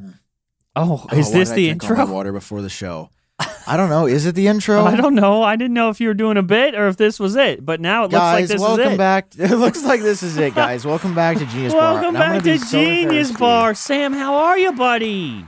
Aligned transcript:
Oh, 0.00 1.06
Oh, 1.10 1.16
is 1.16 1.32
this 1.32 1.50
the 1.50 1.66
drink 1.68 1.82
all 1.84 1.96
my 1.96 2.02
intro? 2.02 2.14
water 2.14 2.32
before 2.32 2.62
the 2.62 2.68
show. 2.68 3.10
I 3.66 3.76
don't 3.76 3.88
know. 3.88 4.06
Is 4.06 4.26
it 4.26 4.34
the 4.34 4.46
intro? 4.48 4.84
I 4.84 4.96
don't 4.96 5.14
know. 5.14 5.42
I 5.42 5.56
didn't 5.56 5.74
know 5.74 5.90
if 5.90 6.00
you 6.00 6.08
were 6.08 6.14
doing 6.14 6.36
a 6.36 6.42
bit 6.42 6.74
or 6.74 6.88
if 6.88 6.96
this 6.96 7.18
was 7.20 7.36
it. 7.36 7.64
But 7.64 7.80
now 7.80 8.00
it 8.04 8.10
looks 8.12 8.14
like 8.14 8.38
Guys, 8.42 8.48
this 8.48 8.60
welcome 8.60 8.86
is 8.86 8.92
it. 8.92 8.98
back. 8.98 9.28
It 9.38 9.56
looks 9.56 9.84
like 9.84 10.00
this 10.02 10.22
is 10.22 10.36
it, 10.36 10.54
guys. 10.54 10.84
welcome 10.92 11.14
back 11.14 11.38
to 11.38 11.46
Genius 11.46 11.72
Bar. 11.72 11.94
Welcome 11.94 12.16
And 12.16 12.44
back 12.44 12.58
so 12.60 12.78
Genius. 12.78 13.32
Bar. 13.32 13.74
Sam, 13.74 14.12
how 14.12 14.34
are 14.36 14.58
you, 14.58 14.72
buddy? 14.72 15.44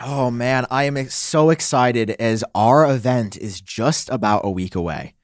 Oh 0.00 0.30
man, 0.30 0.66
I 0.70 0.84
am 0.84 1.08
so 1.08 1.50
excited 1.50 2.10
as 2.18 2.42
our 2.54 2.90
event 2.90 3.36
is 3.36 3.60
just 3.60 4.08
about 4.10 4.40
a 4.44 4.50
week 4.50 4.74
away. 4.74 5.14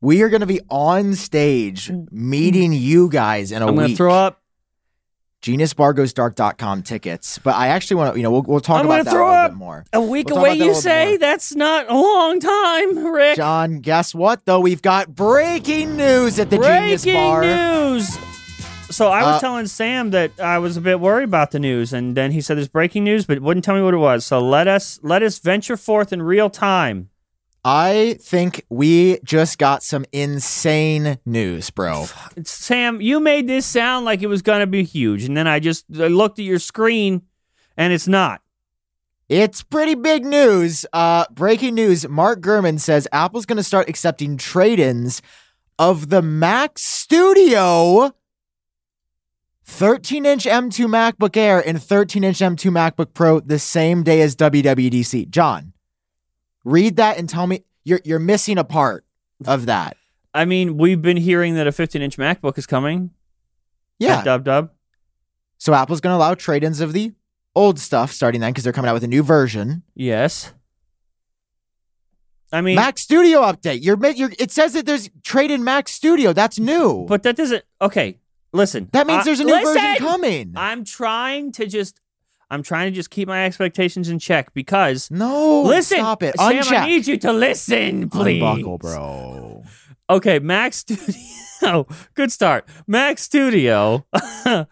We 0.00 0.22
are 0.22 0.28
going 0.28 0.40
to 0.40 0.46
be 0.46 0.60
on 0.70 1.14
stage 1.14 1.88
mm. 1.88 2.10
meeting 2.10 2.72
you 2.72 3.08
guys 3.08 3.52
in 3.52 3.60
a 3.62 3.66
I'm 3.66 3.72
week. 3.72 3.78
going 3.78 3.90
to 3.90 3.96
throw 3.96 4.14
up. 4.14 4.39
GeniusBarGoesDark.com 5.42 6.82
tickets. 6.82 7.38
But 7.38 7.54
I 7.56 7.68
actually 7.68 7.96
want 7.96 8.14
to, 8.14 8.18
you 8.18 8.22
know, 8.22 8.30
we'll, 8.30 8.42
we'll 8.42 8.60
talk 8.60 8.80
I'm 8.80 8.86
about 8.86 9.04
that 9.04 9.10
throw 9.10 9.26
a 9.26 9.30
little 9.30 9.44
up. 9.44 9.50
bit 9.52 9.58
more. 9.58 9.84
A 9.92 10.00
week 10.00 10.28
We'll 10.28 10.38
away, 10.38 10.50
about 10.50 10.58
that 10.58 10.64
a 10.64 10.66
you 10.68 10.74
say? 10.74 11.16
That's 11.16 11.54
not 11.54 11.88
a 11.90 11.94
long 11.94 12.40
time, 12.40 13.06
Rick. 13.12 13.36
John, 13.36 13.80
guess 13.80 14.14
what 14.14 14.44
though? 14.46 14.60
We've 14.60 14.82
got 14.82 15.14
breaking 15.14 15.96
news 15.96 16.38
at 16.38 16.50
the 16.50 16.56
Genius 16.58 17.04
Breaking 17.04 17.20
Bar. 17.20 17.42
news. 17.42 18.18
So 18.90 19.06
I 19.08 19.22
was 19.22 19.36
Uh, 19.36 19.40
telling 19.40 19.66
Sam 19.68 20.10
that 20.10 20.32
I 20.40 20.58
was 20.58 20.76
a 20.76 20.80
bit 20.80 20.98
worried 20.98 21.24
about 21.24 21.52
the 21.52 21.60
news, 21.60 21.92
and 21.92 22.16
then 22.16 22.32
he 22.32 22.40
said 22.40 22.56
there's 22.56 22.66
breaking 22.68 23.04
news, 23.04 23.24
but 23.24 23.38
wouldn't 23.40 23.62
tell 23.64 23.76
me 23.76 23.82
what 23.82 23.94
it 23.94 23.98
was. 23.98 24.26
So 24.26 24.40
let 24.40 24.66
us 24.66 24.98
let 25.04 25.22
us 25.22 25.38
venture 25.38 25.76
forth 25.76 26.12
in 26.12 26.22
real 26.22 26.50
time. 26.50 27.09
I 27.64 28.16
think 28.20 28.64
we 28.70 29.18
just 29.22 29.58
got 29.58 29.82
some 29.82 30.06
insane 30.12 31.18
news, 31.26 31.68
bro. 31.70 32.06
Sam, 32.44 33.00
you 33.02 33.20
made 33.20 33.48
this 33.48 33.66
sound 33.66 34.06
like 34.06 34.22
it 34.22 34.28
was 34.28 34.40
going 34.40 34.60
to 34.60 34.66
be 34.66 34.82
huge, 34.82 35.24
and 35.24 35.36
then 35.36 35.46
I 35.46 35.60
just 35.60 35.84
I 35.94 36.06
looked 36.06 36.38
at 36.38 36.44
your 36.44 36.58
screen, 36.58 37.22
and 37.76 37.92
it's 37.92 38.08
not. 38.08 38.40
It's 39.28 39.62
pretty 39.62 39.94
big 39.94 40.24
news. 40.24 40.86
Uh, 40.92 41.24
breaking 41.30 41.74
news 41.74 42.08
Mark 42.08 42.40
Gurman 42.40 42.80
says 42.80 43.06
Apple's 43.12 43.46
going 43.46 43.58
to 43.58 43.62
start 43.62 43.88
accepting 43.88 44.36
trade 44.36 44.80
ins 44.80 45.22
of 45.78 46.08
the 46.08 46.22
Mac 46.22 46.78
Studio 46.78 48.12
13 49.64 50.26
inch 50.26 50.44
M2 50.46 50.86
MacBook 50.86 51.36
Air 51.36 51.60
and 51.64 51.80
13 51.80 52.24
inch 52.24 52.38
M2 52.38 52.70
MacBook 52.72 53.14
Pro 53.14 53.38
the 53.38 53.58
same 53.58 54.02
day 54.02 54.20
as 54.20 54.34
WWDC. 54.34 55.30
John, 55.30 55.74
read 56.64 56.96
that 56.96 57.18
and 57.18 57.28
tell 57.28 57.46
me 57.46 57.64
you're, 57.84 58.00
you're 58.04 58.18
missing 58.18 58.58
a 58.58 58.64
part 58.64 59.04
of 59.46 59.66
that. 59.66 59.96
I 60.34 60.44
mean, 60.44 60.76
we've 60.76 61.00
been 61.02 61.16
hearing 61.16 61.54
that 61.56 61.66
a 61.66 61.72
15 61.72 62.02
inch 62.02 62.16
MacBook 62.16 62.56
is 62.58 62.66
coming. 62.66 63.10
Yeah. 63.98 64.22
Dub 64.22 64.44
dub. 64.44 64.70
So 65.58 65.74
Apple's 65.74 66.00
going 66.00 66.12
to 66.12 66.16
allow 66.16 66.34
trade 66.34 66.64
ins 66.64 66.80
of 66.80 66.92
the 66.92 67.12
old 67.54 67.78
stuff 67.78 68.12
starting 68.12 68.40
then 68.40 68.52
because 68.52 68.64
they're 68.64 68.72
coming 68.72 68.88
out 68.88 68.94
with 68.94 69.04
a 69.04 69.08
new 69.08 69.22
version. 69.22 69.82
Yes. 69.94 70.52
I 72.52 72.60
mean, 72.62 72.76
Mac 72.76 72.98
Studio 72.98 73.42
update. 73.42 73.82
You're, 73.82 73.96
you're 74.12 74.30
it 74.38 74.50
says 74.50 74.72
that 74.72 74.84
there's 74.86 75.08
trade 75.22 75.50
in 75.50 75.62
Mac 75.62 75.88
Studio. 75.88 76.32
That's 76.32 76.58
new. 76.58 77.06
but 77.08 77.22
that 77.22 77.36
doesn't. 77.36 77.64
Okay, 77.80 78.18
listen. 78.52 78.88
that 78.92 79.06
means 79.06 79.20
I- 79.20 79.24
there's 79.24 79.40
a 79.40 79.44
new 79.44 79.62
version 79.62 79.94
coming. 79.98 80.52
I'm 80.56 80.84
trying 80.84 81.52
to 81.52 81.66
just. 81.66 82.00
I'm 82.50 82.62
trying 82.62 82.90
to 82.90 82.94
just 82.94 83.10
keep 83.10 83.28
my 83.28 83.44
expectations 83.44 84.08
in 84.08 84.18
check 84.18 84.52
because 84.54 85.10
no, 85.10 85.62
listen, 85.62 85.98
stop 85.98 86.22
it. 86.22 86.36
Sam, 86.36 86.52
Uncheck. 86.52 86.72
I 86.72 86.86
need 86.86 87.06
you 87.06 87.16
to 87.18 87.32
listen, 87.32 88.10
please. 88.10 88.42
Unbuckle, 88.42 88.78
bro. 88.78 89.64
Okay, 90.08 90.38
Max 90.40 90.78
Studio. 90.78 91.86
Good 92.14 92.32
start. 92.32 92.66
Max 92.86 93.22
Studio. 93.22 94.04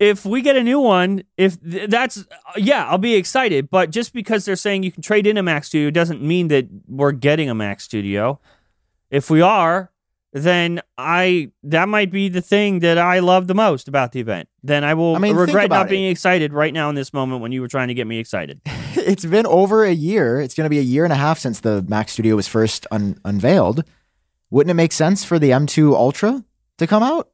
if 0.00 0.24
we 0.24 0.42
get 0.42 0.56
a 0.56 0.64
new 0.64 0.80
one, 0.80 1.22
if 1.36 1.62
th- 1.62 1.88
that's 1.88 2.18
uh, 2.18 2.24
yeah, 2.56 2.86
I'll 2.86 2.98
be 2.98 3.14
excited. 3.14 3.70
But 3.70 3.90
just 3.90 4.12
because 4.12 4.44
they're 4.44 4.56
saying 4.56 4.82
you 4.82 4.90
can 4.90 5.02
trade 5.02 5.26
in 5.26 5.36
a 5.36 5.42
Mac 5.42 5.64
Studio 5.64 5.90
doesn't 5.90 6.20
mean 6.22 6.48
that 6.48 6.66
we're 6.88 7.12
getting 7.12 7.48
a 7.48 7.54
Mac 7.54 7.80
Studio. 7.80 8.40
If 9.10 9.30
we 9.30 9.40
are, 9.40 9.92
then 10.32 10.80
I 10.96 11.50
that 11.64 11.88
might 11.88 12.12
be 12.12 12.28
the 12.28 12.40
thing 12.40 12.80
that 12.80 12.98
I 12.98 13.18
love 13.18 13.48
the 13.48 13.54
most 13.54 13.88
about 13.88 14.12
the 14.12 14.20
event. 14.20 14.48
Then 14.62 14.84
I 14.84 14.94
will 14.94 15.16
I 15.16 15.18
mean, 15.18 15.34
regret 15.34 15.66
about 15.66 15.76
not 15.76 15.86
it. 15.86 15.90
being 15.90 16.10
excited 16.10 16.52
right 16.52 16.72
now 16.72 16.88
in 16.88 16.94
this 16.94 17.12
moment 17.12 17.42
when 17.42 17.50
you 17.52 17.60
were 17.60 17.68
trying 17.68 17.88
to 17.88 17.94
get 17.94 18.06
me 18.06 18.18
excited. 18.18 18.60
it's 18.94 19.24
been 19.24 19.46
over 19.46 19.84
a 19.84 19.92
year. 19.92 20.40
It's 20.40 20.54
going 20.54 20.66
to 20.66 20.70
be 20.70 20.78
a 20.78 20.82
year 20.82 21.04
and 21.04 21.12
a 21.12 21.16
half 21.16 21.38
since 21.38 21.60
the 21.60 21.82
Mac 21.82 22.08
Studio 22.08 22.36
was 22.36 22.46
first 22.46 22.86
un- 22.90 23.18
unveiled. 23.24 23.84
Wouldn't 24.50 24.70
it 24.70 24.74
make 24.74 24.92
sense 24.92 25.24
for 25.24 25.38
the 25.38 25.50
M2 25.50 25.94
Ultra 25.94 26.44
to 26.78 26.86
come 26.86 27.02
out? 27.02 27.30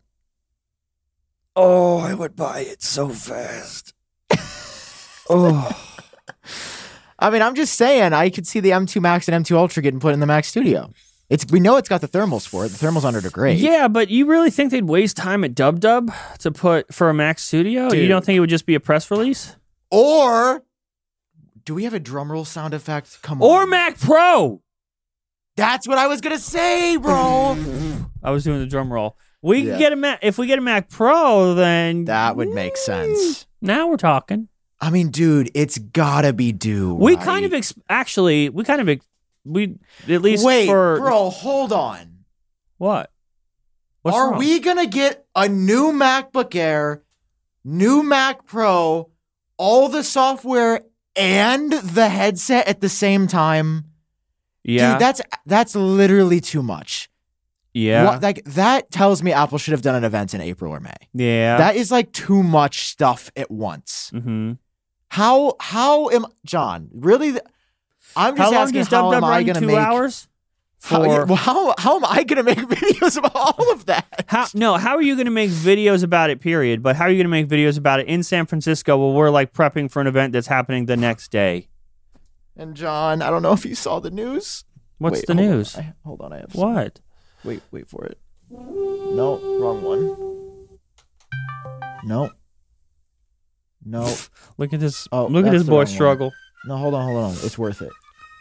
Oh, 1.55 1.99
I 1.99 2.15
would 2.15 2.37
buy 2.37 2.61
it 2.61 2.83
so 2.83 3.09
fast. 3.09 3.95
oh. 5.31 5.83
I 7.19 7.31
mean, 7.31 7.41
I'm 7.41 7.55
just 7.55 7.75
saying, 7.75 8.13
I 8.13 8.29
could 8.29 8.47
see 8.47 8.61
the 8.61 8.71
M2 8.71 9.01
Max 9.01 9.29
and 9.29 9.45
M2 9.45 9.57
Ultra 9.57 9.83
getting 9.83 10.01
put 10.01 10.13
in 10.13 10.21
the 10.21 10.27
Mac 10.27 10.45
Studio. 10.45 10.93
It's 11.29 11.45
we 11.51 11.59
know 11.61 11.77
it's 11.77 11.89
got 11.89 12.01
the 12.01 12.09
thermals 12.09 12.47
for 12.47 12.65
it. 12.65 12.69
The 12.71 12.87
thermals 12.87 13.05
under 13.05 13.19
it 13.19 13.25
are 13.25 13.31
great. 13.31 13.59
Yeah, 13.59 13.89
but 13.89 14.11
you 14.11 14.27
really 14.27 14.51
think 14.51 14.71
they'd 14.71 14.85
waste 14.85 15.17
time 15.17 15.43
at 15.45 15.55
Dub 15.55 15.81
Dub 15.81 16.13
to 16.41 16.53
put 16.53 16.93
for 16.95 17.09
a 17.11 17.15
Mac 17.15 17.39
Studio? 17.39 17.93
You 17.93 18.07
don't 18.09 18.25
think 18.25 18.37
it 18.37 18.41
would 18.41 18.51
just 18.51 18.67
be 18.67 18.75
a 18.77 18.81
press 18.81 19.11
release? 19.11 19.57
Or 19.91 20.63
do 21.65 21.75
we 21.75 21.83
have 21.85 21.95
a 21.95 21.99
drum 22.01 22.31
roll 22.31 22.45
sound 22.45 22.75
effect? 22.75 23.21
Come 23.23 23.43
on. 23.43 23.49
Or. 23.49 23.67
Mac 23.67 23.99
Pro? 23.99 24.63
That's 25.57 25.89
what 25.89 25.99
I 25.99 26.07
was 26.07 26.21
gonna 26.21 26.39
say, 26.39 26.97
bro. 26.97 27.57
I 28.23 28.31
was 28.31 28.45
doing 28.45 28.61
the 28.61 28.67
drum 28.67 28.93
roll. 28.93 29.17
We 29.43 29.61
Yeah. 29.63 29.79
get 29.79 29.93
a 29.93 29.97
Mac 29.97 30.21
if 30.23 30.39
we 30.39 30.47
get 30.47 30.59
a 30.59 30.63
Mac 30.63 30.89
Pro, 30.91 31.55
then 31.55 32.05
that 32.05 32.37
would 32.37 32.49
make 32.51 32.77
sense. 32.77 33.47
now 33.61 33.89
we're 33.89 33.97
talking. 33.97 34.49
I 34.81 34.91
mean, 34.91 35.09
dude, 35.11 35.51
it's 35.55 35.79
gotta 35.79 36.33
be 36.33 36.53
due. 36.53 36.95
We 36.95 37.17
right? 37.17 37.25
kind 37.25 37.45
of 37.47 37.53
ex- 37.55 37.75
actually 37.89 38.49
we 38.51 38.63
kind 38.63 38.81
of 38.81 38.89
ex- 38.89 39.07
we 39.47 39.79
at 40.09 40.23
least 40.23 40.45
wait, 40.45 40.67
for 40.67 40.99
bro. 40.99 41.31
Hold 41.31 41.73
on. 41.73 42.25
what? 42.79 43.11
What's 44.03 44.17
Are 44.17 44.31
wrong? 44.31 44.39
we 44.39 44.61
gonna 44.61 44.87
get 44.87 45.27
a 45.35 45.49
new 45.49 45.93
MacBook 45.93 46.55
Air, 46.55 47.03
new 47.65 48.03
Mac 48.03 48.47
Pro, 48.47 49.11
all 49.57 49.89
the 49.89 50.03
software 50.05 50.83
and 51.17 51.73
the 51.73 52.09
headset 52.09 52.69
at 52.69 52.81
the 52.81 52.89
same 52.89 53.27
time? 53.27 53.87
Yeah, 54.63 54.93
Dude, 54.93 55.01
that's 55.01 55.21
that's 55.47 55.75
literally 55.75 56.41
too 56.41 56.63
much. 56.63 57.09
yeah, 57.75 58.05
What- 58.05 58.23
like 58.23 58.45
that 58.45 58.91
tells 58.91 59.23
me 59.23 59.33
Apple 59.33 59.59
should 59.59 59.73
have 59.73 59.83
done 59.83 59.95
an 59.97 60.05
event 60.05 60.35
in 60.35 60.41
April 60.41 60.73
or 60.73 60.81
May. 60.81 60.93
yeah. 61.15 61.57
That 61.59 61.77
is 61.77 61.91
like 61.91 62.13
too 62.13 62.43
much 62.43 62.87
stuff 62.87 63.31
at 63.37 63.51
once. 63.51 64.11
mm-hmm. 64.15 64.53
How 65.09 65.55
how 65.61 66.11
am 66.11 66.27
John 66.45 66.91
really? 66.93 67.31
th- 67.33 67.43
I'm 68.17 68.35
just 68.37 68.43
How 68.45 68.51
long 68.53 68.63
asking 68.63 68.81
does 68.81 68.89
how 68.89 69.13
am 69.13 69.25
I 69.25 69.43
gonna 69.43 69.61
Two 69.61 69.67
make 69.67 69.77
hours. 69.77 70.29
how, 70.83 71.35
how 71.35 71.75
how 71.79 71.97
am 71.97 72.05
I 72.05 72.25
gonna 72.25 72.43
make 72.43 72.59
videos 72.77 73.17
about 73.17 73.35
all 73.35 73.73
of 73.73 73.87
that? 73.87 74.25
How 74.29 74.47
no? 74.55 74.75
How 74.77 74.97
are 74.97 75.03
you 75.03 75.15
going 75.17 75.27
to 75.27 75.31
make 75.31 75.51
videos 75.51 76.03
about 76.03 76.31
it? 76.31 76.41
Period. 76.41 76.83
But 76.83 76.97
how 76.97 77.05
are 77.05 77.11
you 77.11 77.17
going 77.17 77.25
to 77.27 77.29
make 77.31 77.47
videos 77.49 77.79
about 77.79 78.01
it 78.01 78.07
in 78.09 78.23
San 78.23 78.47
Francisco 78.47 78.97
while 78.97 79.13
we're 79.13 79.31
like 79.31 79.53
prepping 79.53 79.91
for 79.91 80.01
an 80.01 80.07
event 80.07 80.33
that's 80.33 80.47
happening 80.49 80.87
the 80.87 80.97
next 80.97 81.31
day? 81.31 81.69
And 82.57 82.75
John, 82.75 83.21
I 83.23 83.31
don't 83.31 83.43
know 83.43 83.53
if 83.53 83.65
you 83.67 83.75
saw 83.75 84.01
the 84.01 84.11
news. 84.11 84.65
What's 84.99 85.19
Wait, 85.21 85.27
the 85.27 85.35
hold 85.35 85.47
on. 85.49 85.57
news? 85.57 85.77
I, 85.77 85.95
hold 86.05 86.21
on, 86.23 86.33
I 86.33 86.39
have 86.39 86.53
some- 86.53 86.73
What? 86.75 87.01
Wait, 87.45 87.63
wait 87.71 87.87
for 87.89 88.05
it. 88.07 88.19
No, 88.51 89.39
wrong 89.61 89.83
one. 89.83 90.79
No. 92.05 92.31
No. 93.85 94.15
Look 94.59 94.73
at 94.73 94.81
this. 94.81 95.07
Oh, 95.13 95.27
look 95.27 95.47
at 95.47 95.53
this 95.53 95.63
boy 95.65 95.71
wrong 95.71 95.79
one. 95.79 95.87
struggle. 95.87 96.33
No, 96.65 96.77
hold 96.77 96.95
on, 96.95 97.05
hold 97.05 97.25
on. 97.25 97.31
It's 97.45 97.57
worth 97.59 97.83
it. 97.83 97.93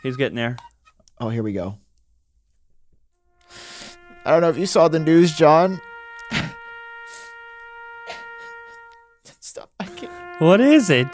He's 0.05 0.17
getting 0.17 0.35
there. 0.35 0.55
Oh, 1.19 1.29
here 1.29 1.41
we 1.41 1.51
go. 1.51 1.79
I 4.23 4.29
don't 4.29 4.41
know 4.41 4.49
if 4.49 4.57
you 4.57 4.67
saw 4.67 4.88
the 4.88 4.99
news, 4.99 5.35
John. 5.35 5.81
Stop. 9.39 9.71
I 9.80 9.85
can't. 9.85 10.12
What 10.38 10.62
is 10.62 10.91
it? 10.91 11.07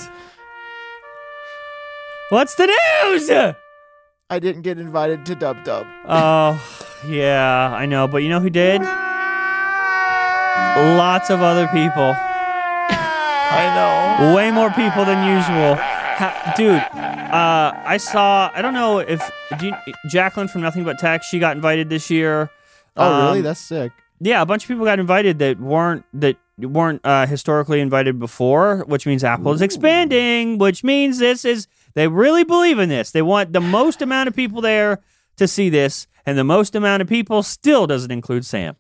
What's 2.31 2.55
the 2.55 2.65
news? 2.65 3.29
I 4.29 4.39
didn't 4.39 4.63
get 4.63 4.77
invited 4.77 5.25
to 5.27 5.35
Dub 5.35 5.63
Dub. 5.63 5.87
Oh, 6.05 6.61
yeah, 7.07 7.73
I 7.73 7.85
know. 7.85 8.09
But 8.09 8.23
you 8.23 8.29
know 8.29 8.41
who 8.41 8.49
did? 8.49 8.81
Lots 10.97 11.29
of 11.29 11.41
other 11.41 11.67
people. 11.67 12.13
I 13.53 13.71
know. 14.19 14.35
Way 14.35 14.51
more 14.51 14.69
people 14.71 15.05
than 15.05 15.25
usual. 15.25 15.90
Ha- 16.21 16.53
dude, 16.55 16.75
uh, 16.75 17.73
I 17.83 17.97
saw, 17.97 18.51
I 18.53 18.61
don't 18.61 18.75
know 18.75 18.99
if 18.99 19.27
do 19.57 19.65
you, 19.67 19.73
Jacklyn 20.07 20.47
from 20.47 20.61
Nothing 20.61 20.83
But 20.83 20.99
Tech, 20.99 21.23
she 21.23 21.39
got 21.39 21.55
invited 21.55 21.89
this 21.89 22.11
year. 22.11 22.51
Oh, 22.95 23.25
really? 23.25 23.39
Um, 23.39 23.43
That's 23.43 23.59
sick. 23.59 23.91
yeah, 24.19 24.39
a 24.41 24.45
bunch 24.45 24.65
of 24.65 24.67
people 24.67 24.85
got 24.85 24.99
invited 24.99 25.39
that 25.39 25.59
weren't 25.59 26.05
that 26.13 26.37
weren't 26.59 27.01
uh, 27.03 27.25
historically 27.25 27.79
invited 27.79 28.19
before, 28.19 28.83
which 28.85 29.07
means 29.07 29.23
Apple 29.23 29.51
is 29.51 29.61
expanding, 29.63 30.59
which 30.59 30.83
means 30.83 31.17
this 31.17 31.43
is 31.43 31.67
they 31.95 32.07
really 32.07 32.43
believe 32.43 32.77
in 32.77 32.87
this. 32.89 33.09
They 33.09 33.23
want 33.23 33.51
the 33.51 33.61
most 33.61 34.03
amount 34.03 34.27
of 34.29 34.35
people 34.35 34.61
there 34.61 34.99
to 35.37 35.47
see 35.47 35.69
this, 35.69 36.05
and 36.23 36.37
the 36.37 36.43
most 36.43 36.75
amount 36.75 37.01
of 37.01 37.07
people 37.09 37.41
still 37.41 37.87
doesn't 37.87 38.11
include 38.11 38.45
Sam. 38.45 38.75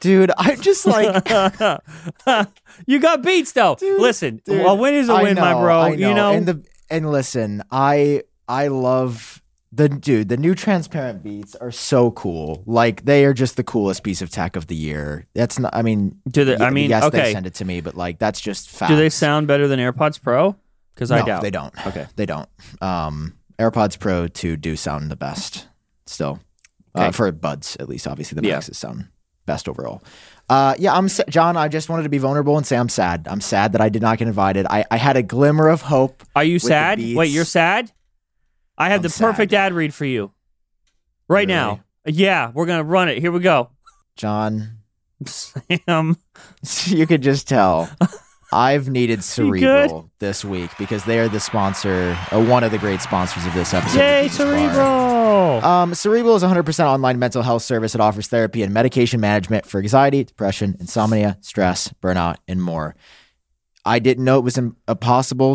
Dude. 0.00 0.30
I'm 0.36 0.60
just 0.60 0.86
like, 0.86 1.28
you 2.86 2.98
got 2.98 3.22
beats 3.22 3.52
though. 3.52 3.76
Dude, 3.76 4.00
Listen, 4.00 4.40
dude, 4.44 4.64
a 4.64 4.74
win 4.74 4.94
is 4.94 5.08
a 5.08 5.14
win, 5.14 5.34
my 5.36 5.52
know, 5.52 5.60
bro. 5.60 5.78
I 5.80 5.88
You 5.90 6.14
know, 6.14 6.32
and 6.32 6.46
the 6.46 6.64
and 6.90 7.10
listen, 7.10 7.62
I 7.70 8.22
I 8.48 8.68
love 8.68 9.42
the 9.72 9.88
dude. 9.88 10.28
The 10.28 10.36
new 10.36 10.54
transparent 10.54 11.22
beats 11.22 11.54
are 11.56 11.70
so 11.70 12.10
cool. 12.12 12.62
Like 12.66 13.04
they 13.04 13.24
are 13.24 13.34
just 13.34 13.56
the 13.56 13.64
coolest 13.64 14.02
piece 14.02 14.22
of 14.22 14.30
tech 14.30 14.56
of 14.56 14.66
the 14.66 14.76
year. 14.76 15.26
That's 15.34 15.58
not. 15.58 15.74
I 15.74 15.82
mean, 15.82 16.20
do 16.28 16.44
they? 16.44 16.56
I 16.56 16.64
y- 16.64 16.70
mean, 16.70 16.90
yes, 16.90 17.04
okay. 17.04 17.22
they 17.24 17.32
send 17.32 17.46
it 17.46 17.54
to 17.54 17.64
me, 17.64 17.80
but 17.80 17.94
like 17.94 18.18
that's 18.18 18.40
just 18.40 18.70
fact. 18.70 18.90
Do 18.90 18.96
they 18.96 19.10
sound 19.10 19.46
better 19.46 19.68
than 19.68 19.78
AirPods 19.78 20.22
Pro? 20.22 20.56
Because 20.94 21.10
I 21.10 21.20
No, 21.20 21.26
doubt 21.26 21.42
they 21.42 21.50
don't. 21.50 21.86
Okay. 21.86 22.06
They 22.16 22.26
don't. 22.26 22.48
Um, 22.80 23.34
AirPods 23.58 24.00
Pro 24.00 24.26
2 24.26 24.56
do 24.56 24.74
sound 24.74 25.12
the 25.12 25.16
best 25.16 25.68
still. 26.06 26.40
Uh, 26.92 27.12
for 27.12 27.30
buds, 27.30 27.76
at 27.78 27.88
least. 27.88 28.08
Obviously, 28.08 28.40
the 28.40 28.48
Yeah. 28.48 28.54
Maxes 28.54 28.78
sound 28.78 29.06
best 29.48 29.68
overall. 29.68 30.02
Uh, 30.48 30.74
yeah, 30.78 30.94
I'm 30.94 31.08
John. 31.28 31.56
I 31.56 31.66
just 31.66 31.88
wanted 31.88 32.04
to 32.04 32.08
be 32.08 32.18
vulnerable 32.18 32.56
and 32.56 32.64
say 32.64 32.76
I'm 32.76 32.88
sad. 32.88 33.26
I'm 33.28 33.40
sad 33.40 33.72
that 33.72 33.80
I 33.80 33.88
did 33.88 34.00
not 34.00 34.18
get 34.18 34.28
invited. 34.28 34.66
I, 34.70 34.84
I 34.90 34.96
had 34.96 35.16
a 35.16 35.22
glimmer 35.22 35.68
of 35.68 35.82
hope. 35.82 36.22
Are 36.36 36.44
you 36.44 36.58
sad? 36.60 36.98
Wait, 37.00 37.30
you're 37.30 37.44
sad? 37.44 37.90
I 38.78 38.90
have 38.90 39.00
I'm 39.00 39.10
the 39.10 39.16
perfect 39.18 39.52
ad 39.52 39.72
read 39.72 39.92
for 39.92 40.04
you 40.04 40.30
right 41.28 41.48
now. 41.48 41.80
Yeah, 42.06 42.52
we're 42.54 42.66
gonna 42.66 42.84
run 42.84 43.08
it. 43.08 43.18
Here 43.18 43.32
we 43.32 43.40
go. 43.40 43.70
John, 44.16 44.78
Sam, 45.26 46.16
you 46.86 47.06
could 47.06 47.22
just 47.22 47.48
tell. 47.48 47.90
I've 48.52 48.88
needed? 48.88 49.22
Cerebral 49.24 50.10
this 50.18 50.44
week 50.44 50.70
because 50.78 51.04
they 51.04 51.18
are 51.18 51.28
the 51.28 51.40
sponsor, 51.40 52.16
uh, 52.32 52.42
one 52.42 52.64
of 52.64 52.70
the 52.72 52.78
great 52.78 53.00
sponsors 53.00 53.44
of 53.46 53.54
this 53.54 53.74
episode. 53.74 53.98
yay, 53.98 54.28
Cerebral. 54.28 55.64
Um, 55.64 55.94
Cerebral 55.94 56.36
is 56.36 56.42
a 56.42 56.48
100% 56.48 56.84
online 56.84 57.18
mental 57.18 57.42
health 57.42 57.62
service 57.62 57.92
that 57.92 58.00
offers 58.00 58.26
therapy 58.28 58.62
and 58.62 58.72
medication 58.72 59.20
management 59.20 59.66
for 59.66 59.78
anxiety, 59.80 60.24
depression, 60.24 60.76
insomnia, 60.80 61.36
stress, 61.40 61.92
burnout, 62.02 62.36
and 62.46 62.62
more. 62.62 62.94
I 63.84 64.00
didn't 64.00 64.24
know 64.24 64.38
it 64.38 64.44
was 64.44 64.58
im- 64.58 64.76
uh, 64.86 64.94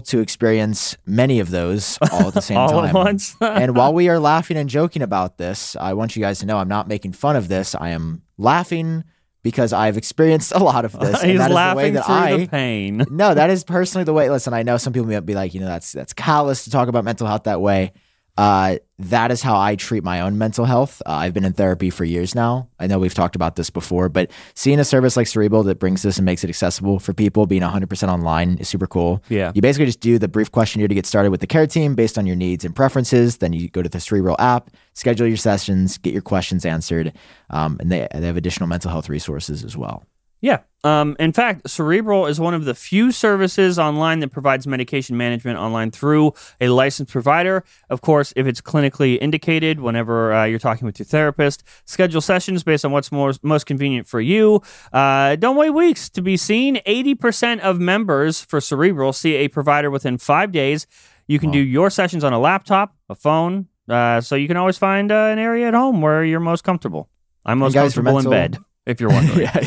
to 0.01 0.19
experience 0.19 0.97
many 1.05 1.39
of 1.39 1.51
those 1.51 1.99
all 2.11 2.29
at 2.29 2.33
the 2.33 2.41
same 2.41 2.57
All 2.63 2.69
time. 2.69 2.85
at 2.85 2.93
once. 2.93 3.35
and 3.41 3.75
while 3.75 3.93
we 3.93 4.09
are 4.09 4.17
laughing 4.19 4.57
and 4.57 4.67
joking 4.69 5.01
about 5.03 5.37
this, 5.37 5.75
I 5.75 5.93
want 5.93 6.15
you 6.15 6.21
guys 6.21 6.39
to 6.39 6.47
know 6.47 6.57
I'm 6.57 6.67
not 6.67 6.87
making 6.87 7.13
fun 7.13 7.35
of 7.35 7.47
this. 7.47 7.75
I 7.75 7.89
am 7.89 8.23
laughing 8.37 9.03
because 9.43 9.73
I've 9.73 9.97
experienced 9.97 10.53
a 10.53 10.59
lot 10.63 10.85
of 10.85 10.93
this. 10.99 11.21
and 11.21 11.31
He's 11.31 11.39
that 11.39 11.51
is 11.51 11.57
the 11.57 11.75
way 11.75 11.91
that 11.91 12.05
through 12.05 12.15
I 12.15 12.37
the 12.37 12.47
pain. 12.47 13.05
no, 13.09 13.33
that 13.33 13.49
is 13.49 13.63
personally 13.63 14.05
the 14.05 14.13
way. 14.13 14.29
Listen, 14.29 14.53
I 14.53 14.63
know 14.63 14.77
some 14.77 14.93
people 14.93 15.07
might 15.07 15.19
be 15.21 15.35
like, 15.35 15.53
you 15.53 15.59
know, 15.59 15.67
that's 15.67 15.91
that's 15.91 16.13
callous 16.13 16.63
to 16.63 16.71
talk 16.71 16.87
about 16.87 17.03
mental 17.03 17.27
health 17.27 17.43
that 17.43 17.61
way. 17.61 17.91
Uh, 18.35 18.77
that 18.97 19.31
is 19.31 19.41
how 19.41 19.59
I 19.59 19.75
treat 19.75 20.03
my 20.03 20.21
own 20.21 20.37
mental 20.37 20.65
health. 20.65 21.01
Uh, 21.05 21.11
I've 21.11 21.33
been 21.33 21.45
in 21.45 21.53
therapy 21.53 21.89
for 21.89 22.03
years 22.03 22.33
now. 22.33 22.69
I 22.79 22.87
know 22.87 22.97
we've 22.97 23.13
talked 23.13 23.35
about 23.35 23.55
this 23.55 23.69
before, 23.69 24.09
but 24.09 24.31
seeing 24.55 24.79
a 24.79 24.85
service 24.85 25.15
like 25.15 25.27
Cerebral 25.27 25.63
that 25.63 25.79
brings 25.79 26.01
this 26.01 26.17
and 26.17 26.25
makes 26.25 26.43
it 26.43 26.49
accessible 26.49 26.99
for 26.99 27.13
people, 27.13 27.45
being 27.45 27.61
100% 27.61 28.07
online 28.07 28.57
is 28.57 28.69
super 28.69 28.87
cool. 28.87 29.23
Yeah. 29.29 29.51
You 29.53 29.61
basically 29.61 29.85
just 29.85 29.99
do 29.99 30.17
the 30.17 30.27
brief 30.27 30.51
questionnaire 30.51 30.87
to 30.87 30.95
get 30.95 31.05
started 31.05 31.29
with 31.29 31.41
the 31.41 31.47
care 31.47 31.67
team 31.67 31.95
based 31.95 32.17
on 32.17 32.25
your 32.25 32.35
needs 32.35 32.65
and 32.65 32.75
preferences. 32.75 33.37
Then 33.37 33.53
you 33.53 33.69
go 33.69 33.81
to 33.81 33.89
the 33.89 33.99
Cerebral 33.99 34.35
app, 34.39 34.71
schedule 34.93 35.27
your 35.27 35.37
sessions, 35.37 35.97
get 35.97 36.13
your 36.13 36.21
questions 36.23 36.65
answered, 36.65 37.13
um, 37.51 37.77
and 37.79 37.91
they, 37.91 38.07
they 38.13 38.25
have 38.25 38.37
additional 38.37 38.67
mental 38.67 38.89
health 38.89 39.09
resources 39.09 39.63
as 39.63 39.77
well. 39.77 40.03
Yeah. 40.43 40.59
Um, 40.83 41.15
in 41.19 41.31
fact, 41.31 41.69
Cerebral 41.69 42.25
is 42.25 42.37
one 42.37 42.53
of 42.53 42.65
the 42.65 42.75
few 42.75 43.13
services 43.13 43.79
online 43.79 44.19
that 44.19 44.27
provides 44.27 44.67
medication 44.67 45.15
management 45.15 45.57
online 45.57 45.89
through 45.89 46.33
a 46.59 46.67
licensed 46.67 47.13
provider. 47.13 47.63
Of 47.89 48.01
course, 48.01 48.33
if 48.35 48.45
it's 48.45 48.59
clinically 48.59 49.17
indicated, 49.21 49.79
whenever 49.79 50.33
uh, 50.33 50.43
you're 50.43 50.59
talking 50.59 50.85
with 50.85 50.99
your 50.99 51.05
therapist, 51.05 51.63
schedule 51.85 52.19
sessions 52.19 52.61
based 52.61 52.83
on 52.83 52.91
what's 52.91 53.09
more, 53.09 53.31
most 53.41 53.65
convenient 53.65 54.05
for 54.05 54.19
you. 54.19 54.61
Uh, 54.91 55.37
don't 55.37 55.55
wait 55.55 55.69
weeks 55.69 56.09
to 56.09 56.21
be 56.21 56.35
seen. 56.35 56.75
80% 56.85 57.61
of 57.61 57.79
members 57.79 58.41
for 58.41 58.59
Cerebral 58.59 59.13
see 59.13 59.35
a 59.35 59.47
provider 59.47 59.89
within 59.89 60.17
five 60.17 60.51
days. 60.51 60.87
You 61.25 61.39
can 61.39 61.51
do 61.51 61.59
your 61.59 61.89
sessions 61.89 62.25
on 62.25 62.33
a 62.33 62.39
laptop, 62.39 62.97
a 63.07 63.15
phone, 63.15 63.69
uh, 63.87 64.19
so 64.19 64.35
you 64.35 64.49
can 64.49 64.57
always 64.57 64.77
find 64.77 65.09
uh, 65.09 65.29
an 65.31 65.39
area 65.39 65.69
at 65.69 65.73
home 65.73 66.01
where 66.01 66.21
you're 66.21 66.41
most 66.41 66.65
comfortable. 66.65 67.07
I'm 67.45 67.59
most 67.59 67.75
comfortable 67.75 68.19
in 68.19 68.29
bed, 68.29 68.57
if 68.85 68.99
you're 68.99 69.09
wondering. 69.09 69.39
yeah, 69.41 69.59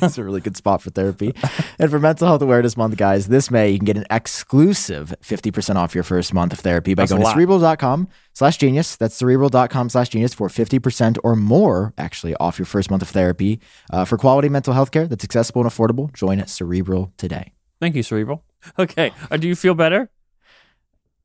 that's 0.00 0.18
a 0.18 0.24
really 0.24 0.40
good 0.40 0.56
spot 0.56 0.82
for 0.82 0.90
therapy. 0.90 1.34
and 1.78 1.90
for 1.90 1.98
Mental 1.98 2.26
Health 2.26 2.42
Awareness 2.42 2.76
Month, 2.76 2.96
guys, 2.96 3.28
this 3.28 3.50
May 3.50 3.70
you 3.70 3.78
can 3.78 3.84
get 3.84 3.96
an 3.96 4.06
exclusive 4.10 5.14
50% 5.22 5.76
off 5.76 5.94
your 5.94 6.04
first 6.04 6.32
month 6.32 6.52
of 6.52 6.60
therapy 6.60 6.94
by 6.94 7.02
That's 7.02 7.12
going 7.12 7.22
to 7.22 7.30
cerebral.com 7.30 8.08
slash 8.32 8.56
genius. 8.56 8.96
That's 8.96 9.14
cerebral.com 9.14 9.90
slash 9.90 10.08
genius 10.10 10.34
for 10.34 10.48
50% 10.48 11.18
or 11.22 11.36
more, 11.36 11.92
actually, 11.98 12.34
off 12.36 12.58
your 12.58 12.66
first 12.66 12.90
month 12.90 13.02
of 13.02 13.08
therapy. 13.08 13.60
Uh, 13.90 14.04
for 14.04 14.16
quality 14.16 14.48
mental 14.48 14.74
health 14.74 14.90
care 14.90 15.06
that's 15.06 15.24
accessible 15.24 15.62
and 15.62 15.70
affordable, 15.70 16.12
join 16.12 16.44
Cerebral 16.46 17.12
today. 17.16 17.52
Thank 17.80 17.96
you, 17.96 18.02
Cerebral. 18.02 18.44
Okay. 18.78 19.12
Uh, 19.30 19.36
do 19.36 19.48
you 19.48 19.56
feel 19.56 19.74
better? 19.74 20.10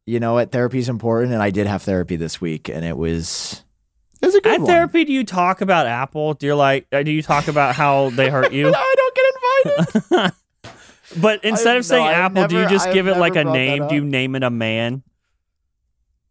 You 0.06 0.20
know 0.20 0.34
what? 0.34 0.52
Therapy 0.52 0.80
is 0.80 0.90
important, 0.90 1.34
and 1.34 1.42
I 1.42 1.50
did 1.50 1.68
have 1.68 1.84
therapy 1.84 2.16
this 2.16 2.40
week, 2.40 2.70
and 2.70 2.86
it 2.86 2.98
was 2.98 3.64
it 4.22 4.26
was 4.26 4.36
a 4.36 4.42
good 4.42 4.54
At 4.54 4.60
one. 4.62 4.68
therapy, 4.70 5.06
do 5.06 5.14
you 5.14 5.24
talk 5.24 5.62
about 5.62 5.86
Apple? 5.88 6.34
Do 6.34 6.46
you 6.48 6.56
like? 6.56 6.88
Uh, 6.92 7.04
do 7.04 7.12
you 7.12 7.22
talk 7.22 7.48
about 7.48 7.76
how 7.76 8.10
they 8.12 8.30
hurt 8.30 8.52
you? 8.52 8.72
No, 8.72 8.78
I 8.80 8.96
don't 8.98 9.16
get 9.16 9.96
invited. 9.96 10.34
but 11.22 11.44
instead 11.46 11.70
I've- 11.72 11.78
of 11.80 11.86
saying 11.86 12.04
no, 12.06 12.10
I've 12.12 12.18
Apple, 12.18 12.48
do 12.48 12.56
you 12.56 12.62
never- 12.62 12.74
just 12.74 12.88
I've 12.88 12.94
give 12.94 13.08
it 13.08 13.18
like 13.18 13.36
a 13.36 13.44
brought 13.44 13.54
that 13.54 13.60
name? 13.60 13.88
Do 13.88 13.96
you 13.96 14.04
name 14.06 14.36
it 14.36 14.44
a 14.44 14.50
man? 14.50 15.04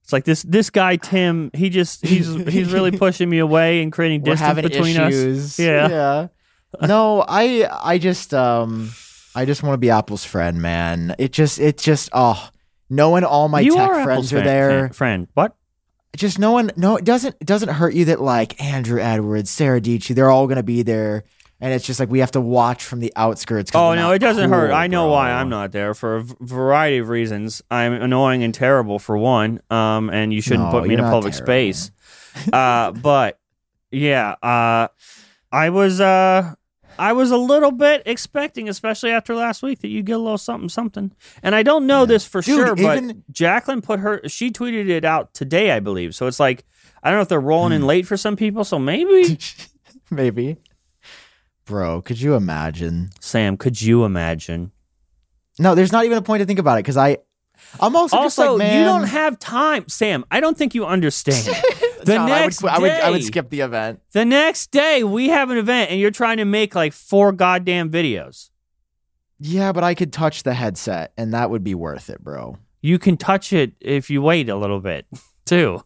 It's 0.02 0.12
like 0.12 0.24
this 0.24 0.42
this 0.42 0.70
guy 0.70 0.96
Tim. 0.96 1.50
He 1.54 1.68
just 1.68 2.06
he's 2.06 2.32
he's 2.48 2.72
really 2.72 2.96
pushing 2.96 3.28
me 3.28 3.38
away 3.40 3.82
and 3.82 3.90
creating 3.92 4.20
We're 4.22 4.34
distance 4.34 4.46
having 4.46 4.62
between 4.62 4.96
us. 4.98 5.58
Yeah. 5.58 5.88
yeah. 5.88 6.28
No, 6.86 7.24
I 7.26 7.68
I 7.82 7.98
just 7.98 8.32
um 8.32 8.90
I 9.34 9.44
just 9.46 9.62
want 9.64 9.74
to 9.74 9.78
be 9.78 9.90
Apple's 9.90 10.24
friend, 10.24 10.62
man. 10.62 11.14
It 11.18 11.32
just 11.32 11.58
it 11.58 11.78
just 11.78 12.08
oh 12.12 12.48
knowing 12.88 13.24
all 13.24 13.48
my 13.48 13.60
you 13.60 13.74
tech 13.74 13.88
are 13.88 14.04
friends 14.04 14.08
Apple's 14.08 14.32
are 14.32 14.36
fan- 14.36 14.44
there. 14.46 14.80
fan- 14.88 14.92
friend. 14.92 15.28
What? 15.34 15.56
Just 16.16 16.38
no 16.38 16.52
one 16.52 16.70
no 16.76 16.96
it 16.96 17.04
doesn't 17.04 17.36
it 17.40 17.46
doesn't 17.46 17.68
hurt 17.70 17.94
you 17.94 18.06
that 18.06 18.20
like 18.20 18.56
Andru 18.58 19.00
Edwards, 19.00 19.50
Sara 19.50 19.80
Dietschy, 19.80 20.14
they're 20.14 20.30
all 20.30 20.46
gonna 20.46 20.62
be 20.62 20.82
there. 20.82 21.24
And 21.58 21.72
it's 21.72 21.86
just 21.86 21.98
like 21.98 22.10
we 22.10 22.18
have 22.18 22.32
to 22.32 22.40
watch 22.40 22.84
from 22.84 23.00
the 23.00 23.10
outskirts. 23.16 23.70
Oh 23.74 23.94
no, 23.94 24.12
it 24.12 24.18
doesn't 24.18 24.50
hurt. 24.50 24.72
I 24.72 24.88
know 24.88 25.04
bro. 25.06 25.12
why 25.12 25.30
I'm 25.32 25.48
not 25.48 25.72
there 25.72 25.94
for 25.94 26.16
a 26.16 26.22
variety 26.22 26.98
of 26.98 27.08
reasons. 27.08 27.62
I'm 27.70 27.94
annoying 27.94 28.42
and 28.42 28.52
terrible 28.52 28.98
for 28.98 29.16
one, 29.16 29.60
um, 29.70 30.10
and 30.10 30.34
you 30.34 30.42
shouldn't 30.42 30.64
No, 30.70 30.80
put 30.80 30.86
me 30.86 30.92
in 30.94 31.00
a 31.00 31.04
public 31.10 31.32
terrible. 31.32 31.46
space. 31.46 31.90
uh, 32.52 32.92
but 32.92 33.38
yeah, 33.90 34.34
uh, 34.42 34.88
I 35.50 35.70
was 35.70 35.98
uh, 35.98 36.54
I 36.98 37.12
was 37.12 37.30
a 37.30 37.36
little 37.36 37.70
bit 37.72 38.02
expecting, 38.06 38.68
especially 38.68 39.10
after 39.10 39.34
last 39.34 39.62
week, 39.62 39.80
that 39.80 39.88
you 39.88 40.02
get 40.02 40.14
a 40.14 40.18
little 40.18 40.38
something 40.38 40.68
something. 40.68 41.12
And 41.42 41.54
I 41.54 41.62
don't 41.62 41.86
know 41.86 42.06
this 42.06 42.26
for 42.26 42.40
Dude, 42.40 42.56
sure, 42.66 42.76
but 42.76 42.96
even- 42.98 43.22
Jacklyn 43.30 43.82
put 43.82 44.00
her 44.00 44.20
she 44.28 44.50
tweeted 44.50 44.88
it 44.88 45.04
out 45.04 45.34
today, 45.34 45.70
I 45.72 45.80
believe. 45.80 46.14
So 46.14 46.26
it's 46.26 46.40
like 46.40 46.64
I 47.02 47.10
don't 47.10 47.18
know 47.18 47.22
if 47.22 47.28
they're 47.28 47.40
rolling 47.40 47.70
Hmm. 47.72 47.82
in 47.82 47.86
late 47.86 48.06
for 48.06 48.16
some 48.16 48.36
people. 48.36 48.64
So 48.64 48.78
maybe 48.78 49.38
Maybe. 50.10 50.56
Bro, 51.64 52.02
could 52.02 52.20
you 52.20 52.34
imagine? 52.34 53.10
Sam, 53.20 53.56
could 53.56 53.80
you 53.82 54.04
imagine? 54.04 54.70
No, 55.58 55.74
there's 55.74 55.90
not 55.90 56.04
even 56.04 56.16
a 56.18 56.22
point 56.22 56.40
to 56.40 56.46
think 56.46 56.58
about 56.60 56.76
it 56.78 56.82
because 56.84 56.96
I 56.96 57.18
I'm 57.80 57.96
also, 57.96 58.16
just 58.18 58.38
Also, 58.38 58.52
like, 58.52 58.58
man, 58.68 58.78
you 58.78 58.84
don't 58.84 59.08
have 59.08 59.38
time, 59.38 59.88
Sam. 59.88 60.24
I 60.30 60.40
don't 60.40 60.56
think 60.56 60.74
you 60.74 60.84
understand. 60.86 61.48
the 62.06 62.14
John, 62.14 62.30
I 62.30 62.40
would 62.40 62.40
next 62.40 62.64
I 62.64 62.78
would, 62.78 62.90
I 62.90 63.10
would 63.10 63.24
skip 63.24 63.50
the 63.50 63.60
event. 63.60 64.00
The 64.12 64.24
next 64.24 64.70
day, 64.70 65.04
we 65.04 65.28
have 65.28 65.50
an 65.50 65.58
event, 65.58 65.90
and 65.90 66.00
you're 66.00 66.10
trying 66.10 66.38
to 66.38 66.44
make 66.44 66.74
like 66.74 66.92
four 66.92 67.32
goddamn 67.32 67.90
videos. 67.90 68.50
Yeah, 69.38 69.72
but 69.72 69.84
I 69.84 69.94
could 69.94 70.12
touch 70.12 70.44
the 70.44 70.54
headset 70.54 71.12
and 71.18 71.34
that 71.34 71.50
would 71.50 71.62
be 71.62 71.74
worth 71.74 72.08
it, 72.08 72.22
bro. 72.22 72.56
You 72.80 72.98
can 72.98 73.16
touch 73.16 73.52
it 73.52 73.72
if 73.80 74.08
you 74.08 74.22
wait 74.22 74.48
a 74.48 74.56
little 74.56 74.80
bit, 74.80 75.06
too. 75.44 75.82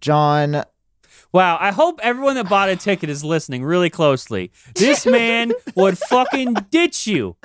John, 0.00 0.64
Wow, 1.32 1.58
I 1.60 1.72
hope 1.72 1.98
everyone 2.00 2.36
that 2.36 2.48
bought 2.48 2.68
a 2.68 2.76
ticket 2.76 3.10
is 3.10 3.24
listening 3.24 3.64
really 3.64 3.90
closely. 3.90 4.52
This 4.76 5.04
man 5.06 5.52
would 5.74 5.98
fucking 5.98 6.54
ditch 6.70 7.08
you. 7.08 7.36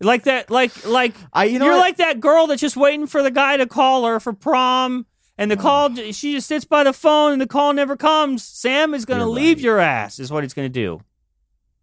Like 0.00 0.22
that, 0.24 0.48
like, 0.48 0.86
like, 0.86 1.14
I 1.32 1.44
you 1.44 1.58
know 1.58 1.66
you're 1.66 1.74
what? 1.74 1.80
like 1.80 1.96
that 1.98 2.20
girl 2.20 2.46
that's 2.46 2.60
just 2.60 2.76
waiting 2.76 3.06
for 3.06 3.22
the 3.22 3.30
guy 3.30 3.56
to 3.58 3.66
call 3.66 4.06
her 4.06 4.18
for 4.20 4.32
prom, 4.32 5.04
and 5.38 5.50
the 5.50 5.56
call, 5.56 5.94
she 5.94 6.32
just 6.32 6.48
sits 6.48 6.64
by 6.64 6.84
the 6.84 6.92
phone, 6.92 7.32
and 7.32 7.40
the 7.40 7.46
call 7.46 7.72
never 7.72 7.96
comes. 7.96 8.44
Sam 8.44 8.92
is 8.92 9.04
going 9.04 9.20
to 9.20 9.26
leave 9.26 9.58
right. 9.58 9.64
your 9.64 9.78
ass, 9.78 10.18
is 10.18 10.30
what 10.30 10.42
he's 10.44 10.52
going 10.54 10.66
to 10.66 10.72
do. 10.72 11.00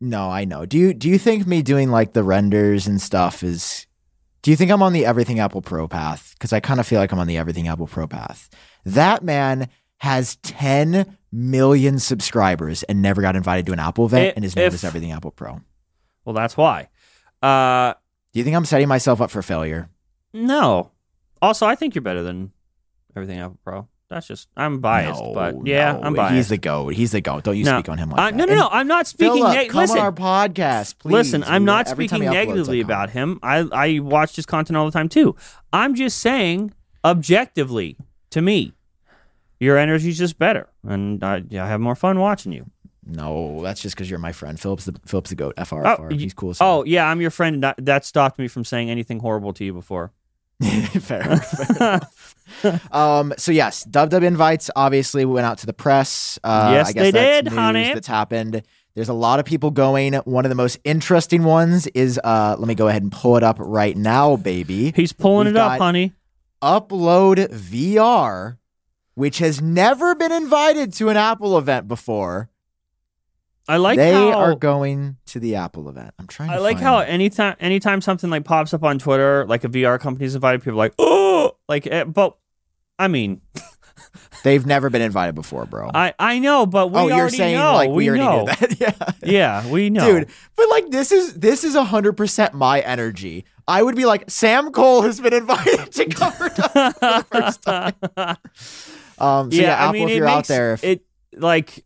No, 0.01 0.29
I 0.29 0.43
know. 0.45 0.65
Do 0.65 0.77
you 0.77 0.93
do 0.93 1.09
you 1.09 1.17
think 1.17 1.47
me 1.47 1.61
doing 1.61 1.89
like 1.89 2.13
the 2.13 2.23
renders 2.23 2.85
and 2.85 3.01
stuff 3.01 3.41
is 3.43 3.87
do 4.41 4.51
you 4.51 4.57
think 4.57 4.69
I'm 4.69 4.83
on 4.83 4.93
the 4.93 5.05
everything 5.05 5.39
Apple 5.39 5.61
Pro 5.61 5.87
path? 5.87 6.35
Because 6.37 6.53
I 6.53 6.59
kind 6.59 6.79
of 6.79 6.85
feel 6.85 6.99
like 6.99 7.11
I'm 7.11 7.17
on 7.19 7.27
the 7.27 7.37
everything 7.37 7.67
Apple 7.67 7.87
Pro 7.87 8.05
path. 8.05 8.49
That 8.83 9.23
man 9.23 9.69
has 9.99 10.35
10 10.43 11.17
million 11.31 11.97
subscribers 11.97 12.83
and 12.83 13.01
never 13.01 13.21
got 13.21 13.35
invited 13.35 13.65
to 13.67 13.71
an 13.73 13.79
Apple 13.79 14.05
event 14.05 14.27
If- 14.29 14.35
and 14.35 14.45
is 14.45 14.55
known 14.55 14.65
if- 14.67 14.73
as 14.73 14.83
everything 14.83 15.11
Apple 15.13 15.31
Pro. 15.31 15.61
Well, 16.25 16.35
that's 16.35 16.57
why. 16.57 16.89
Uh, 17.41 17.93
Do 18.33 18.39
you 18.39 18.43
think 18.43 18.55
I'm 18.55 18.65
setting 18.65 18.87
myself 18.87 19.21
up 19.21 19.31
for 19.31 19.41
failure? 19.41 19.89
no. 20.33 20.91
Also, 21.41 21.65
I 21.65 21.75
think 21.75 21.93
you're 21.95 22.01
better 22.01 22.23
than 22.23 22.51
everything 23.15 23.39
Apple 23.39 23.59
Pro. 23.63 23.87
That's 24.07 24.27
just 24.27 24.49
I'm 24.55 24.81
biased, 24.81 25.19
No, 25.19 25.33
but 25.33 25.65
yeah, 25.65 25.93
no, 25.93 26.01
I'm 26.03 26.13
biased. 26.13 26.35
He's 26.35 26.49
the 26.49 26.57
goat. 26.59 26.93
He's 26.93 27.11
the 27.11 27.21
goat. 27.21 27.43
Don't 27.43 27.57
you 27.57 27.63
No. 27.65 27.79
speak 27.79 27.89
on 27.89 27.97
him 27.97 28.11
like 28.11 28.19
Uh, 28.19 28.25
that. 28.25 28.35
no, 28.35 28.45
no, 28.45 28.53
no. 28.53 28.69
I'm 28.71 28.87
not 28.87 29.07
speaking. 29.07 29.37
Filip, 29.37 29.53
neg- 29.55 29.69
come 29.69 29.81
listen, 29.81 29.97
on 29.97 30.03
our 30.05 30.11
podcast, 30.11 30.99
please. 30.99 31.11
listen. 31.11 31.43
I'm 31.43 31.63
We- 31.63 31.65
not 31.65 31.87
speaking 31.87 32.21
he 32.21 32.27
uploads, 32.27 32.29
I 32.29 32.33
negatively 32.45 32.81
about 32.81 33.09
him. 33.09 33.39
I 33.41 33.65
I 33.71 33.99
watch 33.99 34.35
his 34.35 34.45
content 34.45 34.77
all 34.77 34.85
the 34.85 34.91
time 34.91 35.09
too. 35.09 35.35
I'm 35.73 35.95
just 35.95 36.19
saying, 36.19 36.71
objectively, 37.03 37.97
to 38.29 38.41
me, 38.43 38.73
your 39.59 39.77
energy's 39.77 40.17
just 40.19 40.37
better, 40.37 40.67
and 40.87 41.23
I, 41.23 41.41
I 41.53 41.67
have 41.67 41.79
more 41.81 41.95
fun 41.95 42.19
watching 42.19 42.51
you. 42.51 42.65
No, 43.07 43.61
that's 43.63 43.81
just 43.81 43.95
because 43.95 44.09
you're 44.09 44.19
my 44.19 44.31
friend. 44.31 44.59
Filip's 44.59 44.85
the 44.85 44.95
Filip's 45.05 45.29
the 45.31 45.35
goat. 45.35 45.53
FR, 45.57 45.85
Oh, 45.85 46.07
He's 46.11 46.33
cool. 46.33 46.51
as 46.51 46.59
hell. 46.59 46.79
Oh 46.79 46.83
yeah, 46.85 47.07
I'm 47.07 47.21
your 47.21 47.31
friend. 47.31 47.55
and 47.55 47.63
That, 47.63 47.75
that 47.79 48.05
stopped 48.05 48.37
me 48.37 48.47
from 48.47 48.63
saying 48.65 48.89
anything 48.89 49.19
horrible 49.19 49.53
to 49.53 49.63
you 49.65 49.73
before. 49.73 50.11
fair. 50.99 51.37
fair. 51.37 52.01
um. 52.91 53.33
So 53.37 53.51
yes, 53.51 53.83
Dub 53.83 54.09
Dub 54.09 54.23
invites 54.23 54.69
obviously 54.75 55.25
we 55.25 55.33
went 55.33 55.45
out 55.45 55.57
to 55.59 55.65
the 55.65 55.73
press. 55.73 56.39
Uh, 56.43 56.69
Yes, 56.73 56.89
I 56.89 56.91
guess 56.93 57.03
they 57.03 57.11
that's 57.11 57.43
did, 57.43 57.53
honey. 57.53 57.93
That's 57.93 58.07
happened. 58.07 58.63
There's 58.93 59.09
a 59.09 59.13
lot 59.13 59.39
of 59.39 59.45
people 59.45 59.71
going. 59.71 60.13
One 60.13 60.45
of 60.45 60.49
the 60.49 60.55
most 60.55 60.79
interesting 60.83 61.43
ones 61.43 61.87
is 61.87 62.19
uh. 62.23 62.55
Let 62.57 62.67
me 62.67 62.75
go 62.75 62.87
ahead 62.87 63.01
and 63.01 63.11
pull 63.11 63.35
it 63.37 63.43
up 63.43 63.57
right 63.59 63.95
now, 63.97 64.37
baby. 64.37 64.93
He's 64.95 65.11
pulling 65.13 65.47
We've 65.47 65.55
it 65.55 65.59
up, 65.59 65.79
honey. 65.79 66.13
Upload 66.61 67.49
VR, 67.49 68.57
which 69.15 69.39
has 69.39 69.61
never 69.61 70.15
been 70.15 70.31
invited 70.31 70.93
to 70.93 71.09
an 71.09 71.17
Apple 71.17 71.57
event 71.57 71.87
before. 71.87 72.49
I 73.67 73.77
like 73.77 73.97
they 73.97 74.13
how 74.13 74.33
are 74.33 74.55
going 74.55 75.17
to 75.27 75.39
the 75.39 75.55
Apple 75.55 75.89
event. 75.89 76.13
I'm 76.19 76.27
trying. 76.27 76.49
I 76.49 76.57
like 76.57 76.79
how 76.79 76.99
anytime 76.99 77.55
anytime 77.59 78.01
something 78.01 78.29
like 78.29 78.45
pops 78.45 78.73
up 78.73 78.83
on 78.83 78.99
Twitter, 78.99 79.45
like 79.45 79.63
a 79.63 79.69
VR 79.69 79.99
company's 79.99 80.35
invited, 80.35 80.61
people 80.61 80.73
are 80.73 80.75
like 80.75 80.93
oh, 80.99 81.57
like 81.67 81.87
eh, 81.87 82.03
but. 82.03 82.37
I 82.97 83.09
mean, 83.09 83.41
they've 84.43 84.65
never 84.65 84.89
been 84.89 85.01
invited 85.01 85.35
before, 85.35 85.65
bro. 85.65 85.89
I 85.93 86.13
I 86.19 86.39
know, 86.39 86.65
but 86.65 86.91
we 86.91 86.99
oh, 86.99 87.07
you're 87.07 87.17
already 87.17 87.37
saying 87.37 87.57
know. 87.57 87.73
like 87.73 87.89
we, 87.89 88.07
already 88.07 88.23
know. 88.23 88.45
knew 88.45 88.45
that? 88.45 88.79
yeah. 88.79 89.11
Yeah, 89.21 89.69
we 89.69 89.89
know, 89.89 90.19
dude. 90.19 90.29
But 90.55 90.69
like, 90.69 90.91
this 90.91 91.11
is 91.11 91.33
this 91.33 91.63
is 91.63 91.75
hundred 91.75 92.13
percent 92.13 92.53
my 92.53 92.79
energy. 92.79 93.45
I 93.67 93.81
would 93.81 93.95
be 93.95 94.05
like, 94.05 94.29
Sam 94.29 94.71
Kohl 94.71 95.01
has 95.01 95.19
been 95.19 95.33
invited 95.33 95.91
to 95.91 96.05
cover 96.05 96.49
for 96.49 96.61
the 96.61 97.25
first 97.31 97.61
time. 97.63 97.93
Um, 99.17 99.49
so 99.49 99.61
yeah, 99.61 99.75
I 99.77 99.83
Apple, 99.85 99.93
mean, 99.93 100.09
if 100.09 100.09
it 100.09 100.17
you're 100.17 100.27
out 100.27 100.45
there, 100.47 100.73
if, 100.73 100.83
it 100.83 101.05
like 101.37 101.84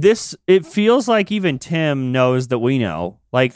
this. 0.00 0.34
It 0.46 0.64
feels 0.66 1.08
like 1.08 1.30
even 1.32 1.58
Tim 1.58 2.12
knows 2.12 2.48
that 2.48 2.58
we 2.58 2.78
know. 2.78 3.18
Like 3.32 3.54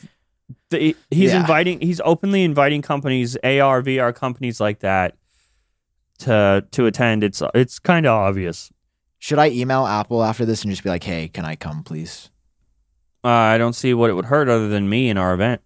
the, 0.71 0.97
he's 1.11 1.33
Yeah. 1.33 1.41
inviting, 1.41 1.81
he's 1.81 2.01
openly 2.05 2.43
inviting 2.45 2.83
companies, 2.83 3.37
AR, 3.45 3.83
VR 3.83 4.15
companies 4.15 4.61
like 4.61 4.81
that, 4.81 5.15
to 6.21 6.65
to 6.73 6.87
attend. 6.87 7.25
It's 7.25 7.43
it's 7.55 7.79
kind 7.79 8.07
of 8.07 8.13
obvious. 8.13 8.71
should 9.19 9.39
I 9.39 9.51
email 9.51 9.87
Apple 9.87 10.23
after 10.23 10.45
this 10.47 10.63
and 10.63 10.71
just 10.71 10.83
be 10.83 10.89
like, 10.91 11.05
hey, 11.05 11.29
can 11.29 11.45
I 11.45 11.55
come, 11.57 11.83
please? 11.83 12.31
Uh, 13.23 13.29
I 13.29 13.59
don't 13.59 13.75
see 13.75 13.93
what 13.93 14.09
it 14.09 14.15
would 14.15 14.25
hurt 14.27 14.49
other 14.49 14.69
than 14.69 14.89
me 14.89 15.11
in 15.11 15.19
our 15.19 15.35
event. 15.35 15.61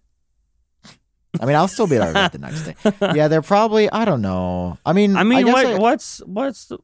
I 1.39 1.45
mean, 1.45 1.55
I'll 1.55 1.67
still 1.69 1.87
be 1.87 1.95
at 1.97 2.01
our 2.01 2.09
event 2.11 2.31
the 2.33 2.39
next 2.39 2.61
day. 2.63 2.75
Yeah, 3.15 3.27
they're 3.27 3.41
probably. 3.41 3.89
I 3.89 4.05
don't 4.05 4.21
know. 4.21 4.77
I 4.85 4.93
mean, 4.93 5.15
I 5.17 5.23
mean, 5.23 5.45
guess 5.45 5.53
what 5.53 5.65
I- 5.65 5.77
what's 5.79 6.19
what's 6.25 6.65
the, 6.67 6.77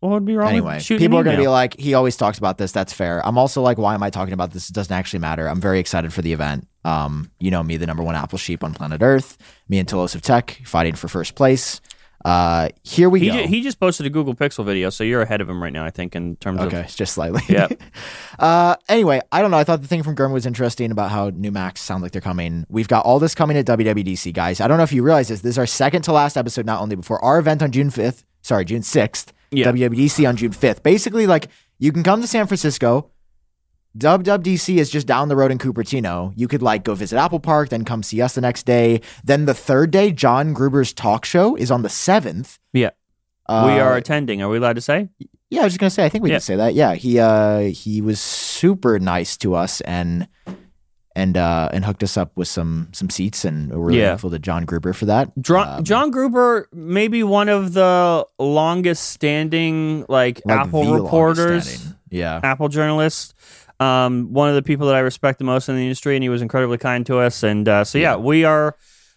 what 0.00 0.10
would 0.10 0.24
be 0.24 0.36
wrong? 0.36 0.50
anyway, 0.50 0.80
people 0.80 1.18
are 1.18 1.24
going 1.24 1.36
to 1.36 1.42
be 1.42 1.48
like, 1.48 1.76
he 1.78 1.94
always 1.94 2.16
talks 2.16 2.38
about 2.38 2.58
this. 2.58 2.70
That's 2.70 2.92
fair. 2.92 3.24
I'm 3.26 3.36
also 3.36 3.62
like, 3.62 3.78
why 3.78 3.94
am 3.94 4.02
I 4.02 4.10
talking 4.10 4.34
about 4.34 4.52
this? 4.52 4.70
It 4.70 4.72
doesn't 4.72 4.94
actually 4.94 5.20
matter. 5.20 5.48
I'm 5.48 5.60
very 5.60 5.80
excited 5.80 6.12
for 6.12 6.22
the 6.22 6.32
event. 6.32 6.68
Um, 6.84 7.30
you 7.40 7.50
know 7.50 7.62
me, 7.62 7.76
the 7.76 7.86
number 7.86 8.02
one 8.02 8.14
Apple 8.14 8.38
sheep 8.38 8.62
on 8.62 8.74
planet 8.74 9.02
Earth. 9.02 9.36
Me 9.68 9.78
and 9.78 9.88
Tailosive 9.88 10.20
Tech 10.20 10.62
fighting 10.64 10.94
for 10.94 11.08
first 11.08 11.34
place. 11.34 11.80
Uh, 12.24 12.68
here 12.82 13.08
we 13.08 13.20
he, 13.20 13.28
go. 13.28 13.32
ju- 13.34 13.46
he 13.46 13.60
just 13.60 13.78
posted 13.78 14.04
a 14.04 14.10
Google 14.10 14.34
Pixel 14.34 14.64
video, 14.64 14.90
so 14.90 15.04
you're 15.04 15.22
ahead 15.22 15.40
of 15.40 15.48
him 15.48 15.62
right 15.62 15.72
now. 15.72 15.84
I 15.84 15.90
think 15.90 16.16
in 16.16 16.36
terms 16.36 16.60
okay, 16.60 16.80
of 16.80 16.84
it's 16.84 16.96
just 16.96 17.14
slightly. 17.14 17.42
Yeah. 17.48 17.68
uh, 18.38 18.76
anyway, 18.88 19.20
I 19.30 19.40
don't 19.40 19.50
know. 19.50 19.56
I 19.56 19.64
thought 19.64 19.82
the 19.82 19.88
thing 19.88 20.02
from 20.02 20.14
Gurm 20.14 20.32
was 20.32 20.44
interesting 20.44 20.90
about 20.90 21.10
how 21.10 21.30
new 21.30 21.52
Macs 21.52 21.80
sound 21.80 22.02
like 22.02 22.12
they're 22.12 22.20
coming. 22.20 22.66
We've 22.68 22.88
got 22.88 23.04
all 23.04 23.18
this 23.18 23.34
coming 23.34 23.56
at 23.56 23.66
WWDC, 23.66 24.32
guys. 24.32 24.60
I 24.60 24.66
don't 24.68 24.78
know 24.78 24.82
if 24.84 24.92
you 24.92 25.02
realize 25.02 25.28
this. 25.28 25.40
This 25.40 25.52
is 25.52 25.58
our 25.58 25.66
second 25.66 26.02
to 26.02 26.12
last 26.12 26.36
episode, 26.36 26.66
not 26.66 26.80
only 26.80 26.96
before 26.96 27.22
our 27.24 27.38
event 27.38 27.62
on 27.62 27.70
June 27.70 27.90
5th, 27.90 28.24
sorry, 28.42 28.64
June 28.64 28.82
6th, 28.82 29.28
Yeah. 29.50 29.70
WWDC 29.72 30.28
on 30.28 30.36
June 30.36 30.52
5th. 30.52 30.82
Basically, 30.82 31.26
like, 31.26 31.48
you 31.78 31.92
can 31.92 32.02
come 32.02 32.20
to 32.20 32.26
San 32.26 32.46
Francisco. 32.46 33.10
WWDC 33.96 34.76
is 34.76 34.90
just 34.90 35.06
down 35.06 35.28
the 35.28 35.36
road 35.36 35.50
in 35.50 35.58
Cupertino. 35.58 36.32
You 36.36 36.46
could 36.46 36.62
like 36.62 36.84
go 36.84 36.94
visit 36.94 37.16
Apple 37.18 37.40
Park, 37.40 37.70
then 37.70 37.84
come 37.84 38.02
see 38.02 38.20
us 38.20 38.34
the 38.34 38.40
next 38.40 38.64
day. 38.66 39.00
Then 39.24 39.46
the 39.46 39.54
third 39.54 39.90
day, 39.90 40.12
John 40.12 40.52
Gruber's 40.52 40.92
talk 40.92 41.24
show 41.24 41.56
is 41.56 41.70
on 41.70 41.82
the 41.82 41.88
7th. 41.88 42.58
Yeah. 42.72 42.90
Uh, 43.48 43.64
we 43.66 43.80
are 43.80 43.96
attending. 43.96 44.42
Are 44.42 44.48
we 44.48 44.58
allowed 44.58 44.74
to 44.74 44.82
say? 44.82 45.08
yeah, 45.50 45.62
I 45.62 45.64
was 45.64 45.72
just 45.72 45.80
gonna 45.80 45.88
say. 45.90 46.04
I 46.04 46.10
think 46.10 46.22
we 46.22 46.28
Yeah. 46.30 46.34
can 46.36 46.40
say 46.42 46.56
that. 46.56 46.74
Yeah, 46.74 46.94
he 46.94 47.18
uh 47.18 47.60
he 47.60 48.02
was 48.02 48.20
super 48.20 48.98
nice 48.98 49.38
to 49.38 49.54
us 49.54 49.80
and 49.80 50.28
and 51.18 51.36
uh 51.36 51.68
and 51.72 51.84
hooked 51.84 52.02
us 52.02 52.16
up 52.16 52.30
with 52.36 52.48
some 52.48 52.88
some 52.92 53.10
seats, 53.10 53.44
and 53.44 53.70
we're 53.70 53.78
really 53.88 53.98
Yeah. 54.00 54.08
thankful 54.10 54.30
to 54.30 54.38
John 54.38 54.64
Gruber 54.64 54.92
for 54.92 55.06
that. 55.06 55.30
John, 55.40 55.68
Um, 55.78 55.84
John 55.84 56.10
Gruber, 56.10 56.68
maybe 56.72 57.22
one 57.22 57.48
of 57.48 57.72
the 57.74 58.26
longest 58.38 59.04
standing 59.10 60.04
like, 60.08 60.40
like 60.44 60.58
Apple 60.60 60.94
reporters. 60.94 61.92
Yeah, 62.10 62.40
Apple 62.42 62.68
journalists. 62.68 63.34
Um, 63.80 64.32
one 64.32 64.48
of 64.48 64.54
the 64.54 64.62
people 64.62 64.86
that 64.86 64.96
I 64.96 65.00
respect 65.00 65.38
the 65.38 65.44
most 65.44 65.68
in 65.68 65.76
the 65.76 65.82
industry, 65.82 66.16
and 66.16 66.22
he 66.22 66.28
was 66.28 66.42
incredibly 66.42 66.78
kind 66.78 67.04
to 67.06 67.18
us. 67.18 67.42
And 67.44 67.68
uh, 67.68 67.84
so, 67.84 67.98
yeah, 67.98 68.12
Yeah. 68.12 68.16
we 68.16 68.44
are. 68.44 68.74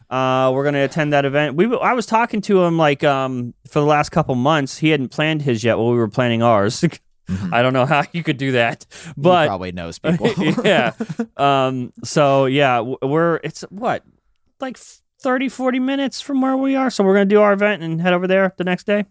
Uh, 0.09 0.51
we're 0.53 0.63
going 0.63 0.73
to 0.75 0.81
attend 0.81 1.13
that 1.13 1.23
event. 1.25 1.55
We 1.55 1.65
I 1.77 1.93
was 1.93 2.05
talking 2.05 2.41
to 2.41 2.61
him 2.63 2.77
like 2.77 3.01
um, 3.03 3.53
for 3.67 3.79
the 3.79 3.85
last 3.85 4.09
couple 4.09 4.35
months. 4.35 4.77
He 4.79 4.89
hadn't 4.89 5.07
planned 5.09 5.41
his 5.43 5.63
yet 5.63 5.77
while 5.77 5.89
we 5.91 5.97
were 5.97 6.09
planning 6.09 6.43
ours. 6.43 6.83
Mhm. 7.31 7.53
I 7.53 7.61
don't 7.61 7.73
know 7.73 7.85
how 7.93 8.03
you 8.13 8.23
could 8.23 8.37
do 8.37 8.51
that, 8.53 8.85
he 9.05 9.11
but 9.17 9.47
probably 9.47 9.71
knows 9.71 9.99
people. 9.99 10.29
yeah. 10.65 10.93
Um, 11.37 11.93
so 12.03 12.45
yeah, 12.45 12.79
we're 12.81 13.39
it's 13.43 13.61
what 13.69 14.03
like 14.59 14.77
30, 14.77 15.49
40 15.49 15.79
minutes 15.79 16.19
from 16.21 16.41
where 16.41 16.57
we 16.57 16.75
are. 16.75 16.89
So 16.89 17.03
we're 17.03 17.13
gonna 17.13 17.25
do 17.25 17.41
our 17.41 17.53
event 17.53 17.83
and 17.83 18.01
head 18.01 18.13
over 18.13 18.27
there 18.27 18.53
the 18.57 18.63
next 18.63 18.85
day. 18.85 19.05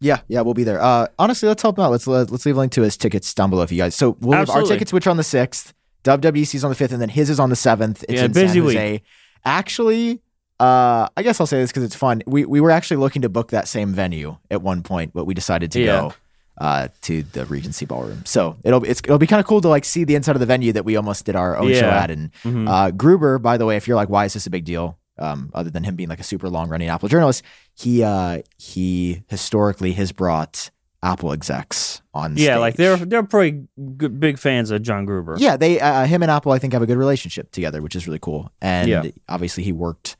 Yeah, 0.00 0.20
yeah, 0.28 0.42
we'll 0.42 0.52
be 0.54 0.64
there. 0.64 0.80
Uh, 0.80 1.06
honestly, 1.18 1.48
let's 1.48 1.62
help 1.62 1.78
him 1.78 1.84
out. 1.84 1.90
Let's 1.90 2.06
let, 2.06 2.30
let's 2.30 2.44
leave 2.44 2.56
a 2.56 2.58
link 2.60 2.72
to 2.72 2.82
his 2.82 2.98
tickets 2.98 3.32
down 3.32 3.48
below 3.48 3.62
if 3.62 3.72
you 3.72 3.78
guys. 3.78 3.94
So 3.94 4.16
we'll 4.20 4.36
have 4.38 4.50
our 4.50 4.62
tickets, 4.62 4.92
which 4.92 5.06
are 5.06 5.10
on 5.10 5.16
the 5.16 5.22
sixth. 5.24 5.72
WWDC's 6.04 6.62
on 6.64 6.70
the 6.70 6.74
fifth, 6.76 6.92
and 6.92 7.00
then 7.00 7.08
his 7.08 7.30
is 7.30 7.40
on 7.40 7.48
the 7.50 7.56
seventh. 7.56 8.02
It's 8.04 8.12
Yeah, 8.20 8.26
in 8.26 8.32
busy 8.32 8.60
San 8.60 8.64
week. 8.92 9.02
Actually, 9.44 10.20
uh, 10.60 11.08
I 11.16 11.22
guess 11.22 11.40
I'll 11.40 11.46
say 11.46 11.58
this 11.60 11.70
because 11.70 11.82
it's 11.84 11.94
fun. 11.96 12.22
We 12.26 12.44
we 12.44 12.60
were 12.60 12.70
actually 12.70 12.98
looking 12.98 13.22
to 13.22 13.28
book 13.28 13.50
that 13.52 13.68
same 13.68 13.92
venue 13.94 14.36
at 14.50 14.60
one 14.60 14.82
point, 14.82 15.12
but 15.14 15.24
we 15.24 15.32
decided 15.34 15.72
to 15.72 15.80
Yeah. 15.80 15.86
go 16.00 16.14
uh, 16.58 16.88
to 17.02 17.22
the 17.22 17.44
Regency 17.46 17.84
Ballroom. 17.86 18.22
So 18.24 18.56
it'll 18.64 18.84
it's, 18.84 19.00
it'll 19.04 19.18
be 19.18 19.26
kind 19.26 19.40
of 19.40 19.46
cool 19.46 19.60
to 19.60 19.68
like 19.68 19.84
see 19.84 20.04
the 20.04 20.14
inside 20.14 20.36
of 20.36 20.40
the 20.40 20.46
venue 20.46 20.72
that 20.72 20.84
we 20.84 20.96
almost 20.96 21.24
did 21.26 21.36
our 21.36 21.56
own 21.56 21.72
show 21.72 21.86
Yeah. 21.86 22.02
at. 22.02 22.10
And 22.10 22.32
Mhm. 22.44 22.68
uh, 22.68 22.90
Gruber, 22.92 23.38
by 23.38 23.56
the 23.56 23.66
way, 23.66 23.76
if 23.76 23.86
you're 23.86 23.96
like, 23.96 24.08
why 24.08 24.24
is 24.24 24.32
this 24.34 24.46
a 24.46 24.50
big 24.50 24.64
deal? 24.64 24.98
Um, 25.18 25.50
other 25.54 25.70
than 25.70 25.82
him 25.84 25.96
being 25.96 26.08
like 26.10 26.20
a 26.20 26.24
super 26.24 26.48
long 26.50 26.68
running 26.68 26.88
Apple 26.88 27.08
journalist, 27.08 27.42
he 27.74 28.02
uh, 28.02 28.42
he 28.58 29.22
historically 29.28 29.92
has 29.92 30.12
brought 30.12 30.70
Apple 31.02 31.32
execs 31.32 32.02
on. 32.12 32.36
yeah, 32.36 32.58
like 32.58 32.74
they're 32.76 32.96
they're 32.96 33.22
pretty 33.22 33.64
good, 33.96 34.18
big 34.20 34.38
fans 34.38 34.70
of 34.70 34.82
John 34.82 35.04
Gruber. 35.06 35.36
yeah 35.38 35.56
they 35.56 35.80
uh, 35.80 36.04
him 36.06 36.22
and 36.22 36.30
Apple 36.30 36.52
I 36.52 36.58
think 36.58 36.72
have 36.72 36.82
a 36.82 36.86
good 36.86 36.98
relationship 36.98 37.50
together, 37.52 37.80
which 37.80 37.94
is 37.96 38.06
really 38.06 38.18
cool. 38.18 38.50
And 38.60 38.88
Yeah. 38.88 39.04
obviously 39.28 39.62
he 39.62 39.72
worked 39.72 40.16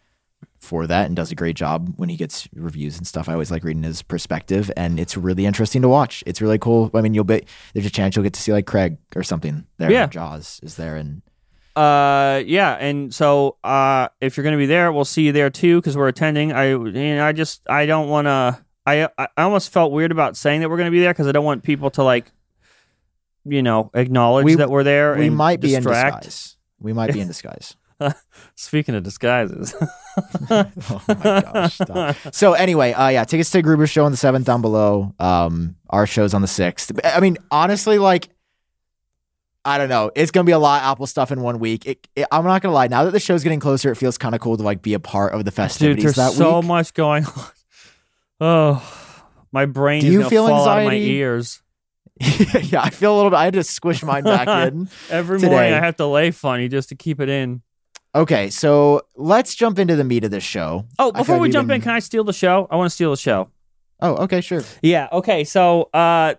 for 0.67 0.87
that 0.87 1.07
and 1.07 1.15
does 1.17 1.31
a 1.31 1.35
great 1.35 1.57
job 1.57 1.95
when 1.97 2.09
he 2.09 2.17
gets 2.17 2.49
reviews 2.55 2.99
and 2.99 3.07
stuff. 3.07 3.29
I 3.29 3.33
always 3.33 3.51
like 3.51 3.65
reading 3.65 3.85
his 3.85 4.03
perspective, 4.03 4.71
and 4.77 4.99
it's 5.01 5.17
really 5.17 5.47
interesting 5.47 5.81
to 5.83 5.89
watch. 5.89 6.23
It's 6.27 6.41
really 6.43 6.59
cool. 6.59 6.91
I 6.95 7.01
mean, 7.01 7.15
you'll 7.15 7.25
be 7.25 7.45
there's 7.73 7.87
a 7.87 7.91
chance 7.91 8.17
you'll 8.17 8.23
get 8.25 8.35
to 8.35 8.41
see 8.41 8.53
like 8.53 8.67
Craig 8.67 8.99
or 9.15 9.23
something 9.23 9.67
there. 9.79 9.91
Yeah. 9.91 10.09
Joz 10.09 10.63
is 10.63 10.75
there, 10.77 10.97
and 10.97 11.23
Uh, 11.77 12.43
yeah, 12.47 12.73
and 12.81 13.15
so 13.15 13.57
uh, 13.63 14.09
if 14.21 14.37
you're 14.37 14.45
gonna 14.45 14.57
be 14.57 14.67
there, 14.67 14.91
we'll 14.93 15.05
see 15.05 15.23
you 15.27 15.33
there 15.33 15.51
too 15.51 15.81
because 15.81 15.97
we're 15.97 16.09
attending. 16.09 16.53
I 16.53 16.65
and 16.73 17.21
I 17.21 17.33
just 17.33 17.63
I 17.69 17.87
don't 17.87 18.09
want 18.09 18.27
to. 18.27 18.59
I 18.87 19.09
I 19.19 19.29
almost 19.39 19.71
felt 19.73 19.93
weird 19.93 20.11
about 20.13 20.37
saying 20.37 20.61
that 20.63 20.71
we're 20.71 20.79
gonna 20.79 20.91
be 20.91 21.01
there 21.01 21.13
because 21.13 21.27
I 21.27 21.33
don't 21.33 21.45
want 21.45 21.63
people 21.65 21.91
to 21.91 22.03
like, 22.03 22.31
you 23.45 23.63
know, 23.63 23.91
acknowledge 23.95 24.45
We- 24.45 24.55
that 24.57 24.71
we're 24.71 24.85
there. 24.85 25.17
we 25.17 25.29
might 25.31 25.61
be 25.61 25.69
distract. 25.75 26.25
in 26.25 26.29
disguise. 26.31 26.57
We 26.81 26.93
might 26.93 27.13
be 27.13 27.21
in 27.21 27.27
disguise. 27.35 27.77
Speaking 28.57 28.95
of 28.95 29.03
disguises, 29.03 29.75
oh 30.51 30.71
my 31.09 31.15
gosh. 31.15 31.75
stop. 31.75 32.17
So 32.33 32.53
anyway, 32.55 32.93
uh 32.93 33.09
yeah, 33.09 33.25
tickets 33.25 33.51
to 33.51 33.63
Gruber's 33.63 33.91
show 33.91 34.05
on 34.05 34.11
the 34.11 34.17
seventh 34.17 34.47
down 34.47 34.61
below. 34.63 35.15
Um 35.19 35.77
our 35.89 36.07
show's 36.07 36.35
on 36.35 36.43
the 36.43 36.49
sixth. 36.49 36.93
I 37.05 37.21
mean, 37.21 37.39
honestly, 37.51 37.99
like 37.99 38.29
I 39.65 39.79
don't 39.79 39.89
know. 39.89 40.11
It's 40.15 40.31
gonna 40.31 40.45
be 40.45 40.53
a 40.53 40.59
lot 40.59 40.83
of 40.83 40.93
Apple 40.93 41.07
stuff 41.07 41.33
in 41.33 41.41
one 41.41 41.59
week. 41.59 41.87
It, 41.87 42.07
it- 42.15 42.27
I'm 42.31 42.45
not 42.45 42.63
gonna 42.63 42.75
lie. 42.75 42.87
Now 42.89 43.05
that 43.05 43.11
the 43.13 43.21
show's 43.21 43.43
getting 43.43 43.61
closer, 43.61 43.91
it 43.91 43.97
feels 43.97 44.17
kind 44.19 44.35
of 44.35 44.41
cool 44.41 44.57
to 44.57 44.63
like 44.63 44.83
be 44.83 44.95
a 44.95 45.01
part 45.01 45.33
of 45.33 45.41
the 45.41 45.51
dude, 45.51 45.55
festivities 45.55 46.05
there's 46.05 46.17
that 46.17 46.33
so 46.33 46.59
week. 46.61 46.69
much 46.69 46.95
going 46.95 47.25
on. 47.25 47.45
Oh, 48.39 49.23
my 49.53 49.65
brain 49.67 50.03
Do 50.03 50.09
is 50.09 50.13
you 50.13 50.29
feel 50.29 50.45
of 50.47 50.51
my 50.67 50.83
anxiety? 50.83 51.11
ears. 51.13 51.63
yeah, 52.21 52.83
I 52.83 52.91
feel 52.91 53.15
a 53.15 53.17
little 53.17 53.31
bit. 53.31 53.37
I 53.37 53.45
had 53.45 53.55
to 53.55 53.63
squish 53.65 54.03
mine 54.03 54.25
back 54.25 54.47
in. 54.73 54.89
Every 55.11 55.39
Today. 55.39 55.51
morning 55.53 55.73
I 55.75 55.81
have 55.85 55.97
to 55.97 56.07
lay 56.07 56.31
funny 56.31 56.69
just 56.69 56.89
to 56.91 56.95
keep 56.95 57.21
it 57.21 57.29
in. 57.29 57.63
Okay, 58.17 58.49
so 58.51 59.03
let's 59.15 59.55
jump 59.55 59.79
into 59.79 59.95
the 59.95 60.05
meat 60.05 60.25
of 60.25 60.31
this 60.31 60.43
show. 60.43 60.87
Oh, 60.99 61.13
before 61.13 61.39
we 61.39 61.51
jump 61.51 61.69
been- 61.69 61.77
in, 61.77 61.83
can 61.83 61.93
I 61.93 61.99
steal 61.99 62.25
the 62.25 62.33
show? 62.33 62.67
I 62.71 62.77
want 62.77 62.87
to 62.91 62.95
steal 62.95 63.11
the 63.11 63.17
show. 63.19 63.51
Oh, 64.01 64.17
okay, 64.25 64.41
sure. 64.41 64.63
Yeah. 64.83 65.09
Okay. 65.13 65.45
So 65.45 65.91
uh, 65.95 66.35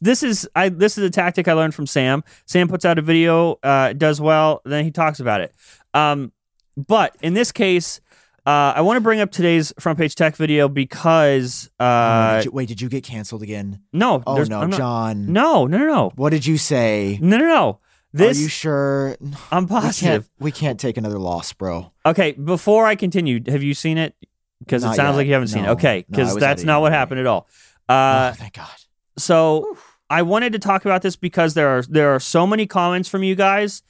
this 0.00 0.22
is 0.22 0.48
I 0.54 0.68
this 0.68 0.96
is 0.98 1.04
a 1.04 1.10
tactic 1.10 1.48
I 1.48 1.54
learned 1.54 1.74
from 1.74 1.86
Sam. 1.86 2.24
Sam 2.46 2.68
puts 2.68 2.84
out 2.84 2.98
a 2.98 3.02
video, 3.02 3.58
uh, 3.62 3.92
does 3.94 4.20
well, 4.20 4.60
then 4.64 4.84
he 4.84 4.90
talks 4.90 5.18
about 5.20 5.40
it. 5.40 5.54
Um, 5.94 6.32
but 6.76 7.16
in 7.22 7.34
this 7.34 7.52
case, 7.52 8.00
uh, 8.46 8.72
I 8.76 8.80
want 8.82 8.96
to 8.98 9.00
bring 9.02 9.20
up 9.20 9.30
today's 9.30 9.72
front 9.78 9.98
page 9.98 10.14
tech 10.14 10.36
video 10.36 10.68
because 10.68 11.70
Oh, 11.80 11.84
uh, 11.84 12.36
did 12.36 12.44
you- 12.46 12.50
wait, 12.52 12.68
did 12.68 12.80
you 12.80 12.88
get 12.88 13.04
canceled 13.04 13.42
again? 13.42 13.80
no, 13.92 14.22
Oh 14.26 14.42
no, 14.44 14.64
not- 14.66 14.78
John. 14.78 15.32
no, 15.32 15.66
no, 15.66 15.76
no, 15.78 15.86
no, 15.86 16.12
What 16.16 16.30
did 16.30 16.46
you 16.46 16.56
say? 16.58 17.18
no, 17.20 17.36
no, 17.38 17.44
no. 17.46 17.78
This 18.12 18.38
Are 18.38 18.42
you 18.42 18.48
sure? 18.48 19.16
I'm 19.52 19.64
We 19.64 19.68
can't, 19.68 19.68
positive. 19.68 20.30
we 20.38 20.50
can't 20.52 20.80
take 20.80 20.96
another 20.96 21.18
loss, 21.18 21.52
bro. 21.52 21.92
Okay, 22.06 22.32
before 22.32 22.86
I 22.86 22.94
continue, 22.96 23.40
have 23.48 23.62
you 23.62 23.74
seen 23.74 23.98
it? 23.98 24.14
Because 24.60 24.82
it 24.82 24.86
Not 24.86 24.96
sounds 24.96 25.12
yet. 25.12 25.16
like 25.18 25.26
you 25.26 25.32
haven't 25.34 25.48
seen 25.48 25.64
it. 25.64 25.66
No. 25.66 25.72
Okay, 25.72 26.04
No, 26.08 26.16
I 26.18 26.22
because 26.22 26.34
was 26.34 26.40
that's 26.40 26.64
not 26.64 26.80
what 26.80 26.92
happened 26.92 27.20
at 27.20 27.26
all. 27.26 27.46
Uh, 27.88 28.30
oh, 28.32 28.36
thank 28.36 28.54
God. 28.54 28.66
so 29.18 29.76
I 30.10 30.22
wanted 30.22 30.54
to 30.54 30.58
talk 30.58 30.84
about 30.86 31.02
this 31.02 31.16
because 31.16 31.54
there 31.54 31.68
are 31.68 31.82
there 31.82 32.14
are 32.14 32.20
so 32.20 32.46
many 32.46 32.66
comments 32.66 33.08
from 33.08 33.22
you 33.22 33.34
guys, 33.34 33.82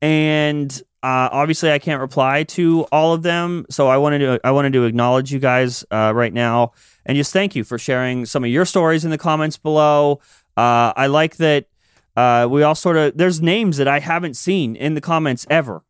and 0.00 0.72
uh, 1.02 1.28
obviously 1.32 1.70
I 1.72 1.78
can't 1.78 2.00
reply 2.00 2.44
to 2.44 2.82
all 2.92 3.12
of 3.12 3.22
them. 3.22 3.66
So 3.70 3.88
I 3.88 3.96
wanted 3.96 4.20
to 4.20 4.40
I 4.44 4.52
wanted 4.52 4.72
to 4.74 4.84
acknowledge 4.84 5.32
you 5.32 5.38
guys 5.40 5.84
uh, 5.90 6.12
right 6.14 6.32
now 6.32 6.72
and 7.06 7.16
just 7.16 7.32
thank 7.32 7.54
you 7.54 7.64
for 7.64 7.78
sharing 7.78 8.24
some 8.24 8.44
of 8.44 8.50
your 8.50 8.64
stories 8.64 9.04
in 9.04 9.10
the 9.10 9.18
comments 9.18 9.56
below. 9.58 10.20
Uh, 10.56 10.92
I 10.96 11.08
like 11.08 11.36
that 11.36 11.66
uh, 12.16 12.46
we 12.50 12.62
all 12.62 12.74
sort 12.74 12.96
of 12.96 13.16
there's 13.16 13.40
names 13.40 13.76
that 13.76 13.88
I 13.88 14.00
haven't 14.00 14.34
seen 14.34 14.76
in 14.76 14.94
the 14.94 15.00
comments 15.00 15.46
ever 15.50 15.84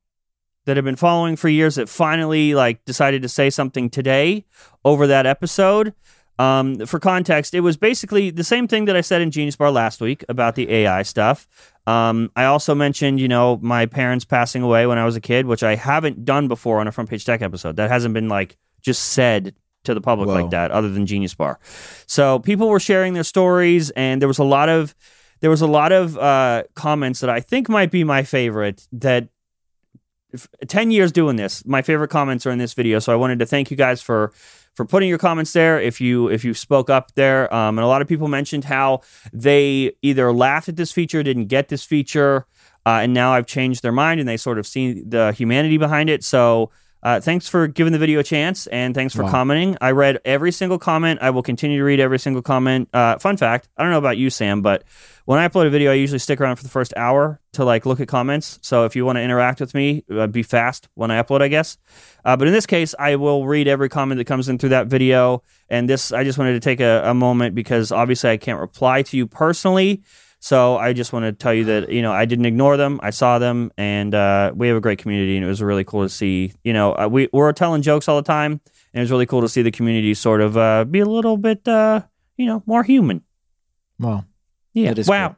that 0.64 0.76
have 0.76 0.84
been 0.84 0.96
following 0.96 1.36
for 1.36 1.48
years 1.48 1.74
that 1.74 1.88
finally 1.88 2.54
like 2.54 2.84
decided 2.84 3.22
to 3.22 3.28
say 3.28 3.50
something 3.50 3.90
today 3.90 4.44
over 4.84 5.06
that 5.06 5.26
episode. 5.26 5.94
Um, 6.38 6.84
for 6.86 6.98
context, 6.98 7.54
it 7.54 7.60
was 7.60 7.76
basically 7.76 8.30
the 8.30 8.42
same 8.42 8.66
thing 8.66 8.86
that 8.86 8.96
I 8.96 9.02
said 9.02 9.22
in 9.22 9.30
Genius 9.30 9.54
Bar 9.54 9.70
last 9.70 10.00
week 10.00 10.24
about 10.28 10.56
the 10.56 10.70
AI 10.70 11.02
stuff. 11.02 11.46
Um, 11.86 12.30
I 12.34 12.44
also 12.44 12.74
mentioned, 12.74 13.20
you 13.20 13.28
know, 13.28 13.58
my 13.62 13.86
parents 13.86 14.24
passing 14.24 14.62
away 14.62 14.86
when 14.86 14.98
I 14.98 15.04
was 15.04 15.14
a 15.14 15.20
kid, 15.20 15.46
which 15.46 15.62
I 15.62 15.76
haven't 15.76 16.24
done 16.24 16.48
before 16.48 16.80
on 16.80 16.88
a 16.88 16.92
front 16.92 17.08
page 17.10 17.24
tech 17.24 17.40
episode. 17.40 17.76
That 17.76 17.90
hasn't 17.90 18.14
been 18.14 18.28
like 18.28 18.56
just 18.82 19.10
said 19.10 19.54
to 19.84 19.94
the 19.94 20.00
public 20.00 20.28
Whoa. 20.28 20.34
like 20.34 20.50
that, 20.50 20.70
other 20.70 20.88
than 20.88 21.06
Genius 21.06 21.34
Bar. 21.34 21.60
So 22.06 22.38
people 22.38 22.68
were 22.68 22.80
sharing 22.80 23.14
their 23.14 23.22
stories, 23.22 23.90
and 23.90 24.20
there 24.20 24.28
was 24.28 24.38
a 24.38 24.44
lot 24.44 24.68
of 24.68 24.94
there 25.44 25.50
was 25.50 25.60
a 25.60 25.66
lot 25.66 25.92
of 25.92 26.16
uh, 26.16 26.62
comments 26.72 27.20
that 27.20 27.28
I 27.28 27.38
think 27.38 27.68
might 27.68 27.90
be 27.90 28.02
my 28.02 28.22
favorite 28.22 28.88
that 28.92 29.28
if- 30.32 30.48
10 30.66 30.90
years 30.90 31.12
doing 31.12 31.36
this 31.36 31.66
my 31.66 31.82
favorite 31.82 32.08
comments 32.08 32.46
are 32.46 32.50
in 32.50 32.58
this 32.58 32.72
video. 32.72 32.98
So 32.98 33.12
i 33.12 33.16
wanted 33.16 33.40
to 33.40 33.44
thank 33.44 33.70
you 33.70 33.76
guys 33.76 34.00
for 34.00 34.32
for 34.74 34.86
putting 34.86 35.06
your 35.06 35.18
comments 35.18 35.52
there. 35.52 35.78
If 35.78 36.00
you 36.00 36.28
if 36.28 36.46
you 36.46 36.54
spoke 36.54 36.88
up 36.88 37.12
there 37.12 37.52
um, 37.52 37.76
and 37.76 37.84
a 37.84 37.86
lot 37.86 38.00
of 38.00 38.08
people 38.08 38.26
mentioned 38.26 38.64
how 38.64 39.02
they 39.34 39.92
either 40.00 40.32
laughed 40.32 40.70
at 40.70 40.76
this 40.76 40.92
feature 40.92 41.22
didn't 41.22 41.48
get 41.48 41.68
this 41.68 41.84
feature 41.84 42.46
uh, 42.86 43.00
and 43.02 43.12
now 43.12 43.34
i've 43.34 43.44
changed 43.44 43.82
their 43.82 43.92
mind 43.92 44.20
and 44.20 44.26
they 44.26 44.38
sort 44.38 44.58
of 44.58 44.66
see 44.66 45.02
the 45.02 45.32
humanity 45.32 45.76
behind 45.76 46.08
it. 46.08 46.24
So 46.24 46.70
uh, 47.04 47.20
thanks 47.20 47.48
for 47.48 47.66
giving 47.68 47.92
the 47.92 47.98
video 47.98 48.18
a 48.20 48.24
chance 48.24 48.66
and 48.68 48.94
thanks 48.94 49.14
for 49.14 49.22
Wow. 49.24 49.30
commenting 49.30 49.76
i 49.80 49.90
read 49.92 50.18
every 50.24 50.50
single 50.50 50.78
comment 50.78 51.20
i 51.22 51.30
will 51.30 51.42
continue 51.42 51.78
to 51.78 51.84
read 51.84 52.00
every 52.00 52.18
single 52.18 52.42
comment 52.42 52.88
uh, 52.92 53.18
fun 53.18 53.36
fact 53.36 53.68
i 53.76 53.82
don't 53.82 53.92
know 53.92 53.98
about 53.98 54.16
you 54.16 54.30
sam 54.30 54.62
but 54.62 54.82
when 55.26 55.38
I 55.38 55.48
upload 55.48 55.66
a 55.66 55.70
video, 55.70 55.90
I 55.90 55.94
usually 55.94 56.18
stick 56.18 56.38
around 56.38 56.56
for 56.56 56.64
the 56.64 56.68
first 56.68 56.92
hour 56.98 57.40
to 57.54 57.64
like 57.64 57.86
look 57.86 57.98
at 57.98 58.08
comments. 58.08 58.58
So 58.60 58.84
if 58.84 58.94
you 58.94 59.06
want 59.06 59.16
to 59.16 59.22
interact 59.22 59.58
with 59.58 59.72
me, 59.72 60.04
uh, 60.14 60.26
be 60.26 60.42
fast 60.42 60.86
when 60.96 61.10
I 61.10 61.22
upload, 61.22 61.40
I 61.40 61.48
guess. 61.48 61.78
Uh, 62.26 62.36
but 62.36 62.46
in 62.46 62.52
this 62.52 62.66
case, 62.66 62.94
I 62.98 63.16
will 63.16 63.46
read 63.46 63.66
every 63.66 63.88
comment 63.88 64.18
that 64.18 64.26
comes 64.26 64.50
in 64.50 64.58
through 64.58 64.68
that 64.68 64.88
video. 64.88 65.42
And 65.70 65.88
this, 65.88 66.12
I 66.12 66.24
just 66.24 66.36
wanted 66.36 66.52
to 66.52 66.60
take 66.60 66.80
a, 66.80 67.04
a 67.06 67.14
moment 67.14 67.54
because 67.54 67.90
obviously 67.90 68.28
I 68.32 68.36
can't 68.36 68.60
reply 68.60 69.00
to 69.00 69.16
you 69.16 69.26
personally. 69.26 70.02
So 70.44 70.76
I 70.76 70.92
just 70.92 71.14
want 71.14 71.24
to 71.24 71.32
tell 71.32 71.54
you 71.54 71.64
that 71.64 71.88
you 71.88 72.02
know 72.02 72.12
I 72.12 72.26
didn't 72.26 72.44
ignore 72.44 72.76
them. 72.76 73.00
I 73.02 73.08
saw 73.08 73.38
them, 73.38 73.72
and 73.78 74.14
uh, 74.14 74.52
we 74.54 74.68
have 74.68 74.76
a 74.76 74.80
great 74.80 74.98
community, 74.98 75.36
and 75.38 75.44
it 75.44 75.48
was 75.48 75.62
really 75.62 75.84
cool 75.84 76.02
to 76.02 76.08
see. 76.10 76.52
You 76.62 76.74
know, 76.74 76.92
uh, 76.92 77.08
we 77.10 77.30
we're 77.32 77.50
telling 77.54 77.80
jokes 77.80 78.08
all 78.08 78.16
the 78.16 78.26
time, 78.26 78.52
and 78.52 78.60
it 78.92 79.00
was 79.00 79.10
really 79.10 79.24
cool 79.24 79.40
to 79.40 79.48
see 79.48 79.62
the 79.62 79.70
community 79.70 80.12
sort 80.12 80.42
of 80.42 80.58
uh, 80.58 80.84
be 80.84 81.00
a 81.00 81.06
little 81.06 81.38
bit, 81.38 81.66
uh, 81.66 82.02
you 82.36 82.44
know, 82.44 82.62
more 82.66 82.82
human. 82.82 83.22
Wow. 83.98 84.26
Yeah. 84.74 84.88
That 84.90 84.98
is 84.98 85.08
wow. 85.08 85.28
cool. 85.28 85.36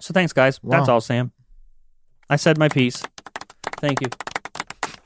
So 0.00 0.12
thanks, 0.12 0.32
guys. 0.32 0.58
That's 0.64 0.88
all, 0.88 1.00
Sam. 1.00 1.30
I 2.28 2.34
said 2.34 2.58
my 2.58 2.68
piece. 2.68 3.04
Thank 3.78 4.00
you. 4.00 4.08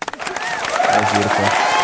that 0.06 1.00
was 1.02 1.12
beautiful. 1.12 1.75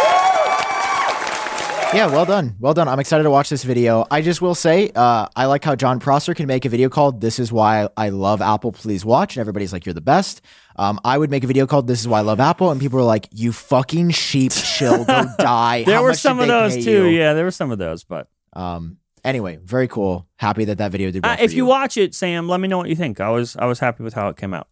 Yeah, 1.95 2.07
well 2.07 2.25
done. 2.25 2.57
Well 2.59 2.73
done. 2.73 2.89
I'm 2.89 2.99
excited 3.01 3.25
to 3.25 3.31
watch 3.31 3.51
this 3.51 3.65
video. 3.65 4.07
I 4.11 4.23
just 4.23 4.41
will 4.41 4.55
say, 4.55 4.91
uh, 4.95 5.27
I 5.37 5.45
like 5.45 5.63
how 5.63 5.77
Jon 5.77 6.01
Prosser 6.01 6.33
can 6.33 6.47
make 6.47 6.65
a 6.65 6.71
video 6.71 6.89
called 6.89 7.21
This 7.21 7.39
is 7.39 7.53
Why 7.53 7.87
I 7.99 8.09
Love 8.09 8.41
Apple, 8.41 8.73
Please 8.73 9.05
Watch. 9.05 9.37
And 9.37 9.43
everybody's 9.43 9.75
like, 9.75 9.85
You're 9.85 9.93
the 9.93 10.01
best. 10.01 10.41
Um, 10.77 10.99
I 11.05 11.19
would 11.19 11.31
make 11.31 11.45
a 11.45 11.47
video 11.47 11.67
called 11.67 11.87
This 11.87 12.01
is 12.01 12.09
Why 12.09 12.21
I 12.21 12.23
Love 12.23 12.41
Apple. 12.41 12.71
And 12.71 12.81
people 12.81 12.99
are 12.99 13.03
like, 13.05 13.29
You 13.31 13.53
fucking 13.53 14.11
sheep, 14.11 14.53
chill, 14.53 15.05
go 15.05 15.27
die. 15.39 15.83
There 15.85 15.97
How 15.97 16.03
were 16.03 16.15
some 16.15 16.41
of 16.41 16.49
those 16.49 16.83
too. 16.83 17.09
you?" 17.11 17.19
Yeah, 17.19 17.35
there 17.35 17.45
were 17.45 17.51
some 17.51 17.71
of 17.71 17.77
those. 17.79 18.05
But 18.05 18.27
Um, 18.55 18.97
anyway, 19.23 19.59
very 19.63 19.87
cool. 19.87 20.27
Happy 20.37 20.65
that 20.65 20.79
that 20.79 20.93
video 20.93 21.11
did 21.11 21.23
well 21.23 21.33
uh, 21.33 21.37
if 21.41 21.53
you 21.53 21.67
watch 21.67 21.99
it, 21.99 22.15
Sam, 22.15 22.49
let 22.49 22.59
me 22.61 22.69
know 22.69 22.79
what 22.79 22.89
you 22.89 22.97
think. 22.97 23.21
I 23.21 23.29
was 23.29 23.55
I 23.57 23.67
was 23.67 23.81
happy 23.81 24.03
with 24.03 24.15
how 24.15 24.29
it 24.29 24.39
came 24.39 24.55
out. 24.55 24.67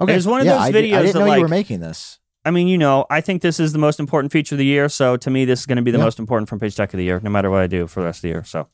okay. 0.00 0.12
it 0.12 0.16
was 0.16 0.26
one 0.26 0.40
of 0.40 0.46
yeah, 0.46 0.54
those 0.54 0.62
I 0.62 0.70
did- 0.72 0.92
I 0.92 1.02
didn't 1.02 1.12
that, 1.20 1.26
know 1.26 1.34
you 1.34 1.42
were 1.42 1.48
making 1.48 1.78
this. 1.80 2.18
I 2.44 2.50
mean, 2.50 2.68
you 2.68 2.76
know, 2.78 3.06
I 3.10 3.20
think 3.20 3.40
this 3.42 3.58
is 3.58 3.72
the 3.72 3.78
most 3.78 3.98
important 3.98 4.32
feature 4.32 4.54
of 4.54 4.58
the 4.58 4.66
year. 4.66 4.88
So 4.88 5.16
to 5.16 5.30
me, 5.30 5.44
this 5.46 5.60
is 5.60 5.66
going 5.66 5.76
to 5.76 5.82
be 5.82 5.90
the 5.90 5.98
Yeah. 5.98 6.04
most 6.04 6.18
important 6.18 6.48
Front 6.48 6.60
Page 6.62 6.76
Tech 6.76 6.92
of 6.92 6.98
the 6.98 7.04
year, 7.04 7.18
no 7.22 7.30
matter 7.30 7.50
what 7.50 7.60
I 7.60 7.66
do 7.66 7.86
for 7.86 8.00
the 8.00 8.06
rest 8.06 8.18
of 8.18 8.22
the 8.22 8.28
year. 8.28 8.44
So 8.44 8.68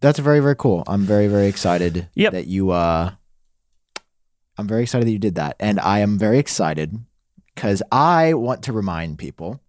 That's 0.00 0.18
very, 0.18 0.40
very 0.40 0.54
cool. 0.56 0.84
I'm 0.86 1.02
very, 1.02 1.26
very 1.26 1.46
excited 1.46 2.08
Yep. 2.14 2.32
that 2.32 2.46
you 2.46 2.70
uh 2.70 3.12
I'm 4.58 4.66
very 4.68 4.82
excited 4.82 5.06
that 5.06 5.12
you 5.12 5.18
did 5.18 5.34
that. 5.34 5.56
And 5.60 5.78
I 5.80 5.98
am 6.00 6.18
very 6.18 6.38
excited 6.38 6.98
because 7.54 7.82
I 7.92 8.34
want 8.34 8.62
to 8.64 8.72
remind 8.72 9.18
people. 9.18 9.60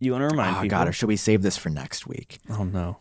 you 0.00 0.12
want 0.12 0.22
to 0.22 0.28
remind 0.28 0.56
oh 0.56 0.60
people? 0.62 0.78
God, 0.78 0.88
or 0.88 0.92
should 0.92 1.08
we 1.08 1.16
save 1.16 1.42
this 1.42 1.56
for 1.56 1.70
next 1.70 2.06
week? 2.06 2.38
oh 2.50 2.64
no. 2.64 2.96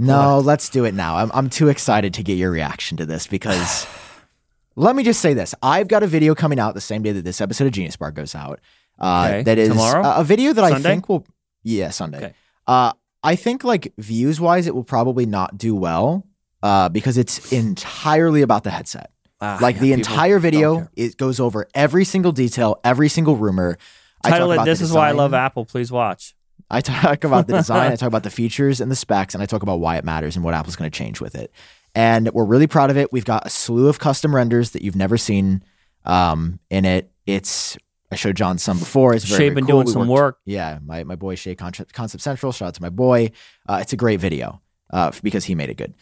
No, 0.00 0.38
let's 0.38 0.68
do 0.68 0.84
it 0.84 0.94
now. 0.94 1.16
I'm 1.16 1.30
I'm 1.34 1.50
too 1.50 1.68
excited 1.68 2.14
to 2.14 2.22
get 2.22 2.34
your 2.34 2.50
reaction 2.52 2.96
to 2.98 3.06
this 3.06 3.26
because 3.26 3.84
let 4.76 4.94
me 4.94 5.02
just 5.02 5.20
say 5.20 5.34
this. 5.34 5.54
I've 5.62 5.88
got 5.88 6.02
a 6.04 6.06
video 6.06 6.34
coming 6.36 6.60
out 6.60 6.74
the 6.74 6.80
same 6.80 7.02
day 7.02 7.10
that 7.12 7.24
this 7.24 7.40
episode 7.40 7.66
of 7.66 7.72
Genius 7.72 7.96
Bar 7.96 8.12
goes 8.12 8.34
out. 8.36 8.60
Uh, 8.98 9.24
Okay. 9.28 9.42
that 9.44 9.58
is 9.58 9.68
Tomorrow? 9.70 10.04
a, 10.04 10.20
a 10.20 10.24
video 10.24 10.52
that 10.52 10.68
Sunday? 10.68 10.88
I 10.88 10.92
think 10.92 11.08
will 11.08 11.26
yeah, 11.62 11.90
Sunday. 11.90 12.18
Okay. 12.18 12.34
Uh 12.66 12.92
I 13.22 13.36
think 13.36 13.64
like 13.64 13.92
views 13.98 14.40
wise 14.40 14.66
it 14.66 14.74
will 14.74 14.84
probably 14.84 15.26
not 15.26 15.58
do 15.58 15.74
well 15.74 16.26
uh 16.62 16.88
because 16.88 17.18
it's 17.18 17.52
entirely 17.52 18.42
about 18.42 18.64
the 18.64 18.70
headset. 18.70 19.10
Ah, 19.40 19.58
like 19.60 19.76
yeah, 19.76 19.82
the 19.82 19.92
entire 19.92 20.38
video 20.38 20.88
it 20.96 21.16
goes 21.16 21.38
over 21.40 21.66
every 21.74 22.04
single 22.04 22.32
detail, 22.32 22.80
every 22.84 23.08
single 23.08 23.36
rumor. 23.36 23.78
I 24.24 24.30
Title 24.30 24.50
it. 24.50 24.54
about 24.56 24.64
This 24.64 24.80
is 24.80 24.92
why 24.92 25.08
I 25.08 25.12
love. 25.12 25.32
Apple. 25.32 25.64
Please 25.64 25.92
watch. 25.92 26.34
I 26.70 26.80
talk 26.80 27.22
about 27.24 27.46
the 27.46 27.54
design, 27.54 27.92
I 27.92 27.96
talk 28.02 28.08
about 28.08 28.24
the 28.24 28.30
features 28.30 28.80
and 28.80 28.90
the 28.90 28.96
specs, 28.96 29.32
and 29.34 29.42
I 29.42 29.46
talk 29.46 29.62
about 29.62 29.78
why 29.80 29.96
it 29.96 30.04
matters 30.04 30.34
and 30.36 30.44
what 30.44 30.54
Apple's 30.54 30.76
going 30.76 30.90
to 30.90 30.96
change 30.98 31.20
with 31.20 31.34
it. 31.34 31.50
And 31.94 32.30
we're 32.32 32.44
really 32.44 32.66
proud 32.66 32.90
of 32.90 32.96
it. 32.98 33.10
We've 33.12 33.24
got 33.24 33.46
a 33.46 33.50
slew 33.50 33.88
of 33.88 33.98
custom 33.98 34.34
renders 34.34 34.72
that 34.72 34.82
you've 34.82 34.96
never 34.96 35.16
seen 35.16 35.62
um, 36.04 36.58
in 36.68 36.84
it. 36.84 37.10
It's 37.26 37.78
I 38.10 38.16
showed 38.16 38.36
John 38.36 38.58
some 38.58 38.78
before. 38.78 39.14
It's 39.14 39.24
very, 39.24 39.38
Shay 39.38 39.44
very 39.48 39.54
been 39.56 39.64
cool. 39.66 39.76
doing 39.82 39.86
We 39.86 39.92
some 39.92 40.08
worked- 40.08 40.10
work. 40.10 40.38
Yeah, 40.46 40.78
my 40.84 41.04
my 41.04 41.14
boy 41.16 41.34
Shay 41.34 41.54
Concept, 41.54 41.92
Concept 41.92 42.22
Central. 42.22 42.52
Shout 42.52 42.68
out 42.68 42.74
to 42.74 42.82
my 42.82 42.88
boy. 42.90 43.30
Uh, 43.68 43.78
it's 43.82 43.92
a 43.92 43.96
great 43.96 44.20
video 44.20 44.60
uh, 44.92 45.10
because 45.22 45.44
he 45.44 45.54
made 45.54 45.68
it 45.68 45.76
good. 45.76 45.94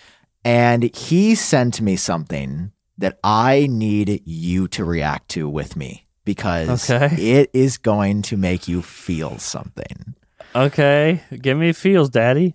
And 0.44 0.84
he 0.94 1.34
sent 1.34 1.80
me 1.80 1.96
something 1.96 2.70
that 2.98 3.18
I 3.24 3.66
need 3.68 4.22
you 4.24 4.68
to 4.68 4.84
react 4.84 5.28
to 5.30 5.48
with 5.48 5.76
me 5.76 6.04
because 6.24 6.88
Okay. 6.88 7.14
it 7.40 7.50
is 7.52 7.76
going 7.78 8.22
to 8.22 8.36
make 8.36 8.68
you 8.68 8.82
feel 8.82 9.38
something. 9.38 10.14
Okay, 10.54 11.22
give 11.42 11.58
me 11.58 11.72
feels, 11.72 12.08
Daddy. 12.08 12.54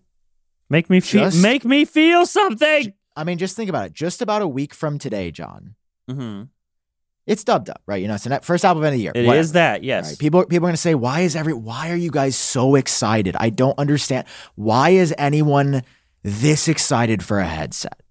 Make 0.70 0.90
me 0.90 1.02
feel. 1.02 1.26
Just- 1.26 1.44
Make 1.44 1.66
me 1.66 1.84
feel 1.86 2.26
something. 2.26 2.94
I 3.16 3.26
mean, 3.26 3.38
just 3.38 3.58
think 3.58 3.70
about 3.70 3.88
it. 3.88 3.94
Just 3.94 4.22
about 4.22 4.42
a 4.42 4.48
week 4.48 4.74
from 4.74 4.98
today, 4.98 5.30
John, 5.32 5.76
Mm-hmm. 6.10 6.44
It's 7.28 7.44
dubbed 7.44 7.70
up, 7.70 7.82
right? 7.86 8.02
You 8.02 8.08
know, 8.08 8.16
it's 8.16 8.24
the 8.24 8.40
first 8.42 8.66
album 8.66 8.84
of 8.84 8.92
the 8.92 9.00
year. 9.00 9.12
It 9.14 9.22
is 9.22 9.28
Whatever. 9.28 9.48
that. 9.54 9.84
Yes. 9.84 10.10
Right. 10.10 10.20
People 10.20 10.46
people 10.46 10.68
are 10.68 10.70
gonna 10.70 10.78
say, 10.78 10.96
why 10.96 11.22
is 11.22 11.36
every 11.36 11.54
why 11.54 11.92
are 11.92 11.96
you 11.96 12.12
guys 12.12 12.36
so 12.36 12.76
excited? 12.76 13.36
I 13.40 13.50
don't 13.50 13.78
understand. 13.78 14.28
Why 14.56 14.90
is 14.90 15.14
anyone 15.18 15.84
this 16.24 16.68
excited 16.68 17.24
for 17.24 17.40
a 17.40 17.46
headset? 17.48 18.02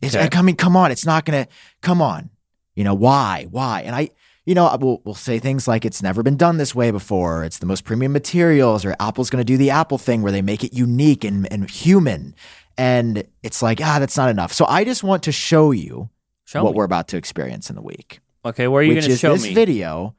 It's 0.00 0.14
Okay. 0.14 0.36
I 0.36 0.42
mean, 0.42 0.56
come 0.56 0.76
on, 0.76 0.90
it's 0.90 1.06
not 1.06 1.24
gonna 1.24 1.46
come 1.82 2.02
on. 2.02 2.30
You 2.74 2.84
know, 2.84 2.94
why? 2.94 3.46
Why? 3.50 3.82
And 3.82 3.94
I 3.94 4.10
you 4.44 4.54
know, 4.54 4.74
we'll, 4.80 5.02
we'll 5.04 5.14
say 5.14 5.38
things 5.38 5.68
like 5.68 5.84
it's 5.84 6.02
never 6.02 6.22
been 6.22 6.38
done 6.38 6.56
this 6.56 6.74
way 6.74 6.90
before. 6.90 7.44
It's 7.44 7.58
the 7.58 7.66
most 7.66 7.84
premium 7.84 8.12
materials, 8.12 8.82
or 8.82 8.96
Apple's 8.98 9.28
going 9.28 9.40
to 9.40 9.44
do 9.44 9.58
the 9.58 9.68
Apple 9.68 9.98
thing 9.98 10.22
where 10.22 10.32
they 10.32 10.40
make 10.40 10.64
it 10.64 10.72
unique 10.72 11.22
and, 11.22 11.46
and 11.52 11.68
human. 11.68 12.34
And 12.78 13.24
it's 13.42 13.60
like, 13.60 13.78
ah, 13.82 13.98
that's 13.98 14.16
not 14.16 14.30
enough. 14.30 14.54
So 14.54 14.64
I 14.64 14.84
just 14.84 15.04
want 15.04 15.24
to 15.24 15.32
show 15.32 15.70
you 15.70 16.08
Show 16.46 16.64
what 16.64 16.72
me. 16.72 16.78
we're 16.78 16.84
about 16.84 17.08
to 17.08 17.18
experience 17.18 17.68
in 17.68 17.76
the 17.76 17.82
week 17.82 18.20
Okay, 18.44 18.68
where 18.68 18.80
are 18.80 18.84
you 18.84 18.94
going 18.94 19.04
to 19.04 19.10
is 19.10 19.20
show 19.20 19.32
this 19.32 19.44
me? 19.44 19.54
video 19.54 20.14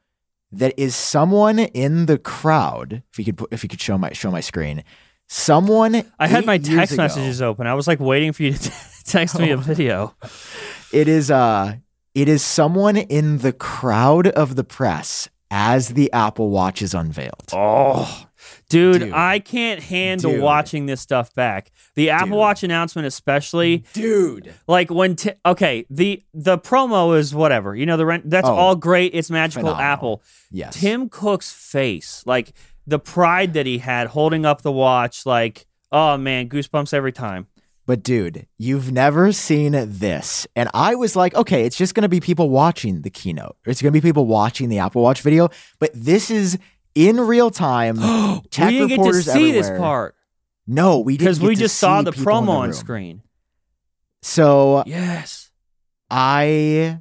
that 0.52 0.74
is 0.78 0.96
someone 0.96 1.60
in 1.60 2.06
the 2.08 2.18
crowd. 2.18 3.04
If 3.12 3.20
you 3.20 3.26
could, 3.26 3.38
put, 3.38 3.54
if 3.54 3.64
you 3.64 3.70
could 3.70 3.82
show 3.82 3.98
my 3.98 4.12
show 4.14 4.32
my 4.32 4.42
screen, 4.42 4.84
Someone 5.32 6.02
I 6.18 6.28
had 6.28 6.46
my 6.48 6.58
text 6.58 6.94
ago- 6.94 7.04
messages 7.04 7.40
open. 7.40 7.68
I 7.68 7.76
was 7.76 7.88
like 7.88 8.00
waiting 8.00 8.34
for 8.34 8.42
you 8.44 8.54
to 8.54 8.72
text 9.06 9.38
me 9.38 9.52
a 9.52 9.58
video. 9.58 10.16
It 10.92 11.08
is 11.08 11.30
uh 11.30 11.76
it 12.16 12.28
is 12.28 12.42
someone 12.44 12.98
in 12.98 13.38
the 13.38 13.54
crowd 13.54 14.26
of 14.28 14.56
the 14.56 14.64
press 14.64 15.30
as 15.52 15.90
the 15.90 16.12
Apple 16.14 16.50
Watch 16.50 16.82
is 16.82 16.96
unveiled. 16.96 17.50
Oh, 17.54 18.26
dude, 18.70 19.02
Dude. 19.02 19.14
I 19.14 19.40
can't 19.40 19.82
handle 19.82 20.32
Dude. 20.32 20.42
watching 20.42 20.86
this 20.86 21.02
stuff 21.02 21.34
back. 21.34 21.72
The 21.96 22.12
Apple 22.12 22.28
Dude. 22.28 22.38
Watch 22.38 22.64
announcement, 22.64 23.06
especially, 23.08 23.84
Dude. 23.94 24.54
like 24.68 24.90
when 24.90 25.16
t- 25.16 25.32
okay, 25.46 25.86
the 25.90 26.24
the 26.34 26.58
promo 26.58 27.18
is 27.18 27.34
whatever. 27.36 27.76
You 27.76 27.86
know, 27.86 27.98
the 27.98 28.06
rent 28.06 28.30
that's 28.30 28.48
Oh, 28.48 28.54
all 28.56 28.76
great. 28.76 29.14
It's 29.14 29.30
magical 29.30 29.70
phenomenal. 29.70 29.92
Apple. 29.92 30.24
Yes. 30.52 30.80
Tim 30.80 31.10
Cook's 31.10 31.52
face, 31.52 32.24
like 32.26 32.54
the 32.88 33.00
pride 33.00 33.54
that 33.54 33.66
he 33.66 33.80
had 33.80 34.08
holding 34.08 34.46
up 34.46 34.62
the 34.62 34.72
watch, 34.72 35.26
like 35.26 35.66
oh 35.92 36.18
man, 36.18 36.48
goosebumps 36.50 36.94
every 36.94 37.12
time. 37.12 37.48
But 37.88 38.04
dude, 38.04 38.46
you've 38.60 38.92
never 38.92 39.32
seen 39.32 39.72
this. 39.72 40.46
And 40.56 40.70
I 40.76 40.94
was 40.94 41.16
like, 41.16 41.34
okay, 41.34 41.66
it's 41.66 41.76
just 41.76 41.96
going 41.96 42.04
to 42.04 42.08
be 42.10 42.20
people 42.20 42.52
watching 42.52 43.02
the 43.02 43.10
keynote. 43.10 43.56
It's 43.66 43.82
going 43.82 43.92
to 43.92 44.00
be 44.00 44.08
people 44.08 44.28
watching 44.28 44.70
the 44.70 44.78
Apple 44.78 45.02
Watch 45.02 45.22
video, 45.24 45.50
but 45.80 45.90
this 45.96 46.30
is 46.30 46.60
in 46.96 47.20
real 47.20 47.52
time. 47.52 47.96
Tech 48.52 48.70
we 48.70 48.80
didn't 48.80 48.88
get 48.90 49.04
to 49.12 49.22
see 49.22 49.52
this 49.52 49.70
part 49.70 50.16
No, 50.68 51.00
we 51.00 51.18
didn't 51.18 51.26
because 51.26 51.40
we 51.40 51.56
just 51.56 51.78
saw 51.78 52.02
the 52.02 52.12
promo 52.12 52.50
on 52.50 52.74
screen. 52.74 53.22
So 54.22 54.84
Yes. 54.86 55.52
I 56.10 57.00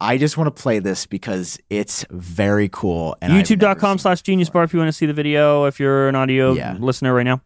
I 0.00 0.18
just 0.18 0.36
want 0.36 0.54
to 0.54 0.62
play 0.62 0.80
this 0.80 1.06
because 1.06 1.58
it's 1.70 2.04
very 2.10 2.68
cool. 2.68 3.16
And 3.22 3.32
YouTube.com 3.32 3.98
slash 3.98 4.22
genius 4.22 4.50
bar 4.50 4.64
if 4.64 4.72
you 4.72 4.80
want 4.80 4.88
to 4.88 4.92
see 4.92 5.06
the 5.06 5.12
video, 5.14 5.64
if 5.66 5.78
you're 5.78 6.08
an 6.08 6.16
audio 6.16 6.52
Yeah. 6.54 6.76
listener 6.78 7.14
right 7.14 7.22
now. 7.22 7.40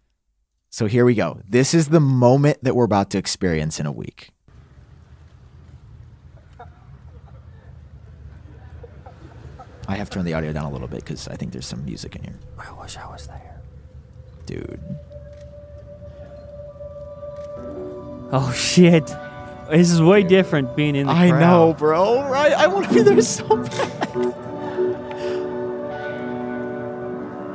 So 0.70 0.87
here 0.87 1.04
we 1.04 1.14
go. 1.14 1.40
This 1.48 1.74
is 1.74 1.88
the 1.88 2.00
moment 2.00 2.59
that 2.62 2.74
we're 2.74 2.85
about 2.85 3.11
to 3.11 3.18
experience 3.18 3.78
in 3.78 3.87
a 3.87 3.92
week. 3.92 4.30
I 9.88 9.96
have 9.96 10.11
turned 10.11 10.27
the 10.27 10.35
audio 10.35 10.53
down 10.53 10.64
a 10.64 10.70
little 10.70 10.88
bit 10.88 11.01
because 11.05 11.29
I 11.29 11.37
think 11.37 11.53
there's 11.53 11.66
some 11.66 11.85
music 11.85 12.16
in 12.16 12.22
here. 12.25 12.35
I 12.59 12.72
wish 12.81 12.96
I 12.96 13.07
was 13.11 13.27
there. 13.27 13.61
Dude. 14.46 14.81
Oh 18.33 18.53
shit. 18.55 19.07
This 19.70 19.90
is 19.90 20.01
way 20.03 20.22
different 20.22 20.77
being 20.77 20.94
in 20.96 21.07
the 21.07 21.12
crowd. 21.12 21.22
I 21.25 21.29
crowd. 21.31 21.40
know, 21.40 21.72
bro. 21.75 22.29
Right? 22.29 22.53
I 22.53 22.66
want 22.68 22.88
to 22.88 22.94
be 22.94 23.03
there 23.03 23.20
so 23.22 23.57
bad. 23.57 24.35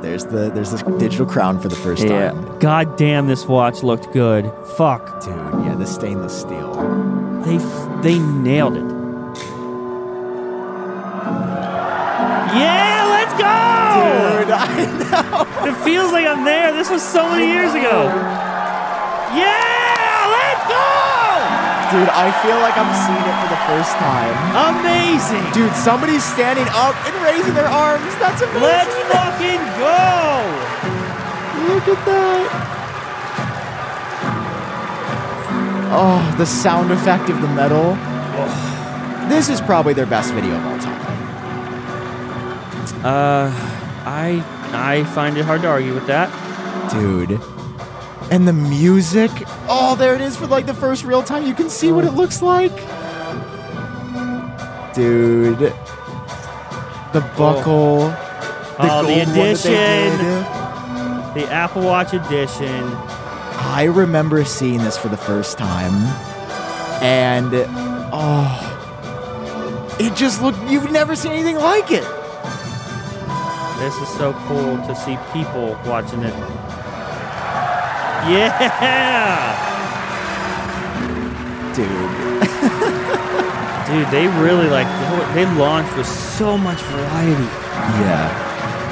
There's 0.02 0.24
the 0.26 0.50
there's 0.52 0.72
this 0.72 0.82
digital 0.98 1.26
crown 1.26 1.60
for 1.60 1.68
the 1.68 1.76
first 1.76 2.02
Yeah. 2.04 2.30
time. 2.32 2.58
God 2.58 2.96
damn, 2.98 3.28
this 3.28 3.46
watch 3.46 3.82
looked 3.82 4.12
good. 4.12 4.50
Fuck. 4.76 5.24
Dude, 5.24 5.34
yeah, 5.64 5.76
the 5.78 5.86
stainless 5.86 6.38
steel. 6.38 6.72
They 7.44 7.56
f- 7.56 8.02
they 8.02 8.18
nailed 8.18 8.76
it. 8.76 8.91
Yeah, 12.52 13.08
let's 13.08 13.34
go! 13.34 13.56
Dude, 14.44 14.52
I 14.52 14.84
know. 15.00 15.48
It 15.68 15.76
feels 15.84 16.10
like 16.10 16.26
I'm 16.26 16.44
there. 16.44 16.72
This 16.72 16.90
was 16.90 17.02
so 17.02 17.28
many 17.30 17.46
years 17.46 17.72
ago. 17.72 18.10
Yeah, 19.32 20.12
let's 20.36 20.64
go! 20.66 21.22
Dude, 21.94 22.10
I 22.10 22.28
feel 22.42 22.58
like 22.60 22.76
I'm 22.76 22.92
seeing 23.04 23.24
it 23.24 23.36
for 23.40 23.48
the 23.48 23.62
first 23.70 23.94
time. 23.96 24.34
Amazing. 24.76 25.44
Dude, 25.52 25.72
somebody's 25.76 26.24
standing 26.24 26.66
up 26.72 26.96
and 27.06 27.14
raising 27.22 27.54
their 27.54 27.68
arms. 27.68 28.10
That's 28.18 28.42
amazing. 28.42 28.62
Let's 28.62 28.96
fucking 29.12 29.62
go! 29.80 30.72
Look 31.72 31.86
at 31.88 32.04
that. 32.06 32.72
Oh, 35.94 36.34
the 36.38 36.46
sound 36.46 36.90
effect 36.90 37.30
of 37.30 37.40
the 37.40 37.48
metal. 37.48 37.94
This 39.28 39.48
is 39.48 39.60
probably 39.60 39.94
their 39.94 40.06
best 40.06 40.32
video 40.34 40.56
of 40.56 40.66
all 40.66 40.78
time. 40.78 41.01
Uh, 43.04 43.50
I 44.04 44.44
I 44.72 45.04
find 45.14 45.36
it 45.36 45.44
hard 45.44 45.62
to 45.62 45.68
argue 45.68 45.94
with 45.94 46.06
that. 46.06 46.30
Dude. 46.90 47.40
And 48.30 48.46
the 48.48 48.52
music. 48.52 49.30
Oh, 49.68 49.96
there 49.98 50.14
it 50.14 50.20
is 50.20 50.36
for 50.36 50.46
like 50.46 50.66
the 50.66 50.74
first 50.74 51.04
real 51.04 51.22
time. 51.22 51.46
You 51.46 51.54
can 51.54 51.68
see 51.68 51.92
what 51.92 52.04
it 52.04 52.12
looks 52.12 52.42
like. 52.42 52.74
Dude. 54.94 55.58
The 57.12 57.20
buckle. 57.36 58.14
Oh, 58.78 58.78
the 58.78 58.86
that 58.86 59.04
they 59.06 59.20
edition. 59.22 60.18
The 61.34 61.50
Apple 61.50 61.82
Watch 61.82 62.14
edition. 62.14 62.84
I 63.64 63.84
remember 63.84 64.44
seeing 64.44 64.78
this 64.78 64.98
for 64.98 65.08
the 65.08 65.16
first 65.16 65.56
time, 65.56 65.92
and 67.02 67.52
oh, 68.12 69.96
it 70.00 70.14
just 70.16 70.42
looked. 70.42 70.58
You've 70.70 70.90
never 70.90 71.14
seen 71.14 71.32
anything 71.32 71.56
like 71.56 71.90
it, 71.90 72.04
This 73.82 73.98
is 73.98 74.08
so 74.14 74.32
cool 74.46 74.78
to 74.86 74.94
see 74.94 75.18
people 75.32 75.74
watching 75.84 76.22
it. 76.22 76.32
Yeah! 78.30 79.58
dude. 81.74 81.88
Dude, 83.90 84.06
they 84.14 84.28
really 84.38 84.70
like 84.70 84.86
they 85.34 85.46
launched 85.58 85.96
with 85.96 86.06
so 86.06 86.56
much 86.56 86.78
variety. 86.94 87.50
Yeah, 88.06 88.30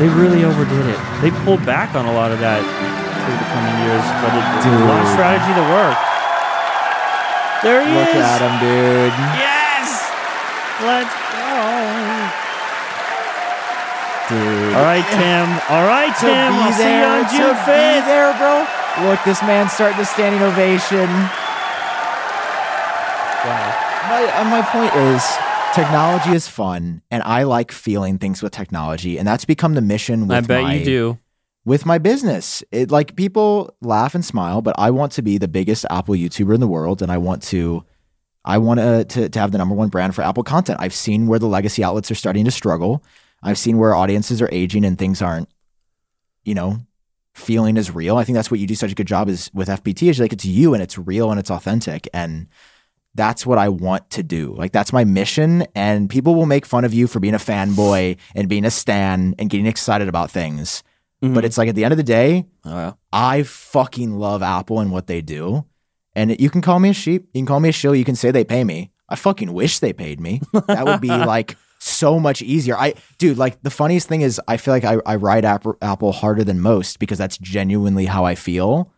They 0.01 0.09
really 0.09 0.43
overdid 0.43 0.85
it. 0.87 0.99
They 1.23 1.31
pulled 1.47 1.65
back 1.65 1.95
on 1.95 2.07
a 2.07 2.13
lot 2.13 2.33
of 2.33 2.41
that 2.41 2.59
through 2.59 3.39
the 3.39 3.47
coming 3.55 3.77
years, 3.87 4.03
but 4.19 4.35
it, 4.35 4.43
it's 4.43 4.67
a 4.67 4.75
Dude. 4.75 4.91
launch 4.91 5.09
strategy 5.15 5.55
to 5.55 5.67
work. 5.71 5.99
There 7.63 7.87
he 7.87 7.95
look 7.95 8.11
is. 8.11 8.15
Look 8.19 8.27
at 8.27 8.43
him, 8.43 8.55
dude. 8.59 9.15
Yes. 9.39 9.89
Let's 10.83 11.15
go. 11.15 12.10
Dude. 14.31 14.75
All 14.75 14.85
right, 14.85 15.05
Tim. 15.11 15.49
All 15.75 15.87
right, 15.87 16.15
Tim. 16.21 16.31
be 16.31 16.59
I'll 16.59 16.73
see 16.73 16.79
you 16.79 16.89
there, 16.89 17.19
on 17.19 17.25
to 17.25 17.31
June 17.31 17.51
be 17.51 17.67
fifth. 17.67 18.07
there, 18.07 18.33
bro. 18.39 18.65
Look, 19.11 19.19
this 19.25 19.43
man's 19.43 19.73
starting 19.73 19.99
to 19.99 20.05
standing 20.05 20.41
ovation. 20.41 21.09
Wow. 23.43 23.87
My 24.09 24.25
uh, 24.37 24.45
my 24.45 24.63
point 24.63 24.95
is, 24.95 25.25
technology 25.75 26.31
is 26.31 26.47
fun, 26.47 27.03
and 27.11 27.23
I 27.25 27.43
like 27.43 27.73
feeling 27.73 28.19
things 28.19 28.41
with 28.43 28.53
technology, 28.53 29.19
and 29.19 29.27
that's 29.27 29.45
become 29.45 29.75
the 29.75 29.81
mission. 29.81 30.29
With 30.29 30.37
I 30.37 30.41
bet 30.43 30.63
my, 30.63 30.75
you 30.75 30.85
do. 30.85 31.19
with 31.65 31.85
my 31.85 31.99
business. 31.99 32.63
It 32.71 32.91
like 32.91 33.17
people 33.17 33.75
laugh 33.81 34.15
and 34.15 34.25
smile, 34.25 34.63
but 34.63 34.77
I 34.79 34.91
want 34.91 35.13
to 35.13 35.23
be 35.23 35.39
the 35.39 35.49
biggest 35.49 35.87
Apple 35.91 36.15
YouTuber 36.15 36.55
in 36.55 36.61
the 36.61 36.69
world, 36.69 37.03
and 37.03 37.11
I 37.11 37.19
want 37.19 37.43
to, 37.45 37.85
I 38.45 38.59
want 38.59 38.79
to 38.79 39.05
to, 39.07 39.29
to 39.29 39.39
have 39.41 39.51
the 39.51 39.59
number 39.59 39.75
one 39.75 39.89
brand 39.89 40.15
for 40.15 40.23
Apple 40.23 40.45
content. 40.45 40.79
I've 40.81 40.95
seen 40.95 41.27
where 41.27 41.39
the 41.39 41.49
legacy 41.49 41.83
outlets 41.83 42.11
are 42.11 42.17
starting 42.17 42.45
to 42.45 42.53
struggle. 42.53 43.03
I've 43.43 43.59
seen 43.59 43.79
where 43.79 43.95
audiences 43.95 44.43
are 44.43 44.49
aging 44.53 44.85
and 44.85 44.99
things 44.99 45.23
aren't, 45.23 45.49
you 46.45 46.55
know, 46.55 46.79
feeling 47.35 47.79
as 47.79 47.95
real. 47.95 48.17
I 48.17 48.25
think 48.25 48.37
that's 48.37 48.51
what 48.51 48.61
you 48.61 48.67
do 48.67 48.75
such 48.75 48.93
a 48.93 48.95
good 48.95 49.07
job 49.07 49.29
is 49.29 49.51
with 49.55 49.69
FPT 49.69 50.11
is 50.11 50.21
like 50.21 50.33
it's 50.33 50.45
you 50.45 50.75
and 50.75 50.83
it's 50.83 50.99
real 50.99 51.31
and 51.31 51.41
it's 51.41 51.51
authentic 51.51 52.09
and. 52.13 52.49
That's 53.17 53.45
what 53.45 53.59
I 53.59 53.71
want 53.71 54.09
to 54.11 54.23
do. 54.23 54.55
Like 54.55 54.71
that's 54.71 54.93
my 54.93 55.03
mission. 55.03 55.67
And 55.75 56.09
people 56.09 56.37
will 56.37 56.47
make 56.47 56.65
fun 56.65 56.85
of 56.85 56.95
you 56.95 57.09
for 57.09 57.19
being 57.19 57.35
a 57.35 57.39
fanboy 57.39 58.17
and 58.37 58.49
being 58.49 58.65
a 58.65 58.71
stan 58.71 59.35
and 59.37 59.51
getting 59.51 59.67
excited 59.67 60.07
about 60.07 60.31
things. 60.31 60.85
Mm-hmm. 61.23 61.35
But 61.35 61.45
it's 61.45 61.59
like 61.59 61.69
at 61.69 61.75
the 61.75 61.85
end 61.85 61.93
of 61.93 61.99
the 61.99 62.05
day, 62.05 62.47
yeah. 62.65 62.93
I 63.13 63.43
fucking 63.43 64.13
love 64.13 64.43
Apple 64.43 64.81
and 64.81 64.91
what 64.91 65.07
they 65.07 65.21
do. 65.21 65.67
And 66.15 66.41
you 66.41 66.51
can 66.51 66.63
call 66.63 66.81
me 66.81 66.91
a 66.91 66.95
sheep. 66.95 67.29
You 67.33 67.41
can 67.41 67.47
call 67.47 67.61
me 67.61 67.69
a 67.69 67.73
shill. 67.73 67.95
You 67.95 68.05
can 68.05 68.17
say 68.17 68.31
they 68.31 68.45
pay 68.45 68.65
me. 68.65 68.91
I 69.09 69.17
fucking 69.17 69.53
wish 69.53 69.81
they 69.81 69.93
paid 69.93 70.21
me. 70.21 70.41
That 70.53 70.87
would 70.87 71.01
be 71.01 71.09
like 71.09 71.57
so 71.81 72.21
much 72.21 72.43
easier. 72.43 72.77
I, 72.77 72.95
dude, 73.19 73.39
like 73.39 73.63
the 73.63 73.71
funniest 73.71 74.07
thing 74.07 74.21
is 74.21 74.41
I 74.47 74.57
feel 74.59 74.73
like 74.75 74.85
I, 74.85 74.99
I 75.07 75.17
ride 75.17 75.45
Apple, 75.45 75.77
Apple 75.81 76.13
harder 76.13 76.45
than 76.45 76.61
most 76.61 76.99
because 76.99 77.19
that's 77.19 77.39
genuinely 77.39 78.05
how 78.07 78.25
I 78.25 78.35
feel. 78.35 78.93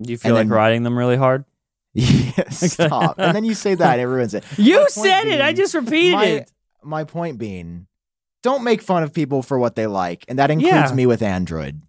Do 0.00 0.10
you 0.10 0.18
feel 0.18 0.34
like 0.34 0.48
then- 0.48 0.56
riding 0.56 0.82
them 0.82 0.98
really 0.98 1.16
hard? 1.16 1.44
Yes, 1.94 2.72
stop. 2.72 3.16
and 3.18 3.36
then 3.36 3.44
you 3.44 3.52
say 3.54 3.74
that, 3.74 4.00
it 4.00 4.06
ruins 4.06 4.32
it. 4.32 4.44
You 4.56 4.78
point 4.78 4.90
said 4.92 5.26
it. 5.26 5.42
I 5.42 5.52
just 5.52 5.74
repeated 5.74 6.14
my, 6.14 6.24
it. 6.24 6.52
my 6.82 7.04
point 7.04 7.36
being, 7.36 7.86
don't 8.42 8.64
make 8.64 8.80
fun 8.80 9.02
of 9.02 9.12
people 9.12 9.42
for 9.42 9.58
what 9.58 9.76
they 9.76 9.86
like. 9.86 10.24
And 10.26 10.38
that 10.38 10.50
includes 10.50 10.72
Yeah. 10.90 10.94
me 10.94 11.04
with 11.04 11.20
Android. 11.20 11.82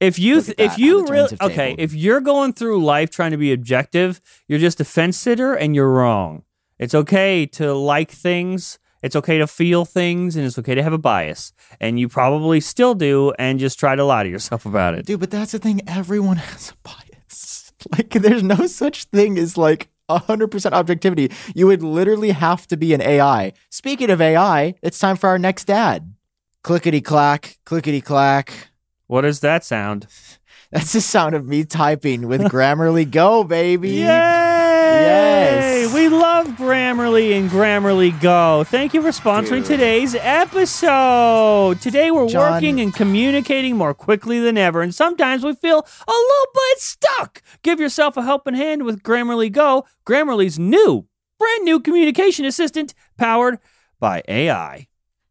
If 0.00 0.18
you 0.18 0.40
th- 0.40 0.56
if 0.58 0.78
you 0.78 1.06
really 1.06 1.36
okay, 1.42 1.54
tabled. 1.54 1.80
if 1.80 1.92
you're 1.94 2.22
going 2.22 2.54
through 2.54 2.82
life 2.82 3.10
trying 3.10 3.32
to 3.32 3.36
be 3.36 3.52
objective, 3.52 4.20
you're 4.48 4.58
just 4.58 4.80
a 4.80 4.84
fence 4.84 5.18
sitter 5.18 5.52
and 5.54 5.74
you're 5.74 5.90
wrong. 5.92 6.44
It's 6.78 6.94
okay 6.94 7.44
to 7.46 7.74
like 7.74 8.10
things. 8.10 8.78
It's 9.04 9.14
okay 9.14 9.36
to 9.36 9.46
feel 9.46 9.84
things 9.84 10.34
and 10.34 10.46
it's 10.46 10.58
okay 10.58 10.74
to 10.74 10.82
have 10.82 10.94
a 10.94 10.98
bias. 10.98 11.52
And 11.78 12.00
you 12.00 12.08
probably 12.08 12.58
still 12.58 12.94
do 12.94 13.34
and 13.38 13.60
just 13.60 13.78
try 13.78 13.94
to 13.94 14.02
lie 14.02 14.22
to 14.22 14.30
yourself 14.30 14.64
about 14.64 14.94
it. 14.94 15.04
Dude, 15.04 15.20
but 15.20 15.30
that's 15.30 15.52
the 15.52 15.58
thing. 15.58 15.82
Everyone 15.86 16.36
has 16.48 16.70
a 16.70 16.74
bias. 16.82 17.70
Like, 17.92 18.08
there's 18.08 18.42
no 18.42 18.66
such 18.66 19.04
thing 19.04 19.36
as 19.38 19.58
like 19.58 19.90
100% 20.08 20.72
objectivity. 20.72 21.30
You 21.54 21.66
would 21.66 21.82
literally 21.82 22.30
have 22.30 22.66
to 22.68 22.78
be 22.78 22.94
an 22.94 23.02
AI. 23.02 23.52
Speaking 23.68 24.08
of 24.08 24.22
AI, 24.22 24.74
it's 24.80 24.98
time 24.98 25.16
for 25.16 25.28
our 25.28 25.38
next 25.38 25.68
ad. 25.68 26.14
Clickety 26.62 27.02
clack, 27.02 27.58
clickety 27.66 28.00
clack. 28.00 28.70
What 29.06 29.26
is 29.26 29.40
that 29.40 29.64
sound? 29.64 30.06
That's 30.72 30.94
the 30.94 31.02
sound 31.02 31.34
of 31.34 31.46
me 31.46 31.64
typing 31.64 32.26
with 32.26 32.40
Grammarly 32.40 33.10
Go, 33.10 33.44
baby. 33.44 33.90
Yay! 33.90 34.06
Yes. 34.06 35.73
We 35.94 36.08
love 36.08 36.48
Grammarly 36.48 37.38
and 37.38 37.48
Grammarly 37.48 38.20
Go. 38.20 38.64
Thank 38.64 38.94
you 38.94 39.00
for 39.00 39.10
sponsoring 39.10 39.58
Dude. 39.60 39.66
today's 39.66 40.16
episode. 40.16 41.80
Today 41.80 42.10
we're 42.10 42.26
John- 42.26 42.54
working 42.54 42.80
and 42.80 42.92
communicating 42.92 43.76
more 43.76 43.94
quickly 43.94 44.40
than 44.40 44.58
ever, 44.58 44.82
and 44.82 44.92
sometimes 44.92 45.44
we 45.44 45.54
feel 45.54 45.78
a 45.78 46.10
little 46.10 46.46
bit 46.52 46.78
stuck. 46.80 47.42
Give 47.62 47.78
yourself 47.78 48.16
a 48.16 48.22
helping 48.22 48.54
hand 48.54 48.82
with 48.82 49.04
Grammarly 49.04 49.52
Go, 49.52 49.84
Grammarly's 50.04 50.58
new, 50.58 51.06
brand 51.38 51.62
new 51.64 51.78
communication 51.78 52.44
assistant 52.44 52.92
powered 53.16 53.60
by 54.00 54.24
AI. 54.26 54.88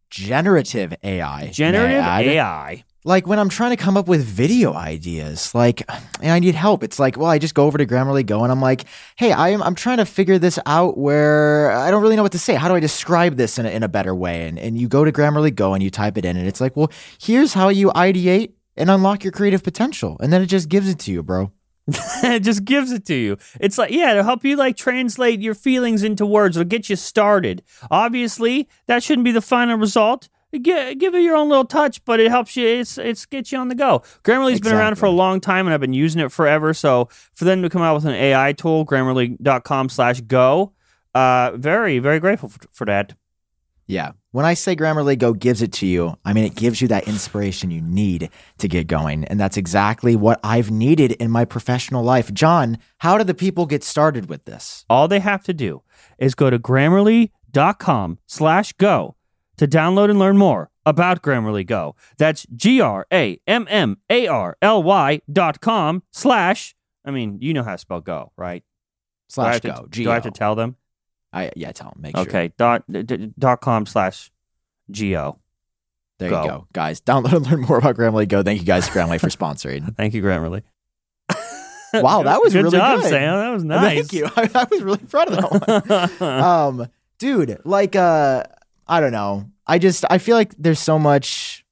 Generative 0.10 0.93
AI. 1.04 1.47
Generative. 1.47 2.06
AI. 2.06 2.86
Like 3.05 3.27
when 3.27 3.39
I'm 3.39 3.49
trying 3.49 3.71
to 3.71 3.77
come 3.77 3.97
up 3.97 4.07
with 4.07 4.23
video 4.23 4.73
ideas, 4.73 5.53
like, 5.53 5.83
and 6.21 6.31
I 6.31 6.39
need 6.39 6.55
help. 6.55 6.83
It's 6.83 6.99
like, 6.99 7.17
well, 7.17 7.29
I 7.29 7.37
just 7.37 7.53
go 7.53 7.65
over 7.65 7.77
to 7.77 7.85
Grammarly 7.85 8.25
Go 8.25 8.43
and 8.43 8.51
I'm 8.51 8.61
like, 8.61 8.85
hey, 9.15 9.33
I'm, 9.33 9.61
I'm 9.61 9.75
trying 9.75 9.97
to 9.97 10.05
figure 10.05 10.37
this 10.37 10.57
out 10.65 10.97
where 10.97 11.71
I 11.71 11.91
don't 11.91 12.01
really 12.01 12.15
know 12.15 12.23
what 12.23 12.31
to 12.31 12.39
say. 12.39 12.55
How 12.55 12.67
do 12.67 12.75
I 12.75 12.79
describe 12.79 13.35
this 13.35 13.59
in 13.59 13.65
a, 13.65 13.69
in 13.69 13.83
a 13.83 13.89
better 13.89 14.15
way? 14.15 14.47
And, 14.47 14.57
and 14.57 14.77
you 14.79 14.87
go 14.87 15.03
to 15.03 15.11
Grammarly 15.11 15.53
Go 15.53 15.73
and 15.73 15.83
you 15.83 15.89
type 15.89 16.17
it 16.17 16.25
in 16.25 16.37
and 16.37 16.47
it's 16.47 16.61
like, 16.61 16.75
well, 16.77 16.91
here's 17.19 17.53
how 17.53 17.69
you 17.69 17.89
ideate 17.91 18.53
and 18.77 18.89
unlock 18.89 19.23
your 19.23 19.31
creative 19.31 19.63
potential. 19.63 20.17
And 20.19 20.31
then 20.31 20.41
it 20.41 20.47
just 20.47 20.69
gives 20.69 20.89
it 20.89 20.99
to 20.99 21.11
you, 21.11 21.23
bro. 21.23 21.51
it 21.87 22.39
just 22.39 22.63
gives 22.63 22.91
it 22.91 23.05
to 23.05 23.13
you. 23.13 23.37
It's 23.59 23.77
like, 23.77 23.91
yeah, 23.91 24.13
to 24.13 24.23
help 24.23 24.45
you 24.45 24.55
like 24.55 24.77
translate 24.77 25.41
your 25.41 25.53
feelings 25.53 26.03
into 26.03 26.25
words. 26.25 26.55
It'll 26.55 26.67
get 26.67 26.89
you 26.89 26.95
started. 26.95 27.61
Obviously, 27.91 28.69
that 28.87 29.03
shouldn't 29.03 29.25
be 29.25 29.33
the 29.33 29.41
final 29.41 29.77
result. 29.77 30.29
Give, 30.61 30.97
give 30.99 31.15
it 31.15 31.21
your 31.21 31.35
own 31.35 31.49
little 31.49 31.65
touch, 31.65 32.03
but 32.05 32.19
it 32.19 32.29
helps 32.29 32.55
you. 32.55 32.67
It's 32.67 32.97
it's 32.97 33.25
gets 33.25 33.51
you 33.51 33.57
on 33.57 33.69
the 33.69 33.75
go. 33.75 34.03
Grammarly's 34.23 34.59
been 34.59 34.73
around 34.73 34.95
for 34.97 35.07
a 35.07 35.11
long 35.11 35.39
time, 35.39 35.65
and 35.65 35.73
I've 35.73 35.81
been 35.81 35.93
using 35.93 36.21
it 36.21 36.31
forever. 36.31 36.73
So 36.73 37.09
for 37.33 37.45
them 37.45 37.63
to 37.63 37.69
come 37.69 37.81
out 37.81 37.95
with 37.95 38.05
an 38.05 38.13
AI 38.13 38.53
tool, 38.53 38.85
Grammarly.com/go, 38.85 40.73
uh, 41.15 41.51
very 41.55 41.99
very 41.99 42.19
grateful 42.19 42.49
for, 42.49 42.59
for 42.71 42.85
that. 42.85 43.13
Yeah. 43.87 44.11
When 44.31 44.45
I 44.45 44.53
say 44.53 44.75
Grammarly 44.75 45.17
Go 45.17 45.33
gives 45.33 45.61
it 45.61 45.73
to 45.73 45.85
you, 45.85 46.17
I 46.23 46.33
mean 46.33 46.45
it 46.45 46.55
gives 46.55 46.81
you 46.81 46.87
that 46.87 47.07
inspiration 47.07 47.69
you 47.69 47.81
need 47.81 48.29
to 48.59 48.67
get 48.67 48.87
going. 48.87 49.25
And 49.25 49.39
that's 49.39 49.57
exactly 49.57 50.15
what 50.15 50.39
I've 50.43 50.71
needed 50.71 51.13
in 51.13 51.29
my 51.29 51.45
professional 51.45 52.03
life. 52.03 52.33
John, 52.33 52.77
how 52.99 53.17
do 53.17 53.23
the 53.23 53.33
people 53.33 53.65
get 53.65 53.83
started 53.83 54.29
with 54.29 54.45
this? 54.45 54.85
All 54.89 55.07
they 55.07 55.19
have 55.19 55.43
to 55.43 55.53
do 55.53 55.83
is 56.17 56.33
go 56.33 56.49
to 56.49 56.57
grammarly.com 56.57 58.19
slash 58.25 58.73
go 58.73 59.15
to 59.57 59.67
download 59.67 60.09
and 60.09 60.19
learn 60.19 60.37
more 60.37 60.69
about 60.85 61.21
Grammarly 61.21 61.65
Go. 61.65 61.95
That's 62.17 62.45
G 62.55 62.81
R 62.81 63.05
A 63.11 63.39
M 63.47 63.67
M 63.69 63.97
A 64.09 64.27
R 64.27 64.57
L 64.61 64.83
Y 64.83 65.21
dot 65.31 65.61
com 65.61 66.03
slash, 66.11 66.75
I 67.05 67.11
mean, 67.11 67.37
you 67.41 67.53
know 67.53 67.63
how 67.63 67.71
to 67.73 67.77
spell 67.77 68.01
go, 68.01 68.31
right? 68.37 68.63
Do 69.29 69.33
Slash 69.35 69.53
have 69.53 69.61
to- 69.61 69.67
go. 69.69 69.87
Do 69.89 70.11
I 70.11 70.13
have 70.15 70.23
to 70.23 70.31
tell 70.31 70.55
them? 70.55 70.75
I, 71.31 71.51
yeah, 71.55 71.71
tell 71.71 71.89
them. 71.89 72.01
Make 72.01 72.15
sure. 72.15 72.27
Okay, 72.27 72.51
dot, 72.57 72.83
d- 72.91 73.31
dot 73.39 73.61
com 73.61 73.85
slash 73.87 74.31
G 74.91 75.15
O. 75.17 75.39
There 76.19 76.29
Go. 76.29 76.43
you 76.43 76.49
go. 76.49 76.67
Guys, 76.73 77.01
download 77.01 77.33
and 77.33 77.47
learn 77.49 77.61
more 77.61 77.79
about 77.79 77.95
Grammarly 77.95 78.27
Go. 78.27 78.43
Thank 78.43 78.59
you 78.59 78.65
guys, 78.67 78.87
Grammarly, 78.87 79.19
for 79.19 79.29
sponsoring. 79.29 79.95
Thank 79.97 80.13
you, 80.13 80.21
Grammarly. 80.21 80.61
Wow, 81.95 82.23
that 82.23 82.41
was 82.41 82.53
good 82.53 82.63
really 82.63 82.77
job, 82.79 83.01
good. 83.01 83.09
Sam. 83.09 83.35
That 83.37 83.49
was 83.51 83.63
nice. 83.63 84.09
Thank 84.09 84.13
you. 84.13 84.25
I, 84.35 84.49
I 84.55 84.65
was 84.71 84.81
really 84.81 84.97
proud 84.97 85.31
of 85.31 85.59
that 85.61 86.19
one. 86.19 86.31
um, 86.41 86.87
dude, 87.19 87.59
like, 87.65 87.95
uh, 87.95 88.43
I 88.88 89.00
don't 89.00 89.12
know. 89.12 89.50
I 89.65 89.80
just, 89.80 90.06
I 90.10 90.17
feel 90.17 90.36
like 90.36 90.54
there's 90.58 90.80
so 90.80 91.00
much. 91.00 91.65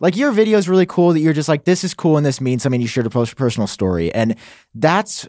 Like 0.00 0.16
your 0.16 0.32
video 0.32 0.56
is 0.56 0.68
really 0.68 0.86
cool 0.86 1.12
that 1.12 1.20
you're 1.20 1.34
just 1.34 1.48
like, 1.48 1.64
this 1.64 1.84
is 1.84 1.92
cool 1.92 2.16
and 2.16 2.24
this 2.24 2.40
means 2.40 2.62
something. 2.62 2.80
You 2.80 2.86
shared 2.86 3.06
a 3.06 3.10
personal 3.10 3.66
story, 3.66 4.12
and 4.14 4.34
that's 4.74 5.28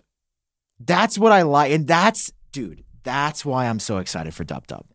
that's 0.80 1.20
what 1.20 1.34
I 1.34 1.42
like, 1.42 1.74
and 1.74 1.86
that's 1.86 2.32
dude, 2.54 2.84
that's 3.04 3.46
why 3.46 3.68
I'm 3.68 3.80
so 3.80 3.98
excited 3.98 4.34
for 4.34 4.46
Dub 4.46 4.68
Dub 4.68 4.86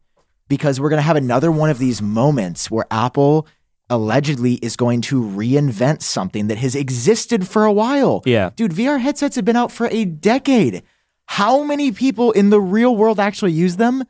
because 0.49 0.81
we're 0.81 0.89
gonna 0.89 1.03
have 1.03 1.17
another 1.17 1.53
one 1.53 1.69
of 1.69 1.79
these 1.79 2.01
moments 2.01 2.71
where 2.71 2.87
Apple 2.91 3.47
allegedly 3.91 4.55
is 4.55 4.77
going 4.77 5.01
to 5.01 5.21
reinvent 5.21 6.03
something 6.03 6.49
that 6.49 6.59
has 6.59 6.75
existed 6.75 7.47
for 7.47 7.65
a 7.65 7.73
while. 7.73 8.23
yeah. 8.25 8.51
Dude, 8.57 8.73
VR 8.73 8.99
headsets 8.99 9.37
have 9.37 9.45
been 9.45 9.57
out 9.57 9.71
for 9.71 9.89
a 9.89 10.05
decade. 10.05 10.83
How 11.27 11.63
many 11.63 11.93
people 11.93 12.33
in 12.33 12.51
the 12.51 12.61
real 12.61 12.97
world 12.97 13.21
actually 13.21 13.53
use 13.53 13.77
them? 13.77 14.05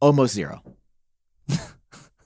Almost 0.00 0.34
zero. 0.34 0.62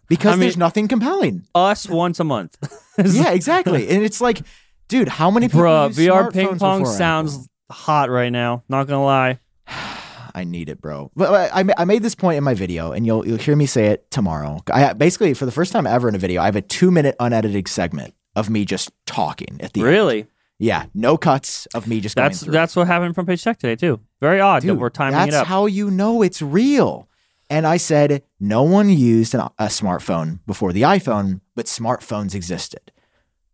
Because 0.08 0.32
I 0.32 0.32
mean- 0.32 0.40
there's 0.40 0.56
nothing 0.56 0.88
compelling. 0.88 1.44
Us 1.54 1.88
once 1.88 2.20
a 2.20 2.24
month. 2.24 2.56
yeah, 3.04 3.32
exactly. 3.32 3.88
And 3.88 4.04
it's 4.04 4.20
like, 4.20 4.42
dude, 4.88 5.08
how 5.08 5.30
many 5.30 5.48
people 5.48 5.62
Bruh, 5.62 5.90
VR 5.90 6.32
ping 6.32 6.58
pong 6.58 6.86
sounds 6.86 7.48
hot 7.70 8.10
right 8.10 8.30
now. 8.30 8.62
Not 8.68 8.86
gonna 8.86 9.04
lie. 9.04 9.40
I 10.36 10.42
need 10.42 10.68
it, 10.68 10.80
bro. 10.80 11.12
But 11.14 11.52
I, 11.54 11.64
I 11.78 11.84
made 11.84 12.02
this 12.02 12.16
point 12.16 12.38
in 12.38 12.44
my 12.44 12.54
video, 12.54 12.90
and 12.90 13.06
you'll 13.06 13.26
you'll 13.26 13.38
hear 13.38 13.54
me 13.54 13.66
say 13.66 13.86
it 13.86 14.10
tomorrow. 14.10 14.60
I 14.72 14.92
basically, 14.92 15.32
for 15.34 15.46
the 15.46 15.52
first 15.52 15.72
time 15.72 15.86
ever 15.86 16.08
in 16.08 16.14
a 16.14 16.18
video, 16.18 16.42
I 16.42 16.46
have 16.46 16.56
a 16.56 16.60
two 16.62 16.90
minute 16.90 17.14
unedited 17.20 17.68
segment 17.68 18.14
of 18.34 18.50
me 18.50 18.64
just 18.64 18.90
talking 19.06 19.60
at 19.60 19.72
the 19.72 19.80
end. 19.80 19.88
Really? 19.90 20.26
Yeah, 20.58 20.86
no 20.94 21.16
cuts 21.16 21.66
of 21.66 21.86
me 21.86 22.00
just 22.00 22.16
That's 22.16 22.40
that's 22.40 22.76
what 22.76 22.86
happened 22.86 23.14
Front 23.14 23.28
Page 23.28 23.42
Tech 23.42 23.58
today 23.58 23.76
too. 23.76 24.00
Very 24.20 24.40
odd 24.40 24.62
that 24.62 24.66
Dude, 24.68 24.78
we're 24.78 24.90
timing 24.90 25.12
that's 25.12 25.28
it 25.28 25.34
up. 25.34 25.46
how 25.46 25.66
you 25.66 25.90
know 25.90 26.22
it's 26.22 26.42
real. 26.42 27.08
And 27.50 27.66
I 27.66 27.76
said, 27.76 28.22
no 28.40 28.62
one 28.62 28.88
used 28.88 29.34
an, 29.34 29.40
a 29.58 29.66
smartphone 29.66 30.40
before 30.46 30.72
the 30.72 30.82
iPhone, 30.82 31.40
but 31.54 31.66
smartphones 31.66 32.34
existed. 32.34 32.90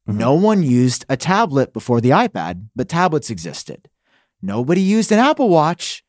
Mm-hmm. 0.09 0.19
No 0.19 0.35
one 0.35 0.63
used 0.63 1.05
a 1.09 1.17
tablet 1.17 1.73
before 1.73 2.01
the 2.01 2.11
iPad, 2.11 2.67
but 2.77 2.89
tablets 2.89 3.31
existed. 3.31 3.89
Nobody 4.43 4.81
used 4.81 5.13
an 5.13 5.19
Apple 5.19 5.49
Watch 5.49 6.03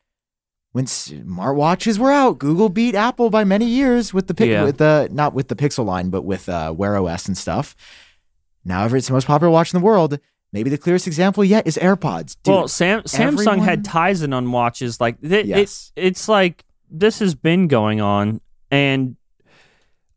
when 0.71 0.85
smartwatches 0.85 1.97
were 1.97 2.11
out. 2.11 2.39
Google 2.39 2.69
beat 2.69 2.95
Apple 2.95 3.29
by 3.29 3.43
many 3.43 3.65
years 3.65 4.13
with 4.13 4.27
the 4.27 4.33
pic- 4.33 4.49
Yeah. 4.49 4.63
with 4.63 4.77
the 4.77 5.09
not 5.11 5.33
with 5.33 5.47
the 5.49 5.55
Pixel 5.55 5.85
line, 5.85 6.09
but 6.09 6.21
with 6.21 6.47
uh, 6.47 6.73
Wear 6.75 6.95
OS 6.97 7.27
and 7.27 7.37
stuff. 7.37 7.75
Now, 8.63 8.85
it's 8.85 9.07
the 9.07 9.13
most 9.13 9.27
popular 9.27 9.51
watch 9.51 9.73
in 9.73 9.79
the 9.79 9.85
world. 9.85 10.19
Maybe 10.53 10.69
the 10.69 10.77
clearest 10.77 11.07
example 11.07 11.43
yet 11.43 11.65
is 11.65 11.77
AirPods. 11.77 12.35
Dude, 12.43 12.53
well, 12.53 12.67
Sam, 12.67 13.01
Samsung 13.03 13.59
had 13.63 13.83
Tizen 13.83 14.33
on 14.35 14.51
watches. 14.51 14.99
Like 15.01 15.19
th- 15.21 15.45
Yes. 15.45 15.91
it, 15.95 16.07
it's 16.07 16.27
like 16.29 16.63
this 16.91 17.19
has 17.19 17.33
been 17.35 17.67
going 17.67 18.01
on, 18.01 18.41
and 18.69 19.15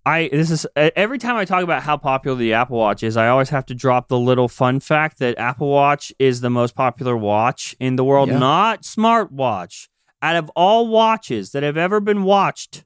I 0.07 0.29
this 0.31 0.51
is 0.51 0.67
every 0.77 1.19
time 1.19 1.37
I 1.37 1.45
talk 1.45 1.63
about 1.63 1.83
how 1.83 1.97
popular 1.97 2.37
the 2.37 2.53
Apple 2.53 2.77
Watch 2.79 3.03
is, 3.03 3.17
I 3.17 3.29
always 3.29 3.49
have 3.51 3.65
to 3.67 3.75
drop 3.75 4.09
the 4.09 4.19
little 4.19 4.49
fun 4.49 4.81
fact 4.81 5.19
that 5.21 5.39
Apple 5.39 5.69
Watch 5.71 6.13
is 6.19 6.41
the 6.43 6.51
most 6.51 6.75
popular 6.75 7.17
watch 7.17 7.75
in 7.81 7.97
the 7.97 8.05
world, 8.05 8.29
Yeah. 8.29 8.39
not 8.39 8.83
smartwatch. 8.83 9.89
Out 10.21 10.37
of 10.37 10.51
all 10.57 10.89
watches 10.89 11.53
that 11.53 11.63
have 11.63 11.77
ever 11.77 12.01
been 12.01 12.23
watched, 12.25 12.85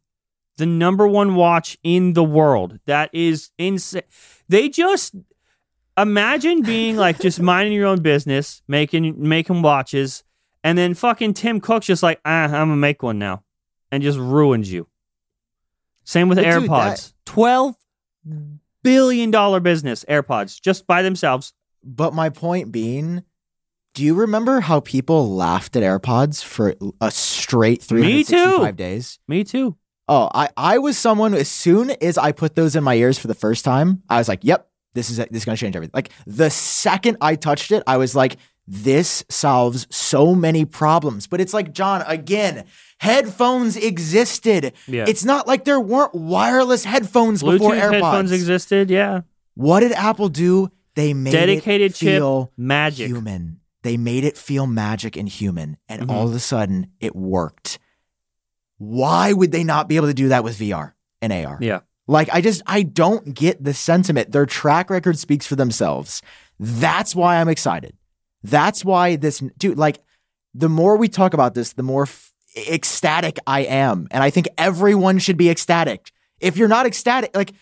the 0.56 0.66
number 0.66 1.06
one 1.06 1.34
watch 1.36 1.76
in 1.84 2.12
the 2.14 2.24
world. 2.24 2.78
That 2.86 3.10
is 3.12 3.50
insane. 3.58 4.02
They 4.48 4.68
just 4.68 5.14
imagine 5.96 6.62
being 6.62 6.96
like 6.96 7.20
just 7.20 7.40
minding 7.52 7.72
your 7.72 7.86
own 7.86 8.00
business, 8.02 8.62
making 8.68 9.14
making 9.28 9.62
watches, 9.62 10.22
and 10.64 10.76
then 10.78 10.94
fucking 10.94 11.34
Tim 11.34 11.60
Cook's 11.60 11.86
just 11.86 12.02
like, 12.02 12.20
ah, 12.24 12.44
I'm 12.44 12.50
gonna 12.50 12.76
make 12.76 13.02
one 13.02 13.18
now, 13.18 13.42
and 13.90 14.02
just 14.02 14.18
ruins 14.18 14.70
you. 14.72 14.86
Same 16.04 16.28
with 16.28 16.38
But 16.38 16.44
dude, 16.44 16.68
AirPods. 16.70 17.12
Twelve 17.24 17.76
billion 18.82 19.30
dollar 19.30 19.60
business. 19.60 20.04
AirPods 20.08 20.60
just 20.60 20.86
by 20.86 21.02
themselves. 21.02 21.52
But 21.84 22.12
my 22.12 22.28
point 22.28 22.72
being, 22.72 23.22
do 23.94 24.04
you 24.04 24.14
remember 24.14 24.60
how 24.60 24.80
people 24.80 25.34
laughed 25.34 25.76
at 25.76 25.82
AirPods 25.82 26.42
for 26.42 26.74
a 27.00 27.10
straight 27.10 27.80
Me 27.90 28.24
too. 28.24 28.34
365 28.34 28.76
days? 28.76 29.18
Me 29.28 29.44
too. 29.44 29.76
Oh, 30.08 30.30
I, 30.34 30.48
I 30.56 30.78
was 30.78 30.96
someone 30.96 31.34
as 31.34 31.48
soon 31.48 31.90
as 31.90 32.16
I 32.16 32.32
put 32.32 32.54
those 32.54 32.74
in 32.74 32.82
my 32.82 32.94
ears 32.94 33.18
for 33.18 33.28
the 33.28 33.34
first 33.34 33.64
time, 33.64 34.02
I 34.08 34.18
was 34.18 34.28
like, 34.28 34.40
yep, 34.42 34.68
this 34.94 35.10
is 35.10 35.18
this 35.18 35.28
is 35.32 35.44
gonna 35.44 35.56
change 35.56 35.76
everything. 35.76 35.92
Like 35.94 36.10
the 36.26 36.48
second 36.50 37.18
I 37.20 37.34
touched 37.34 37.72
it, 37.72 37.82
I 37.86 37.98
was 37.98 38.16
like, 38.16 38.36
this 38.70 39.24
solves 39.30 39.86
so 39.90 40.34
many 40.34 40.66
problems. 40.66 41.26
But 41.26 41.40
it's 41.40 41.54
like, 41.54 41.72
John, 41.72 42.02
again, 42.06 42.66
headphones 43.00 43.76
existed. 43.78 44.74
Yeah. 44.86 45.06
It's 45.08 45.24
not 45.24 45.46
like 45.46 45.64
there 45.64 45.80
weren't 45.80 46.14
wireless 46.14 46.84
headphones 46.84 47.42
before 47.42 47.72
AirPods. 47.72 47.92
headphones 47.92 48.32
existed. 48.32 48.90
Yeah. 48.90 49.22
What 49.54 49.80
did 49.80 49.92
Apple 49.92 50.28
do? 50.28 50.68
They 50.96 51.14
made 51.14 51.32
Dedicated 51.32 51.92
it 51.92 51.94
chip 51.94 52.18
feel 52.18 52.52
magic. 52.58 53.06
human. 53.06 53.60
They 53.84 53.96
made 53.96 54.24
it 54.24 54.36
feel 54.36 54.66
magic 54.66 55.16
and 55.16 55.28
human, 55.28 55.78
and 55.88 56.02
Mhm. 56.02 56.10
all 56.10 56.28
of 56.28 56.34
a 56.34 56.40
sudden 56.40 56.88
it 57.00 57.16
worked. 57.16 57.78
Why 58.76 59.32
would 59.32 59.50
they 59.52 59.64
not 59.64 59.88
be 59.88 59.96
able 59.96 60.08
to 60.08 60.14
do 60.14 60.28
that 60.28 60.44
with 60.44 60.58
VR 60.58 60.94
and 61.22 61.32
AR? 61.32 61.58
Yeah. 61.60 61.80
Like 62.06 62.28
I 62.32 62.40
just 62.40 62.62
I 62.66 62.82
don't 62.82 63.34
get 63.34 63.62
the 63.64 63.72
sentiment. 63.74 64.32
Their 64.32 64.46
track 64.46 64.90
record 64.90 65.18
speaks 65.18 65.46
for 65.46 65.56
themselves. 65.56 66.22
That's 66.60 67.14
why 67.14 67.36
I'm 67.36 67.48
excited. 67.48 67.94
That's 68.42 68.84
why 68.84 69.16
this 69.16 69.40
dude 69.58 69.78
like 69.78 69.98
the 70.54 70.68
more 70.68 70.96
we 70.96 71.08
talk 71.08 71.34
about 71.34 71.54
this, 71.54 71.72
the 71.74 71.82
more 71.82 72.02
f- 72.04 72.32
ecstatic 72.56 73.38
I 73.46 73.60
am, 73.60 74.08
and 74.10 74.22
I 74.22 74.30
think 74.30 74.48
everyone 74.56 75.18
should 75.18 75.36
be 75.36 75.50
ecstatic. 75.50 76.10
If 76.40 76.56
you're 76.56 76.68
not 76.68 76.86
ecstatic, 76.86 77.36
like 77.36 77.52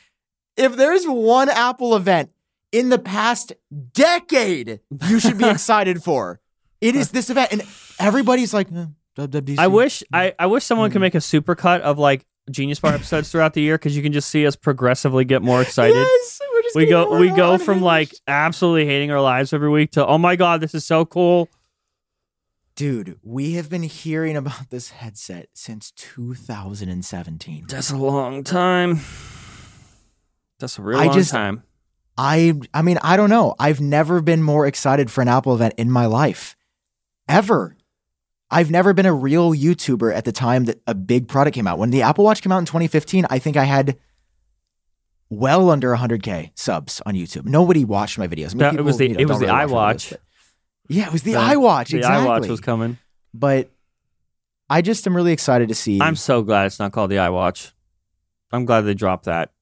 if 0.56 0.76
there's 0.76 1.04
one 1.04 1.48
Apple 1.48 1.96
event 1.96 2.30
in 2.72 2.88
the 2.90 2.98
past 2.98 3.52
decade 3.92 4.80
you 5.08 5.20
should 5.20 5.38
be 5.38 5.48
excited 5.48 6.02
for. 6.02 6.40
It 6.80 6.94
is 6.94 7.10
this 7.10 7.30
event, 7.30 7.52
and 7.52 7.62
everybody's 7.98 8.52
like, 8.52 8.68
eh, 8.70 8.86
WWDC. 9.16 9.58
I 9.58 9.66
wish 9.66 10.02
I, 10.12 10.34
I 10.38 10.46
wish 10.46 10.64
someone 10.64 10.90
could 10.90 11.00
make 11.00 11.14
a 11.14 11.18
supercut 11.18 11.80
of 11.80 11.98
like 11.98 12.26
Genius 12.50 12.78
Bar 12.80 12.94
episodes 12.94 13.30
throughout 13.30 13.54
the 13.54 13.62
year 13.62 13.76
because 13.76 13.96
you 13.96 14.02
can 14.02 14.12
just 14.12 14.28
see 14.28 14.46
us 14.46 14.56
progressively 14.56 15.24
get 15.24 15.42
more 15.42 15.62
excited. 15.62 15.96
Yes, 15.96 16.40
we 16.76 16.86
go 16.86 17.06
more 17.06 17.18
we 17.18 17.28
go 17.30 17.48
more 17.48 17.58
from 17.58 17.80
like 17.82 18.14
absolutely 18.28 18.86
hating 18.86 19.10
our 19.10 19.20
lives 19.20 19.52
every 19.52 19.68
week 19.70 19.92
to 19.92 20.06
oh 20.06 20.18
my 20.18 20.36
god 20.36 20.60
this 20.60 20.74
is 20.74 20.84
so 20.86 21.04
cool. 21.04 21.48
dude, 22.74 23.18
we 23.22 23.54
have 23.54 23.68
been 23.70 23.82
hearing 23.82 24.36
about 24.36 24.70
this 24.70 24.90
headset 24.90 25.48
since 25.54 25.90
2017. 25.92 27.66
That's 27.68 27.90
a 27.90 27.96
long 27.96 28.44
time. 28.44 29.00
That's 30.58 30.78
a 30.78 30.82
real 30.82 30.98
I 30.98 31.06
long 31.06 31.14
just- 31.14 31.30
time. 31.30 31.62
I 32.18 32.54
I 32.72 32.80
mean, 32.80 32.98
I 33.02 33.16
don't 33.18 33.28
know. 33.28 33.54
I've 33.58 33.80
never 33.80 34.22
been 34.22 34.42
more 34.42 34.66
excited 34.66 35.10
for 35.10 35.20
an 35.20 35.28
Apple 35.28 35.54
event 35.54 35.74
in 35.76 35.90
my 35.90 36.06
life. 36.06 36.56
Ever. 37.28 37.76
I've 38.50 38.70
never 38.70 38.94
been 38.94 39.06
a 39.06 39.12
real 39.12 39.52
YouTuber 39.52 40.14
at 40.14 40.24
the 40.24 40.32
time 40.32 40.64
that 40.66 40.80
a 40.86 40.94
big 40.94 41.28
product 41.28 41.54
came 41.56 41.66
out. 41.66 41.78
When 41.78 41.90
the 41.90 42.02
Apple 42.02 42.24
Watch 42.24 42.42
came 42.42 42.52
out 42.52 42.58
in 42.58 42.64
2015, 42.64 43.26
I 43.28 43.38
think 43.38 43.56
I 43.56 43.64
had 43.64 43.98
well 45.30 45.70
under 45.70 45.94
100k 45.96 46.50
subs 46.54 47.00
on 47.06 47.14
YouTube. 47.14 47.44
Nobody 47.46 47.84
watched 47.84 48.18
my 48.18 48.28
videos. 48.28 48.48
I 48.50 48.54
mean, 48.54 48.58
That- 48.58 48.74
it 48.76 48.82
was 48.82 48.98
the- 48.98 49.08
you 49.08 49.14
know, 49.14 49.20
it 49.20 49.28
was 49.28 49.38
the 49.40 49.46
really 49.46 49.58
iWatch. 49.58 50.12
videos, 50.12 50.18
yeah, 50.88 51.06
it 51.06 51.12
was 51.12 51.22
the, 51.22 51.32
The- 51.32 51.38
iWatch. 51.38 51.88
The 51.88 51.96
exactly. 51.98 52.28
iWatch 52.28 52.48
was 52.48 52.60
coming. 52.60 52.98
but 53.34 53.70
I 54.68 54.82
just 54.82 55.06
am 55.06 55.14
really 55.14 55.32
excited 55.32 55.68
to 55.68 55.74
see. 55.74 56.00
I'm 56.00 56.16
so 56.16 56.42
glad 56.42 56.66
it's 56.66 56.78
not 56.78 56.92
called 56.92 57.10
the 57.10 57.16
iWatch. 57.16 57.72
I'm 58.52 58.64
glad 58.64 58.82
they 58.82 58.94
dropped 58.94 59.24
that. 59.26 59.52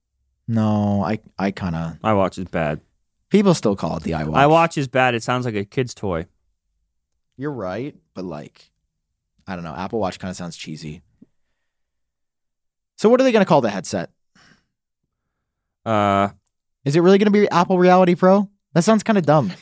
no, 0.49 1.03
I 1.03 1.21
I 1.39 1.51
kind 1.51 1.75
of 1.75 1.99
iWatch 2.03 2.39
is 2.39 2.45
bad. 2.47 2.81
people 3.31 3.55
still 3.55 3.75
call 3.77 3.97
it 3.97 4.03
the 4.03 4.13
iWatch. 4.13 4.35
iWatch 4.35 4.77
is 4.79 4.89
bad. 4.89 5.15
It 5.15 5.23
sounds 5.23 5.45
like 5.47 5.55
a 5.55 5.65
kid's 5.65 5.95
toy. 5.95 6.27
You're 7.37 7.51
right, 7.53 7.97
but 8.15 8.25
like, 8.25 8.71
I 9.47 9.55
don't 9.57 9.65
know. 9.65 9.75
Apple 9.75 9.99
Watch 9.99 10.19
kind 10.19 10.31
of 10.31 10.37
sounds 10.37 10.57
cheesy. 10.57 11.03
So, 12.97 13.09
what 13.09 13.21
are 13.21 13.25
they 13.25 13.33
going 13.33 13.45
to 13.45 13.49
call 13.49 13.61
the 13.61 13.71
headset? 13.71 14.11
Uh, 15.85 16.29
Is 16.85 16.97
it 16.97 17.01
really 17.01 17.19
going 17.19 17.33
to 17.33 17.39
be 17.39 17.49
Apple 17.51 17.79
Reality 17.79 18.15
Pro? 18.15 18.49
That 18.75 18.83
sounds 18.85 19.03
kind 19.03 19.19
of 19.19 19.25
dumb. 19.27 19.53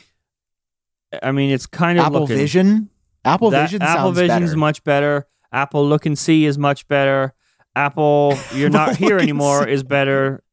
I 1.21 1.31
mean, 1.31 1.51
it's 1.51 1.65
kind 1.67 1.99
of 1.99 2.05
Apple 2.05 2.21
looking, 2.21 2.37
Vision. 2.37 2.89
Apple 3.25 3.51
that- 3.51 3.63
Vision 3.69 3.81
Apple 3.81 4.05
sounds 4.15 4.19
Vision's 4.19 4.49
better. 4.51 4.57
much 4.57 4.83
better. 4.83 5.27
Apple 5.51 5.87
Look 5.87 6.05
and 6.07 6.17
See 6.17 6.45
is 6.45 6.57
much 6.57 6.87
better. 6.87 7.33
Apple 7.75 8.35
You're 8.53 8.69
Not 8.71 8.95
Here 8.97 9.17
anymore 9.19 9.67
is 9.67 9.83
better. 9.83 10.43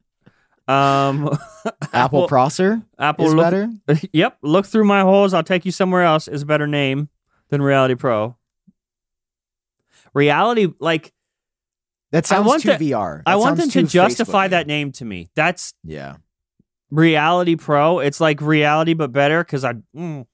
Um, 0.68 1.37
Apple 1.92 2.28
Prosser. 2.28 2.83
Apple 2.98 3.26
is 3.26 3.35
look, 3.35 3.44
better. 3.46 3.70
Yep, 4.12 4.38
look 4.42 4.66
through 4.66 4.85
my 4.85 5.00
holes. 5.00 5.33
I'll 5.35 5.42
take 5.42 5.64
you 5.64 5.72
somewhere 5.72 6.02
else. 6.02 6.28
Is 6.28 6.42
a 6.42 6.46
better 6.46 6.66
name 6.66 7.09
than 7.48 7.62
Reality 7.62 7.94
Pro. 7.94 8.37
Reality, 10.14 10.68
like 10.80 11.12
That 12.12 12.27
sounds 12.27 12.46
want 12.46 12.62
too 12.62 12.70
the- 12.77 12.90
VR. 12.92 13.23
I 13.27 13.37
want 13.37 13.57
them 13.57 13.70
to 13.70 13.83
justify 13.85 14.49
that 14.49 14.66
name 14.66 14.92
to 14.92 15.05
me. 15.05 15.29
That's 15.35 15.75
Yeah. 15.85 16.16
Reality 16.90 17.55
Pro. 17.57 18.01
It's 18.01 18.20
like 18.20 18.40
reality 18.40 18.94
but 18.94 19.12
better 19.12 19.44
because 19.44 19.64
I. 19.64 19.75
mm. 19.96 20.27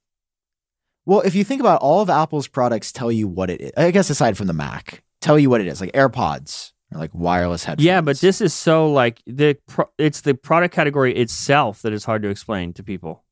Well, 1.05 1.21
if 1.21 1.35
you 1.35 1.45
think 1.45 1.61
about 1.61 1.81
all 1.83 2.01
of 2.01 2.11
Apple's 2.11 2.49
products, 2.49 2.91
tell 2.93 3.13
you 3.13 3.29
what 3.29 3.51
it 3.51 3.61
is. 3.61 3.73
I 3.77 3.91
guess 3.91 4.11
aside 4.11 4.37
from 4.37 4.47
the 4.47 4.53
Mac, 4.55 5.05
tell 5.21 5.39
you 5.39 5.51
what 5.51 5.61
it 5.61 5.67
is, 5.67 5.81
like 5.81 5.93
AirPods 5.93 6.73
or 6.93 6.99
like 6.99 7.11
wireless 7.15 7.65
headphones. 7.65 7.85
Yeah, 7.85 8.01
but 8.01 8.19
this 8.21 8.41
is 8.41 8.55
so 8.55 8.91
like 8.91 9.23
the 9.27 9.57
pro- 9.69 9.91
it's 9.99 10.23
the 10.23 10.35
product 10.35 10.75
category 10.75 11.15
itself 11.15 11.83
that 11.83 11.93
is 11.93 12.05
hard 12.05 12.23
to 12.23 12.29
explain 12.29 12.73
to 12.73 12.83
people. 12.83 13.23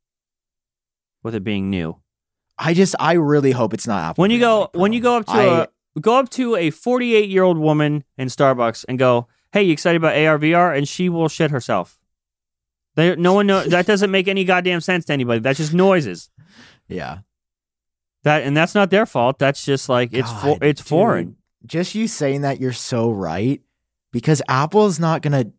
With 1.22 1.34
it 1.34 1.42
being 1.42 1.70
new, 1.70 1.96
I 2.58 2.74
just, 2.74 2.94
I 3.00 3.14
really 3.14 3.52
hope 3.52 3.72
it's 3.72 3.86
not 3.86 4.02
Apple. 4.10 4.20
when 4.22 4.30
you 4.30 4.38
go 4.38 4.66
Pro. 4.66 4.80
when 4.82 4.92
you 4.92 5.00
go 5.00 5.16
up 5.16 5.24
to 5.26 5.32
I- 5.32 5.62
a 5.62 5.66
go 6.00 6.18
up 6.18 6.30
to 6.30 6.56
a 6.56 6.70
48 6.70 7.28
year 7.28 7.42
old 7.42 7.58
woman 7.58 8.04
in 8.18 8.28
Starbucks 8.28 8.84
and 8.88 8.98
go, 8.98 9.28
"Hey, 9.52 9.62
you 9.62 9.72
excited 9.72 9.96
about 9.96 10.14
ARVR?" 10.14 10.76
And 10.76 10.88
she 10.88 11.08
will 11.08 11.28
shit 11.28 11.50
herself. 11.50 11.98
They, 12.96 13.16
no 13.16 13.32
one 13.32 13.46
knows. 13.46 13.68
that 13.68 13.86
doesn't 13.86 14.10
make 14.10 14.28
any 14.28 14.44
goddamn 14.44 14.80
sense 14.80 15.04
to 15.06 15.12
anybody. 15.12 15.40
That's 15.40 15.58
just 15.58 15.74
noises. 15.74 16.30
yeah. 16.88 17.18
That 18.22 18.42
and 18.42 18.56
that's 18.56 18.74
not 18.74 18.88
their 18.90 19.04
fault. 19.04 19.38
That's 19.38 19.64
just 19.64 19.88
like 19.90 20.10
it's 20.12 20.32
for, 20.32 20.56
it's 20.62 20.80
dude. 20.80 20.88
foreign. 20.88 21.36
just 21.66 21.94
you 21.94 22.08
saying 22.08 22.40
that 22.40 22.58
you're 22.58 22.72
so 22.72 23.10
right 23.10 23.60
because 24.12 24.40
Apple's 24.48 24.98
not 24.98 25.20
gonna 25.20 25.52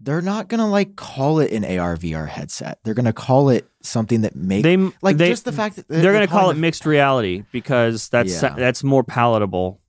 they're 0.00 0.20
not 0.22 0.48
gonna 0.48 0.68
like 0.68 0.94
call 0.96 1.40
it 1.40 1.52
an 1.52 1.64
AR 1.64 1.96
VR 1.96 2.28
headset. 2.28 2.78
They're 2.84 2.94
gonna 2.94 3.12
call 3.12 3.48
it 3.50 3.68
something 3.82 4.22
that 4.22 4.34
makes 4.36 4.64
They 4.64 4.76
like 5.00 5.16
they, 5.16 5.28
just 5.30 5.44
the 5.44 5.52
fact 5.52 5.76
that 5.76 5.88
they're, 5.88 6.12
going 6.12 6.26
to 6.26 6.30
call 6.32 6.50
it 6.50 6.56
mixed 6.56 6.84
reality 6.84 7.44
because 7.52 8.08
that's 8.08 8.42
Yeah. 8.42 8.54
that's 8.56 8.82
more 8.84 9.04
palatable. 9.04 9.80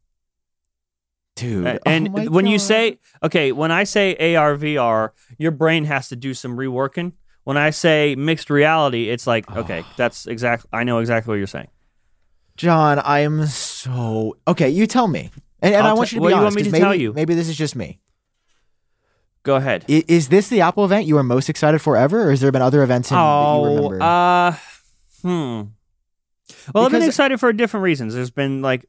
dude. 1.35 1.65
Oh 1.67 1.77
and 1.85 2.11
my 2.13 2.25
when 2.27 2.45
you 2.45 2.59
say 2.59 2.99
okay, 3.23 3.51
when 3.51 3.71
I 3.71 3.83
say 3.83 4.35
AR 4.35 4.55
VR, 4.55 5.09
your 5.37 5.51
brain 5.51 5.85
has 5.85 6.09
to 6.09 6.15
do 6.15 6.33
some 6.33 6.55
reworking. 6.57 7.13
When 7.43 7.57
I 7.57 7.69
say 7.71 8.15
mixed 8.15 8.49
reality, 8.49 9.09
it's 9.09 9.25
like 9.27 9.49
okay, 9.57 9.83
that's 9.97 10.27
exactly 10.27 10.69
I 10.71 10.83
know 10.83 10.99
exactly 10.99 11.31
what 11.31 11.37
you're 11.37 11.47
saying. 11.47 11.69
John, 12.55 12.99
I 12.99 13.19
am 13.19 13.45
so 13.47 14.37
okay. 14.47 14.69
You 14.69 14.87
tell 14.87 15.07
me, 15.07 15.31
and, 15.61 15.75
and 15.75 15.85
I'll 15.87 15.95
want 15.97 16.09
te- 16.09 16.15
you 16.15 16.19
to 16.19 16.23
what 16.23 16.29
be 16.29 16.33
do 16.33 16.35
you 16.37 16.43
want 16.43 16.53
honest. 16.53 16.55
me 16.57 16.63
to 16.63 16.71
maybe, 16.71 16.81
tell 16.83 16.95
you? 16.95 17.13
Maybe 17.13 17.35
this 17.35 17.49
is 17.49 17.57
just 17.57 17.75
me. 17.75 17.99
Go 19.47 19.55
ahead. 19.55 19.85
I- 19.87 20.03
Is 20.09 20.27
this 20.27 20.49
the 20.49 20.59
Apple 20.59 20.83
event 20.83 21.05
you 21.05 21.15
are 21.17 21.23
most 21.23 21.47
excited 21.49 21.79
for 21.79 21.95
ever, 21.95 22.23
or 22.27 22.31
has 22.31 22.41
there 22.41 22.51
been 22.51 22.61
other 22.61 22.83
events 22.83 23.09
in, 23.11 23.15
that 23.15 23.21
you 23.21 23.27
oh, 23.27 23.75
remember? 23.75 24.03
uh, 24.03 24.51
hmm. 25.21 25.61
Well, 26.73 26.85
I've 26.85 26.91
been 26.91 27.01
excited 27.03 27.39
for 27.39 27.53
different 27.53 27.85
reasons. 27.85 28.13
There's 28.13 28.29
been 28.29 28.61
like 28.61 28.85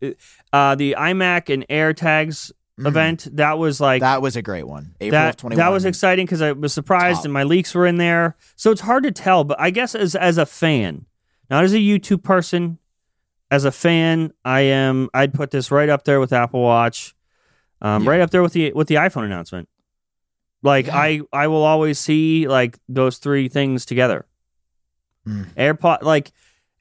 uh, 0.53 0.75
the 0.75 0.97
iMac 0.99 1.49
and 1.55 1.65
AirTags 1.69 2.51
Mhm. 2.77 2.87
event. 2.89 3.29
That 3.35 3.57
was 3.57 3.81
like 3.81 4.01
that 4.01 4.21
was 4.21 4.35
a 4.35 4.43
great 4.43 4.67
one. 4.67 4.97
April 5.01 5.29
of 5.29 5.37
that 5.37 5.57
that 5.57 5.69
was 5.69 5.85
exciting 5.85 6.27
because 6.27 6.43
I 6.43 6.51
was 6.51 6.73
surprised 6.73 7.19
Top. 7.19 7.25
and 7.27 7.33
my 7.33 7.45
leaks 7.45 7.73
were 7.73 7.87
in 7.87 7.99
there. 7.99 8.37
So 8.57 8.73
it's 8.73 8.81
hard 8.81 9.05
to 9.05 9.13
tell, 9.13 9.45
but 9.45 9.61
I 9.61 9.71
guess 9.71 9.95
as 9.95 10.17
as 10.17 10.39
a 10.39 10.47
fan, 10.47 11.07
not 11.49 11.63
as 11.63 11.73
a 11.73 11.79
YouTube 11.79 12.25
person, 12.25 12.79
as 13.49 13.65
a 13.65 13.71
fan, 13.71 14.33
I 14.45 14.63
am. 14.63 15.09
I'd 15.15 15.33
put 15.35 15.53
this 15.53 15.71
right 15.71 15.89
up 15.89 16.03
there 16.05 16.19
with 16.19 16.33
Apple 16.33 16.63
Watch, 16.63 17.15
um, 17.81 18.03
Yeah. 18.03 18.11
right 18.11 18.21
up 18.21 18.31
there 18.31 18.43
with 18.43 18.55
the 18.55 18.73
with 18.73 18.89
the 18.89 18.97
iPhone 18.97 19.25
announcement. 19.25 19.69
Like 20.63 20.87
Yeah. 20.87 20.97
I 20.97 21.21
I 21.33 21.47
will 21.49 21.63
always 21.63 21.99
see 21.99 22.49
like 22.49 22.79
those 22.89 23.19
three 23.19 23.49
things 23.49 23.87
together. 23.87 24.27
Mm. 25.27 25.47
AirPod 25.55 26.03
like 26.03 26.33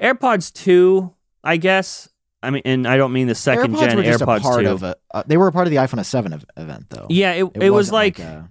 AirPods 0.02 0.52
two, 0.54 1.14
I 1.44 1.58
guess. 1.58 2.10
I 2.42 2.52
mean, 2.52 2.62
and 2.66 2.88
I 2.88 2.98
don't 2.98 3.14
mean 3.14 3.28
the 3.28 3.36
second 3.36 3.76
AirPods 3.76 3.80
gen 3.80 3.98
AirPods 3.98 4.42
part 4.42 4.64
two. 4.64 4.70
of 4.72 4.84
a. 4.84 4.96
Uh, 5.12 5.24
they 5.26 5.38
were 5.38 5.48
a 5.48 5.52
part 5.52 5.68
of 5.68 5.72
the 5.72 5.78
iPhone 5.78 6.04
7 6.06 6.42
event, 6.56 6.86
though. 6.90 7.08
yeah, 7.10 7.32
it, 7.34 7.46
it, 7.56 7.72
was 7.72 7.92
wasn't 7.92 7.94
like 7.94 8.20
a- 8.20 8.50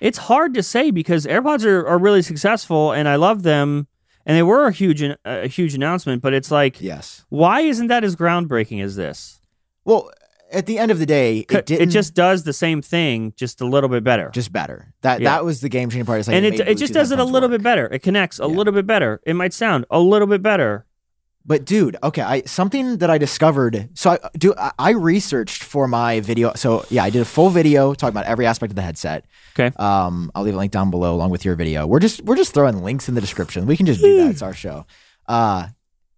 It's 0.00 0.18
hard 0.18 0.54
to 0.54 0.62
say 0.62 0.90
because 0.90 1.24
AirPods 1.24 1.64
are, 1.64 1.86
are 1.86 1.98
really 1.98 2.22
successful 2.22 2.92
and 2.92 3.08
I 3.08 3.16
love 3.16 3.44
them 3.44 3.86
and 4.26 4.36
they 4.36 4.42
were 4.42 4.66
a 4.66 4.72
huge 4.72 5.02
a 5.24 5.46
huge 5.46 5.74
announcement, 5.74 6.22
but 6.22 6.32
it's 6.34 6.50
like 6.50 6.80
yes. 6.80 7.24
why 7.28 7.60
isn't 7.60 7.86
that 7.86 8.04
as 8.04 8.16
groundbreaking 8.16 8.82
as 8.82 8.96
this? 8.96 9.40
Well, 9.84 10.10
at 10.52 10.66
the 10.66 10.78
end 10.78 10.90
of 10.90 10.98
the 10.98 11.06
day, 11.06 11.38
it 11.38 11.52
It, 11.52 11.66
didn't. 11.66 11.90
just 11.90 12.14
does 12.14 12.44
the 12.44 12.52
same 12.52 12.82
thing, 12.82 13.32
just 13.36 13.60
a 13.60 13.66
little 13.66 13.88
bit 13.88 14.04
better. 14.04 14.30
just 14.32 14.52
better. 14.52 14.92
That 15.02 15.20
Yeah. 15.20 15.30
that 15.30 15.44
was 15.44 15.60
the 15.60 15.68
game 15.68 15.88
changing 15.90 16.06
part. 16.06 16.18
It's 16.20 16.28
like 16.28 16.36
and 16.36 16.46
it, 16.46 16.60
it 16.60 16.78
just 16.78 16.92
does 16.92 17.10
it 17.10 17.18
a 17.18 17.24
little 17.24 17.48
work. 17.48 17.58
bit 17.58 17.62
better. 17.62 17.86
It 17.86 18.02
connects 18.02 18.38
a 18.38 18.42
Yeah. 18.42 18.48
little 18.48 18.72
bit 18.72 18.86
better. 18.86 19.20
It 19.26 19.34
might 19.34 19.52
sound 19.52 19.84
a 19.90 20.00
little 20.00 20.26
bit 20.28 20.42
better. 20.42 20.86
But 21.44 21.64
dude, 21.64 21.96
okay, 22.04 22.22
I 22.22 22.42
something 22.42 22.98
that 22.98 23.10
I 23.10 23.18
discovered. 23.18 23.88
So 23.94 24.10
I 24.10 24.18
do. 24.38 24.54
I, 24.56 24.70
I 24.78 24.90
researched 24.90 25.64
for 25.64 25.88
my 25.88 26.20
video. 26.20 26.52
So 26.54 26.84
yeah, 26.88 27.02
I 27.02 27.10
did 27.10 27.20
a 27.20 27.24
full 27.24 27.50
video 27.50 27.94
talking 27.94 28.12
about 28.14 28.26
every 28.26 28.46
aspect 28.46 28.70
of 28.70 28.76
the 28.76 28.82
headset. 28.82 29.24
Okay. 29.58 29.74
Um, 29.76 30.30
I'll 30.36 30.44
leave 30.44 30.54
a 30.54 30.56
link 30.56 30.70
down 30.70 30.92
below 30.92 31.12
along 31.16 31.30
with 31.30 31.44
your 31.44 31.56
video. 31.56 31.84
We're 31.84 31.98
just 31.98 32.22
we're 32.22 32.36
just 32.36 32.54
throwing 32.54 32.84
links 32.84 33.08
in 33.08 33.16
the 33.16 33.20
description. 33.20 33.66
We 33.66 33.76
can 33.76 33.86
just 33.86 34.00
do 34.00 34.18
that. 34.18 34.30
It's 34.30 34.40
our 34.42 34.54
show. 34.54 34.86
Uh, 35.26 35.66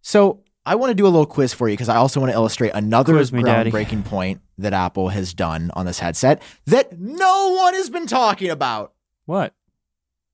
so 0.02 0.40
I 0.66 0.76
want 0.76 0.90
to 0.90 0.94
do 0.94 1.04
a 1.06 1.08
little 1.08 1.26
quiz 1.26 1.52
for 1.52 1.68
you 1.68 1.74
because 1.74 1.88
I 1.90 1.96
also 1.96 2.20
want 2.20 2.30
to 2.32 2.34
illustrate 2.34 2.70
another 2.74 3.12
Quiz 3.12 3.32
me, 3.32 3.42
Daddy. 3.42 3.70
groundbreaking 3.70 4.04
point 4.06 4.40
that 4.58 4.72
Apple 4.72 5.10
has 5.10 5.34
done 5.34 5.70
on 5.74 5.84
this 5.84 5.98
headset 5.98 6.40
that 6.66 6.98
no 6.98 7.54
one 7.58 7.74
has 7.74 7.90
been 7.90 8.06
talking 8.06 8.50
about. 8.50 8.92
What? 9.26 9.54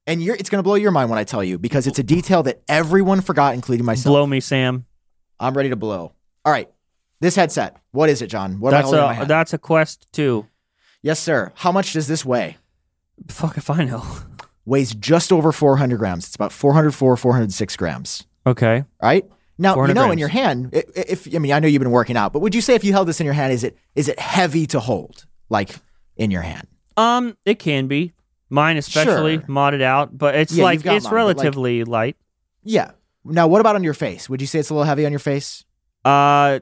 And 0.07 0.23
you're, 0.23 0.37
it's 0.37 0.49
going 0.51 0.61
to 0.61 0.63
blow 0.63 0.75
your 0.77 0.93
mind 0.93 1.11
when 1.11 1.19
I 1.19 1.25
tell 1.25 1.43
you 1.43 1.59
because 1.59 1.87
it's 1.87 1.99
a 1.99 2.03
detail 2.03 2.43
that 2.45 2.63
everyone 2.69 3.21
forgot, 3.23 3.55
including 3.55 3.85
myself. 3.85 4.13
Blow 4.13 4.27
me, 4.27 4.41
Sam. 4.41 4.87
I'm 5.39 5.55
ready 5.55 5.71
to 5.71 5.77
blow. 5.77 6.13
All 6.45 6.53
right. 6.53 6.71
This 7.21 7.37
headset. 7.37 7.77
What 7.91 8.09
is 8.09 8.23
it, 8.23 8.29
John? 8.29 8.61
What 8.61 8.71
That's 8.71 8.85
holding 8.85 9.01
in 9.01 9.07
my 9.07 9.13
a 9.13 9.15
hand? 9.17 9.31
that's 9.31 9.53
a 9.53 9.59
Quest 9.59 10.07
two. 10.13 10.47
yes, 11.03 11.19
sir. 11.21 11.53
How 11.57 11.71
much 11.73 11.93
does 11.93 12.07
this 12.09 12.25
weigh? 12.25 12.57
Fuck 13.29 13.57
if 13.59 13.69
I 13.69 13.85
know. 13.85 14.05
Weighs 14.65 14.95
just 14.95 15.33
over 15.33 15.53
400 15.53 15.99
grams. 15.99 16.27
It's 16.27 16.35
about 16.37 16.53
404, 16.53 17.17
406 17.17 17.77
grams. 17.77 18.27
Okay. 18.47 18.79
All 18.79 19.09
right. 19.09 19.25
Now, 19.61 19.71
you 19.71 19.75
400 19.75 19.95
know, 19.95 20.11
in 20.11 20.19
your 20.19 20.29
hand, 20.29 20.71
i- 20.75 20.83
if, 20.97 21.33
I 21.35 21.39
mean, 21.39 21.53
I 21.53 21.61
know 21.61 21.69
you've 21.69 21.83
been 21.83 21.91
working 21.91 22.17
out, 22.17 22.33
but 22.33 22.41
would 22.41 22.55
you 22.55 22.61
say 22.61 22.75
if 22.75 22.83
you 22.83 22.93
held 22.93 23.07
this 23.09 23.21
in 23.21 23.25
your 23.27 23.35
hand, 23.35 23.53
is 23.53 23.63
it 23.63 23.77
is 23.95 24.09
it 24.09 24.19
heavy 24.19 24.67
to 24.67 24.81
hold, 24.81 25.27
like 25.49 25.77
in 26.17 26.31
your 26.31 26.43
hand? 26.43 26.67
Um, 26.97 27.37
it 27.45 27.59
can 27.59 27.87
be. 27.87 28.13
Mine 28.49 28.77
especially 28.79 29.37
Sure. 29.39 29.47
modded 29.47 29.83
out, 29.83 30.17
but 30.19 30.35
it's 30.35 30.53
Yeah, 30.53 30.65
like 30.65 30.79
it's 30.79 30.85
mine, 30.87 30.97
but, 30.97 31.05
like- 31.05 31.13
relatively 31.13 31.85
light. 31.85 32.17
Yeah. 32.65 32.91
Now, 33.25 33.47
what 33.47 33.61
about 33.61 33.77
on 33.77 33.85
your 33.85 33.95
face? 33.95 34.29
Would 34.29 34.41
you 34.41 34.47
say 34.47 34.59
it's 34.59 34.71
a 34.71 34.75
little 34.75 34.87
heavy 34.87 35.07
on 35.07 35.13
your 35.13 35.19
face? 35.21 35.65
Uh 36.05 36.61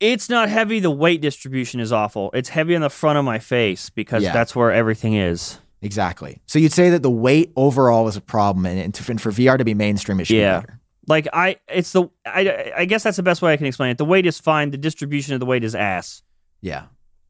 it's 0.00 0.28
not 0.28 0.48
heavy. 0.48 0.80
The 0.80 0.90
weight 0.90 1.20
distribution 1.20 1.80
is 1.80 1.92
awful. 1.92 2.30
It's 2.34 2.48
heavy 2.50 2.74
on 2.74 2.80
the 2.82 2.90
front 2.90 3.18
of 3.18 3.24
my 3.24 3.38
face 3.38 3.90
because 3.90 4.22
Yeah. 4.22 4.32
that's 4.32 4.54
where 4.54 4.70
everything 4.72 5.14
is. 5.14 5.58
Exactly. 5.82 6.40
So 6.46 6.58
you'd 6.58 6.72
say 6.72 6.90
that 6.90 7.02
the 7.02 7.10
weight 7.10 7.52
overall 7.56 8.08
is 8.08 8.16
a 8.16 8.20
problem, 8.20 8.66
and, 8.66 8.78
and, 8.78 9.00
and 9.08 9.20
for 9.20 9.30
VR 9.30 9.56
to 9.58 9.64
be 9.64 9.74
mainstream, 9.74 10.18
it 10.20 10.26
should 10.26 10.36
Yeah. 10.36 10.60
be 10.60 10.66
better. 10.66 10.80
Like 11.06 11.28
I, 11.32 11.56
it's 11.68 11.92
the 11.92 12.08
I, 12.26 12.72
I 12.76 12.84
guess 12.86 13.02
that's 13.02 13.16
the 13.16 13.22
best 13.22 13.42
way 13.42 13.52
I 13.52 13.56
can 13.56 13.66
explain 13.66 13.90
it. 13.90 13.98
The 13.98 14.04
weight 14.04 14.26
is 14.26 14.38
fine. 14.40 14.70
The 14.70 14.78
distribution 14.78 15.34
of 15.34 15.40
the 15.40 15.46
weight 15.46 15.64
is 15.64 15.74
ass. 15.74 16.22
Yeah. 16.60 16.86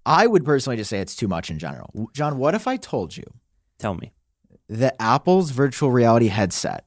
I 0.06 0.26
would 0.26 0.44
personally 0.44 0.76
just 0.76 0.90
say 0.90 1.00
it's 1.00 1.16
too 1.16 1.28
much 1.28 1.50
in 1.50 1.58
general. 1.58 2.10
John, 2.12 2.38
what 2.38 2.54
if 2.54 2.66
I 2.68 2.76
told 2.76 3.16
you 3.16 3.24
Tell 3.78 3.94
me. 3.94 4.12
that 4.68 4.96
Apple's 5.00 5.50
virtual 5.50 5.90
reality 5.90 6.28
headset 6.28 6.84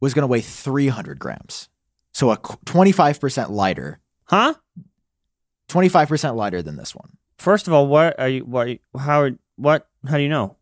was 0.00 0.14
going 0.14 0.22
to 0.22 0.26
weigh 0.26 0.40
300 0.40 1.18
grams? 1.18 1.68
So 2.12 2.30
a 2.30 2.38
25% 2.38 3.50
lighter, 3.50 4.00
Huh? 4.24 4.54
25% 5.68 6.34
lighter 6.34 6.62
than 6.62 6.76
this 6.76 6.94
one. 6.94 7.10
First 7.38 7.66
of 7.66 7.72
all, 7.74 7.86
what 7.86 8.18
are 8.18 8.28
you? 8.28 8.40
What? 8.44 8.78
How? 8.98 9.30
What? 9.56 9.86
How 10.08 10.16
do 10.16 10.22
you 10.22 10.28
know? 10.28 10.56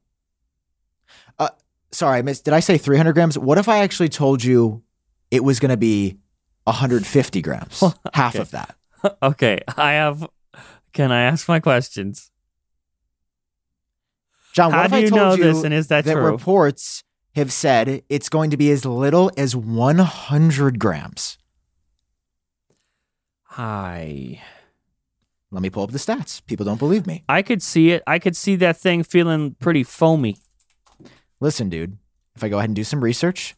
Sorry, 1.95 2.19
I 2.19 2.23
missed. 2.23 2.45
Did 2.45 2.55
I 2.55 2.61
say 2.61 2.77
300 2.77 3.13
grams? 3.13 3.39
What 3.39 3.59
if 3.59 3.69
I 3.69 3.79
actually 3.79 4.09
told 4.09 4.43
you 4.43 4.83
it 5.31 5.45
was 5.45 5.61
going 5.61 5.71
to 5.71 5.77
be 5.77 6.19
150 6.65 7.43
grams? 7.43 7.83
Half 8.15 8.35
of 8.35 8.51
that. 8.51 8.77
okay, 9.23 9.61
I 9.77 9.93
have. 9.93 10.27
Can 10.93 11.13
I 11.13 11.23
ask 11.23 11.49
my 11.49 11.61
questions? 11.61 12.31
John, 14.55 14.71
what 14.71 14.79
How 14.79 14.85
if 14.85 14.91
do 14.91 14.97
I 14.97 14.99
you 15.01 15.09
told 15.11 15.21
know 15.21 15.35
you 15.35 15.53
this, 15.53 15.65
and 15.65 15.75
is 15.75 15.89
that, 15.89 16.05
that 16.05 16.17
reports 16.17 17.03
have 17.35 17.53
said 17.53 18.03
it's 18.09 18.29
going 18.29 18.51
to 18.51 18.57
be 18.57 18.71
as 18.71 18.85
little 18.85 19.31
as 19.37 19.57
100 19.57 20.79
grams? 20.79 21.39
Hi. 23.45 24.41
Let 25.51 25.63
me 25.63 25.71
pull 25.71 25.85
up 25.85 25.91
the 25.91 25.99
stats. 25.99 26.45
People 26.47 26.65
don't 26.67 26.79
believe 26.79 27.07
me. 27.07 27.25
I 27.29 27.43
could 27.43 27.63
see 27.63 27.91
it. 27.91 28.03
I 28.07 28.19
could 28.19 28.37
see 28.37 28.57
that 28.57 28.77
thing 28.77 29.03
feeling 29.05 29.55
pretty 29.61 29.83
foamy. 29.85 30.39
Listen, 31.45 31.69
dude, 31.69 31.99
if 32.35 32.43
I 32.43 32.49
go 32.49 32.57
ahead 32.57 32.71
and 32.71 32.75
do 32.75 32.85
some 32.85 33.05
research, 33.05 33.55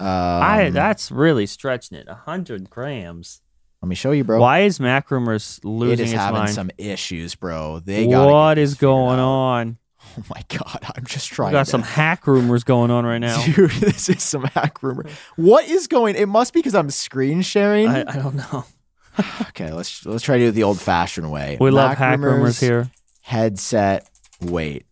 um, 0.00 0.06
I 0.08 0.70
that's 0.70 1.10
really 1.12 1.44
stretching 1.44 1.98
it. 1.98 2.08
hundred 2.08 2.70
grams. 2.70 3.42
let 3.82 3.90
me 3.90 3.94
show 3.94 4.12
you, 4.12 4.24
bro. 4.24 4.40
Why 4.40 4.60
is 4.60 4.80
Mac 4.80 5.10
Rumors 5.10 5.60
losing 5.62 6.06
is 6.06 6.12
its 6.12 6.18
having 6.18 6.38
mind? 6.38 6.54
some 6.54 6.70
issues, 6.78 7.34
bro. 7.34 7.80
They 7.80 8.06
got 8.06 8.30
what 8.30 8.56
is 8.56 8.76
going 8.76 9.18
on? 9.18 9.76
Oh 10.18 10.22
my 10.28 10.42
god, 10.48 10.80
I'm 10.96 11.04
just 11.06 11.30
We 11.30 11.36
trying. 11.36 11.52
got 11.52 11.64
to- 11.66 11.70
some 11.70 11.82
hack 11.82 12.26
rumors 12.26 12.64
going 12.64 12.90
on 12.90 13.06
right 13.06 13.18
now. 13.18 13.40
Dude, 13.46 13.70
this 13.70 14.08
is 14.08 14.22
some 14.22 14.42
hack 14.44 14.82
rumor. 14.82 15.04
What 15.36 15.68
is 15.68 15.86
going? 15.86 16.16
It 16.16 16.26
must 16.26 16.52
be 16.52 16.58
because 16.58 16.74
I'm 16.74 16.90
screen 16.90 17.40
sharing. 17.40 17.88
I, 17.88 18.00
I 18.00 18.16
don't 18.16 18.34
know. 18.34 18.64
okay, 19.50 19.70
let's 19.72 20.04
let's 20.04 20.24
try 20.24 20.38
to 20.38 20.44
do 20.44 20.48
it 20.48 20.52
the 20.52 20.64
old-fashioned 20.64 21.30
way. 21.30 21.56
We 21.60 21.70
love 21.70 21.90
Mac 21.90 21.98
hack 21.98 22.18
rumors 22.20 22.58
here. 22.58 22.90
Headset 23.20 24.10
Wait, 24.40 24.86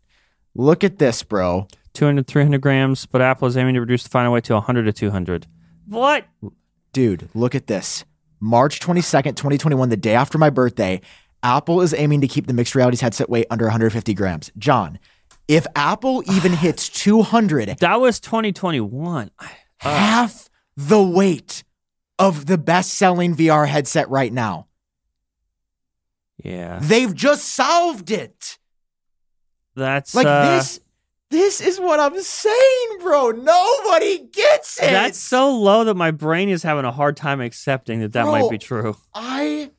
Look 0.55 0.85
at 0.85 0.99
this, 0.99 1.23
bro. 1.23 1.67
200, 2.01 2.27
300 2.27 2.63
grams, 2.63 3.05
but 3.05 3.21
Apple 3.21 3.47
is 3.47 3.59
aiming 3.59 3.75
to 3.75 3.81
reduce 3.81 4.05
the 4.05 4.09
final 4.09 4.33
weight 4.33 4.45
to 4.45 4.55
100 4.55 4.85
to 4.85 4.93
200. 4.93 5.47
What? 5.87 6.25
Dude, 6.95 7.29
look 7.35 7.55
at 7.55 7.67
this. 7.67 8.07
March 8.41 8.81
22nd, 8.81 9.37
2021, 9.37 9.91
the 9.91 9.99
day 9.99 10.15
after 10.15 10.39
my 10.39 10.49
birthday, 10.49 11.03
Apple 11.43 11.83
is 11.83 11.93
aiming 11.93 12.23
to 12.23 12.27
keep 12.27 12.47
the 12.47 12.55
mixed 12.55 12.75
realities 12.75 13.03
headset 13.03 13.29
weight 13.29 13.47
under 13.51 13.67
150 13.67 14.15
grams. 14.15 14.51
John, 14.57 14.99
if 15.47 15.67
Apple 15.77 16.23
even 16.33 16.55
hits 16.55 16.89
200, 16.89 17.77
That 17.81 18.01
was 18.01 18.19
2021. 18.19 19.31
half 19.81 20.49
the 20.79 21.03
weight 21.03 21.65
of 22.19 22.47
the 22.47 22.57
best 22.57 22.95
selling 22.95 23.37
VR 23.37 23.69
headset 23.69 24.09
right 24.09 24.33
now. 24.33 24.69
Yeah. 26.43 26.79
They've 26.81 27.15
just 27.15 27.47
solved 27.47 28.11
it. 28.11 28.57
That's 29.77 30.15
Like 30.15 30.27
uh, 30.27 30.57
this 30.57 30.81
this 31.31 31.61
is 31.61 31.79
what 31.79 32.01
I'm 32.01 32.21
saying, 32.21 32.99
bro. 33.01 33.31
Nobody 33.31 34.19
gets 34.33 34.79
it. 34.79 34.91
That's 34.91 35.19
so 35.19 35.55
low 35.57 35.85
that 35.85 35.95
my 35.95 36.11
brain 36.11 36.49
is 36.49 36.63
having 36.63 36.85
a 36.85 36.93
hard 36.93 37.17
time 37.17 37.41
accepting 37.41 38.01
that 38.01 38.13
that 38.13 38.25
Bro, 38.25 38.33
might 38.33 38.51
be 38.51 38.59
true. 38.59 38.97
I 39.15 39.71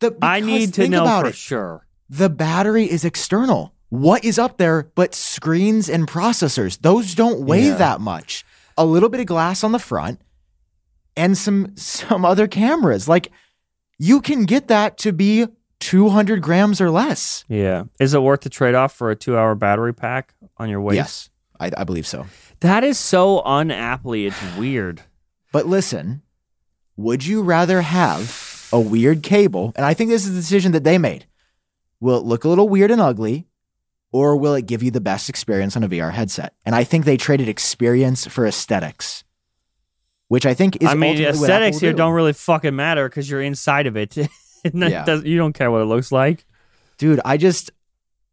the 0.00 0.16
I 0.22 0.40
need 0.40 0.74
to 0.74 0.88
know 0.88 1.02
about 1.02 1.22
for 1.24 1.28
it. 1.30 1.34
sure. 1.34 1.86
the 2.08 2.28
battery 2.30 2.84
is 2.90 3.04
external. 3.04 3.74
What 3.88 4.24
is 4.24 4.38
up 4.38 4.56
there 4.58 4.90
but 4.94 5.14
screens 5.14 5.88
and 5.88 6.06
processors? 6.06 6.78
Those 6.80 7.14
don't 7.14 7.40
weigh 7.46 7.68
Yeah. 7.68 7.74
that 7.76 8.00
much. 8.00 8.44
A 8.78 8.84
little 8.84 9.08
bit 9.08 9.20
of 9.20 9.26
glass 9.26 9.64
on 9.64 9.72
the 9.72 9.78
front 9.78 10.20
and 11.16 11.36
some 11.36 11.76
some 11.76 12.24
other 12.24 12.46
cameras. 12.46 13.08
Like 13.08 13.30
you 13.98 14.20
can 14.20 14.44
get 14.44 14.68
that 14.68 14.96
to 14.98 15.12
be 15.12 15.46
200 15.80 16.40
grams 16.42 16.80
or 16.80 16.90
less. 16.90 17.44
Yeah. 17.48 17.84
Is 17.98 18.14
it 18.14 18.22
worth 18.22 18.42
the 18.42 18.48
trade 18.50 18.74
off 18.74 18.92
for 18.92 19.10
a 19.10 19.16
two 19.16 19.36
hour 19.36 19.54
battery 19.54 19.92
pack 19.94 20.34
on 20.60 20.68
your 20.68 20.80
waist? 20.80 20.96
Yes, 20.96 21.30
I, 21.58 21.70
I 21.76 21.84
believe 21.84 22.06
so. 22.06 22.26
That 22.60 22.84
is 22.84 22.98
so 22.98 23.42
unaptly. 23.44 24.26
It's 24.26 24.56
weird. 24.56 25.02
But 25.52 25.66
listen, 25.66 26.22
would 26.96 27.24
you 27.26 27.42
rather 27.42 27.80
have 27.82 28.68
a 28.72 28.78
weird 28.80 29.22
cable? 29.22 29.72
And 29.74 29.84
I 29.84 29.94
think 29.94 30.10
this 30.10 30.24
is 30.26 30.34
the 30.34 30.40
decision 30.40 30.72
that 30.72 30.84
they 30.84 30.98
made. 30.98 31.26
Will 31.98 32.18
it 32.18 32.24
look 32.24 32.44
a 32.44 32.48
little 32.48 32.68
weird 32.68 32.90
and 32.90 33.00
ugly, 33.00 33.46
or 34.12 34.36
will 34.36 34.54
it 34.54 34.66
give 34.66 34.82
you 34.82 34.90
the 34.90 35.00
best 35.00 35.28
experience 35.28 35.76
on 35.76 35.82
a 35.84 35.88
VR 35.88 36.12
headset? 36.12 36.54
And 36.64 36.74
I 36.74 36.84
think 36.84 37.04
they 37.04 37.16
traded 37.16 37.48
experience 37.48 38.26
for 38.26 38.46
aesthetics, 38.46 39.24
which 40.28 40.46
I 40.46 40.54
think 40.54 40.76
is. 40.82 40.88
I 40.88 40.94
mean, 40.94 41.10
ultimately 41.10 41.24
what 41.24 41.28
Apple 41.34 41.42
aesthetics 41.44 41.78
here 41.80 41.92
do. 41.92 41.96
don't 41.98 42.12
really 42.12 42.32
fucking 42.32 42.76
matter 42.76 43.08
because 43.08 43.28
you're 43.28 43.42
inside 43.42 43.86
of 43.86 43.96
it. 43.96 44.16
It 44.62 44.74
Yeah. 44.74 45.14
you 45.24 45.38
don't 45.38 45.54
care 45.54 45.70
what 45.70 45.80
it 45.80 45.86
looks 45.86 46.12
like. 46.12 46.44
Dude, 46.98 47.18
I 47.24 47.38
just, 47.38 47.70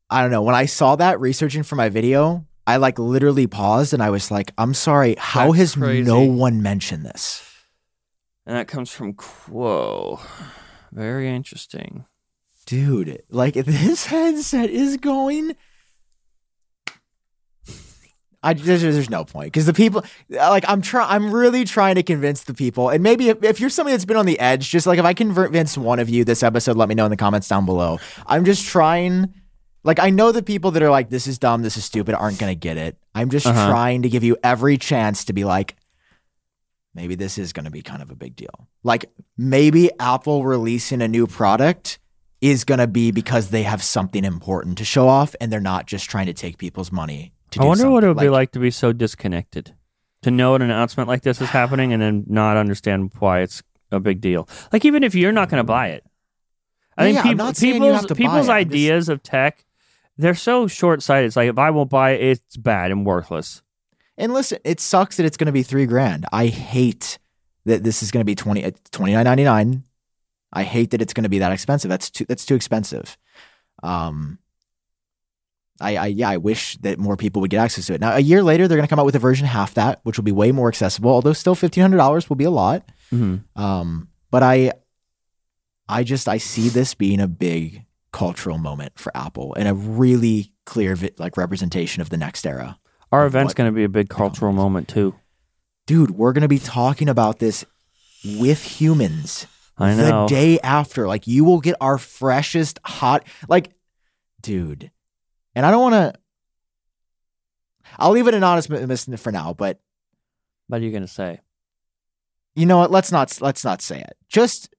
I 0.10 0.22
don't 0.22 0.32
know. 0.32 0.42
When 0.42 0.56
I 0.56 0.66
saw 0.66 0.96
that 0.96 1.20
researching 1.20 1.64
for 1.64 1.76
my 1.76 1.90
video, 1.90 2.46
I 2.66 2.78
like 2.78 2.98
literally 3.00 3.48
paused 3.48 3.94
and 3.94 4.02
I 4.02 4.10
was 4.10 4.32
like, 4.32 4.52
I'm 4.58 4.74
sorry, 4.74 5.16
how 5.18 5.48
That's 5.48 5.58
has 5.58 5.76
crazy. 5.76 6.04
no 6.04 6.22
one 6.22 6.62
mentioned 6.62 7.06
this? 7.06 7.44
And 8.46 8.56
that 8.56 8.68
comes 8.68 8.92
from 8.92 9.14
Kuo. 9.14 10.20
Very 10.92 11.30
interesting. 11.30 12.06
dude 12.66 13.22
like 13.30 13.54
this 13.66 14.06
headset 14.08 14.70
is 14.70 14.98
going 14.98 15.56
I 18.44 18.54
there's, 18.54 18.82
there's 18.82 19.10
no 19.10 19.26
point 19.26 19.48
because 19.48 19.66
the 19.66 19.74
people 19.74 20.04
like 20.30 20.64
I'm 20.68 20.82
trying 20.82 21.08
I'm 21.10 21.34
really 21.34 21.66
trying 21.66 21.96
to 21.96 22.04
convince 22.04 22.44
the 22.44 22.54
people 22.54 22.90
and 22.90 23.04
maybe 23.04 23.30
if, 23.30 23.44
if 23.44 23.60
you're 23.60 23.70
somebody 23.70 23.94
that's 23.94 24.06
been 24.06 24.16
on 24.18 24.26
the 24.26 24.40
edge 24.40 24.70
just 24.70 24.88
like 24.88 25.00
if 25.00 25.06
I 25.06 25.14
convince 25.14 25.78
one 25.78 26.00
of 26.00 26.08
you 26.10 26.24
this 26.24 26.44
episode 26.44 26.78
let 26.78 26.88
me 26.88 26.96
know 26.96 27.06
in 27.06 27.12
the 27.12 27.18
comments 27.18 27.48
down 27.48 27.66
below 27.66 28.00
I'm 28.26 28.46
just 28.46 28.66
trying 28.66 29.34
like 29.88 30.00
I 30.00 30.10
know 30.12 30.32
the 30.32 30.44
people 30.44 30.70
that 30.72 30.84
are 30.84 30.90
like 30.92 31.10
this 31.10 31.26
is 31.26 31.40
dumb 31.40 31.64
this 31.64 31.78
is 31.78 31.86
stupid 31.86 32.14
aren't 32.14 32.38
gonna 32.38 32.54
get 32.56 32.78
it 32.78 32.98
I'm 33.16 33.30
just 33.32 33.48
Uh-huh. 33.48 33.70
trying 33.70 34.04
to 34.04 34.10
give 34.10 34.24
you 34.24 34.38
every 34.44 34.78
chance 34.78 35.26
to 35.26 35.34
be 35.34 35.44
like 35.44 35.76
maybe 36.94 37.16
this 37.16 37.38
is 37.38 37.54
gonna 37.54 37.72
be 37.72 37.82
kind 37.82 38.02
of 38.02 38.10
a 38.12 38.16
big 38.16 38.36
deal 38.36 38.68
like 38.84 39.06
maybe 39.38 39.90
Apple 40.00 40.44
releasing 40.46 41.02
a 41.02 41.08
new 41.08 41.28
product 41.28 42.00
is 42.40 42.64
going 42.64 42.78
to 42.78 42.86
be 42.86 43.10
because 43.10 43.50
they 43.50 43.64
have 43.64 43.82
something 43.82 44.24
important 44.24 44.78
to 44.78 44.86
show 44.86 45.08
off 45.08 45.36
and 45.42 45.52
they're 45.52 45.60
not 45.60 45.88
just 45.88 46.08
trying 46.08 46.28
to 46.28 46.34
take 46.34 46.60
people's 46.60 46.92
money 46.92 47.34
to 47.50 47.60
I 47.60 47.66
wonder 47.66 47.90
what 47.90 48.04
it 48.04 48.08
would 48.10 48.18
something. 48.18 48.28
be 48.28 48.30
like 48.30 48.52
to 48.52 48.60
be 48.60 48.70
so 48.70 48.94
disconnected, 48.94 49.74
to 50.22 50.30
know 50.30 50.54
an 50.54 50.62
announcement 50.62 51.08
like 51.10 51.24
this 51.24 51.42
is 51.42 51.50
happening 51.50 51.94
and 51.94 52.00
then 52.00 52.26
not 52.28 52.56
understand 52.56 53.10
why 53.18 53.40
it's 53.40 53.64
a 53.92 54.00
big 54.00 54.22
deal. 54.22 54.48
Like 54.72 54.86
even 54.86 55.02
if 55.04 55.16
you're 55.16 55.32
not 55.32 55.50
going 55.50 55.58
to 55.62 55.64
buy 55.64 55.88
it, 55.88 56.06
I 56.96 57.08
Yeah, 57.08 57.08
think 57.08 57.16
yeah, 57.16 57.24
people, 57.32 57.46
not 57.46 57.58
saying 57.58 57.74
you 57.74 57.80
people's 57.82 57.96
have 58.02 58.08
to 58.08 58.14
buy 58.14 58.18
people's. 58.18 58.36
I'm 58.36 58.42
just- 58.44 58.50
ideas 58.52 59.10
of 59.10 59.24
tech, 59.24 59.66
they're 60.18 60.36
so 60.36 60.68
short 60.68 61.02
sighted. 61.04 61.28
It's 61.28 61.36
like 61.36 61.50
if 61.50 61.58
I 61.58 61.72
won't 61.72 61.90
buy 61.90 62.12
it, 62.12 62.22
it's 62.22 62.58
bad 62.58 62.92
and 62.92 63.06
worthless. 63.06 63.62
And 64.18 64.34
listen, 64.34 64.60
it 64.64 64.80
sucks 64.80 65.18
that 65.18 65.26
it's 65.26 65.38
going 65.38 65.48
to 65.48 65.52
be 65.52 65.64
3 65.64 65.86
grand. 65.86 66.26
I 66.32 66.48
hate 66.48 67.20
that 67.66 67.84
this 67.84 68.02
is 68.02 68.12
going 68.12 68.22
to 68.22 68.26
be 68.26 68.36
20 68.36 68.66
uh, 68.66 68.72
29.99. 68.92 69.84
I 70.54 70.64
hate 70.64 70.92
that 70.92 71.02
it's 71.02 71.14
going 71.14 71.24
to 71.24 71.30
be 71.30 71.40
that 71.40 71.52
expensive. 71.52 71.90
That's 71.90 72.10
too 72.10 72.26
that's 72.26 72.46
too 72.46 72.56
expensive. 72.56 73.18
Um 73.84 74.40
I, 75.80 75.96
I 75.98 76.06
yeah, 76.08 76.30
I 76.30 76.38
wish 76.38 76.78
that 76.78 76.98
more 76.98 77.18
people 77.18 77.42
would 77.42 77.52
get 77.52 77.60
access 77.60 77.86
to 77.86 77.94
it. 77.94 78.02
Now, 78.02 78.16
a 78.16 78.20
year 78.20 78.42
later, 78.42 78.68
they're 78.68 78.78
going 78.78 78.88
to 78.88 78.90
come 78.90 79.00
out 79.00 79.06
with 79.06 79.16
a 79.16 79.20
version 79.20 79.46
half 79.46 79.76
that, 79.76 80.00
which 80.04 80.18
will 80.18 80.24
be 80.24 80.32
way 80.32 80.52
more 80.52 80.68
accessible. 80.68 81.12
Although 81.12 81.34
still 81.34 81.54
fifteen 81.54 81.84
hundred 81.84 81.98
dollars 81.98 82.30
will 82.30 82.36
be 82.36 82.46
a 82.46 82.52
lot. 82.52 82.90
Mm-hmm. 83.14 83.62
Um, 83.62 84.10
but 84.32 84.42
I, 84.42 84.72
I 85.88 86.04
just 86.04 86.28
I 86.28 86.38
see 86.40 86.70
this 86.70 86.96
being 86.96 87.20
a 87.20 87.28
big 87.28 87.84
cultural 88.12 88.58
moment 88.58 88.98
for 88.98 89.16
Apple 89.16 89.54
and 89.56 89.68
a 89.68 89.74
really 89.74 90.54
clear 90.66 90.96
vi- 90.96 91.12
like 91.18 91.38
representation 91.38 92.02
of 92.02 92.10
the 92.10 92.18
next 92.18 92.46
era. 92.46 92.80
Our 93.12 93.26
event's 93.26 93.54
going 93.54 93.70
to 93.70 93.76
be 93.76 93.84
a 93.84 93.90
big 93.90 94.10
cultural 94.10 94.52
moment 94.54 94.88
too. 94.88 95.16
Dude, 95.86 96.12
we're 96.12 96.34
gonna 96.34 96.50
be 96.50 96.60
talking 96.60 97.08
about 97.08 97.40
this 97.40 97.64
with 98.26 98.62
humans 98.62 99.48
I 99.78 99.94
the 99.94 100.10
know. 100.10 100.28
day 100.28 100.60
after. 100.60 101.08
Like 101.08 101.28
you 101.28 101.46
will 101.46 101.62
get 101.62 101.76
our 101.80 101.98
freshest 101.98 102.78
hot 102.84 103.26
like, 103.48 103.72
dude. 104.42 104.92
And 105.56 105.66
I 105.66 105.72
don't 105.72 105.82
want 105.82 105.94
to. 105.94 106.20
I'll 107.98 108.12
leave 108.12 108.28
it 108.28 108.34
an 108.34 108.44
anonymous 108.44 109.06
for 109.18 109.32
now, 109.32 109.54
but 109.54 109.80
What 110.68 110.82
are 110.82 110.84
you 110.84 110.92
gonna 110.92 111.08
say? 111.08 111.40
you 112.56 112.66
know 112.66 112.80
what? 112.80 112.92
Let's 112.92 113.12
not 113.12 113.40
let's 113.40 113.64
not 113.64 113.82
say 113.82 114.02
it. 114.02 114.18
Just 114.28 114.74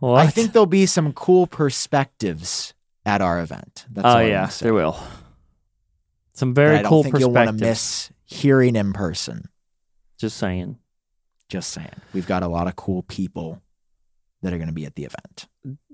What? 0.00 0.26
I 0.26 0.28
think 0.28 0.52
there'll 0.52 0.66
be 0.66 0.86
some 0.86 1.12
cool 1.12 1.46
perspectives 1.46 2.74
at 3.06 3.20
our 3.22 3.40
event. 3.40 3.86
That's 3.90 4.06
oh 4.06 4.18
yeah, 4.20 4.50
there 4.60 4.74
will. 4.74 4.98
Some 6.32 6.54
that 6.54 6.60
very 6.60 6.76
I 6.78 6.82
don't 6.82 6.88
cool 6.88 7.02
think 7.02 7.18
you'll 7.18 7.30
want 7.32 7.48
to 7.48 7.52
perspectives. 7.52 8.10
miss 8.30 8.40
hearing 8.40 8.76
in 8.76 8.92
person. 8.92 9.48
Just 10.18 10.36
saying. 10.36 10.78
Just 11.48 11.70
saying, 11.72 11.90
we've 12.12 12.26
got 12.28 12.42
a 12.44 12.48
lot 12.48 12.68
of 12.68 12.76
cool 12.76 13.02
people 13.02 13.60
that 14.42 14.52
are 14.52 14.56
going 14.56 14.68
to 14.68 14.72
be 14.74 14.86
at 14.86 14.94
the 14.94 15.04
event. 15.04 15.48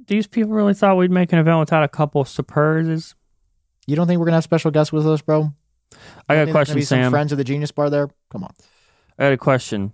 These 0.06 0.26
people 0.26 0.52
really 0.52 0.74
thought 0.74 0.96
we'd 0.98 1.10
make 1.10 1.32
an 1.32 1.38
event 1.38 1.58
without 1.60 1.82
a 1.82 1.88
couple 1.88 2.20
of 2.20 2.28
surprises. 2.28 3.14
You 3.86 3.96
don't 3.96 4.06
think 4.06 4.18
we're 4.18 4.26
going 4.26 4.32
to 4.32 4.36
have 4.36 4.44
special 4.44 4.70
guests 4.70 4.92
with 4.92 5.06
us, 5.08 5.22
bro? 5.22 5.54
I 6.28 6.34
got 6.34 6.42
a 6.42 6.44
Think 6.44 6.44
there's 6.44 6.44
gonna 6.46 6.52
question, 6.52 6.82
Sam. 6.82 7.10
friends 7.10 7.32
of 7.32 7.38
the 7.38 7.44
Genius 7.44 7.70
Bar 7.72 7.88
there. 7.88 8.08
Come 8.30 8.44
on, 8.44 8.52
I 9.18 9.24
got 9.24 9.32
a 9.32 9.36
question. 9.38 9.92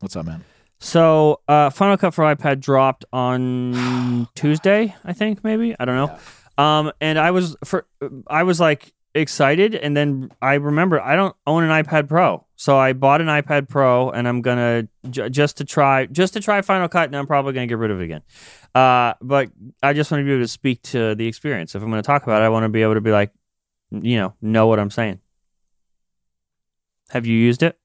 what's 0.00 0.16
up, 0.16 0.26
man? 0.26 0.42
So, 0.84 1.40
uh, 1.48 1.70
Final 1.70 1.96
Cut 1.96 2.12
for 2.12 2.24
iPad 2.24 2.60
dropped 2.60 3.06
on 3.10 4.28
Tuesday, 4.34 4.94
I 5.02 5.14
think, 5.14 5.42
maybe. 5.42 5.74
I 5.80 5.86
don't 5.86 5.96
know. 5.96 6.62
Um, 6.62 6.92
and 7.00 7.18
I 7.18 7.30
was 7.30 7.56
for 7.64 7.86
I 8.26 8.42
was 8.42 8.60
like 8.60 8.92
excited, 9.14 9.74
and 9.74 9.96
then 9.96 10.30
I 10.42 10.54
remember 10.54 11.00
I 11.00 11.16
don't 11.16 11.34
own 11.46 11.64
an 11.64 11.70
iPad 11.70 12.06
Pro, 12.06 12.44
so 12.56 12.76
I 12.76 12.92
bought 12.92 13.22
an 13.22 13.28
iPad 13.28 13.68
Pro, 13.70 14.10
and 14.10 14.28
I'm 14.28 14.42
gonna 14.42 14.86
j- 15.08 15.30
just 15.30 15.56
to 15.56 15.64
try 15.64 16.04
just 16.04 16.34
to 16.34 16.40
try 16.40 16.60
Final 16.60 16.88
Cut, 16.88 17.06
and 17.06 17.16
I'm 17.16 17.26
probably 17.26 17.54
gonna 17.54 17.66
get 17.66 17.78
rid 17.78 17.90
of 17.90 18.00
it 18.02 18.04
again. 18.04 18.22
Uh, 18.74 19.14
but 19.22 19.50
I 19.82 19.94
just 19.94 20.10
want 20.10 20.20
to 20.20 20.26
be 20.26 20.32
able 20.32 20.44
to 20.44 20.48
speak 20.48 20.82
to 20.82 21.14
the 21.14 21.26
experience. 21.26 21.74
If 21.74 21.82
I'm 21.82 21.88
gonna 21.88 22.02
talk 22.02 22.24
about 22.24 22.42
it, 22.42 22.44
I 22.44 22.50
want 22.50 22.64
to 22.64 22.68
be 22.68 22.82
able 22.82 22.94
to 22.94 23.00
be 23.00 23.10
like, 23.10 23.32
you 23.90 24.18
know, 24.18 24.34
know 24.42 24.66
what 24.66 24.78
I'm 24.78 24.90
saying. 24.90 25.20
Have 27.08 27.24
you 27.24 27.36
used 27.38 27.62
it? 27.62 27.78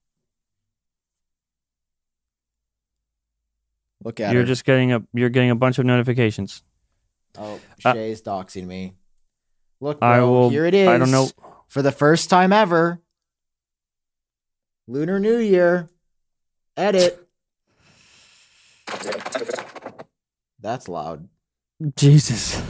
Look 4.02 4.20
at 4.20 4.32
You're 4.32 4.42
her. 4.42 4.46
just 4.46 4.64
getting 4.64 4.92
a 4.92 5.02
you're 5.12 5.28
getting 5.28 5.50
a 5.50 5.54
bunch 5.54 5.78
of 5.78 5.84
notifications. 5.86 6.62
oh, 7.38 7.60
uh, 7.84 7.92
Shay's 7.92 8.22
doxing 8.22 8.66
me. 8.66 8.94
Look, 9.80 9.98
I 10.02 10.20
will- 10.20 10.50
here 10.50 10.66
it 10.66 10.74
is. 10.74 10.88
I 10.88 10.98
don't 10.98 11.10
know. 11.10 11.28
for 11.68 11.82
the 11.82 11.92
first 11.92 12.28
time 12.30 12.52
ever. 12.52 13.00
Lunar 14.88 15.20
New 15.20 15.38
Year. 15.38 15.88
Edit. 16.76 17.26
That's 20.60 20.88
loud. 20.88 21.28
Jesus. 21.96 22.60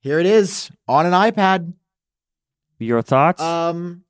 Here 0.00 0.18
it 0.18 0.26
is 0.26 0.70
on 0.88 1.06
an 1.06 1.12
iPad. 1.12 1.74
Your 2.78 3.02
thoughts? 3.02 3.42
Um, 3.42 4.04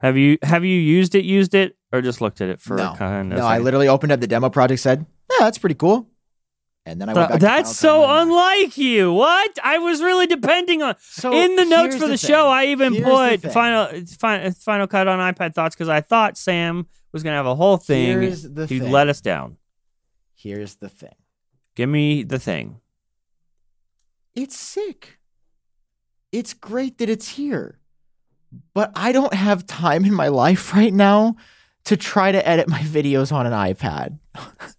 have 0.00 0.16
you 0.16 0.38
have 0.42 0.64
you 0.64 0.78
used 0.78 1.14
it, 1.14 1.24
used 1.24 1.54
it, 1.54 1.76
or 1.92 2.00
just 2.00 2.20
looked 2.20 2.40
at 2.40 2.48
it 2.48 2.60
for 2.60 2.76
no, 2.76 2.94
kind 2.96 3.32
of? 3.32 3.40
no. 3.40 3.46
I 3.46 3.58
literally 3.58 3.88
opened 3.88 4.12
up 4.12 4.20
the 4.20 4.26
demo 4.28 4.48
project, 4.48 4.80
said, 4.80 5.04
"Yeah, 5.38 5.44
that's 5.44 5.58
pretty 5.58 5.74
cool," 5.76 6.08
and 6.84 7.00
then 7.00 7.08
I 7.08 7.12
went 7.14 7.28
back. 7.30 7.40
to 7.40 7.46
that's 7.46 7.80
Final 7.80 8.04
so 8.04 8.20
unlike 8.22 8.76
you. 8.78 9.12
What? 9.12 9.58
I 9.62 9.78
was 9.78 10.00
really 10.02 10.26
depending 10.26 10.82
on 10.82 10.94
So 11.00 11.32
in 11.32 11.56
the 11.56 11.64
notes 11.64 11.94
for 11.96 12.08
the, 12.08 12.16
thing. 12.16 12.28
show. 12.28 12.48
I 12.48 12.66
even 12.66 12.92
Here's 12.94 13.04
the 13.06 13.10
put 13.12 13.40
thing. 13.42 13.50
final, 13.50 13.88
final 14.18 14.50
final 14.52 14.86
cut 14.86 15.08
on 15.08 15.18
iPad 15.34 15.54
thoughts 15.54 15.74
because 15.74 15.88
I 15.88 16.00
thought 16.00 16.36
Sam 16.38 16.86
was 17.12 17.22
gonna 17.22 17.36
have 17.36 17.46
a 17.46 17.54
whole 17.54 17.76
thing. 17.76 18.06
Here's 18.20 18.42
the 18.42 18.66
He'd 18.66 18.80
thing. 18.82 18.92
let 18.92 19.08
us 19.08 19.20
down. 19.20 19.56
Here's 20.34 20.76
the 20.76 20.88
thing. 20.88 21.14
Give 21.74 21.88
me 21.88 22.22
the 22.22 22.38
thing. 22.38 22.80
It's 24.34 24.56
sick. 24.56 25.18
It's 26.32 26.52
great 26.54 26.98
that 26.98 27.08
it's 27.08 27.28
here. 27.30 27.78
But 28.74 28.92
I 28.94 29.12
don't 29.12 29.32
have 29.34 29.66
time 29.66 30.04
in 30.04 30.12
my 30.14 30.28
life 30.28 30.72
right 30.74 30.92
now 30.92 31.36
to 31.84 31.96
try 31.96 32.32
to 32.32 32.46
edit 32.48 32.68
my 32.68 32.80
videos 32.80 33.32
on 33.32 33.46
an 33.46 33.52
iPad. 33.52 34.18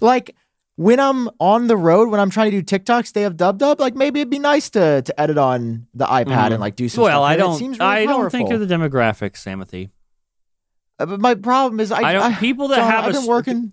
like 0.00 0.34
when 0.76 0.98
I'm 0.98 1.28
on 1.38 1.66
the 1.66 1.76
road, 1.76 2.08
when 2.08 2.18
I'm 2.20 2.30
trying 2.30 2.50
to 2.50 2.62
do 2.62 2.78
TikToks, 2.78 3.12
they 3.12 3.22
have 3.22 3.36
dub 3.36 3.58
dub. 3.58 3.78
Like 3.80 3.94
maybe 3.94 4.20
it'd 4.20 4.30
be 4.30 4.38
nice 4.38 4.70
to 4.70 5.02
to 5.02 5.20
edit 5.20 5.38
on 5.38 5.86
the 5.94 6.06
iPad 6.06 6.26
Mhm. 6.26 6.50
and 6.52 6.60
like 6.60 6.76
do 6.76 6.88
some 6.88 7.04
Well, 7.04 7.22
stuff. 7.22 7.22
I 7.22 7.32
with 7.32 7.40
it. 7.40 7.42
It 7.42 7.46
don't. 7.46 7.58
seems 7.58 7.78
really 7.78 7.90
I 7.90 8.04
don't 8.06 8.30
think 8.30 8.48
powerful. 8.48 8.66
you're 8.66 8.66
the 8.66 8.74
demographic, 8.74 9.32
Samothy. 9.32 9.90
Uh, 10.98 11.06
But 11.06 11.20
my 11.20 11.34
problem 11.34 11.80
is, 11.80 11.92
I, 11.92 12.02
I 12.02 12.12
don't- 12.14 12.36
people 12.38 12.68
that 12.68 12.76
John, 12.76 12.90
have 12.90 13.06
a 13.08 13.12
been 13.12 13.26
working. 13.26 13.72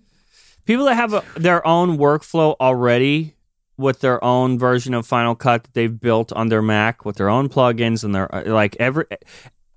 people 0.65 0.85
that 0.85 0.95
have 0.95 1.13
a, 1.13 1.23
their 1.35 1.65
own 1.65 1.97
workflow 1.97 2.55
already 2.59 3.35
with 3.77 4.01
their 4.01 4.21
own 4.23 4.59
version 4.59 4.93
of 4.93 5.07
Final 5.07 5.35
Cut 5.35 5.63
that 5.63 5.73
they've 5.73 5.99
built 6.01 6.33
on 6.33 6.49
their 6.49 6.61
Mac 6.61 7.05
with 7.05 7.15
their 7.15 7.29
own 7.29 7.47
plugins 7.47 8.03
and 8.03 8.13
their 8.13 8.33
uh, 8.35 8.43
like 8.45 8.75
every 8.77 9.05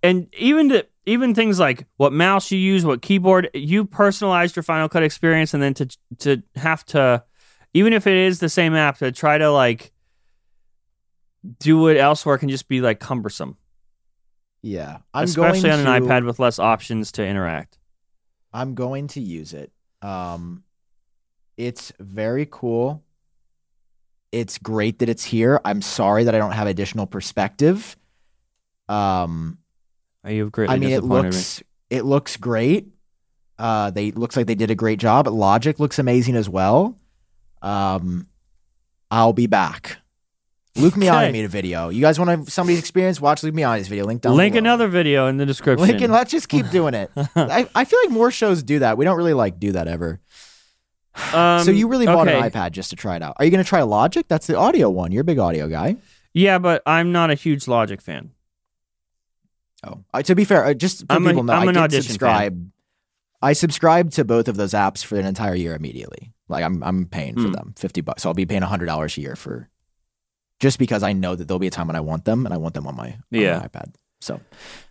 and 0.02 0.26
even 0.38 0.68
the 0.68 0.86
even 1.06 1.34
things 1.34 1.58
like 1.58 1.86
what 1.96 2.12
mouse 2.12 2.50
you 2.50 2.58
use, 2.58 2.84
what 2.84 3.02
keyboard 3.02 3.50
you 3.54 3.84
personalized 3.84 4.54
your 4.56 4.62
Final 4.62 4.88
Cut 4.88 5.02
experience, 5.02 5.52
and 5.54 5.62
then 5.62 5.74
to 5.74 5.86
to 6.18 6.42
have 6.56 6.84
to 6.86 7.24
even 7.74 7.92
if 7.92 8.06
it 8.06 8.14
is 8.16 8.38
the 8.38 8.48
same 8.48 8.74
app 8.74 8.98
to 8.98 9.10
try 9.12 9.38
to 9.38 9.50
like 9.50 9.92
do 11.58 11.88
it 11.88 11.96
elsewhere 11.96 12.38
can 12.38 12.48
just 12.48 12.68
be 12.68 12.80
like 12.80 13.00
cumbersome, 13.00 13.56
Yeah, 14.62 14.98
I'm 15.12 15.24
especially 15.24 15.62
going 15.70 15.86
on 15.86 15.94
an 15.94 16.02
to- 16.02 16.08
iPad 16.08 16.24
with 16.26 16.38
less 16.38 16.58
options 16.58 17.10
to 17.12 17.26
interact. 17.26 17.78
I'm 18.52 18.74
going 18.74 19.08
to 19.08 19.20
use 19.20 19.54
it. 19.54 19.72
Um, 20.02 20.62
it's 21.56 21.92
very 21.98 22.46
cool. 22.50 23.02
It's 24.30 24.58
great 24.58 24.98
that 25.00 25.08
it's 25.08 25.24
here. 25.24 25.60
I'm 25.64 25.82
sorry 25.82 26.24
that 26.24 26.34
I 26.34 26.38
don't 26.38 26.52
have 26.52 26.66
additional 26.66 27.06
perspective. 27.06 27.96
Um, 28.88 29.58
You've 30.26 30.52
greatly 30.52 30.74
I 30.74 30.78
mean, 30.78 30.90
it 30.90 31.00
disappointed 31.00 31.24
looks 31.24 31.62
it 31.90 32.04
looks 32.04 32.36
great. 32.36 32.88
Uh, 33.58 33.90
they 33.90 34.12
looks 34.12 34.36
like 34.36 34.46
they 34.46 34.54
did 34.54 34.70
a 34.70 34.74
great 34.74 34.98
job. 34.98 35.26
Logic 35.28 35.78
looks 35.78 35.98
amazing 35.98 36.36
as 36.36 36.48
well. 36.48 36.98
Um, 37.60 38.26
I'll 39.10 39.32
be 39.32 39.46
back. 39.46 39.98
Luke 40.74 40.94
Miani 40.94 41.24
Okay. 41.24 41.32
made 41.32 41.44
a 41.44 41.48
video. 41.48 41.90
You 41.90 42.00
guys 42.00 42.18
want 42.18 42.46
to 42.46 42.50
somebody's 42.50 42.78
experience? 42.78 43.20
Watch 43.20 43.42
Luke 43.42 43.54
Miani's 43.54 43.88
video. 43.88 44.06
Link 44.06 44.22
down. 44.22 44.36
Link 44.36 44.54
below. 44.54 44.60
another 44.60 44.88
video 44.88 45.26
in 45.26 45.36
the 45.36 45.44
description. 45.44 45.86
Link 45.86 46.00
and 46.00 46.12
let's 46.12 46.30
just 46.30 46.48
keep 46.48 46.70
doing 46.70 46.94
it. 46.94 47.10
I, 47.36 47.68
I 47.74 47.84
feel 47.84 47.98
like 48.04 48.10
more 48.10 48.30
shows 48.30 48.62
do 48.62 48.78
that. 48.78 48.96
We 48.96 49.04
don't 49.04 49.16
really 49.16 49.34
like 49.34 49.60
do 49.60 49.72
that 49.72 49.86
ever. 49.86 50.20
Um, 51.34 51.62
so 51.62 51.70
you 51.70 51.88
really 51.88 52.06
bought 52.06 52.26
okay. 52.26 52.38
an 52.38 52.50
iPad 52.50 52.72
just 52.72 52.88
to 52.90 52.96
try 52.96 53.16
it 53.16 53.22
out. 53.22 53.36
Are 53.38 53.44
you 53.44 53.50
going 53.50 53.62
to 53.62 53.68
try 53.68 53.82
Logic? 53.82 54.26
That's 54.26 54.46
the 54.46 54.56
audio 54.56 54.88
one. 54.88 55.12
You're 55.12 55.20
a 55.20 55.24
big 55.24 55.38
audio 55.38 55.68
guy. 55.68 55.96
Yeah, 56.32 56.58
but 56.58 56.82
I'm 56.86 57.12
not 57.12 57.30
a 57.30 57.34
huge 57.34 57.68
Logic 57.68 58.00
fan. 58.00 58.30
Oh, 59.84 60.04
uh, 60.14 60.22
to 60.22 60.34
be 60.34 60.44
fair, 60.44 60.64
uh, 60.64 60.74
just 60.74 61.00
so 61.00 61.06
I'm 61.10 61.26
a- 61.26 61.30
people 61.30 61.44
know, 61.44 61.52
I'm 61.54 61.68
I 61.76 61.86
did 61.88 62.04
subscribe. 62.04 62.70
I 63.40 63.52
subscribed 63.54 64.12
to 64.14 64.24
both 64.24 64.46
of 64.46 64.56
those 64.56 64.72
apps 64.72 65.04
for 65.04 65.18
an 65.18 65.26
entire 65.26 65.54
year 65.56 65.74
immediately. 65.74 66.32
Like 66.48 66.64
I'm, 66.64 66.82
I'm 66.84 67.06
paying 67.06 67.34
for 67.34 67.48
Hmm. 67.48 67.52
them 67.52 67.74
fifty 67.76 68.00
bucks. 68.00 68.22
So 68.22 68.28
I'll 68.28 68.34
be 68.34 68.46
paying 68.46 68.62
hundred 68.62 68.86
dollars 68.86 69.16
a 69.18 69.20
year 69.20 69.34
for, 69.34 69.68
just 70.60 70.78
because 70.78 71.02
I 71.02 71.12
know 71.12 71.34
that 71.34 71.48
there'll 71.48 71.58
be 71.58 71.66
a 71.66 71.70
time 71.70 71.88
when 71.88 71.96
I 71.96 72.00
want 72.00 72.24
them 72.24 72.44
and 72.46 72.54
I 72.54 72.58
want 72.58 72.74
them 72.74 72.86
on 72.86 72.94
my, 72.94 73.06
on 73.08 73.14
my 73.32 73.38
Yeah. 73.38 73.60
iPad. 73.66 73.94
So 74.20 74.40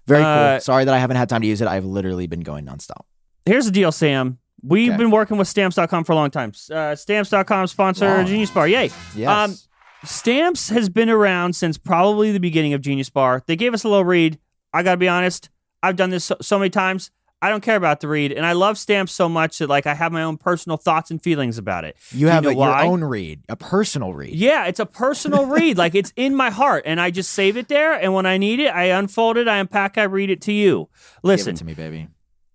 very 0.08 0.24
Uh, 0.24 0.56
cool. 0.56 0.60
Sorry 0.62 0.84
that 0.84 0.94
I 0.94 1.00
haven't 1.00 1.16
had 1.18 1.30
time 1.30 1.42
to 1.42 1.48
use 1.48 1.62
it. 1.62 1.68
I've 1.70 1.86
literally 1.86 2.28
been 2.28 2.42
going 2.42 2.66
nonstop. 2.66 3.06
Here's 3.46 3.66
the 3.66 3.72
deal, 3.72 3.94
Sam. 3.94 4.40
We've 4.62 4.90
Okay. 4.90 4.98
been 4.98 5.12
working 5.12 5.38
with 5.38 5.48
stamps.com 5.48 6.04
for 6.04 6.12
a 6.12 6.16
long 6.16 6.30
time. 6.30 6.52
Uh, 6.70 6.94
stamps.com 6.96 7.68
sponsor 7.68 8.06
Wow. 8.06 8.24
Genius 8.26 8.52
Bar. 8.52 8.68
Yay. 8.68 8.92
Yes. 9.16 9.30
Um, 9.30 9.56
Stamps 10.04 10.70
has 10.70 10.90
been 10.90 11.10
around 11.12 11.56
since 11.56 11.78
probably 11.78 12.32
the 12.32 12.40
beginning 12.40 12.74
of 12.74 12.82
Genius 12.82 13.10
Bar. 13.12 13.44
They 13.46 13.56
gave 13.56 13.74
us 13.76 13.84
a 13.84 13.88
little 13.88 14.04
read. 14.04 14.40
I 14.74 14.84
got 14.84 14.92
to 14.92 14.98
be 14.98 15.08
honest, 15.08 15.50
I've 15.84 15.96
done 15.96 16.10
this 16.10 16.26
so, 16.26 16.38
so 16.42 16.60
many 16.60 16.70
times. 16.70 17.12
I 17.44 17.50
don't 17.50 17.62
care 17.62 17.76
about 17.76 18.02
the 18.02 18.08
read, 18.08 18.32
and 18.32 18.46
I 18.46 18.52
love 18.52 18.78
stamps 18.78 19.14
so 19.14 19.28
much 19.28 19.58
that 19.58 19.68
like 19.68 19.88
I 19.88 19.96
have 19.96 20.12
my 20.12 20.22
own 20.22 20.38
personal 20.38 20.78
thoughts 20.78 21.10
and 21.10 21.22
feelings 21.22 21.58
about 21.58 21.86
it. 21.86 21.98
you 22.12 22.28
do 22.28 22.32
have 22.32 22.44
know 22.44 22.52
a, 22.52 22.54
your 22.54 22.80
own 22.84 23.04
read, 23.04 23.42
a 23.50 23.56
personal 23.56 24.14
read. 24.14 24.36
Yeah, 24.36 24.68
it's 24.68 24.80
a 24.80 24.86
personal 24.86 25.48
read. 25.48 25.76
Like 25.76 25.96
it's 25.96 26.14
in 26.16 26.36
my 26.36 26.52
heart, 26.52 26.84
and 26.86 27.02
I 27.02 27.10
just 27.10 27.32
save 27.32 27.58
it 27.58 27.68
there. 27.68 27.94
And 27.94 28.14
when 28.14 28.28
I 28.28 28.38
need 28.38 28.60
it, 28.60 28.68
I 28.68 28.86
unfold 28.86 29.38
it, 29.38 29.48
I 29.48 29.58
unpack, 29.58 29.98
I 29.98 30.04
read 30.04 30.30
it 30.30 30.42
to 30.42 30.54
you. 30.54 30.90
Listen, 31.24 31.56
it 31.56 31.58
to 31.58 31.66
me, 31.66 31.74
baby. 31.74 32.10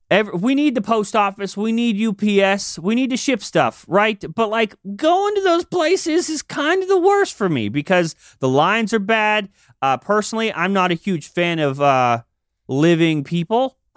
Every, 0.08 0.38
we 0.38 0.54
need 0.54 0.76
the 0.76 0.82
post 0.82 1.16
office. 1.16 1.56
We 1.56 1.72
need 1.72 2.00
UPS. 2.00 2.78
We 2.78 2.94
need 2.94 3.10
to 3.10 3.16
ship 3.16 3.42
stuff, 3.42 3.84
right? 3.88 4.24
But 4.36 4.50
like 4.50 4.76
going 4.94 5.34
to 5.34 5.42
those 5.42 5.64
places 5.64 6.30
is 6.30 6.42
kind 6.42 6.80
of 6.80 6.88
the 6.88 7.00
worst 7.00 7.34
for 7.34 7.48
me 7.48 7.68
because 7.68 8.14
the 8.38 8.48
lines 8.48 8.94
are 8.94 9.00
bad. 9.00 9.48
Uh, 9.82 9.96
personally, 9.96 10.52
I'm 10.52 10.72
not 10.72 10.90
a 10.90 10.94
huge 10.94 11.28
fan 11.28 11.58
of 11.58 11.80
uh, 11.80 12.22
living 12.68 13.24
people. 13.24 13.78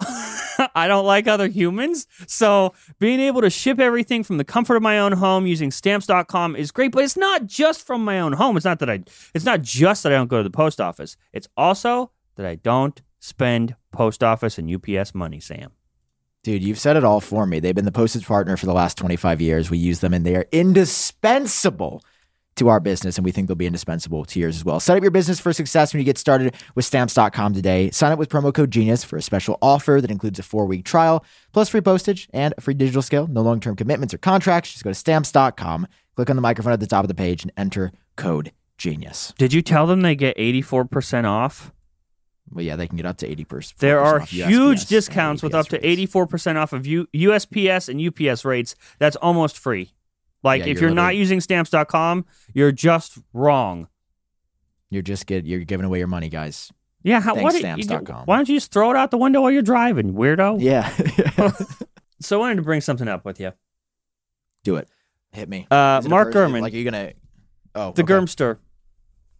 I 0.74 0.88
don't 0.88 1.06
like 1.06 1.26
other 1.26 1.48
humans. 1.48 2.06
So 2.26 2.74
being 2.98 3.20
able 3.20 3.40
to 3.40 3.50
ship 3.50 3.80
everything 3.80 4.22
from 4.22 4.36
the 4.36 4.44
comfort 4.44 4.76
of 4.76 4.82
my 4.82 4.98
own 4.98 5.12
home 5.12 5.46
using 5.46 5.70
stamps.com 5.70 6.56
is 6.56 6.70
great, 6.70 6.92
but 6.92 7.04
it's 7.04 7.16
not 7.16 7.46
just 7.46 7.86
from 7.86 8.04
my 8.04 8.20
own 8.20 8.34
home. 8.34 8.56
It's 8.56 8.64
not 8.64 8.78
that 8.80 8.90
I 8.90 9.02
it's 9.34 9.44
not 9.44 9.62
just 9.62 10.02
that 10.02 10.12
I 10.12 10.16
don't 10.16 10.28
go 10.28 10.38
to 10.38 10.42
the 10.42 10.50
post 10.50 10.80
office. 10.80 11.16
It's 11.32 11.48
also 11.56 12.12
that 12.36 12.46
I 12.46 12.56
don't 12.56 13.00
spend 13.18 13.76
post 13.92 14.22
office 14.22 14.58
and 14.58 14.70
UPS 14.72 15.14
money, 15.14 15.40
Sam. 15.40 15.72
Dude, 16.42 16.62
you've 16.62 16.78
said 16.78 16.96
it 16.96 17.04
all 17.04 17.20
for 17.20 17.46
me. 17.46 17.60
They've 17.60 17.74
been 17.74 17.84
the 17.84 17.92
postage 17.92 18.26
partner 18.26 18.56
for 18.56 18.64
the 18.64 18.72
last 18.72 18.96
25 18.96 19.42
years. 19.42 19.70
We 19.70 19.76
use 19.76 20.00
them 20.00 20.14
and 20.14 20.24
they 20.24 20.36
are 20.36 20.46
indispensable 20.52 22.02
to 22.60 22.68
our 22.68 22.78
business, 22.80 23.18
and 23.18 23.24
we 23.24 23.32
think 23.32 23.48
they'll 23.48 23.56
be 23.56 23.66
indispensable 23.66 24.24
to 24.24 24.38
yours 24.38 24.56
as 24.56 24.64
well. 24.64 24.78
Set 24.80 24.96
up 24.96 25.02
your 25.02 25.10
business 25.10 25.40
for 25.40 25.52
success 25.52 25.92
when 25.92 25.98
you 25.98 26.04
get 26.04 26.16
started 26.18 26.54
with 26.74 26.84
stamps.com 26.84 27.52
today. 27.54 27.90
Sign 27.90 28.12
up 28.12 28.18
with 28.18 28.28
promo 28.28 28.54
code 28.54 28.70
genius 28.70 29.02
for 29.02 29.16
a 29.16 29.22
special 29.22 29.58
offer 29.60 29.98
that 30.00 30.10
includes 30.10 30.38
a 30.38 30.42
four 30.42 30.66
week 30.66 30.84
trial, 30.84 31.24
plus 31.52 31.68
free 31.68 31.80
postage 31.80 32.28
and 32.32 32.54
a 32.56 32.60
free 32.60 32.74
digital 32.74 33.02
scale. 33.02 33.26
No 33.26 33.40
long 33.42 33.58
term 33.60 33.74
commitments 33.76 34.14
or 34.14 34.18
contracts. 34.18 34.72
Just 34.72 34.84
go 34.84 34.90
to 34.90 34.94
stamps.com, 34.94 35.86
click 36.14 36.30
on 36.30 36.36
the 36.36 36.42
microphone 36.42 36.72
at 36.72 36.80
the 36.80 36.86
top 36.86 37.02
of 37.04 37.08
the 37.08 37.14
page, 37.14 37.42
and 37.42 37.50
enter 37.56 37.92
code 38.16 38.52
genius. 38.78 39.34
Did 39.38 39.52
you 39.52 39.62
tell 39.62 39.86
them 39.86 40.02
they 40.02 40.14
get 40.14 40.36
84% 40.36 41.24
off? 41.24 41.72
Well, 42.52 42.64
yeah, 42.64 42.76
they 42.76 42.88
can 42.88 42.96
get 42.96 43.06
up 43.06 43.16
to 43.18 43.28
80%. 43.28 43.76
There 43.76 44.00
are 44.00 44.18
huge 44.20 44.80
USPS 44.80 44.88
discounts 44.88 45.42
with 45.42 45.54
up 45.54 45.68
to 45.68 45.78
84% 45.78 46.56
off 46.56 46.72
of 46.72 46.86
U- 46.86 47.06
USPS 47.14 47.88
and 47.88 48.00
UPS 48.30 48.44
rates. 48.44 48.74
That's 48.98 49.16
almost 49.16 49.56
free. 49.58 49.92
Like 50.42 50.60
Yeah, 50.64 50.68
if 50.68 50.80
you're 50.80 50.90
you're 50.90 50.94
not 50.94 51.16
using 51.16 51.40
stamps.com, 51.40 52.24
you're 52.54 52.72
just 52.72 53.18
wrong. 53.32 53.88
You're 54.90 55.02
just 55.02 55.26
get 55.26 55.44
you're 55.44 55.60
giving 55.60 55.84
away 55.86 55.98
your 55.98 56.06
money, 56.08 56.28
guys. 56.28 56.72
Yeah, 57.02 57.20
how, 57.20 57.34
Thanks, 57.34 57.44
what, 57.44 57.54
you- 57.54 57.82
stamps.com. 57.84 58.24
why 58.26 58.36
don't 58.36 58.48
you 58.48 58.56
just 58.56 58.72
throw 58.72 58.90
it 58.90 58.96
out 58.96 59.10
the 59.10 59.18
window 59.18 59.40
while 59.42 59.50
you're 59.50 59.62
driving, 59.62 60.14
weirdo? 60.14 60.60
Yeah. 60.60 60.90
So 62.22 62.36
I 62.36 62.40
wanted 62.40 62.56
to 62.56 62.62
bring 62.62 62.82
something 62.82 63.08
up 63.08 63.24
with 63.24 63.40
you. 63.40 63.52
Do 64.62 64.76
it. 64.76 64.90
Hit 65.32 65.48
me. 65.48 65.66
Uh, 65.70 65.96
Is 66.00 66.04
it 66.04 66.08
a 66.08 66.10
Mark? 66.10 66.34
Gurman, 66.34 66.60
Like, 66.60 66.74
are 66.74 66.76
you 66.76 66.90
going 66.90 67.08
to. 67.08 67.14
Oh, 67.74 67.92
the 67.92 68.02
okay. 68.02 68.12
Germster, 68.12 68.58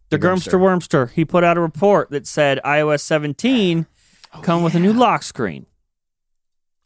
the, 0.09 0.17
The 0.17 0.27
Germster 0.27 0.59
Wormster, 0.59 1.11
he 1.11 1.23
put 1.23 1.43
out 1.43 1.57
a 1.57 1.61
report 1.61 2.09
that 2.09 2.25
said 2.25 2.59
iOS 2.65 3.01
17 3.01 3.85
Oh, 4.33 4.39
come 4.41 4.63
with 4.63 4.73
a 4.73 4.79
new 4.79 4.93
lock 4.93 5.21
screen. 5.21 5.67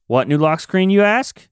What 0.07 0.27
new 0.27 0.37
lock 0.37 0.59
screen, 0.59 0.89
you 0.89 1.01
ask? 1.01 1.47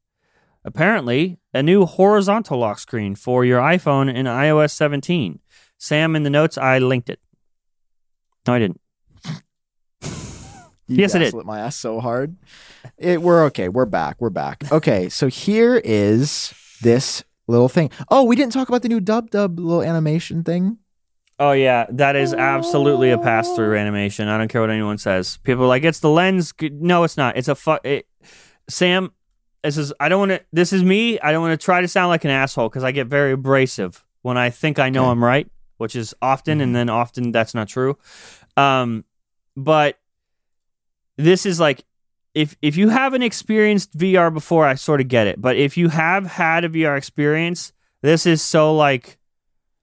Apparently, 0.66 1.40
a 1.54 1.62
new 1.62 1.86
horizontal 1.86 2.60
lock 2.60 2.80
screen 2.80 3.16
for 3.16 3.44
your 3.44 3.60
iPhone 3.60 4.14
in 4.14 4.26
iOS 4.26 4.72
17. 4.72 5.40
Sam, 5.78 6.16
in 6.16 6.24
the 6.24 6.30
notes, 6.30 6.58
I 6.58 6.78
linked 6.80 7.10
it. 7.10 7.20
No, 8.48 8.54
I 8.54 8.60
didn't. 8.60 8.80
You 10.88 10.98
Yes, 10.98 11.16
it 11.16 11.20
guys 11.20 11.32
did. 11.32 11.46
My 11.46 11.62
ass 11.62 11.76
so 11.78 12.00
hard. 12.00 12.36
It, 12.98 13.22
we're 13.22 13.46
okay. 13.46 13.70
We're 13.70 13.86
back. 13.86 14.18
We're 14.20 14.30
back. 14.30 14.70
Okay, 14.72 15.08
so 15.08 15.28
here 15.28 15.82
is 15.84 16.54
this 16.82 17.24
little 17.48 17.70
thing. 17.70 17.90
Oh, 18.10 18.24
we 18.24 18.36
didn't 18.36 18.52
talk 18.52 18.68
about 18.68 18.82
the 18.82 18.90
new 18.90 19.00
dub 19.00 19.30
dub 19.30 19.60
little 19.60 19.82
animation 19.82 20.44
thing. 20.44 20.78
Oh 21.40 21.54
yeah, 21.54 21.88
that 21.90 22.16
is 22.16 22.34
absolutely 22.34 23.10
a 23.10 23.18
pass-through 23.18 23.76
oh. 23.76 23.80
animation. 23.80 24.28
I 24.28 24.38
don't 24.38 24.50
care 24.50 24.62
what 24.62 24.70
anyone 24.70 24.98
says. 24.98 25.38
People 25.38 25.64
are 25.64 25.68
like 25.68 25.84
it's 25.84 26.00
the 26.00 26.10
lens. 26.10 26.54
No, 26.62 27.04
it's 27.04 27.18
not. 27.18 27.38
It's 27.38 27.48
a 27.48 27.56
fu- 27.56 27.80
it, 27.84 28.08
Sam, 28.70 29.12
this 29.64 29.78
is 29.78 29.94
I 30.00 30.10
don't 30.10 30.20
want 30.20 30.32
to. 30.32 30.42
This 30.52 30.74
is 30.74 30.84
me. 30.84 31.20
I 31.20 31.32
don't 31.32 31.42
want 31.42 31.60
to 31.60 31.64
try 31.64 31.82
to 31.82 31.88
sound 31.88 32.10
like 32.10 32.26
an 32.26 32.32
asshole 32.32 32.70
because 32.70 32.84
I 32.84 32.92
get 32.92 33.08
very 33.08 33.32
abrasive 33.32 34.04
when 34.22 34.38
I 34.38 34.50
think 34.50 34.80
I 34.80 34.90
know 34.90 35.04
Okay. 35.04 35.12
I'm 35.12 35.24
right, 35.24 35.50
which 35.78 35.96
is 35.96 36.14
often, 36.22 36.62
and 36.62 36.76
then 36.76 36.90
often 36.90 37.32
that's 37.32 37.54
not 37.54 37.68
true. 37.70 37.98
Um, 38.58 39.06
but 39.56 39.98
this 41.18 41.46
is 41.46 41.60
like 41.60 41.86
if 42.34 42.56
if 42.62 42.76
you 42.78 42.90
haven't 42.90 43.22
experienced 43.24 43.98
VR 43.98 44.34
before, 44.34 44.66
I 44.66 44.76
sort 44.76 45.02
of 45.02 45.08
get 45.08 45.28
it. 45.28 45.42
But 45.42 45.56
if 45.56 45.78
you 45.78 45.90
have 45.90 46.26
had 46.26 46.66
a 46.66 46.70
VR 46.70 46.98
experience, 46.98 47.72
this 48.02 48.26
is 48.26 48.42
so 48.42 48.76
like 48.76 49.18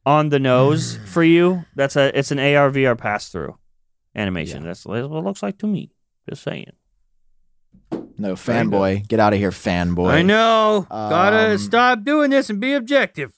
on 0.04 0.30
the 0.30 0.38
nose 0.38 0.98
for 1.06 1.22
you. 1.22 1.64
That's 1.74 1.96
a 1.96 2.16
it's 2.18 2.30
an 2.30 2.38
AR 2.38 2.70
VR 2.70 2.98
pass 2.98 3.28
through 3.28 3.56
animation. 4.14 4.62
Yeah. 4.62 4.68
That's 4.68 4.84
what 4.84 4.98
it 4.98 5.06
looks 5.06 5.42
like 5.42 5.58
to 5.58 5.66
me. 5.66 5.92
Just 6.28 6.42
saying. 6.42 6.72
No, 8.20 8.34
fanboy. 8.34 9.08
Get 9.08 9.18
out 9.18 9.32
of 9.32 9.38
here, 9.38 9.50
fanboy. 9.50 10.10
I 10.10 10.22
know. 10.22 10.86
Gotta 10.90 11.52
Um, 11.52 11.58
stop 11.58 12.04
doing 12.04 12.30
this 12.30 12.50
and 12.50 12.60
be 12.60 12.74
objective. 12.74 13.32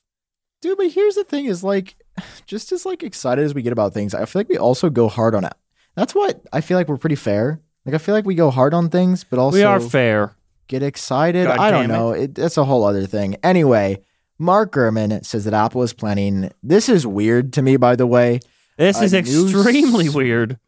Dude, 0.61 0.76
but 0.76 0.91
here's 0.91 1.14
the 1.14 1.24
thing 1.24 1.45
is 1.47 1.62
like, 1.62 1.95
just 2.47 2.72
as 2.72 2.85
like 2.85 3.03
excited 3.03 3.45
as 3.45 3.55
we 3.55 3.62
get 3.62 3.72
about 3.72 3.95
things, 3.95 4.12
I 4.14 4.24
feel 4.24 4.41
like 4.41 4.49
we 4.49 4.59
also 4.59 4.91
go 4.91 5.09
hard 5.09 5.35
on 5.35 5.45
it. 5.45 5.53
That's 5.95 6.14
what 6.14 6.43
I 6.53 6.61
feel 6.61 6.76
like 6.76 6.89
we're 6.89 6.97
pretty 6.97 7.14
fair. 7.16 7.61
Like, 7.85 7.95
I 7.95 7.99
feel 7.99 8.14
like 8.14 8.24
we 8.26 8.35
go 8.35 8.51
hard 8.51 8.74
on 8.74 8.89
things, 8.91 9.24
but 9.24 9.39
also 9.39 9.57
we 9.57 9.62
are 9.62 9.78
fair. 9.80 10.35
get 10.68 10.83
excited. 10.83 11.47
God 11.47 11.59
I 11.59 11.70
don't 11.70 11.89
know. 11.89 12.12
It, 12.12 12.35
that's 12.35 12.57
a 12.57 12.64
whole 12.64 12.85
other 12.85 13.07
thing. 13.07 13.37
Anyway, 13.43 14.03
Mark 14.39 14.72
Gurman 14.72 15.24
says 15.24 15.45
that 15.45 15.55
Apple 15.55 15.83
is 15.83 15.93
planning. 15.93 16.51
This 16.62 16.89
is 16.89 17.07
weird 17.07 17.53
to 17.55 17.62
me, 17.62 17.76
by 17.76 17.95
the 17.97 18.07
way. 18.07 18.41
This 18.78 19.01
is 19.03 19.14
extremely 19.14 20.07
s- 20.07 20.14
weird. 20.14 20.59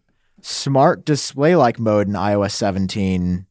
Smart 0.42 1.04
display 1.04 1.56
like 1.56 1.78
mode 1.78 2.06
in 2.08 2.14
iOS 2.14 2.50
17. 2.52 3.46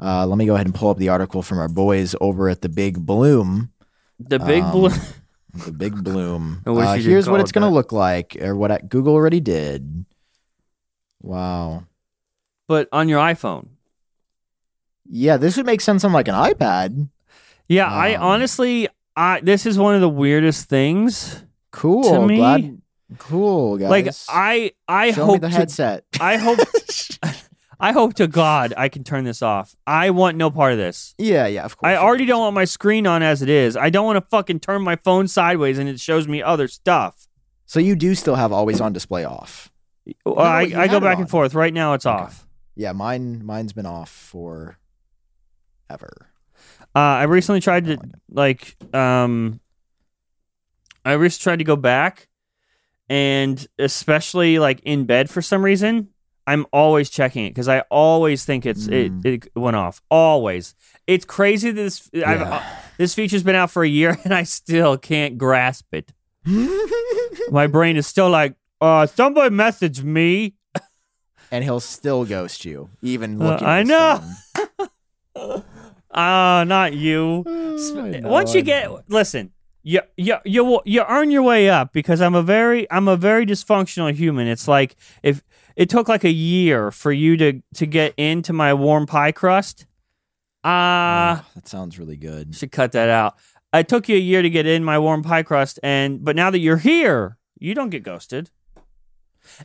Uh, 0.00 0.26
let 0.26 0.36
me 0.38 0.46
go 0.46 0.54
ahead 0.54 0.66
and 0.66 0.74
pull 0.74 0.90
up 0.90 0.98
the 0.98 1.08
article 1.08 1.42
from 1.42 1.58
our 1.58 1.68
boys 1.68 2.14
over 2.20 2.48
at 2.48 2.62
the 2.62 2.68
Big 2.68 3.04
Bloom. 3.06 3.70
The 4.18 4.38
big 4.38 4.62
Um, 4.64 4.72
blue. 4.72 4.90
The 5.66 5.72
Big 5.72 6.02
Bloom. 6.02 6.62
Uh, 6.66 6.94
here's 6.94 7.28
what 7.28 7.40
it's 7.40 7.52
going 7.52 7.62
to 7.62 7.72
look 7.72 7.92
like, 7.92 8.36
or 8.40 8.56
what 8.56 8.70
I- 8.72 8.78
Google 8.88 9.14
already 9.14 9.40
did. 9.40 10.04
Wow. 11.22 11.84
but 12.66 12.88
on 12.92 13.08
your 13.08 13.20
iPhone. 13.20 13.68
Yeah, 15.08 15.36
this 15.36 15.56
would 15.56 15.66
make 15.66 15.80
sense 15.80 16.02
on 16.04 16.12
like 16.12 16.28
an 16.28 16.34
iPad. 16.34 17.08
Yeah, 17.68 17.86
I 17.90 18.14
Um, 18.14 18.22
honestly, 18.22 18.88
I 19.16 19.40
this 19.40 19.64
is 19.66 19.78
one 19.78 19.94
of 19.94 20.00
the 20.00 20.08
weirdest 20.08 20.68
things. 20.68 21.44
Cool. 21.70 22.02
To 22.04 22.26
me- 22.26 22.36
Glad. 22.36 22.80
Cool, 23.18 23.76
guys. 23.78 23.90
Like 23.90 24.08
I, 24.28 24.72
I 24.88 25.12
Show 25.12 25.26
hope 25.26 25.40
the 25.42 25.48
to, 25.48 25.54
headset. 25.54 26.04
I 26.20 26.36
hope, 26.36 26.58
I 27.84 27.92
hope 27.92 28.14
to 28.14 28.26
God 28.26 28.72
I 28.78 28.88
can 28.88 29.04
turn 29.04 29.24
this 29.24 29.42
off. 29.42 29.76
I 29.86 30.08
want 30.08 30.38
no 30.38 30.50
part 30.50 30.72
of 30.72 30.78
this. 30.78 31.14
yeah, 31.18 31.46
yeah, 31.46 31.64
of 31.66 31.76
course. 31.76 31.90
I 31.90 31.96
already 31.96 32.24
don't 32.24 32.40
want 32.40 32.54
my 32.54 32.64
screen 32.64 33.06
on 33.06 33.22
as 33.22 33.42
it 33.42 33.50
is. 33.50 33.76
I 33.76 33.90
don't 33.90 34.06
want 34.06 34.16
to 34.16 34.26
fucking 34.30 34.60
turn 34.60 34.80
my 34.80 34.96
phone 34.96 35.28
sideways 35.28 35.78
and 35.78 35.86
it 35.86 36.00
shows 36.00 36.26
me 36.26 36.42
other 36.42 36.66
stuff. 36.66 37.28
So 37.66 37.80
you 37.80 37.94
do 37.94 38.14
still 38.14 38.36
have 38.36 38.52
always 38.52 38.80
on 38.80 38.94
display 38.94 39.24
off. 39.24 39.70
I, 40.26 40.62
you 40.62 40.76
I 40.78 40.82
had 40.82 40.90
go 40.92 41.00
back 41.00 41.18
and 41.18 41.28
forth. 41.28 41.54
Right 41.54 41.74
now 41.74 41.92
it's 41.92 42.06
Okay. 42.06 42.14
off. 42.22 42.46
Yeah, 42.74 42.92
mine 42.92 43.44
mine's 43.44 43.74
been 43.74 43.86
off 43.86 44.08
for 44.10 44.78
ever. 45.90 46.28
Uh, 46.96 46.98
I 47.20 47.24
recently 47.24 47.60
tried 47.60 47.84
to 47.84 47.98
like 48.30 48.76
like 48.80 48.94
um 48.94 49.60
I 51.04 51.12
recently 51.12 51.42
tried 51.42 51.58
to 51.58 51.64
go 51.64 51.76
back 51.76 52.28
and 53.10 53.66
especially 53.78 54.58
like 54.58 54.80
in 54.84 55.04
bed 55.04 55.28
for 55.28 55.42
some 55.42 55.62
reason 55.62 56.08
I'm 56.46 56.66
always 56.72 57.08
checking 57.10 57.46
it 57.46 57.50
because 57.50 57.68
I 57.68 57.80
always 57.90 58.44
think 58.44 58.66
it's 58.66 58.86
Mm. 58.88 59.24
it, 59.24 59.44
it 59.44 59.52
went 59.56 59.76
off 59.76 60.00
always 60.10 60.74
it's 61.06 61.24
crazy 61.24 61.70
that 61.70 61.80
this 61.82 62.10
I've, 62.14 62.40
Yeah. 62.40 62.56
uh, 62.56 62.62
this 62.98 63.14
feature's 63.14 63.42
been 63.42 63.54
out 63.56 63.70
for 63.70 63.82
a 63.82 63.88
year 63.88 64.18
and 64.24 64.32
I 64.34 64.42
still 64.44 64.96
can't 64.98 65.38
grasp 65.38 65.86
it 65.92 66.12
my 67.50 67.66
brain 67.66 67.96
is 67.96 68.06
still 68.06 68.28
like 68.30 68.54
uh 68.80 69.06
somebody 69.06 69.50
message 69.54 70.02
me 70.02 70.54
and 71.50 71.62
he'll 71.64 71.80
still 71.80 72.24
ghost 72.24 72.64
you, 72.64 72.90
even 73.00 73.40
Uh, 73.40 73.44
looking. 73.50 73.66
I 73.68 73.80
at 73.80 73.86
know. 73.86 74.20
ah 76.10 76.64
not 76.66 76.92
you 76.92 77.42
Oh, 77.46 77.76
know, 78.20 78.28
once 78.28 78.54
you 78.54 78.60
I 78.60 78.64
get 78.64 78.90
listen 79.08 79.52
you 79.82 80.00
you 80.16 80.36
you 80.44 80.80
you 80.84 81.04
earn 81.08 81.30
your 81.30 81.42
way 81.42 81.68
up 81.68 81.92
because 81.92 82.20
I'm 82.20 82.34
a 82.34 82.42
very 82.42 82.90
I'm 82.90 83.08
a 83.08 83.16
very 83.16 83.44
dysfunctional 83.44 84.14
human. 84.14 84.46
It's 84.46 84.66
like 84.68 84.96
if 85.22 85.42
it 85.76 85.88
took 85.90 86.08
like 86.08 86.24
a 86.24 86.30
year 86.30 86.90
for 86.90 87.12
you 87.12 87.36
to 87.36 87.60
to 87.74 87.86
get 87.86 88.14
into 88.16 88.52
my 88.52 88.72
warm 88.74 89.06
pie 89.06 89.32
crust. 89.32 89.86
Ah, 90.62 91.44
Oh, 91.44 91.50
that 91.54 91.68
sounds 91.68 91.98
really 91.98 92.16
good. 92.16 92.54
should 92.54 92.72
cut 92.72 92.92
that 92.92 93.08
out. 93.08 93.34
It 93.72 93.88
took 93.88 94.08
you 94.08 94.16
a 94.16 94.20
year 94.20 94.40
to 94.40 94.48
get 94.50 94.66
in 94.66 94.84
my 94.84 94.98
warm 94.98 95.22
pie 95.22 95.42
crust, 95.42 95.78
and 95.82 96.24
but 96.24 96.36
now 96.36 96.50
that 96.50 96.60
you're 96.60 96.76
here, 96.78 97.36
you 97.58 97.74
don't 97.74 97.90
get 97.90 98.02
ghosted. 98.02 98.50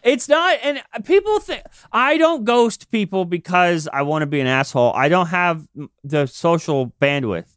It's 0.03 0.27
not, 0.27 0.57
and 0.61 0.81
people 1.05 1.39
think 1.39 1.63
I 1.91 2.17
don't 2.17 2.43
ghost 2.43 2.91
people 2.91 3.23
because 3.23 3.87
I 3.93 4.01
want 4.01 4.23
to 4.23 4.25
be 4.27 4.41
an 4.41 4.47
asshole. 4.47 4.91
I 4.93 5.07
don't 5.07 5.27
have 5.27 5.65
the 6.03 6.25
social 6.25 6.93
bandwidth. 7.01 7.55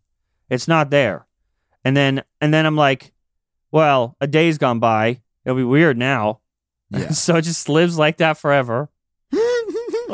It's 0.48 0.68
not 0.68 0.90
there. 0.90 1.26
And 1.84 1.96
then, 1.96 2.22
and 2.40 2.54
then 2.54 2.64
I'm 2.64 2.76
like, 2.76 3.12
well, 3.72 4.16
a 4.20 4.28
day's 4.28 4.56
gone 4.56 4.78
by. 4.78 5.20
It'll 5.44 5.56
be 5.56 5.64
weird 5.64 5.98
now. 5.98 6.41
Yeah. 6.92 7.10
so 7.12 7.36
it 7.36 7.42
just 7.42 7.68
lives 7.68 7.98
like 7.98 8.18
that 8.18 8.36
forever. 8.38 8.88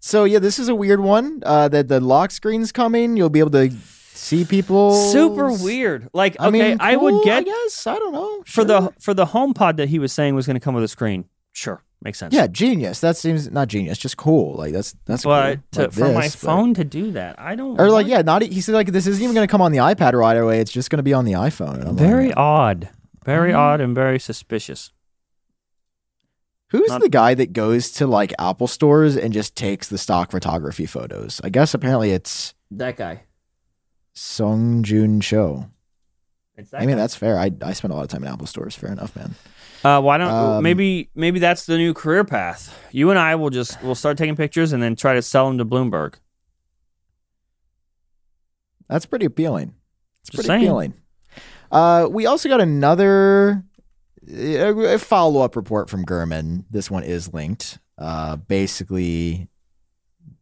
so 0.00 0.24
yeah, 0.24 0.38
this 0.38 0.58
is 0.58 0.68
a 0.68 0.74
weird 0.74 1.00
one. 1.00 1.42
Uh, 1.44 1.68
that 1.68 1.88
the 1.88 2.00
lock 2.00 2.30
screen's 2.30 2.72
coming. 2.72 3.16
You'll 3.16 3.30
be 3.30 3.40
able 3.40 3.50
to 3.52 3.70
see 3.70 4.44
people. 4.44 5.10
Super 5.12 5.52
weird. 5.52 6.08
Like, 6.12 6.34
okay, 6.38 6.46
I 6.46 6.50
mean, 6.50 6.76
I 6.80 6.96
would 6.96 7.22
get 7.24 7.38
I 7.38 7.42
guess 7.44 7.86
I 7.86 7.98
don't 7.98 8.12
know 8.12 8.42
for 8.42 8.50
Sure. 8.50 8.64
the 8.64 8.92
for 8.98 9.14
the 9.14 9.26
home 9.26 9.54
pod 9.54 9.76
that 9.78 9.88
he 9.88 9.98
was 9.98 10.12
saying 10.12 10.34
was 10.34 10.46
going 10.46 10.56
to 10.56 10.60
come 10.60 10.74
with 10.74 10.84
a 10.84 10.88
screen. 10.88 11.24
Sure, 11.52 11.82
makes 12.02 12.18
sense. 12.18 12.32
yeah 12.32 12.46
genius. 12.46 13.00
That 13.00 13.16
seems 13.16 13.50
not 13.50 13.68
genius, 13.68 13.98
just 13.98 14.16
cool. 14.16 14.54
Like 14.56 14.72
that's 14.72 14.94
that's 15.04 15.24
but 15.24 15.56
cool. 15.56 15.62
to, 15.72 15.80
Like 15.82 15.92
for 15.92 16.12
my 16.12 16.20
but- 16.26 16.32
phone 16.32 16.74
to 16.74 16.84
do 16.84 17.10
that, 17.12 17.40
I 17.40 17.56
don't. 17.56 17.80
Or 17.80 17.86
like 17.88 18.04
want- 18.04 18.06
yeah, 18.08 18.22
not 18.22 18.42
he 18.42 18.60
said 18.60 18.74
like 18.74 18.88
this 18.92 19.06
isn't 19.06 19.22
even 19.22 19.34
going 19.34 19.46
to 19.46 19.50
come 19.50 19.60
on 19.62 19.72
the 19.72 19.78
iPad 19.78 20.12
right 20.12 20.36
away. 20.36 20.60
It's 20.60 20.70
just 20.72 20.90
going 20.90 20.98
to 20.98 21.02
be 21.02 21.12
on 21.14 21.24
the 21.24 21.32
iPhone. 21.32 21.84
I'm 21.86 21.96
very 21.96 22.28
like, 22.28 22.36
odd, 22.36 22.88
very 23.24 23.52
Mhm. 23.52 23.58
odd, 23.58 23.80
and 23.80 23.94
very 23.94 24.18
suspicious. 24.20 24.92
Who's 26.70 26.88
not- 26.88 27.00
the 27.00 27.08
guy 27.08 27.34
that 27.34 27.52
goes 27.52 27.90
to 27.92 28.06
like 28.06 28.32
Apple 28.38 28.66
stores 28.68 29.16
and 29.16 29.32
just 29.32 29.56
takes 29.56 29.88
the 29.88 29.98
stock 29.98 30.30
photography 30.30 30.86
photos? 30.86 31.40
I 31.44 31.48
guess 31.50 31.74
apparently 31.74 32.10
it's 32.12 32.54
That 32.70 32.96
guy. 32.96 33.24
Sung 34.14 34.82
Jun 34.82 35.20
Cho. 35.20 35.70
I 36.74 36.84
mean, 36.84 36.96
that's 36.98 37.14
fair. 37.14 37.38
I 37.38 37.50
I 37.62 37.72
spend 37.72 37.92
a 37.92 37.96
lot 37.96 38.02
of 38.02 38.08
time 38.08 38.22
in 38.22 38.28
Apple 38.30 38.46
stores. 38.46 38.74
Fair 38.76 38.92
enough, 38.92 39.16
man. 39.16 39.34
Uh, 39.82 39.98
why 40.02 40.18
don't 40.18 40.30
Um, 40.30 40.62
maybe 40.62 41.08
maybe 41.14 41.38
that's 41.38 41.64
the 41.64 41.78
new 41.78 41.94
career 41.94 42.22
path. 42.22 42.76
You 42.92 43.08
and 43.08 43.18
I 43.18 43.34
will 43.34 43.48
just 43.48 43.82
we'll 43.82 43.94
start 43.94 44.18
taking 44.18 44.36
pictures 44.36 44.72
and 44.74 44.82
then 44.82 44.94
try 44.94 45.14
to 45.14 45.22
sell 45.22 45.48
them 45.48 45.56
to 45.58 45.64
Bloomberg. 45.64 46.14
That's 48.88 49.06
pretty 49.06 49.24
appealing. 49.26 49.74
It's 50.22 50.30
Just 50.30 50.34
pretty 50.36 50.48
saying. 50.48 50.62
appealing. 50.64 50.94
Uh, 51.70 52.08
we 52.10 52.26
also 52.26 52.48
got 52.48 52.60
another 52.60 53.62
a, 54.28 54.98
follow 54.98 55.40
up 55.42 55.56
report 55.56 55.88
from 55.90 56.04
Gurman. 56.04 56.64
This 56.70 56.90
one 56.90 57.02
is 57.04 57.32
linked. 57.32 57.78
Uh, 57.98 58.36
basically, 58.36 59.48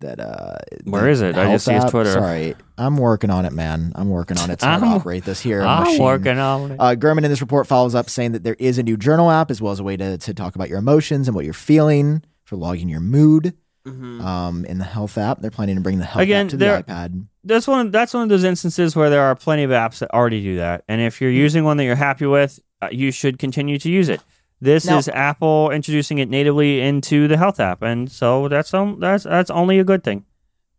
that 0.00 0.20
uh, 0.20 0.58
Where 0.84 1.02
the 1.02 1.10
is 1.10 1.20
it? 1.22 1.36
I 1.36 1.50
just 1.52 1.64
see 1.64 1.72
his 1.72 1.84
Twitter. 1.86 2.12
Sorry, 2.12 2.54
I'm 2.76 2.96
working 2.96 3.30
on 3.30 3.44
it, 3.46 3.52
man. 3.52 3.92
I'm 3.96 4.10
working 4.10 4.38
on 4.38 4.50
it. 4.50 4.54
It's 4.54 4.64
hard 4.64 4.80
to 4.80 4.86
I'm- 4.86 4.96
operate 4.96 5.24
this 5.24 5.40
here. 5.40 5.62
I'm 5.62 5.84
machine. 5.84 6.02
working 6.02 6.38
on 6.38 6.72
it. 6.72 6.76
Uh, 6.78 6.94
Gurman 6.94 7.24
in 7.24 7.30
this 7.30 7.40
report 7.40 7.66
follows 7.66 7.94
up 7.94 8.08
saying 8.08 8.32
that 8.32 8.44
there 8.44 8.56
is 8.58 8.78
a 8.78 8.82
new 8.82 8.96
journal 8.96 9.30
app 9.30 9.50
as 9.50 9.60
well 9.60 9.72
as 9.72 9.80
a 9.80 9.84
way 9.84 9.96
to, 9.96 10.18
to 10.18 10.34
talk 10.34 10.54
about 10.54 10.68
your 10.68 10.78
emotions 10.78 11.26
and 11.26 11.34
what 11.34 11.44
you're 11.44 11.52
feeling 11.54 12.22
for 12.44 12.56
logging 12.56 12.88
your 12.88 13.00
mood. 13.00 13.54
Um, 13.86 14.66
in 14.66 14.76
the 14.76 14.84
health 14.84 15.16
app, 15.16 15.40
they're 15.40 15.50
planning 15.50 15.76
to 15.76 15.80
bring 15.80 15.98
the 15.98 16.04
health 16.04 16.22
Again, 16.22 16.44
app 16.44 16.50
to 16.50 16.56
the 16.58 16.66
iPad. 16.66 17.26
That's 17.48 17.66
one. 17.66 17.90
That's 17.90 18.14
one 18.14 18.22
of 18.22 18.28
those 18.28 18.44
instances 18.44 18.94
where 18.94 19.10
there 19.10 19.22
are 19.22 19.34
plenty 19.34 19.64
of 19.64 19.70
apps 19.70 19.98
that 19.98 20.10
already 20.12 20.42
do 20.42 20.56
that. 20.56 20.84
And 20.88 21.00
if 21.00 21.20
you're 21.20 21.30
using 21.30 21.64
one 21.64 21.76
that 21.78 21.84
you're 21.84 21.96
happy 21.96 22.26
with, 22.26 22.60
uh, 22.80 22.88
you 22.92 23.10
should 23.10 23.38
continue 23.38 23.78
to 23.78 23.90
use 23.90 24.08
it. 24.08 24.20
This 24.60 24.88
is 24.88 25.08
Apple 25.08 25.70
introducing 25.70 26.18
it 26.18 26.28
natively 26.28 26.80
into 26.80 27.28
the 27.28 27.36
health 27.36 27.60
app, 27.60 27.80
and 27.82 28.10
so 28.10 28.48
that's 28.48 28.74
um, 28.74 28.98
that's 28.98 29.24
that's 29.24 29.50
only 29.50 29.78
a 29.78 29.84
good 29.84 30.02
thing. 30.02 30.24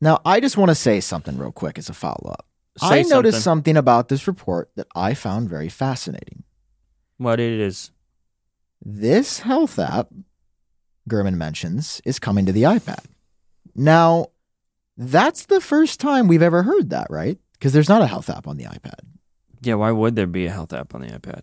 Now, 0.01 0.19
I 0.25 0.39
just 0.39 0.57
want 0.57 0.69
to 0.69 0.75
say 0.75 0.99
something 0.99 1.37
real 1.37 1.51
quick 1.51 1.77
as 1.77 1.89
a 1.89 1.93
follow 1.93 2.31
up. 2.31 2.45
I 2.81 3.01
noticed 3.03 3.37
something. 3.37 3.41
something 3.41 3.77
about 3.77 4.07
this 4.09 4.27
report 4.27 4.69
that 4.75 4.87
I 4.95 5.13
found 5.13 5.49
very 5.49 5.69
fascinating. 5.69 6.43
What 7.17 7.39
it 7.39 7.59
is. 7.59 7.91
This 8.81 9.39
health 9.39 9.77
app, 9.77 10.07
Gurman 11.09 11.35
mentions, 11.35 12.01
is 12.05 12.19
coming 12.19 12.45
to 12.45 12.53
the 12.53 12.63
iPad. 12.63 13.05
Now, 13.75 14.27
that's 14.99 15.45
the 15.45 15.61
first 15.61 16.01
time 16.01 16.27
we've 16.27 16.41
ever 16.41 16.61
heard 16.63 16.89
that, 16.89 17.07
right? 17.09 17.39
Because 17.53 17.71
there's 17.71 17.87
not 17.87 18.01
a 18.01 18.07
health 18.07 18.29
app 18.29 18.47
on 18.47 18.57
the 18.57 18.65
iPad. 18.65 18.99
Yeah, 19.61 19.75
why 19.75 19.91
would 19.91 20.17
there 20.17 20.27
be 20.27 20.45
a 20.45 20.51
health 20.51 20.73
app 20.73 20.93
on 20.93 21.01
the 21.01 21.07
iPad? 21.07 21.41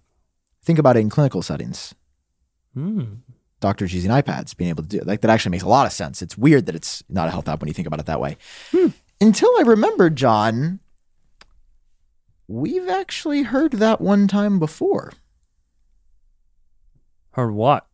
Think 0.62 0.78
about 0.78 0.96
it 0.96 1.00
in 1.00 1.08
clinical 1.08 1.40
settings. 1.40 1.94
Hmm. 2.74 3.14
Doctors 3.60 3.94
using 3.94 4.10
iPads, 4.10 4.54
being 4.54 4.68
able 4.68 4.82
to 4.82 4.88
do 4.88 4.98
it. 4.98 5.06
Like, 5.06 5.22
that 5.22 5.30
actually 5.30 5.52
makes 5.52 5.62
a 5.62 5.68
lot 5.68 5.86
of 5.86 5.92
sense. 5.92 6.20
It's 6.20 6.36
weird 6.36 6.66
that 6.66 6.74
it's 6.74 7.02
not 7.08 7.28
a 7.28 7.30
health 7.30 7.48
app 7.48 7.60
when 7.60 7.68
you 7.68 7.74
think 7.74 7.86
about 7.86 8.00
it 8.00 8.06
that 8.06 8.20
way. 8.20 8.36
Until 9.20 9.50
I 9.58 9.62
remember, 9.62 10.10
John, 10.10 10.80
we've 12.46 12.88
actually 12.90 13.44
heard 13.44 13.72
that 13.72 14.02
one 14.02 14.28
time 14.28 14.58
before. 14.58 15.12
Heard 17.30 17.52
what? 17.52 17.86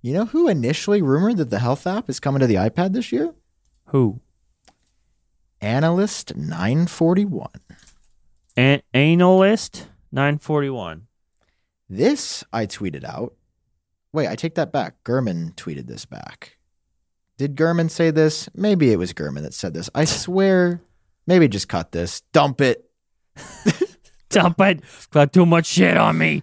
You 0.00 0.14
know 0.14 0.24
who 0.24 0.48
initially 0.48 1.02
rumored 1.02 1.36
that 1.36 1.50
the 1.50 1.58
health 1.58 1.86
app 1.86 2.08
is 2.08 2.18
coming 2.18 2.40
to 2.40 2.46
the 2.46 2.54
iPad 2.54 2.94
this 2.94 3.12
year? 3.12 3.34
Who? 3.86 4.22
Analyst 5.60 6.36
941. 6.36 7.48
An- 8.56 8.82
analyst 8.92 9.88
nine 10.10 10.38
forty 10.38 10.68
one. 10.70 11.06
This 11.88 12.44
I 12.52 12.66
tweeted 12.66 13.04
out. 13.04 13.34
Wait, 14.12 14.28
I 14.28 14.34
take 14.34 14.54
that 14.56 14.72
back. 14.72 14.96
Gurman 15.04 15.54
tweeted 15.54 15.86
this 15.86 16.04
back. 16.04 16.56
Did 17.38 17.54
Gurman 17.56 17.90
say 17.90 18.10
this? 18.10 18.48
Maybe 18.54 18.90
it 18.92 18.96
was 18.98 19.12
Gurman 19.12 19.42
that 19.42 19.54
said 19.54 19.72
this. 19.72 19.88
I 19.94 20.04
swear. 20.04 20.82
Maybe 21.26 21.46
just 21.48 21.68
cut 21.68 21.92
this. 21.92 22.22
Dump 22.32 22.60
it. 22.60 22.84
Dump 24.30 24.60
it. 24.60 24.82
Got 25.10 25.32
too 25.32 25.46
much 25.46 25.66
shit 25.66 25.96
on 25.96 26.18
me. 26.18 26.42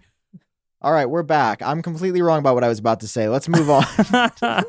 All 0.81 0.93
right, 0.93 1.07
we're 1.09 1.23
back. 1.23 1.61
I'm 1.61 1.81
completely 1.81 2.21
wrong 2.21 2.39
about 2.39 2.55
what 2.55 2.63
I 2.63 2.69
was 2.69 2.79
about 2.79 3.01
to 3.01 3.07
say. 3.07 3.27
Let's 3.27 3.49
move 3.49 3.69
on. 3.69 3.83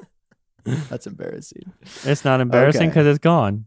That's 0.65 1.07
embarrassing. 1.07 1.73
it's 2.05 2.25
not 2.25 2.41
embarrassing 2.41 2.83
Okay. 2.83 2.89
because 2.91 3.07
it's 3.07 3.21
gone. 3.21 3.67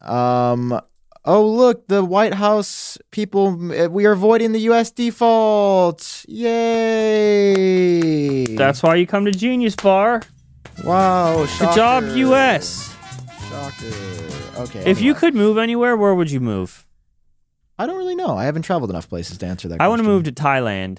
Um. 0.00 0.80
Oh, 1.26 1.46
look, 1.46 1.86
the 1.88 2.02
White 2.02 2.32
House 2.32 2.96
people. 3.10 3.54
We 3.90 4.06
are 4.06 4.12
avoiding 4.12 4.52
the 4.52 4.60
U.S. 4.60 4.90
default. 4.90 6.24
Yay! 7.60 8.44
That's 8.56 8.82
why 8.82 8.94
you 8.96 9.06
come 9.06 9.24
to 9.26 9.30
Genius 9.30 9.76
Bar. 9.76 10.22
wow. 10.84 11.44
Good 11.58 11.74
job. 11.74 12.04
U.S. 12.16 12.96
Shocker. 13.48 13.86
Okay. 14.62 14.90
If 14.90 15.00
you 15.00 15.14
could 15.14 15.34
move 15.34 15.58
anywhere, 15.58 15.96
where 15.96 16.14
would 16.14 16.30
you 16.30 16.40
move? 16.40 16.86
I 17.78 17.86
don't 17.86 17.96
really 17.98 18.16
know. 18.16 18.36
I 18.36 18.44
haven't 18.44 18.62
traveled 18.62 18.90
enough 18.90 19.08
places 19.08 19.38
to 19.38 19.46
answer 19.46 19.68
that. 19.68 19.80
I 19.80 19.88
want 19.88 20.00
to 20.00 20.08
move 20.08 20.24
to 20.24 20.32
Thailand 20.32 20.98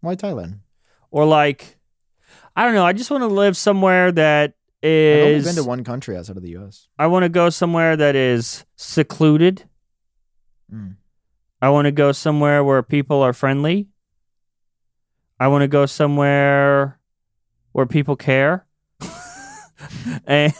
Why 0.00 0.14
Thailand? 0.14 0.58
or 1.10 1.24
like, 1.24 1.78
I 2.54 2.64
don't 2.64 2.74
know. 2.74 2.84
I 2.84 2.92
just 2.92 3.10
want 3.10 3.22
to 3.22 3.28
live 3.28 3.56
somewhere 3.56 4.12
that 4.12 4.54
I've 4.84 5.26
only 5.28 5.44
been 5.44 5.54
to 5.56 5.64
one 5.64 5.82
country 5.84 6.16
outside 6.16 6.36
of 6.36 6.42
the 6.42 6.50
U.S. 6.50 6.88
I 6.98 7.06
want 7.06 7.22
to 7.24 7.28
go 7.28 7.48
somewhere 7.50 7.96
that 7.96 8.14
is 8.16 8.64
secluded. 8.76 9.64
Mm. 10.72 10.96
I 11.62 11.70
want 11.70 11.86
to 11.86 11.92
go 11.92 12.12
somewhere 12.12 12.62
where 12.62 12.82
people 12.82 13.22
are 13.22 13.32
friendly. 13.32 13.88
I 15.40 15.48
want 15.48 15.62
to 15.62 15.68
go 15.68 15.86
somewhere 15.86 16.98
where 17.72 17.86
people 17.86 18.16
care. 18.16 18.66
and 20.26 20.52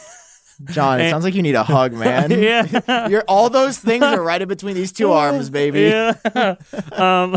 John, 0.65 0.99
it 0.99 1.03
And- 1.03 1.11
sounds 1.11 1.23
like 1.23 1.35
you 1.35 1.41
need 1.41 1.55
a 1.55 1.63
hug, 1.63 1.93
man. 2.03 2.31
yeah. 2.31 3.07
You're 3.09 3.23
all 3.27 3.49
those 3.49 3.77
things 3.77 4.03
are 4.03 4.21
right 4.21 4.41
in 4.41 4.47
between 4.47 4.75
these 4.75 4.91
two 4.91 5.11
arms, 5.11 5.49
baby. 5.49 5.81
Yeah. 5.81 6.55
um, 6.93 7.35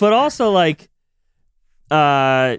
but 0.00 0.12
also 0.12 0.50
like 0.50 0.88
uh, 1.90 2.56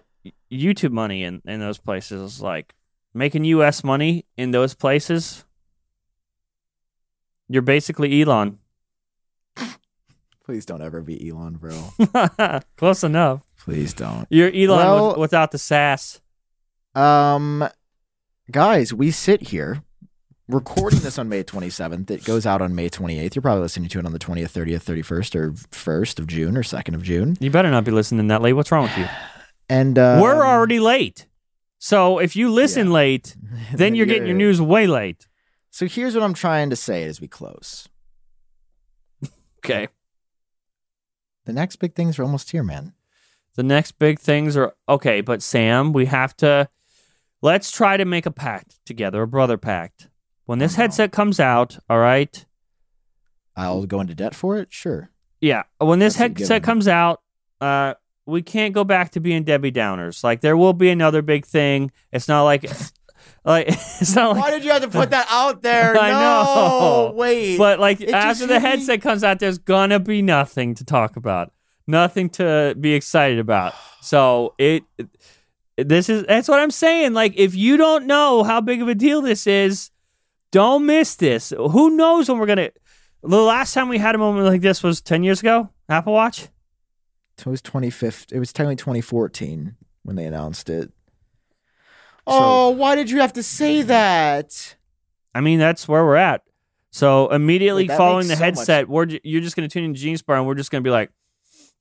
YouTube 0.51 0.91
money 0.91 1.23
in, 1.23 1.41
in 1.45 1.59
those 1.59 1.77
places, 1.77 2.41
like 2.41 2.73
making 3.13 3.45
US 3.45 3.83
money 3.83 4.25
in 4.37 4.51
those 4.51 4.73
places. 4.73 5.45
You're 7.49 7.61
basically 7.61 8.21
Elon. 8.21 8.59
Please 10.43 10.65
don't 10.65 10.81
ever 10.81 11.01
be 11.01 11.29
Elon, 11.29 11.55
bro. 11.57 12.59
Close 12.77 13.03
enough. 13.03 13.41
Please 13.59 13.93
don't. 13.93 14.25
You're 14.29 14.49
Elon 14.49 14.69
Well- 14.85 15.07
with, 15.09 15.17
without 15.17 15.51
the 15.51 15.57
sass. 15.57 16.19
Um, 16.95 17.67
guys, 18.49 18.93
we 18.93 19.11
sit 19.11 19.43
here 19.49 19.83
recording 20.49 20.99
this 20.99 21.17
on 21.17 21.29
May 21.29 21.43
27th. 21.43 22.09
It 22.11 22.25
goes 22.25 22.45
out 22.45 22.61
on 22.61 22.75
May 22.75 22.89
28th. 22.89 23.35
You're 23.35 23.41
probably 23.41 23.61
listening 23.61 23.87
to 23.89 23.99
it 23.99 24.05
on 24.05 24.11
the 24.11 24.19
20th, 24.19 24.51
30th, 24.51 24.83
31st, 24.83 25.35
or 25.35 25.51
1st 25.51 26.19
of 26.19 26.27
June 26.27 26.57
or 26.57 26.63
2nd 26.63 26.95
of 26.95 27.03
June. 27.03 27.37
You 27.39 27.49
better 27.49 27.71
not 27.71 27.85
be 27.85 27.91
listening 27.91 28.27
that 28.27 28.41
late. 28.41 28.53
What's 28.53 28.71
wrong 28.71 28.83
with 28.83 28.97
you? 28.97 29.07
And 29.69 29.97
uh, 29.97 30.19
We're 30.21 30.45
already 30.45 30.81
late. 30.81 31.27
So 31.83 32.19
if 32.19 32.35
you 32.35 32.51
listen 32.51 32.87
Yeah. 32.87 32.93
late, 32.93 33.35
then 33.73 33.95
you're 33.95 34.05
getting 34.05 34.27
your 34.27 34.35
news 34.37 34.61
way 34.61 34.85
late. 34.85 35.27
So 35.71 35.87
here's 35.87 36.13
what 36.13 36.23
I'm 36.23 36.35
trying 36.35 36.69
to 36.69 36.75
say 36.75 37.03
as 37.05 37.19
we 37.19 37.27
close. 37.27 37.89
Okay. 39.65 39.87
The 41.45 41.53
next 41.53 41.77
big 41.77 41.95
things 41.95 42.19
are 42.19 42.23
almost 42.23 42.51
here, 42.51 42.61
man. 42.63 42.93
The 43.55 43.63
next 43.63 43.93
big 43.97 44.19
things 44.19 44.55
are 44.55 44.73
okay, 44.87 45.21
but 45.21 45.41
Sam, 45.41 45.91
we 45.91 46.05
have 46.05 46.37
to 46.37 46.69
let's 47.41 47.71
try 47.71 47.97
to 47.97 48.05
make 48.05 48.27
a 48.27 48.31
pact 48.31 48.79
together, 48.85 49.23
a 49.23 49.27
brother 49.27 49.57
pact. 49.57 50.07
When 50.45 50.59
this 50.59 50.73
Oh, 50.73 50.77
no. 50.77 50.81
headset 50.83 51.11
comes 51.11 51.39
out, 51.39 51.79
all 51.89 51.97
right? 51.99 52.45
I'll 53.55 53.85
go 53.87 53.99
into 54.01 54.13
debt 54.15 54.35
for 54.35 54.57
it. 54.57 54.71
Sure. 54.71 55.09
Yeah, 55.39 55.63
when 55.79 55.97
this 55.97 56.15
That's 56.17 56.37
headset 56.39 56.61
comes 56.63 56.87
out, 56.87 57.21
uh 57.59 57.95
we 58.25 58.41
can't 58.41 58.73
go 58.73 58.83
back 58.83 59.11
to 59.11 59.19
being 59.19 59.43
Debbie 59.43 59.71
Downers. 59.71 60.23
Like 60.23 60.41
there 60.41 60.57
will 60.57 60.73
be 60.73 60.89
another 60.89 61.21
big 61.21 61.45
thing. 61.45 61.91
It's 62.11 62.27
not 62.27 62.43
like 62.43 62.63
like 63.45 63.67
it's 63.69 64.15
not 64.15 64.35
like 64.35 64.43
Why 64.43 64.51
did 64.51 64.63
you 64.63 64.71
have 64.71 64.83
to 64.83 64.89
put 64.89 65.11
that 65.11 65.27
out 65.29 65.61
there? 65.61 65.97
I 65.99 66.11
no, 66.11 66.17
know. 66.19 67.13
Wait. 67.15 67.57
But 67.57 67.79
like 67.79 68.01
It 68.01 68.11
after 68.11 68.47
the 68.47 68.59
headset 68.59 69.01
comes 69.01 69.23
out, 69.23 69.39
there's 69.39 69.57
gonna 69.57 69.99
be 69.99 70.21
nothing 70.21 70.75
to 70.75 70.85
talk 70.85 71.15
about, 71.15 71.51
nothing 71.87 72.29
to 72.31 72.75
be 72.79 72.93
excited 72.93 73.39
about. 73.39 73.73
So 74.01 74.55
it, 74.57 74.83
this 75.77 76.09
is 76.09 76.23
that's 76.25 76.47
what 76.47 76.59
I'm 76.59 76.71
saying. 76.71 77.13
Like 77.13 77.33
if 77.35 77.55
you 77.55 77.77
don't 77.77 78.05
know 78.05 78.43
how 78.43 78.61
big 78.61 78.81
of 78.81 78.87
a 78.87 78.95
deal 78.95 79.21
this 79.21 79.47
is, 79.47 79.91
don't 80.51 80.85
miss 80.85 81.15
this. 81.15 81.53
Who 81.57 81.91
knows 81.91 82.29
when 82.29 82.39
we're 82.39 82.45
gonna? 82.45 82.71
The 83.23 83.41
last 83.41 83.73
time 83.73 83.87
we 83.87 83.99
had 83.99 84.15
a 84.15 84.17
moment 84.17 84.47
like 84.47 84.61
this 84.61 84.83
was 84.83 85.01
ten 85.01 85.23
years 85.23 85.39
ago. 85.39 85.69
Apple 85.89 86.13
Watch. 86.13 86.47
It 87.49 87.51
was 87.51 87.61
25th. 87.61 88.31
It 88.31 88.39
was 88.39 88.53
technically 88.53 88.75
2014 88.77 89.75
when 90.03 90.15
they 90.15 90.25
announced 90.25 90.69
it. 90.69 90.91
oh, 92.27 92.69
why 92.69 92.95
did 92.95 93.09
you 93.09 93.19
have 93.19 93.33
to 93.33 93.43
say 93.43 93.81
that? 93.83 94.75
I 95.33 95.41
mean, 95.41 95.59
that's 95.59 95.87
where 95.87 96.03
we're 96.05 96.15
at. 96.15 96.43
So 96.91 97.29
immediately 97.29 97.87
Wait, 97.87 97.97
following 97.97 98.27
the 98.27 98.35
so 98.35 98.39
much- 98.41 98.57
headset, 98.57 98.89
we're 98.89 99.07
you're 99.23 99.41
just 99.41 99.55
gonna 99.55 99.67
tune 99.69 99.85
into 99.85 99.99
Genius 99.99 100.21
Bar 100.21 100.37
and 100.37 100.45
we're 100.47 100.55
just 100.55 100.71
gonna 100.71 100.81
be 100.81 100.89
like, 100.89 101.11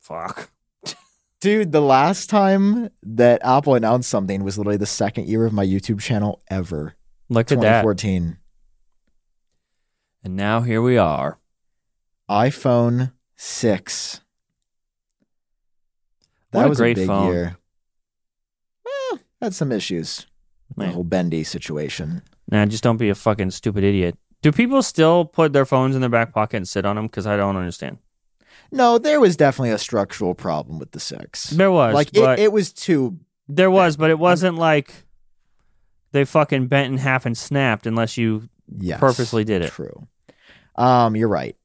fuck. 0.01 0.51
Dude, 1.41 1.73
the 1.73 1.81
last 1.81 2.29
time 2.31 2.91
that 3.03 3.41
Apple 3.45 3.75
announced 3.75 4.09
something 4.11 4.45
was 4.45 4.59
literally 4.59 4.77
the 4.77 4.87
second 4.87 5.27
year 5.27 5.47
of 5.47 5.53
my 5.53 5.65
YouTube 5.67 6.01
channel 6.01 6.43
ever. 6.51 6.95
Look 7.29 7.51
at 7.51 7.61
that. 7.61 7.81
2014. 7.83 8.37
And 10.23 10.37
now 10.37 10.61
here 10.61 10.83
we 10.83 10.99
are. 10.99 11.39
iPhone 12.29 13.13
6 13.37 14.21
That 16.53 16.59
What 16.61 16.67
a 16.67 16.69
was 16.71 16.79
great 16.79 16.97
big 16.97 17.07
phone. 17.07 17.33
year. 17.33 17.57
Well, 18.85 19.21
had 19.41 19.55
some 19.55 19.73
issues. 19.73 20.27
The 20.77 20.85
Man. 20.85 20.93
whole 20.95 21.05
bendy 21.05 21.43
situation. 21.45 22.23
Nah, 22.51 22.67
just 22.67 22.83
don't 22.85 22.97
be 22.97 23.09
a 23.09 23.15
fucking 23.15 23.51
stupid 23.51 23.85
idiot. 23.85 24.17
Do 24.43 24.53
people 24.53 24.83
still 24.83 25.25
put 25.25 25.53
their 25.53 25.67
phones 25.67 25.95
in 25.95 26.01
their 26.01 26.11
back 26.11 26.33
pocket 26.33 26.59
and 26.59 26.69
sit 26.69 26.85
on 26.87 26.97
them? 26.97 27.07
Because 27.07 27.27
I 27.27 27.37
don't 27.37 27.57
understand. 27.57 27.99
No, 28.73 28.99
there 28.99 29.21
was 29.21 29.37
definitely 29.37 29.71
a 29.71 29.79
structural 29.79 30.35
problem 30.35 30.79
with 30.79 30.93
the 30.93 31.01
six. 31.01 31.51
There 31.51 31.71
was, 31.73 31.93
like 31.95 32.17
it, 32.17 32.39
it 32.39 32.53
was 32.53 32.73
too. 32.73 33.19
there 33.49 33.71
was, 33.71 33.97
but 33.97 34.11
it 34.11 34.19
wasn't 34.19 34.57
like 34.57 34.93
they 36.13 36.25
fucking 36.25 36.69
bent 36.69 36.93
in 36.93 36.99
half 36.99 37.27
and 37.27 37.37
snapped 37.37 37.87
unless 37.87 38.17
you 38.17 38.49
Yes, 38.79 39.01
purposely 39.01 39.43
did 39.45 39.63
it. 39.63 39.73
True. 39.73 40.07
Um, 40.77 41.17
you're 41.17 41.29
right. 41.29 41.57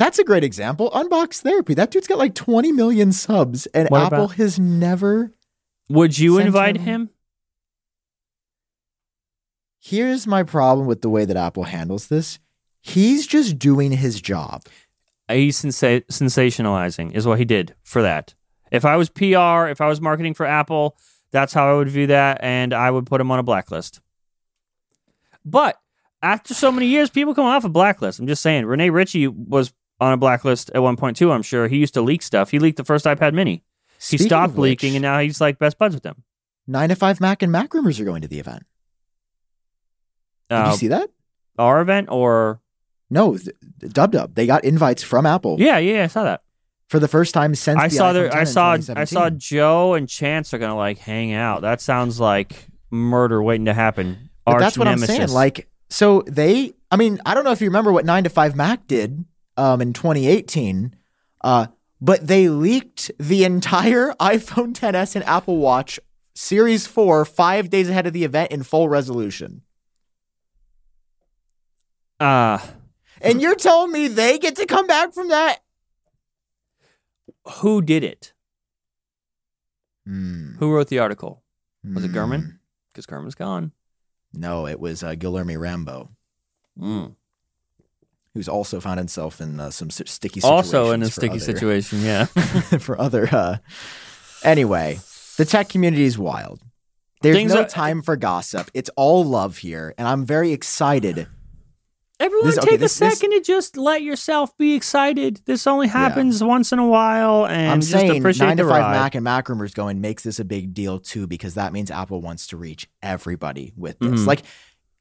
That's 0.00 0.18
a 0.18 0.24
great 0.24 0.42
example. 0.44 0.90
Unbox 0.92 1.42
therapy. 1.42 1.74
That 1.74 1.90
dude's 1.90 2.06
got 2.06 2.16
like 2.16 2.34
20 2.34 2.72
million 2.72 3.12
subs, 3.12 3.66
and 3.66 3.86
What 3.90 4.04
Apple 4.04 4.24
about- 4.24 4.36
has 4.36 4.58
never. 4.58 5.34
Would 5.90 6.18
you 6.18 6.38
invite 6.38 6.78
him- 6.78 6.84
him? 7.02 7.10
Here's 9.78 10.26
my 10.26 10.42
problem 10.42 10.86
with 10.86 11.02
the 11.02 11.10
way 11.10 11.26
that 11.26 11.36
Apple 11.36 11.64
handles 11.64 12.08
this. 12.08 12.38
He's 12.80 13.26
just 13.26 13.58
doing 13.58 13.92
his 13.92 14.22
job. 14.22 14.62
He's 15.28 15.60
sensa- 15.60 16.06
sensationalizing, 16.06 17.14
is 17.14 17.26
what 17.26 17.38
he 17.38 17.44
did 17.44 17.74
for 17.82 18.00
that. 18.00 18.34
If 18.72 18.86
I 18.86 18.96
was 18.96 19.10
PR, 19.10 19.68
if 19.68 19.82
I 19.82 19.86
was 19.86 20.00
marketing 20.00 20.32
for 20.32 20.46
Apple, 20.46 20.96
that's 21.30 21.52
how 21.52 21.70
I 21.70 21.76
would 21.76 21.90
view 21.90 22.06
that, 22.06 22.38
and 22.42 22.72
I 22.72 22.90
would 22.90 23.04
put 23.04 23.20
him 23.20 23.30
on 23.30 23.38
a 23.38 23.42
blacklist. 23.42 24.00
But 25.44 25.78
after 26.22 26.54
so 26.54 26.72
many 26.72 26.86
years, 26.86 27.10
people 27.10 27.34
come 27.34 27.44
off 27.44 27.64
a 27.64 27.68
blacklist. 27.68 28.18
I'm 28.18 28.26
just 28.26 28.42
saying, 28.42 28.64
Rene 28.64 28.88
Ritchie 28.88 29.26
was 29.28 29.72
on 30.00 30.12
a 30.12 30.16
blacklist 30.16 30.70
at 30.74 30.82
one 30.82 30.96
point 30.96 31.16
too. 31.16 31.30
I'm 31.32 31.42
sure 31.42 31.68
he 31.68 31.76
used 31.76 31.94
to 31.94 32.00
leak 32.02 32.22
stuff. 32.22 32.50
He 32.50 32.58
leaked 32.58 32.76
the 32.78 32.84
first 32.84 33.04
iPad 33.04 33.34
Mini. 33.34 33.62
He 34.08 34.16
stopped 34.16 34.54
which, 34.54 34.82
leaking, 34.82 34.96
and 34.96 35.02
now 35.02 35.18
he's 35.20 35.40
like 35.40 35.58
best 35.58 35.76
buds 35.78 35.94
with 35.94 36.02
them. 36.02 36.22
nine 36.66 36.88
to 36.88 36.94
five 36.96 37.20
Mac 37.20 37.42
and 37.42 37.52
Mac 37.52 37.74
rumors 37.74 38.00
are 38.00 38.04
going 38.04 38.22
to 38.22 38.28
the 38.28 38.38
event. 38.38 38.64
Did 40.48 40.54
Uh, 40.56 40.70
you 40.72 40.76
see 40.76 40.88
that? 40.88 41.10
our 41.58 41.80
event 41.80 42.08
or 42.10 42.60
No, 43.10 43.36
th- 43.36 43.54
Dub 43.88 44.12
Dub. 44.12 44.34
They 44.34 44.46
got 44.46 44.64
invites 44.64 45.02
from 45.02 45.26
Apple 45.26 45.56
yeah, 45.58 45.78
yeah, 45.78 46.04
I 46.04 46.06
saw 46.06 46.24
that. 46.24 46.42
for 46.88 46.98
the 46.98 47.08
first 47.08 47.34
time 47.34 47.54
since 47.54 47.78
I 47.80 47.88
the 47.88 47.94
saw. 47.94 48.12
10 48.12 48.30
I 48.32 48.44
saw. 48.44 48.76
I 48.96 49.04
saw 49.04 49.30
Joe 49.30 49.94
and 49.94 50.08
Chance 50.08 50.54
are 50.54 50.58
gonna 50.58 50.76
like 50.76 50.98
hang 50.98 51.32
out. 51.32 51.60
That 51.62 51.80
sounds 51.80 52.18
like 52.20 52.68
murder 52.90 53.42
waiting 53.42 53.66
to 53.66 53.74
happen. 53.74 54.30
But 54.46 54.52
Arch 54.54 54.60
that's 54.60 54.78
what 54.78 54.84
nemesis. 54.84 55.10
I'm 55.10 55.16
saying. 55.16 55.28
Like, 55.30 55.68
so 55.90 56.22
they, 56.26 56.72
I 56.90 56.96
mean, 56.96 57.20
I 57.26 57.34
don't 57.34 57.44
know 57.44 57.50
if 57.52 57.60
you 57.60 57.68
remember 57.68 57.92
what 57.92 58.04
9 58.06 58.24
to 58.24 58.30
5 58.30 58.56
Mac 58.56 58.86
did 58.86 59.24
um, 59.56 59.80
in 59.80 59.92
2018, 59.92 60.94
uh, 61.42 61.66
but 62.00 62.26
they 62.26 62.48
leaked 62.48 63.10
the 63.18 63.44
entire 63.44 64.10
iPhone 64.20 64.72
10s 64.72 65.14
and 65.16 65.24
Apple 65.24 65.56
Watch 65.58 66.00
Series 66.34 66.86
4 66.86 67.24
five 67.24 67.68
days 67.70 67.88
ahead 67.90 68.06
of 68.06 68.12
the 68.12 68.24
event 68.24 68.50
in 68.52 68.62
full 68.62 68.88
resolution. 68.88 69.62
uh 72.18 72.58
And 73.20 73.42
you're 73.42 73.54
telling 73.56 73.92
me 73.92 74.08
they 74.08 74.38
get 74.38 74.56
to 74.56 74.66
come 74.66 74.86
back 74.86 75.12
from 75.12 75.28
that? 75.28 75.58
who 77.60 77.82
did 77.82 78.04
it? 78.04 78.32
Hmm. 80.06 80.54
Who 80.58 80.72
wrote 80.72 80.88
the 80.88 80.98
article? 81.00 81.42
Was 81.84 82.04
it 82.04 82.12
Gurman? 82.12 82.42
Hmm. 82.42 82.50
Because 82.92 83.06
Gurman's 83.06 83.34
gone. 83.34 83.72
No, 84.32 84.66
it 84.66 84.78
was 84.78 85.02
uh, 85.02 85.12
Guilherme 85.14 85.58
Rambo, 85.58 86.10
Mm. 86.78 87.16
Who's 88.34 88.48
also 88.48 88.80
found 88.80 88.98
himself 88.98 89.40
in 89.40 89.58
uh, 89.58 89.70
some 89.70 89.90
sticky 89.90 90.40
situations. 90.40 90.44
Also 90.44 90.92
in 90.92 91.02
a 91.02 91.06
sticky 91.10 91.30
other- 91.32 91.38
situation. 91.52 92.00
Yeah. 92.02 92.24
for 92.78 93.00
other 93.00 93.28
uh 93.32 93.58
anyway 94.42 94.98
the 95.36 95.44
tech 95.44 95.68
community 95.68 96.04
is 96.04 96.18
wild 96.18 96.60
there's 97.22 97.36
Things 97.36 97.52
no 97.54 97.62
are- 97.62 97.68
time 97.68 98.02
for 98.02 98.16
gossip 98.16 98.70
it's 98.74 98.90
all 98.96 99.24
love 99.24 99.58
here 99.58 99.94
and 99.98 100.08
i'm 100.08 100.24
very 100.24 100.52
excited 100.52 101.26
Everyone 102.18 102.48
This- 102.48 102.56
take 102.56 102.64
okay, 102.64 102.74
a 102.74 102.78
this- 102.78 102.98
this- 102.98 103.14
second 103.18 103.30
to 103.32 103.40
just 103.40 103.78
let 103.78 104.02
yourself 104.02 104.54
be 104.58 104.74
excited. 104.74 105.40
This 105.46 105.66
only 105.66 105.88
happens 105.88 106.44
once 106.44 106.70
in 106.70 106.78
a 106.78 106.86
while, 106.86 107.46
and 107.46 107.70
i'm 107.72 107.80
just 107.80 107.92
saying 107.92 108.18
appreciate 108.18 108.46
9 108.48 108.56
to 108.58 108.62
5 108.64 108.70
ride. 108.72 108.90
mac 108.92 109.14
and 109.14 109.24
mac 109.24 109.48
rumors 109.48 109.72
going 109.72 110.02
makes 110.02 110.22
this 110.22 110.38
a 110.38 110.44
big 110.44 110.74
deal 110.74 110.98
too 110.98 111.26
because 111.26 111.54
that 111.54 111.72
means 111.72 111.90
apple 111.90 112.20
wants 112.20 112.48
to 112.48 112.58
reach 112.58 112.86
everybody 113.02 113.72
with 113.74 113.98
this 114.00 114.20
Mhm. 114.20 114.26
like 114.26 114.42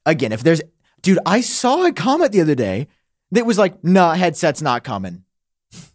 again 0.06 0.32
if 0.32 0.44
there's 0.44 0.62
dude 1.02 1.20
i 1.26 1.42
saw 1.42 1.86
a 1.86 1.92
comment 1.92 2.32
the 2.32 2.40
other 2.40 2.56
day 2.56 2.88
that 3.32 3.46
was 3.46 3.58
like 3.58 3.84
nah 3.84 4.14
headset's 4.14 4.62
not 4.62 4.84
coming 4.84 5.24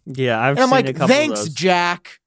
Yeah, 0.05 0.39
I've 0.39 0.57
and 0.57 0.59
i'm 0.61 0.69
seen 0.69 0.73
a 0.73 0.87
like 0.87 0.95
couple 0.95 1.07
thanks 1.07 1.39
of 1.41 1.45
those. 1.47 1.53
jack 1.55 2.19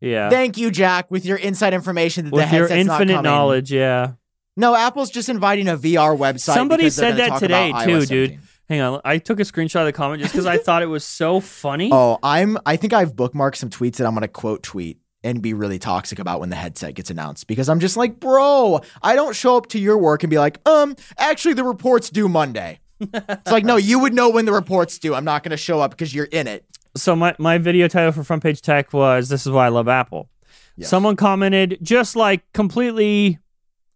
Yeah, 0.00 0.30
thank 0.30 0.56
you 0.58 0.70
jack 0.70 1.10
with 1.10 1.24
your 1.24 1.36
inside 1.36 1.74
information 1.74 2.26
that 2.26 2.32
with 2.32 2.52
your 2.52 2.68
headset's 2.68 2.86
not 2.86 3.00
infinite 3.02 3.22
knowledge. 3.22 3.72
Yeah. 3.72 4.12
No, 4.56 4.74
Apple's 4.74 5.10
just 5.10 5.28
inviting 5.28 5.68
a 5.68 5.76
VR 5.76 6.14
website. 6.18 6.54
Somebody 6.54 6.90
said 6.90 7.16
that 7.16 7.38
today, 7.38 7.72
too, 7.84 8.00
dude. 8.04 8.30
17. 8.30 8.40
Hang 8.68 8.80
on, 8.82 9.00
I 9.04 9.18
took 9.18 9.40
a 9.40 9.42
screenshot 9.44 9.80
of 9.80 9.86
the 9.86 9.92
comment 9.92 10.20
just 10.22 10.32
because 10.34 10.44
I 10.46 10.58
thought 10.58 10.82
it 10.82 10.86
was 10.86 11.04
so 11.04 11.40
funny. 11.40 11.90
Oh, 11.92 12.18
I'm. 12.22 12.58
I 12.66 12.76
think 12.76 12.92
I've 12.92 13.14
bookmarked 13.14 13.56
some 13.56 13.70
tweets 13.70 13.96
that 13.96 14.06
I'm 14.06 14.12
going 14.12 14.22
to 14.22 14.28
quote 14.28 14.62
tweet 14.62 14.98
and 15.24 15.40
be 15.42 15.54
really 15.54 15.78
toxic 15.78 16.18
about 16.18 16.40
when 16.40 16.50
the 16.50 16.56
headset 16.56 16.94
gets 16.94 17.10
announced 17.10 17.46
because 17.46 17.68
I'm 17.68 17.80
just 17.80 17.96
like, 17.96 18.20
bro, 18.20 18.80
I 19.02 19.14
don't 19.14 19.34
show 19.34 19.56
up 19.56 19.66
to 19.68 19.78
your 19.78 19.98
work 19.98 20.22
and 20.22 20.30
be 20.30 20.38
like, 20.38 20.60
um, 20.68 20.94
actually 21.18 21.54
the 21.54 21.64
reports 21.64 22.10
due 22.10 22.28
Monday. 22.28 22.80
It's 23.00 23.50
like, 23.50 23.64
no, 23.64 23.76
you 23.76 23.98
would 23.98 24.12
know 24.14 24.28
when 24.30 24.44
the 24.44 24.52
reports 24.52 24.98
due. 24.98 25.14
I'm 25.14 25.24
not 25.24 25.42
going 25.42 25.50
to 25.50 25.56
show 25.56 25.80
up 25.80 25.90
because 25.92 26.14
you're 26.14 26.26
in 26.26 26.46
it. 26.46 26.64
So 26.96 27.14
my, 27.16 27.34
my 27.38 27.58
video 27.58 27.88
title 27.88 28.12
for 28.12 28.24
Front 28.24 28.42
Page 28.42 28.62
Tech 28.62 28.92
was 28.92 29.28
"This 29.28 29.46
is 29.46 29.52
why 29.52 29.66
I 29.66 29.68
love 29.68 29.88
Apple." 29.88 30.28
Yes. 30.76 30.88
Someone 30.88 31.16
commented 31.16 31.78
just 31.82 32.16
like 32.16 32.42
completely, 32.52 33.38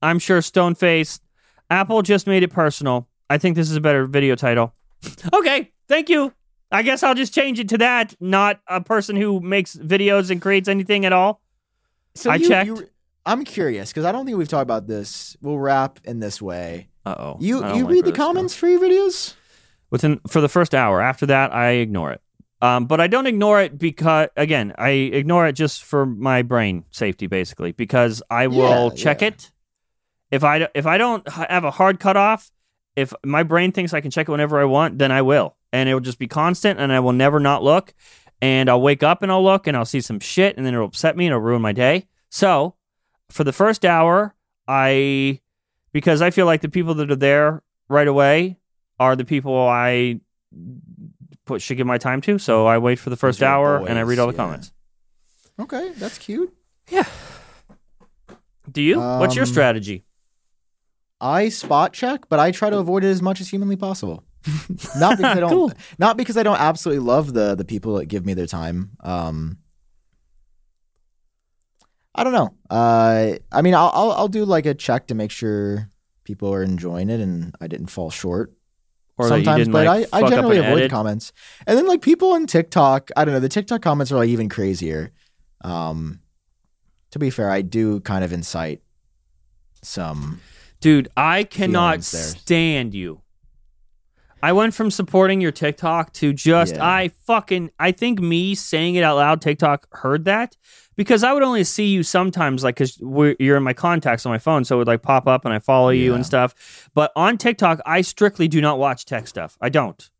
I'm 0.03 0.19
sure 0.19 0.41
stone 0.43 0.75
faced. 0.75 1.23
Apple 1.71 2.03
just 2.03 2.27
made 2.27 2.43
it 2.43 2.51
personal. 2.53 3.09
I 3.31 3.39
think 3.39 3.57
this 3.57 3.71
is 3.71 3.77
a 3.77 3.81
better 3.81 4.07
video 4.07 4.35
title. 4.37 4.75
okay, 5.33 5.73
thank 5.89 6.09
you. 6.09 6.33
I 6.71 6.83
guess 6.83 7.03
I'll 7.03 7.15
just 7.15 7.35
change 7.35 7.59
it 7.59 7.69
to 7.71 7.79
that. 7.79 8.15
Not 8.21 8.61
a 8.69 8.81
person 8.81 9.17
who 9.17 9.41
makes 9.41 9.77
videos 9.77 10.31
and 10.31 10.41
creates 10.43 10.69
anything 10.69 11.05
at 11.05 11.13
all. 11.13 11.41
So 12.15 12.31
I 12.31 12.37
you- 12.37 12.49
checked. 12.49 12.67
you- 12.69 12.89
I'm 13.27 13.45
curious 13.45 13.89
because 13.91 14.05
I 14.05 14.13
don't 14.13 14.27
think 14.27 14.37
we've 14.37 14.49
talked 14.49 14.65
about 14.65 14.87
this. 14.87 15.35
We'll 15.41 15.59
wrap 15.59 15.99
in 16.05 16.21
this 16.21 16.43
way. 16.43 16.89
Uh 17.07 17.15
oh. 17.19 17.37
You 17.41 17.67
you 17.75 17.87
read 17.87 18.05
the 18.05 18.13
comments 18.13 18.55
for 18.55 18.69
your 18.69 18.81
videos? 18.81 19.35
within 19.91 20.21
for 20.27 20.41
the 20.41 20.49
first 20.49 20.75
hour. 20.75 21.01
After 21.01 21.27
that, 21.27 21.55
I 21.55 21.73
ignore 21.73 22.13
it. 22.13 22.21
Um, 22.63 22.87
but 22.87 23.01
I 23.01 23.07
don't 23.07 23.27
ignore 23.27 23.61
it 23.61 23.79
because 23.79 24.29
again, 24.37 24.75
I 24.79 24.91
ignore 24.91 25.47
it 25.47 25.53
just 25.53 25.85
for 25.85 26.07
my 26.07 26.43
brain 26.43 26.85
safety, 26.91 27.27
basically, 27.27 27.73
because 27.73 28.23
I 28.31 28.47
will 28.47 28.91
Yeah, 28.91 28.95
check 28.97 29.21
yeah. 29.21 29.29
it. 29.29 29.53
If 30.31 30.43
I 30.43 30.69
if 30.75 30.87
I 30.87 30.99
don't 30.99 31.29
have 31.29 31.65
a 31.65 31.71
hard 31.71 32.01
cutoff, 32.01 32.51
if 32.97 33.13
my 33.25 33.43
brain 33.43 33.71
thinks 33.73 33.93
I 33.93 34.01
can 34.01 34.11
check 34.11 34.29
it 34.29 34.33
whenever 34.33 34.59
I 34.61 34.65
want, 34.65 34.99
then 34.99 35.13
I 35.13 35.23
will, 35.23 35.57
and 35.73 35.89
it 35.89 35.95
will 35.95 36.01
just 36.01 36.19
be 36.19 36.27
constant, 36.27 36.81
and 36.81 36.91
I 36.93 37.01
will 37.01 37.13
never 37.13 37.39
not 37.39 37.63
look. 37.63 37.93
And 38.43 38.69
I'll 38.69 38.81
wake 38.83 39.03
up 39.03 39.23
and 39.23 39.31
I'll 39.31 39.45
look 39.45 39.67
and 39.67 39.77
I'll 39.77 39.85
see 39.85 40.01
some 40.01 40.19
shit, 40.21 40.57
and 40.57 40.67
then 40.67 40.75
it'll 40.75 40.87
upset 40.87 41.17
me 41.17 41.27
and 41.27 41.33
it'll 41.33 41.41
ruin 41.41 41.63
my 41.63 41.73
day. 41.73 42.09
So, 42.31 42.75
for 43.31 43.45
the 43.45 43.53
first 43.53 43.85
hour, 43.85 44.35
I 44.67 45.41
because 45.95 46.21
I 46.21 46.31
feel 46.31 46.45
like 46.45 46.61
the 46.61 46.69
people 46.69 46.93
that 46.95 47.11
are 47.11 47.17
there 47.17 47.63
right 47.89 48.07
away 48.07 48.59
are 49.01 49.17
the 49.17 49.25
people 49.25 49.57
I 49.57 50.21
put 51.47 51.63
should 51.63 51.79
give 51.79 51.87
my 51.87 51.97
time 51.99 52.21
to. 52.23 52.39
So 52.39 52.67
I 52.67 52.77
wait 52.79 52.99
for 52.99 53.09
the 53.11 53.17
first 53.17 53.41
your 53.41 53.49
hour 53.49 53.87
and 53.89 53.99
I 53.99 54.03
read 54.03 54.19
all 54.19 54.27
the 54.27 54.33
yeah. 54.35 54.37
comments. 54.37 54.73
Okay, 55.59 55.93
that's 55.97 56.19
cute. 56.19 56.53
Yeah. 56.91 57.07
Do 58.71 58.83
you? 58.83 58.99
What's 59.01 59.35
your 59.37 59.45
Um, 59.45 59.51
strategy? 59.53 60.05
I 61.21 61.49
spot 61.49 61.93
check, 61.93 62.29
but 62.29 62.39
I 62.41 62.51
try 62.51 62.71
to 62.71 62.79
avoid 62.79 63.05
it 63.05 63.09
as 63.09 63.23
much 63.23 63.41
as 63.41 63.49
humanly 63.49 63.77
possible. 63.77 64.25
not 64.99 65.17
because 65.17 65.37
I 65.37 65.41
don't 65.45 65.51
Cool. 65.51 65.73
not 65.99 66.17
because 66.17 66.37
I 66.37 66.43
don't 66.43 66.61
absolutely 66.61 67.05
love 67.05 67.33
the 67.33 67.55
the 67.55 67.65
people 67.65 67.97
that 67.97 68.07
give 68.07 68.27
me 68.27 68.35
their 68.35 68.47
time. 68.47 68.91
Um 69.01 69.59
I 72.15 72.25
don't 72.25 72.33
know. 72.33 72.55
Uh 72.71 73.37
I 73.51 73.63
mean 73.63 73.75
I'll 73.75 73.91
I'll, 73.93 74.13
I'll 74.13 74.29
do 74.29 74.45
like 74.45 74.67
a 74.67 74.75
check 74.75 75.09
to 75.09 75.15
make 75.15 75.31
sure 75.31 75.91
people 76.25 76.53
are 76.53 76.63
enjoying 76.63 77.11
it 77.11 77.21
and 77.21 77.55
I 77.61 77.67
didn't 77.67 77.89
fall 77.89 78.11
short. 78.11 78.53
Or 79.17 79.29
sometimes, 79.29 79.59
didn't, 79.59 79.73
but 79.73 79.87
like, 79.87 80.09
I, 80.13 80.27
I 80.27 80.29
generally 80.29 80.59
avoid 80.59 80.79
edit? 80.79 80.91
comments. 80.91 81.33
And 81.69 81.79
then 81.79 81.87
like 81.87 82.03
people 82.03 82.33
on 82.33 82.47
TikTok, 82.47 83.11
I 83.17 83.25
don't 83.25 83.33
know, 83.35 83.39
the 83.39 83.49
TikTok 83.49 83.81
comments 83.81 84.11
are 84.11 84.17
like 84.17 84.29
even 84.29 84.49
crazier. 84.49 85.13
Um 85.63 86.21
to 87.11 87.19
be 87.19 87.31
fair, 87.31 87.51
I 87.51 87.63
do 87.63 88.01
kind 88.01 88.25
of 88.25 88.33
incite 88.33 88.83
some 89.83 90.41
Dude, 90.81 91.09
I 91.17 91.45
cannot 91.45 92.05
stand 92.05 92.95
you. 92.95 93.23
I 94.43 94.53
went 94.53 94.75
from 94.75 94.91
supporting 94.91 95.41
your 95.41 95.53
TikTok 95.53 96.13
to 96.15 96.35
just 96.35 96.75
Yeah. 96.75 96.87
I 96.87 97.09
fucking 97.27 97.71
I 97.79 97.93
think 97.93 98.21
me 98.21 98.55
saying 98.55 98.97
it 98.97 99.03
out 99.03 99.17
loud 99.17 99.41
TikTok 99.41 99.87
heard 99.97 100.27
that 100.27 100.57
because 100.97 101.23
I 101.25 101.33
would 101.33 101.43
only 101.43 101.65
see 101.65 101.87
you 101.87 102.03
sometimes 102.03 102.63
like 102.65 102.77
cuz 102.77 102.99
you're 103.01 103.57
in 103.57 103.63
my 103.63 103.73
contacts 103.73 104.25
on 104.27 104.33
my 104.33 104.39
phone 104.39 104.65
so 104.65 104.77
it 104.77 104.79
would 104.79 104.87
like 104.87 105.03
pop 105.03 105.27
up 105.27 105.45
and 105.45 105.53
I 105.55 105.59
follow 105.59 105.91
you 105.91 106.11
Yeah. 106.11 106.17
and 106.17 106.27
stuff. 106.27 106.89
But 106.95 107.13
on 107.17 107.39
TikTok 107.39 107.81
I 107.87 108.01
strictly 108.03 108.49
do 108.49 108.61
not 108.61 108.79
watch 108.79 109.05
tech 109.05 109.27
stuff. 109.29 109.57
I 109.61 109.69
don't. 109.69 110.11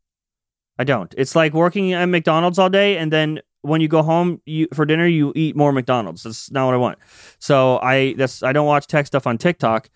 I 0.79 0.85
don't. 0.85 1.15
It's 1.17 1.37
like 1.37 1.53
working 1.55 1.93
at 1.93 2.05
McDonald's 2.07 2.59
all 2.59 2.71
day 2.71 2.99
and 2.99 3.13
then 3.13 3.41
when 3.63 3.81
you 3.81 3.89
go 3.89 4.03
home 4.03 4.43
you, 4.45 4.69
for 4.75 4.85
dinner, 4.85 5.07
you 5.07 5.33
eat 5.35 5.57
more 5.57 5.73
McDonald's. 5.73 6.25
That's 6.25 6.51
not 6.51 6.67
what 6.67 6.75
I 6.75 6.77
want. 6.77 6.99
So 7.39 7.79
I 7.79 8.13
that's 8.19 8.43
I 8.43 8.53
don't 8.53 8.67
watch 8.67 8.87
tech 8.87 9.07
stuff 9.07 9.27
on 9.27 9.39
TikTok, 9.39 9.89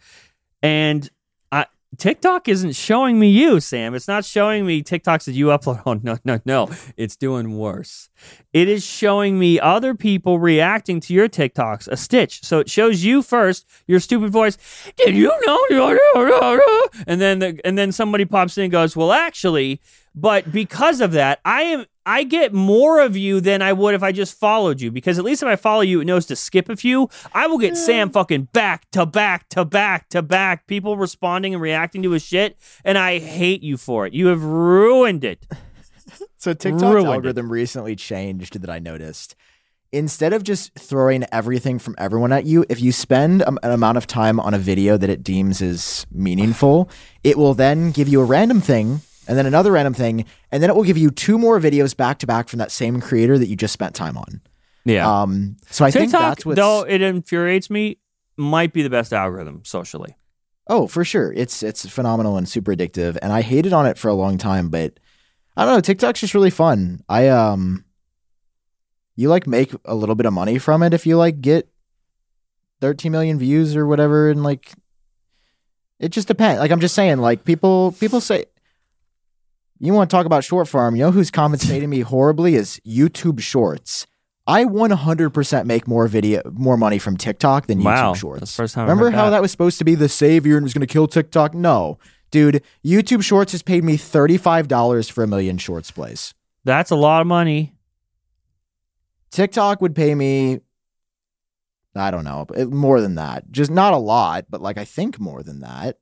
and 0.63 1.11
TikTok 1.97 2.49
isn't 2.49 2.77
showing 2.77 3.19
me 3.19 3.31
you, 3.31 3.61
Sam. 3.61 3.95
It's 3.95 4.07
not 4.07 4.25
showing 4.25 4.67
me 4.67 4.83
TikToks 4.83 5.25
that 5.25 5.33
you 5.33 5.47
upload. 5.47 5.83
Oh 5.87 5.95
no, 5.95 6.19
no, 6.25 6.41
no! 6.45 6.69
It's 6.97 7.17
doing 7.17 7.57
worse. 7.57 8.11
It 8.53 8.69
is 8.69 8.85
showing 8.85 9.39
me 9.39 9.59
other 9.59 9.95
people 9.95 10.39
reacting 10.39 11.01
to 11.01 11.15
your 11.15 11.29
TikToks. 11.29 11.89
A 11.89 11.97
stitch. 11.97 12.45
So 12.45 12.59
it 12.59 12.69
shows 12.69 13.05
you 13.05 13.23
first, 13.23 13.67
your 13.87 14.01
stupid 14.01 14.31
voice. 14.31 14.59
Did 14.97 15.15
you 15.15 15.33
know? 15.47 15.59
And 17.07 17.21
then 17.21 17.39
the, 17.39 17.61
and 17.65 17.79
then 17.79 17.93
somebody 17.93 18.27
pops 18.27 18.59
in 18.59 18.65
and 18.65 18.73
goes, 18.73 18.97
"Well, 18.97 19.13
actually." 19.13 19.81
But 20.15 20.51
because 20.51 21.01
of 21.01 21.13
that, 21.13 21.39
I 21.45 21.63
am 21.63 21.87
I 22.11 22.23
get 22.25 22.55
more 22.55 23.01
of 23.01 23.17
you 23.19 23.41
than 23.43 23.61
I 23.61 23.75
would 23.75 23.95
if 23.95 24.03
I 24.03 24.13
just 24.13 24.39
followed 24.39 24.81
you. 24.81 24.91
Because 24.91 25.19
at 25.19 25.25
least 25.27 25.43
if 25.43 25.49
I 25.49 25.57
follow 25.57 25.83
you, 25.83 26.01
it 26.01 26.07
knows 26.07 26.25
to 26.27 26.37
skip 26.37 26.71
a 26.71 26.77
few. 26.77 27.11
I 27.35 27.47
will 27.47 27.59
get 27.59 27.77
Sam 27.77 28.09
fucking 28.09 28.45
back 28.55 28.91
to 28.93 29.05
back 29.05 29.49
to 29.51 29.65
back 29.67 30.09
to 30.09 30.23
back. 30.23 30.67
People 30.67 30.97
responding 30.97 31.53
and 31.53 31.63
reacting 31.63 32.03
to 32.05 32.13
his 32.13 32.23
shit, 32.25 32.57
and 32.83 32.97
I 32.97 33.19
hate 33.19 33.63
you 33.63 33.77
for 33.77 34.07
it. 34.07 34.15
You 34.15 34.29
have 34.29 34.43
ruined 34.43 35.25
it. 35.25 35.47
So 36.41 36.55
TikTok's 36.55 36.83
Ruined 36.83 37.07
it. 37.09 37.11
algorithm 37.11 37.51
recently 37.53 37.97
changed 37.97 38.61
that 38.61 38.71
I 38.71 38.79
noticed. 38.79 39.35
Instead 39.91 40.33
of 40.33 40.45
just 40.45 40.73
throwing 40.79 41.25
everything 41.33 41.79
from 41.81 41.95
everyone 41.99 42.33
at 42.33 42.45
you, 42.47 42.65
if 42.69 42.81
you 42.81 42.93
spend 42.93 43.43
a- 43.43 43.49
an 43.65 43.73
amount 43.73 43.99
of 43.99 44.07
time 44.07 44.39
on 44.39 44.55
a 44.55 44.59
video 44.59 44.97
that 44.97 45.11
it 45.11 45.23
deems 45.25 45.61
is 45.61 46.07
meaningful, 46.13 46.89
it 47.25 47.37
will 47.39 47.55
then 47.55 47.91
give 47.91 48.09
you 48.09 48.21
a 48.21 48.25
random 48.25 48.61
thing 48.61 49.01
and 49.29 49.39
then 49.39 49.47
another 49.47 49.71
random 49.71 49.95
thing, 49.95 50.25
and 50.51 50.63
then 50.63 50.71
it 50.71 50.75
will 50.75 50.85
give 50.85 50.99
you 50.99 51.11
two 51.11 51.39
more 51.39 51.61
videos 51.61 51.97
back 51.97 52.19
to 52.21 52.27
back 52.27 52.49
from 52.49 52.59
that 52.59 52.73
same 52.73 53.01
creator 53.01 53.39
that 53.39 53.47
you 53.47 53.55
just 53.55 53.73
spent 53.73 53.95
time 53.95 54.17
on. 54.17 54.41
Yeah. 54.85 55.07
Um, 55.23 55.59
so 55.71 55.85
I 55.85 55.91
think 55.91 56.11
that's 56.11 56.47
what's 56.47 56.57
though 56.57 56.83
it 56.83 57.03
infuriates 57.03 57.69
me, 57.69 57.99
might 58.37 58.73
be 58.73 58.83
the 58.83 58.91
best 58.91 59.13
algorithm 59.13 59.65
socially. 59.65 60.17
Oh, 60.67 60.87
for 60.87 61.05
sure. 61.05 61.33
It's 61.33 61.63
it's 61.63 61.89
phenomenal 61.89 62.37
and 62.37 62.49
super 62.49 62.75
addictive. 62.75 63.17
And 63.21 63.33
I 63.33 63.43
hated 63.43 63.73
on 63.73 63.87
it 63.87 63.99
for 63.99 64.09
a 64.09 64.15
long 64.15 64.39
time, 64.39 64.69
but 64.69 64.99
I 65.57 65.65
don't 65.65 65.75
know, 65.75 65.81
TikTok's 65.81 66.21
just 66.21 66.35
really 66.35 66.51
fun. 66.51 67.03
I 67.09 67.29
um 67.29 67.85
you 69.17 69.29
like 69.29 69.47
make 69.47 69.73
a 69.85 69.95
little 69.95 70.15
bit 70.15 70.27
of 70.27 70.33
money 70.33 70.59
from 70.59 70.83
it 70.83 70.95
if 70.95 71.07
you 71.07 71.17
like 71.17 71.41
get 71.41 71.69
13 72.81 73.11
million 73.11 73.39
views 73.39 73.75
or 73.75 73.87
whatever 73.87 74.31
and 74.31 74.43
like 74.43 74.73
it 75.99 76.11
just 76.11 76.29
depends. 76.29 76.61
Like 76.61 76.71
I'm 76.71 76.81
just 76.81 76.95
saying 76.95 77.19
like 77.19 77.45
people 77.45 77.93
people 77.93 78.21
say 78.21 78.45
you 79.81 79.93
want 79.93 80.11
to 80.11 80.15
talk 80.15 80.27
about 80.27 80.45
short 80.45 80.69
form, 80.69 80.97
you 80.97 81.03
know 81.03 81.11
who's 81.11 81.31
compensating 81.31 81.91
me 81.91 82.01
horribly 82.01 82.55
is 82.55 82.81
YouTube 82.87 83.41
Shorts. 83.41 84.07
I 84.47 84.65
100% 84.65 85.67
make 85.67 85.87
more 85.87 86.09
video 86.09 86.41
more 86.53 86.79
money 86.79 86.99
from 86.99 87.17
TikTok 87.19 87.67
than 87.67 87.81
YouTube 87.81 87.85
wow. 87.85 88.15
Shorts. 88.15 88.41
That's 88.41 88.57
the 88.57 88.63
first 88.63 88.75
time 88.75 88.89
Remember 88.89 89.11
how 89.11 89.27
that. 89.27 89.31
that 89.31 89.43
was 89.43 89.51
supposed 89.51 89.79
to 89.79 89.85
be 89.85 89.95
the 89.95 90.09
savior 90.09 90.57
and 90.57 90.65
was 90.65 90.73
going 90.73 90.87
to 90.87 90.93
kill 90.93 91.07
TikTok? 91.07 91.53
No. 91.55 91.99
Dude, 92.31 92.63
YouTube 92.85 93.23
Shorts 93.23 93.53
has 93.53 93.63
paid 93.63 93.85
me 93.85 93.97
$35 93.97 95.11
for 95.11 95.23
a 95.23 95.27
million 95.27 95.59
shorts 95.59 95.91
plays. 95.91 96.35
That's 96.65 96.91
a 96.91 96.97
lot 96.97 97.21
of 97.21 97.27
money. 97.27 97.75
TikTok 99.31 99.83
would 99.83 99.95
pay 99.95 100.15
me 100.15 100.61
I 101.95 102.11
don't 102.11 102.25
know, 102.25 102.47
more 102.69 103.01
than 103.01 103.17
that. 103.17 103.51
Just 103.51 103.71
not 103.71 103.93
a 103.93 103.99
lot, 103.99 104.47
but 104.49 104.63
like 104.63 104.79
I 104.79 104.85
think 104.85 105.19
more 105.19 105.43
than 105.43 105.61
that. 105.61 105.99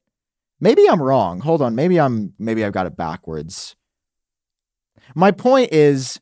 Maybe 0.60 0.88
I'm 0.88 1.02
wrong. 1.02 1.40
Hold 1.40 1.62
on, 1.62 1.74
maybe 1.74 2.00
I'm 2.00 2.32
maybe 2.38 2.64
I've 2.64 2.72
got 2.72 2.86
it 2.86 2.96
backwards. 2.96 3.76
My 5.14 5.30
point 5.30 5.72
is 5.72 6.20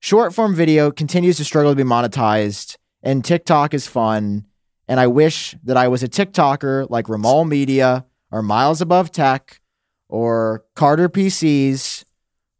short 0.00 0.34
form 0.34 0.54
video 0.54 0.90
continues 0.90 1.36
to 1.36 1.44
struggle 1.44 1.72
to 1.72 1.76
be 1.76 1.82
monetized 1.82 2.76
and 3.02 3.24
TikTok 3.24 3.74
is 3.74 3.86
fun 3.86 4.46
and 4.88 5.00
I 5.00 5.06
wish 5.06 5.54
that 5.64 5.76
I 5.76 5.88
was 5.88 6.02
a 6.02 6.08
TikToker 6.08 6.90
like 6.90 7.08
Ramal 7.08 7.44
Media 7.44 8.04
or 8.30 8.42
Miles 8.42 8.80
Above 8.80 9.10
Tech 9.12 9.60
or 10.08 10.64
Carter 10.74 11.08
PCs 11.08 12.04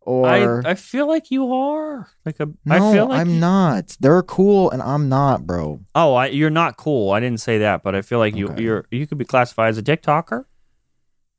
or 0.00 0.62
I, 0.66 0.70
I 0.70 0.74
feel 0.74 1.08
like 1.08 1.30
you 1.30 1.52
are 1.52 2.08
like 2.24 2.40
um, 2.40 2.56
a, 2.66 2.78
no, 2.78 2.92
feel 2.92 3.06
like 3.08 3.20
I'm 3.20 3.30
you- 3.30 3.40
not. 3.40 3.96
They're 4.00 4.22
cool 4.22 4.70
and 4.70 4.82
I'm 4.82 5.08
not, 5.08 5.46
bro. 5.46 5.80
Oh, 5.94 6.14
I, 6.14 6.26
you're 6.26 6.50
not 6.50 6.76
cool. 6.76 7.12
I 7.12 7.20
didn't 7.20 7.40
say 7.40 7.58
that, 7.58 7.82
but 7.82 7.94
I 7.94 8.02
feel 8.02 8.18
like 8.18 8.36
you 8.36 8.54
you're 8.56 8.84
you 8.90 9.06
could 9.06 9.18
be 9.18 9.24
classified 9.24 9.70
as 9.70 9.78
a 9.78 9.82
TikToker. 9.82 10.44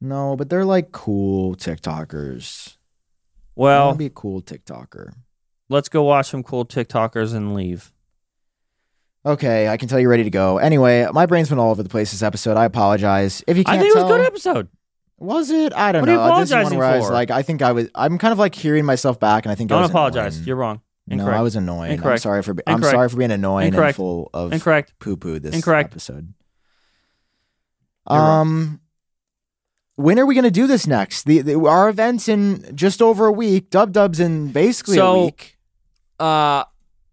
No, 0.06 0.36
but 0.36 0.50
they're 0.50 0.66
like 0.66 0.92
cool 0.92 1.56
TikTokers. 1.56 2.78
Well, 3.56 3.96
be 3.96 4.08
a 4.08 4.10
cool 4.10 4.42
TikToker. 4.42 5.14
let's 5.70 5.90
go 5.90 6.04
watch 6.04 6.28
some 6.30 6.44
cool 6.44 6.66
TikTokers 6.66 7.34
and 7.34 7.56
leave. 7.56 7.92
Okay, 9.26 9.68
I 9.68 9.78
can 9.78 9.88
tell 9.90 10.00
you're 10.00 10.10
ready 10.12 10.24
to 10.26 10.30
go. 10.30 10.60
Anyway, 10.60 11.08
my 11.12 11.26
brain's 11.26 11.50
been 11.50 11.58
all 11.58 11.72
over 11.72 11.82
the 11.82 11.90
place 11.90 12.12
this 12.12 12.22
episode. 12.22 12.58
I 12.58 12.66
apologize. 12.66 13.44
If 13.48 13.58
you 13.58 13.64
can't 13.64 13.78
I 13.80 13.82
think 13.82 13.96
it 13.96 14.00
was 14.00 14.04
a 14.12 14.14
good 14.18 14.26
episode. 14.28 14.68
was 15.18 15.50
it? 15.50 15.74
I 15.74 15.92
don't 15.92 16.02
What 16.02 16.10
are 16.10 16.12
you 16.12 16.18
know. 16.20 16.40
This 16.40 16.50
is 16.50 16.52
one 16.52 16.62
apologizing 16.62 16.78
where 16.78 16.88
I 16.88 16.98
was 16.98 17.08
for? 17.08 17.14
like, 17.14 17.32
I 17.32 17.42
think 17.42 17.62
I 17.64 17.72
was. 17.72 17.90
I'm 17.96 18.20
kind 18.20 18.32
of 18.34 18.38
like 18.38 18.54
hearing 18.54 18.86
myself 18.86 19.20
back, 19.20 19.46
and 19.46 19.52
I 19.52 19.56
think 19.56 19.72
I 19.72 19.76
Don't 19.76 19.82
was 19.84 19.90
apologize. 19.90 20.36
annoying. 20.36 20.48
You're 20.48 20.56
wrong. 20.58 20.82
No, 21.08 21.28
I 21.28 21.42
was 21.42 21.56
annoying. 21.56 21.92
I'm 21.92 21.98
Incorrect. 21.98 22.22
sorry 22.22 22.44
for. 22.44 22.54
be- 22.54 22.64
I'm 22.68 22.76
Incorrect. 22.76 22.94
sorry 22.96 23.10
for 23.10 23.18
being 23.18 23.32
annoying 23.32 23.68
Incorrect. 23.70 23.90
and 23.90 23.96
full 23.96 24.30
of 24.34 24.54
Incorrect. 24.54 24.94
poo 25.00 25.18
poo 25.18 25.40
this 25.40 25.56
Incorrect. 25.56 25.92
episode. 25.92 26.34
You're 28.10 28.20
wrong. 28.20 28.42
Um, 28.42 28.82
when 29.96 30.20
are 30.20 30.26
we 30.26 30.36
going 30.36 30.44
to 30.46 30.52
do 30.52 30.68
this 30.68 30.86
next? 30.88 31.24
The, 31.24 31.42
the 31.42 31.60
our 31.60 31.88
events 31.90 32.28
in 32.28 32.76
just 32.76 33.02
over 33.02 33.26
a 33.28 33.32
week. 33.32 33.70
Dub 33.70 33.92
Dub's 33.92 34.20
in 34.20 34.52
basically 34.52 34.96
So- 34.98 35.16
a 35.16 35.26
week. 35.26 35.58
Uh, 36.20 36.64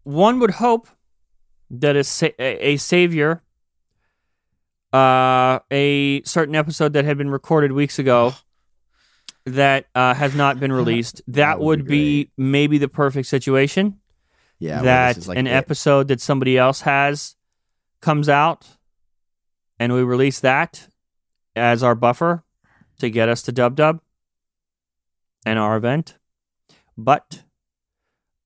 one 0.05 0.39
would 0.41 0.53
hope 0.53 0.89
that 1.71 1.97
a, 1.97 2.05
sa- 2.05 2.29
a, 2.39 2.77
savior, 2.77 3.43
uh, 4.93 5.59
a 5.71 6.23
certain 6.25 6.55
episode 6.55 6.93
that 6.93 7.05
had 7.05 7.19
been 7.19 7.31
recorded 7.31 7.73
weeks 7.73 7.99
ago 7.99 8.35
that 9.47 9.87
uh, 9.95 10.15
has 10.15 10.35
not 10.35 10.61
been 10.61 10.73
released, 10.83 11.17
that, 11.29 11.33
That 11.35 11.61
would 11.61 11.81
would 11.81 11.89
be 11.89 12.25
be, 12.25 12.31
maybe 12.37 12.79
the 12.79 12.89
perfect 12.89 13.27
situation. 13.29 13.99
Yeah, 14.59 14.77
well, 14.77 14.85
that 14.85 15.19
is 15.19 15.29
like 15.29 15.39
an 15.39 15.47
it. 15.49 15.51
episode 15.53 16.09
that 16.09 16.21
somebody 16.21 16.57
else 16.57 16.83
has 16.83 17.35
comes 18.01 18.29
out 18.29 18.67
and 19.81 19.93
we 19.93 20.03
release 20.05 20.39
that 20.41 20.87
as 21.57 21.83
our 21.83 21.97
buffer 21.97 22.45
to 23.03 23.11
get 23.11 23.29
us 23.29 23.43
to 23.43 23.53
Dub 23.53 23.75
Dub 23.77 24.01
and 25.45 25.59
our 25.59 25.77
event. 25.77 26.17
But 26.97 27.43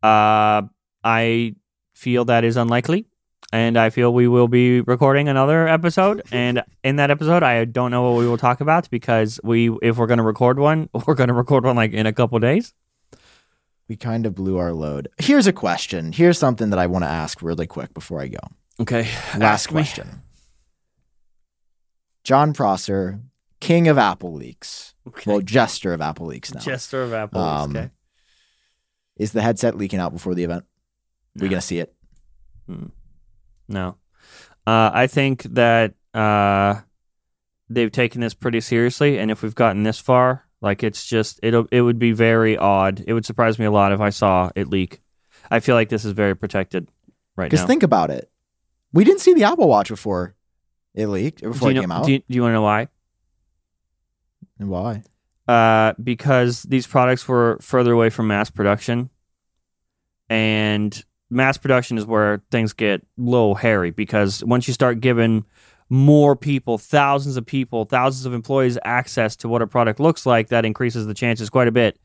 uh, 0.02 0.62
I 1.04 1.54
feel 1.94 2.24
that 2.24 2.42
is 2.44 2.56
unlikely. 2.56 3.06
And 3.52 3.76
I 3.76 3.90
feel 3.90 4.12
we 4.12 4.26
will 4.26 4.48
be 4.48 4.80
recording 4.80 5.28
another 5.28 5.68
episode. 5.68 6.22
and 6.32 6.64
in 6.82 6.96
that 6.96 7.10
episode, 7.10 7.42
I 7.42 7.64
don't 7.66 7.90
know 7.90 8.10
what 8.10 8.18
we 8.18 8.26
will 8.26 8.38
talk 8.38 8.60
about 8.60 8.90
because 8.90 9.38
we, 9.44 9.70
if 9.82 9.98
we're 9.98 10.06
going 10.06 10.18
to 10.18 10.24
record 10.24 10.58
one, 10.58 10.88
we're 11.06 11.14
going 11.14 11.28
to 11.28 11.34
record 11.34 11.64
one 11.64 11.76
like 11.76 11.92
in 11.92 12.06
a 12.06 12.12
couple 12.12 12.38
days. 12.38 12.72
We 13.88 13.94
kind 13.96 14.26
of 14.26 14.34
blew 14.34 14.56
our 14.58 14.72
load. 14.72 15.08
Here's 15.18 15.46
a 15.46 15.52
question. 15.52 16.12
Here's 16.12 16.38
something 16.38 16.70
that 16.70 16.78
I 16.78 16.86
want 16.86 17.04
to 17.04 17.08
ask 17.10 17.40
really 17.40 17.66
quick 17.66 17.94
before 17.94 18.20
I 18.20 18.28
go. 18.28 18.40
Okay. 18.80 19.02
Last 19.02 19.42
Ask 19.42 19.70
me. 19.70 19.74
question. 19.74 20.22
Jon 22.24 22.52
Prosser, 22.52 23.20
king 23.60 23.88
of 23.88 23.98
Apple 23.98 24.34
leaks. 24.34 24.94
Okay. 25.08 25.30
Well, 25.30 25.40
jester 25.40 25.92
of 25.92 26.00
Apple 26.00 26.26
leaks 26.26 26.52
now. 26.52 26.60
Jester 26.60 27.02
of 27.02 27.12
Apple. 27.12 27.40
Um, 27.40 27.76
okay. 27.76 27.90
Is 29.16 29.32
the 29.32 29.42
headset 29.42 29.76
leaking 29.76 29.98
out 30.00 30.12
before 30.12 30.34
the 30.34 30.44
event? 30.44 30.64
we 31.34 31.42
No. 31.46 31.50
gonna 31.50 31.60
see 31.60 31.78
it? 31.78 31.94
No. 33.68 33.96
Uh, 34.66 34.90
I 34.92 35.06
think 35.06 35.44
that 35.44 35.94
uh, 36.14 36.80
they've 37.68 37.90
taken 37.92 38.20
this 38.20 38.34
pretty 38.34 38.60
seriously, 38.60 39.18
and 39.18 39.30
if 39.30 39.42
we've 39.42 39.54
gotten 39.54 39.84
this 39.84 39.98
far, 39.98 40.44
like 40.60 40.82
it's 40.82 41.06
just 41.06 41.38
it'll 41.42 41.66
it 41.70 41.82
would 41.82 41.98
be 41.98 42.12
very 42.12 42.56
odd. 42.56 43.04
It 43.06 43.12
would 43.12 43.24
surprise 43.24 43.58
me 43.58 43.64
a 43.64 43.70
lot 43.70 43.92
if 43.92 44.00
I 44.00 44.10
saw 44.10 44.50
it 44.56 44.68
leak. 44.68 45.00
I 45.50 45.60
feel 45.60 45.74
like 45.76 45.88
this 45.88 46.04
is 46.04 46.12
very 46.12 46.34
protected 46.34 46.88
right 47.36 47.44
now. 47.44 47.50
Because 47.50 47.66
think 47.66 47.82
about 47.84 48.10
it. 48.10 48.30
We 48.92 49.04
didn't 49.04 49.20
see 49.20 49.34
the 49.34 49.44
Apple 49.44 49.68
Watch 49.68 49.88
before 49.88 50.34
it 50.94 51.06
leaked 51.06 51.42
or 51.42 51.50
before 51.50 51.70
you 51.70 51.78
it 51.78 51.80
came 51.82 51.92
out. 51.92 52.06
Do 52.06 52.12
you, 52.12 52.18
do 52.18 52.34
you 52.34 52.42
want 52.42 52.50
to 52.50 52.54
know 52.54 52.62
why? 52.62 52.88
And 54.58 54.68
Why? 54.68 55.02
Uh, 55.46 55.92
because 56.02 56.62
these 56.64 56.86
products 56.86 57.28
were 57.28 57.58
further 57.60 57.92
away 57.92 58.10
from 58.10 58.26
mass 58.26 58.50
production, 58.50 59.10
and 60.28 61.04
mass 61.30 61.56
production 61.56 61.98
is 61.98 62.04
where 62.04 62.42
things 62.50 62.72
get 62.72 63.00
a 63.00 63.04
little 63.16 63.54
hairy. 63.54 63.90
Because 63.90 64.42
once 64.44 64.66
you 64.66 64.74
start 64.74 65.00
giving 65.00 65.44
more 65.88 66.34
people, 66.34 66.78
thousands 66.78 67.36
of 67.36 67.46
people, 67.46 67.84
thousands 67.84 68.26
of 68.26 68.34
employees 68.34 68.76
access 68.84 69.36
to 69.36 69.48
what 69.48 69.62
a 69.62 69.66
product 69.66 70.00
looks 70.00 70.26
like, 70.26 70.48
that 70.48 70.64
increases 70.64 71.06
the 71.06 71.14
chances 71.14 71.48
quite 71.48 71.68
a 71.68 71.72
bit 71.72 71.98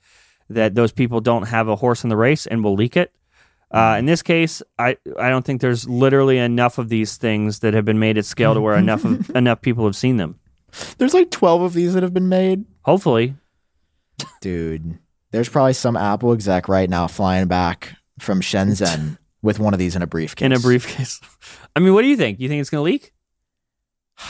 that 0.49 0.75
those 0.75 0.91
people 0.91 1.21
don't 1.21 1.47
have 1.47 1.67
a 1.67 1.75
horse 1.75 2.03
in 2.03 2.09
the 2.09 2.17
race 2.17 2.45
and 2.45 2.63
will 2.63 2.75
leak 2.75 2.95
it. 2.95 3.13
Uh, 3.71 3.95
in 3.97 4.05
this 4.05 4.21
case, 4.21 4.61
I, 4.77 4.97
I 5.17 5.29
don't 5.29 5.45
think 5.45 5.61
there's 5.61 5.87
literally 5.87 6.37
enough 6.37 6.77
of 6.77 6.89
these 6.89 7.15
things 7.15 7.59
that 7.59 7.73
have 7.73 7.85
been 7.85 7.99
made 7.99 8.17
at 8.17 8.25
scale 8.25 8.53
to 8.53 8.61
where 8.61 8.75
enough 8.77 9.05
of, 9.05 9.29
enough 9.35 9.61
people 9.61 9.85
have 9.85 9.95
seen 9.95 10.17
them. 10.17 10.40
There's 10.97 11.13
like 11.13 11.31
12 11.31 11.61
of 11.61 11.73
these 11.73 11.93
that 11.93 12.03
have 12.03 12.13
been 12.13 12.29
made. 12.29 12.65
Hopefully, 12.83 13.35
Dude, 14.39 14.99
there's 15.31 15.49
probably 15.49 15.73
some 15.73 15.97
Apple 15.97 16.31
exec 16.33 16.67
right 16.67 16.89
now 16.89 17.07
flying 17.07 17.47
back 17.47 17.95
from 18.19 18.41
Shenzhen 18.41 19.17
with 19.41 19.59
one 19.59 19.73
of 19.73 19.79
these 19.79 19.95
in 19.95 20.01
a 20.01 20.07
briefcase. 20.07 20.45
in 20.45 20.51
a 20.51 20.59
briefcase. 20.59 21.19
I 21.75 21.79
mean, 21.79 21.93
what 21.93 22.01
do 22.03 22.07
you 22.07 22.17
think? 22.17 22.39
You 22.39 22.47
think 22.47 22.61
it's 22.61 22.69
going 22.69 22.79
to 22.85 22.91
leak? 22.91 23.13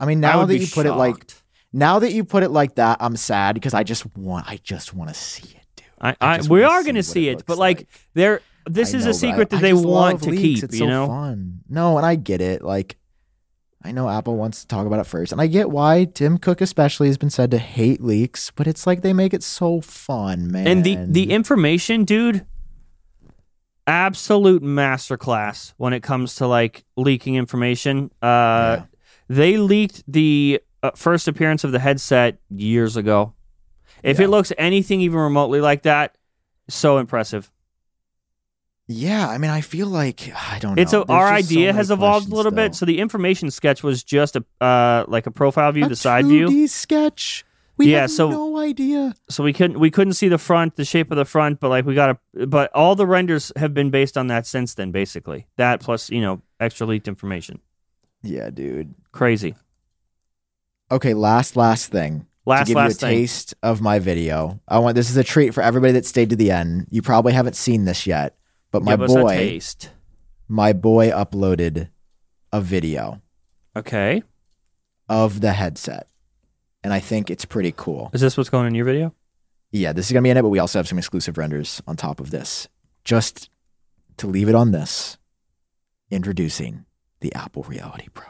I 0.00 0.06
mean, 0.06 0.20
now 0.20 0.40
would 0.40 0.48
that 0.48 0.54
be 0.54 0.60
you 0.60 0.66
put 0.66 0.86
it 0.86 0.92
like 0.94 1.32
now 1.72 1.98
that 2.00 2.12
you 2.12 2.24
put 2.24 2.42
it 2.42 2.50
like 2.50 2.74
that, 2.76 2.98
I'm 3.00 3.16
sad 3.16 3.54
because 3.54 3.74
I 3.74 3.82
just 3.82 4.04
want 4.16 4.48
I 4.48 4.58
just 4.62 4.92
want 4.94 5.08
to 5.08 5.14
see 5.14 5.56
it, 5.56 5.66
dude. 5.76 5.86
I, 6.00 6.10
I 6.20 6.36
I, 6.38 6.40
we 6.48 6.62
are 6.64 6.82
going 6.82 6.94
to 6.96 7.02
see 7.02 7.28
it 7.28 7.40
it, 7.40 7.46
but 7.46 7.58
like, 7.58 7.78
like. 7.78 7.88
there, 8.14 8.40
this 8.66 8.92
I 8.94 8.98
is 8.98 9.04
know, 9.04 9.10
a 9.10 9.14
secret 9.14 9.50
that 9.50 9.58
I 9.58 9.60
they 9.60 9.70
just 9.72 9.84
want 9.84 10.22
to 10.24 10.30
leaks. 10.30 10.42
keep. 10.42 10.64
It's 10.64 10.74
you 10.74 10.80
so 10.80 10.86
know, 10.86 11.06
fun. 11.06 11.60
No, 11.68 11.96
and 11.96 12.04
I 12.06 12.16
get 12.16 12.40
it. 12.40 12.62
Like, 12.62 12.96
I 13.86 13.92
know 13.92 14.08
Apple 14.08 14.36
wants 14.36 14.62
to 14.62 14.66
talk 14.66 14.86
about 14.86 14.98
it 15.00 15.04
first, 15.06 15.30
and 15.30 15.40
I 15.40 15.46
get 15.46 15.70
why 15.70 16.06
Tim 16.06 16.38
Cook 16.38 16.60
especially 16.62 17.08
has 17.08 17.18
been 17.18 17.28
said 17.28 17.50
to 17.50 17.58
hate 17.58 18.00
leaks, 18.00 18.50
but 18.50 18.66
it's 18.66 18.86
like 18.86 19.02
they 19.02 19.12
make 19.12 19.34
it 19.34 19.42
so 19.42 19.80
fun, 19.82 20.50
man. 20.50 20.66
and 20.66 20.84
the 20.84 20.96
the 21.06 21.30
information, 21.30 22.04
dude, 22.04 22.46
absolute 23.86 24.62
masterclass 24.62 25.74
when 25.76 25.92
it 25.92 26.02
comes 26.02 26.36
to 26.36 26.46
like 26.46 26.84
leaking 26.96 27.34
information. 27.34 28.10
Uh, 28.22 28.26
Yeah. 28.80 28.82
they 29.28 29.56
leaked 29.58 30.02
the 30.10 30.60
uh, 30.82 30.90
first 30.94 31.28
appearance 31.28 31.64
of 31.64 31.72
the 31.72 31.78
headset 31.78 32.38
years 32.50 32.96
ago. 32.96 33.34
If 34.02 34.18
Yeah. 34.18 34.24
it 34.26 34.28
looks 34.28 34.52
anything 34.58 35.00
even 35.02 35.18
remotely 35.18 35.60
like 35.60 35.82
that, 35.82 36.16
so 36.68 36.98
impressive. 36.98 37.50
Yeah, 38.86 39.28
I 39.28 39.38
mean, 39.38 39.50
I 39.50 39.60
feel 39.60 39.86
like 39.86 40.30
I 40.34 40.58
don't 40.58 40.74
know. 40.76 40.82
It's 40.82 40.92
a, 40.92 40.98
There's 40.98 41.10
our 41.10 41.36
just 41.36 41.48
so 41.48 41.54
idea 41.56 41.72
has 41.72 41.90
evolved 41.90 42.30
a 42.30 42.34
little 42.34 42.52
bit. 42.52 42.74
So 42.74 42.84
the 42.86 42.98
information 42.98 43.50
sketch 43.50 43.82
was 43.82 44.02
just 44.04 44.36
a 44.36 44.44
uh, 44.60 45.04
like 45.08 45.26
a 45.26 45.30
profile 45.30 45.72
view, 45.72 45.86
a 45.86 45.88
the 45.88 45.96
side 45.96 46.26
view. 46.26 46.48
2D 46.48 46.68
sketch. 46.68 47.44
We 47.76 47.90
Yeah, 47.90 48.02
have 48.02 48.10
so- 48.12 48.30
no 48.30 48.58
idea. 48.58 49.14
So 49.28 49.42
we 49.42 49.52
couldn't 49.52 49.80
we 49.80 49.90
couldn't 49.90 50.12
see 50.12 50.28
the 50.28 50.38
front, 50.38 50.76
the 50.76 50.84
shape 50.84 51.10
of 51.10 51.16
the 51.16 51.24
front, 51.24 51.58
but 51.60 51.70
like 51.70 51.84
we 51.84 51.94
got 51.94 52.10
a 52.36 52.46
but 52.46 52.70
all 52.74 52.94
the 52.94 53.06
renders 53.06 53.50
have 53.56 53.74
been 53.74 53.90
based 53.90 54.16
on 54.16 54.26
that 54.28 54.46
since 54.46 54.74
then, 54.74 54.92
basically. 54.92 55.46
That 55.56 55.80
plus 55.80 56.10
you 56.10 56.20
know 56.20 56.42
extra 56.60 56.86
leaked 56.86 57.08
information. 57.08 57.60
Yeah, 58.22 58.50
dude. 58.50 58.94
Crazy. 59.12 59.54
Okay, 60.90 61.14
last 61.14 61.56
last 61.56 61.90
thing. 61.90 62.26
Last 62.46 62.66
to 62.66 62.70
give 62.70 62.76
last 62.76 63.02
you 63.02 63.08
a 63.08 63.10
thing. 63.10 63.18
taste 63.20 63.54
of 63.62 63.80
my 63.80 63.98
video. 63.98 64.60
I 64.68 64.78
want 64.78 64.94
this 64.94 65.10
is 65.10 65.16
a 65.16 65.24
treat 65.24 65.54
for 65.54 65.62
everybody 65.62 65.94
that 65.94 66.04
stayed 66.06 66.30
to 66.30 66.36
the 66.36 66.50
end. 66.50 66.86
You 66.90 67.00
probably 67.02 67.32
haven't 67.32 67.56
seen 67.56 67.86
this 67.86 68.06
yet, 68.06 68.36
but 68.74 68.82
my 68.82 68.96
Give 68.96 69.06
boy, 69.06 69.60
my 70.48 70.72
boy 70.72 71.10
uploaded 71.10 71.90
a 72.52 72.60
video 72.60 73.22
Okay. 73.76 74.24
of 75.08 75.40
the 75.40 75.52
headset. 75.52 76.08
And 76.82 76.92
I 76.92 76.98
think 76.98 77.30
it's 77.30 77.44
pretty 77.44 77.72
cool. 77.76 78.10
Is 78.12 78.20
this 78.20 78.36
what's 78.36 78.50
going 78.50 78.66
in 78.66 78.74
your 78.74 78.84
video? 78.84 79.14
Yeah, 79.70 79.92
this 79.92 80.06
is 80.06 80.12
going 80.12 80.22
to 80.22 80.26
be 80.26 80.30
in 80.30 80.36
it, 80.38 80.42
but 80.42 80.48
we 80.48 80.58
also 80.58 80.80
have 80.80 80.88
some 80.88 80.98
exclusive 80.98 81.38
renders 81.38 81.82
on 81.86 81.94
top 81.94 82.18
of 82.18 82.32
this. 82.32 82.66
Just 83.04 83.48
to 84.16 84.26
leave 84.26 84.48
it 84.48 84.56
on 84.56 84.72
this, 84.72 85.18
introducing 86.10 86.84
the 87.20 87.32
Apple 87.32 87.62
Reality 87.62 88.08
Pro. 88.12 88.26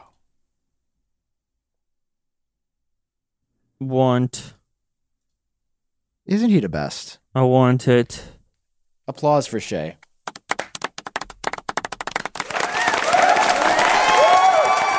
Want 3.79 4.53
Isn't 6.27 6.51
he 6.51 6.59
the 6.59 6.69
best? 6.69 7.17
I 7.33 7.41
want 7.41 7.87
it. 7.87 8.23
Applause 9.07 9.47
for 9.47 9.59
Shay. 9.59 9.97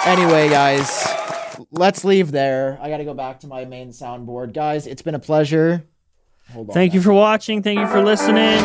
Anyway, 0.06 0.48
guys, 0.48 1.04
let's 1.72 2.04
leave 2.04 2.30
there. 2.30 2.78
I 2.80 2.88
got 2.88 2.98
to 2.98 3.04
go 3.04 3.12
back 3.14 3.40
to 3.40 3.48
my 3.48 3.64
main 3.64 3.88
soundboard. 3.90 4.52
Guys, 4.52 4.86
it's 4.86 5.02
been 5.02 5.16
a 5.16 5.18
pleasure. 5.18 5.84
Hold 6.52 6.68
on. 6.70 6.74
Thank 6.74 6.94
you 6.94 7.02
for 7.02 7.12
watching. 7.12 7.60
Thank 7.62 7.80
you 7.80 7.88
for 7.88 8.02
listening. 8.04 8.60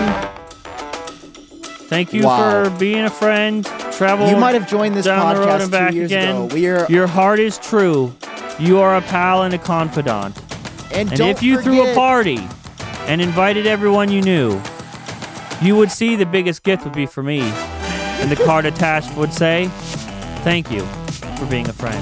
Thank 1.89 2.13
you 2.13 2.23
Wow. 2.23 2.65
for 2.65 2.69
being 2.77 3.03
a 3.05 3.09
friend. 3.09 3.65
Travel. 3.93 4.29
You 4.29 4.37
might 4.37 4.53
have 4.53 4.69
joined 4.69 4.95
this 4.95 5.07
podcast 5.07 5.61
and 5.63 5.71
back 5.71 5.89
two 5.91 5.97
years 5.97 6.11
again. 6.11 6.35
ago. 6.45 6.55
We 6.55 6.67
are, 6.67 6.85
Your 6.89 7.07
heart 7.07 7.39
is 7.39 7.57
true. 7.57 8.13
You 8.59 8.79
are 8.79 8.95
a 8.95 9.01
pal 9.01 9.41
and 9.43 9.53
a 9.53 9.57
confidant. 9.57 10.37
and, 10.93 11.11
And 11.11 11.19
if 11.21 11.41
you 11.41 11.59
threw 11.61 11.89
a 11.89 11.95
party 11.95 12.39
and 13.07 13.19
invited 13.19 13.65
everyone 13.65 14.11
you 14.11 14.21
knew, 14.21 14.61
you 15.61 15.75
would 15.75 15.91
see 15.91 16.15
the 16.15 16.25
biggest 16.25 16.61
gift 16.63 16.83
would 16.83 16.93
be 16.93 17.07
for 17.07 17.23
me. 17.23 17.41
And 17.41 18.29
the 18.31 18.35
card 18.35 18.65
attached 18.65 19.15
would 19.17 19.33
say, 19.33 19.67
Thank 20.43 20.71
you 20.71 20.87
for 21.41 21.49
being 21.49 21.67
a 21.69 21.73
friend. 21.73 21.97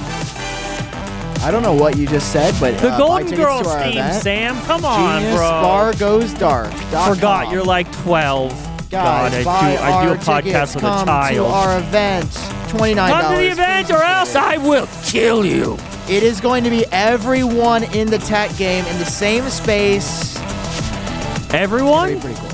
I 1.42 1.50
don't 1.50 1.62
know 1.62 1.72
what 1.72 1.96
you 1.96 2.06
just 2.06 2.30
said, 2.30 2.54
but 2.60 2.76
The 2.82 2.90
uh, 2.90 2.98
Golden 2.98 3.34
Girls 3.34 3.62
to 3.62 3.68
our 3.70 3.82
theme, 3.84 3.92
event. 3.92 4.22
Sam. 4.22 4.60
Come 4.66 4.84
on, 4.84 5.22
Genius 5.22 5.38
bro. 5.38 5.48
Bar 5.48 5.94
goes 5.94 6.34
dark. 6.34 6.70
Forgot 6.74 7.50
you're 7.50 7.64
like 7.64 7.90
12. 8.02 8.50
Guys, 8.90 8.90
God, 8.90 9.32
I 9.32 9.76
do, 9.76 9.82
I 9.82 10.02
do 10.04 10.08
a 10.08 10.10
our 10.12 10.16
podcast 10.42 10.74
with 10.74 10.82
Come 10.84 11.02
a 11.02 11.06
child. 11.06 11.34
to 11.36 11.44
our 11.44 11.78
event. 11.78 12.28
Twenty 12.70 12.94
nine. 12.94 13.12
Come 13.12 13.32
to 13.32 13.38
the 13.38 13.50
event 13.52 13.90
or 13.90 14.02
else 14.02 14.34
I 14.34 14.56
will 14.58 14.88
kill 15.04 15.44
you. 15.46 15.78
It 16.08 16.24
is 16.24 16.40
going 16.40 16.64
to 16.64 16.70
be 16.70 16.84
everyone 16.90 17.84
in 17.94 18.10
the 18.10 18.18
tech 18.18 18.54
game 18.56 18.84
in 18.86 18.98
the 18.98 19.04
same 19.06 19.48
space. 19.48 20.36
Pretty, 20.38 21.56
Everyone? 21.62 22.20
pretty 22.20 22.36
cool. 22.40 22.48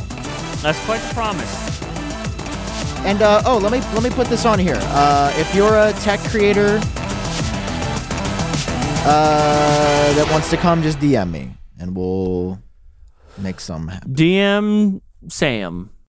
That's 0.62 0.78
quite 0.84 1.01
the 1.01 1.14
promise. 1.14 1.66
And 3.07 3.22
uh, 3.22 3.40
oh, 3.46 3.59
let 3.59 3.70
me 3.70 3.78
let 3.94 4.02
me 4.02 4.11
put 4.11 4.26
this 4.26 4.44
on 4.44 4.59
here. 4.59 4.78
Uh, 4.80 5.32
if 5.36 5.54
you're 5.54 5.76
a 5.76 5.92
tech 6.00 6.18
creator 6.18 6.80
uh, 9.07 10.12
that 10.14 10.28
wants 10.32 10.50
to 10.50 10.57
come, 10.57 10.82
just 10.82 10.98
DM 10.98 11.30
me, 11.30 11.52
and 11.78 11.96
we'll 11.96 12.61
make 13.38 13.61
some 13.61 13.86
happen. 13.86 14.12
DM 14.12 15.00
Sam. 15.28 15.90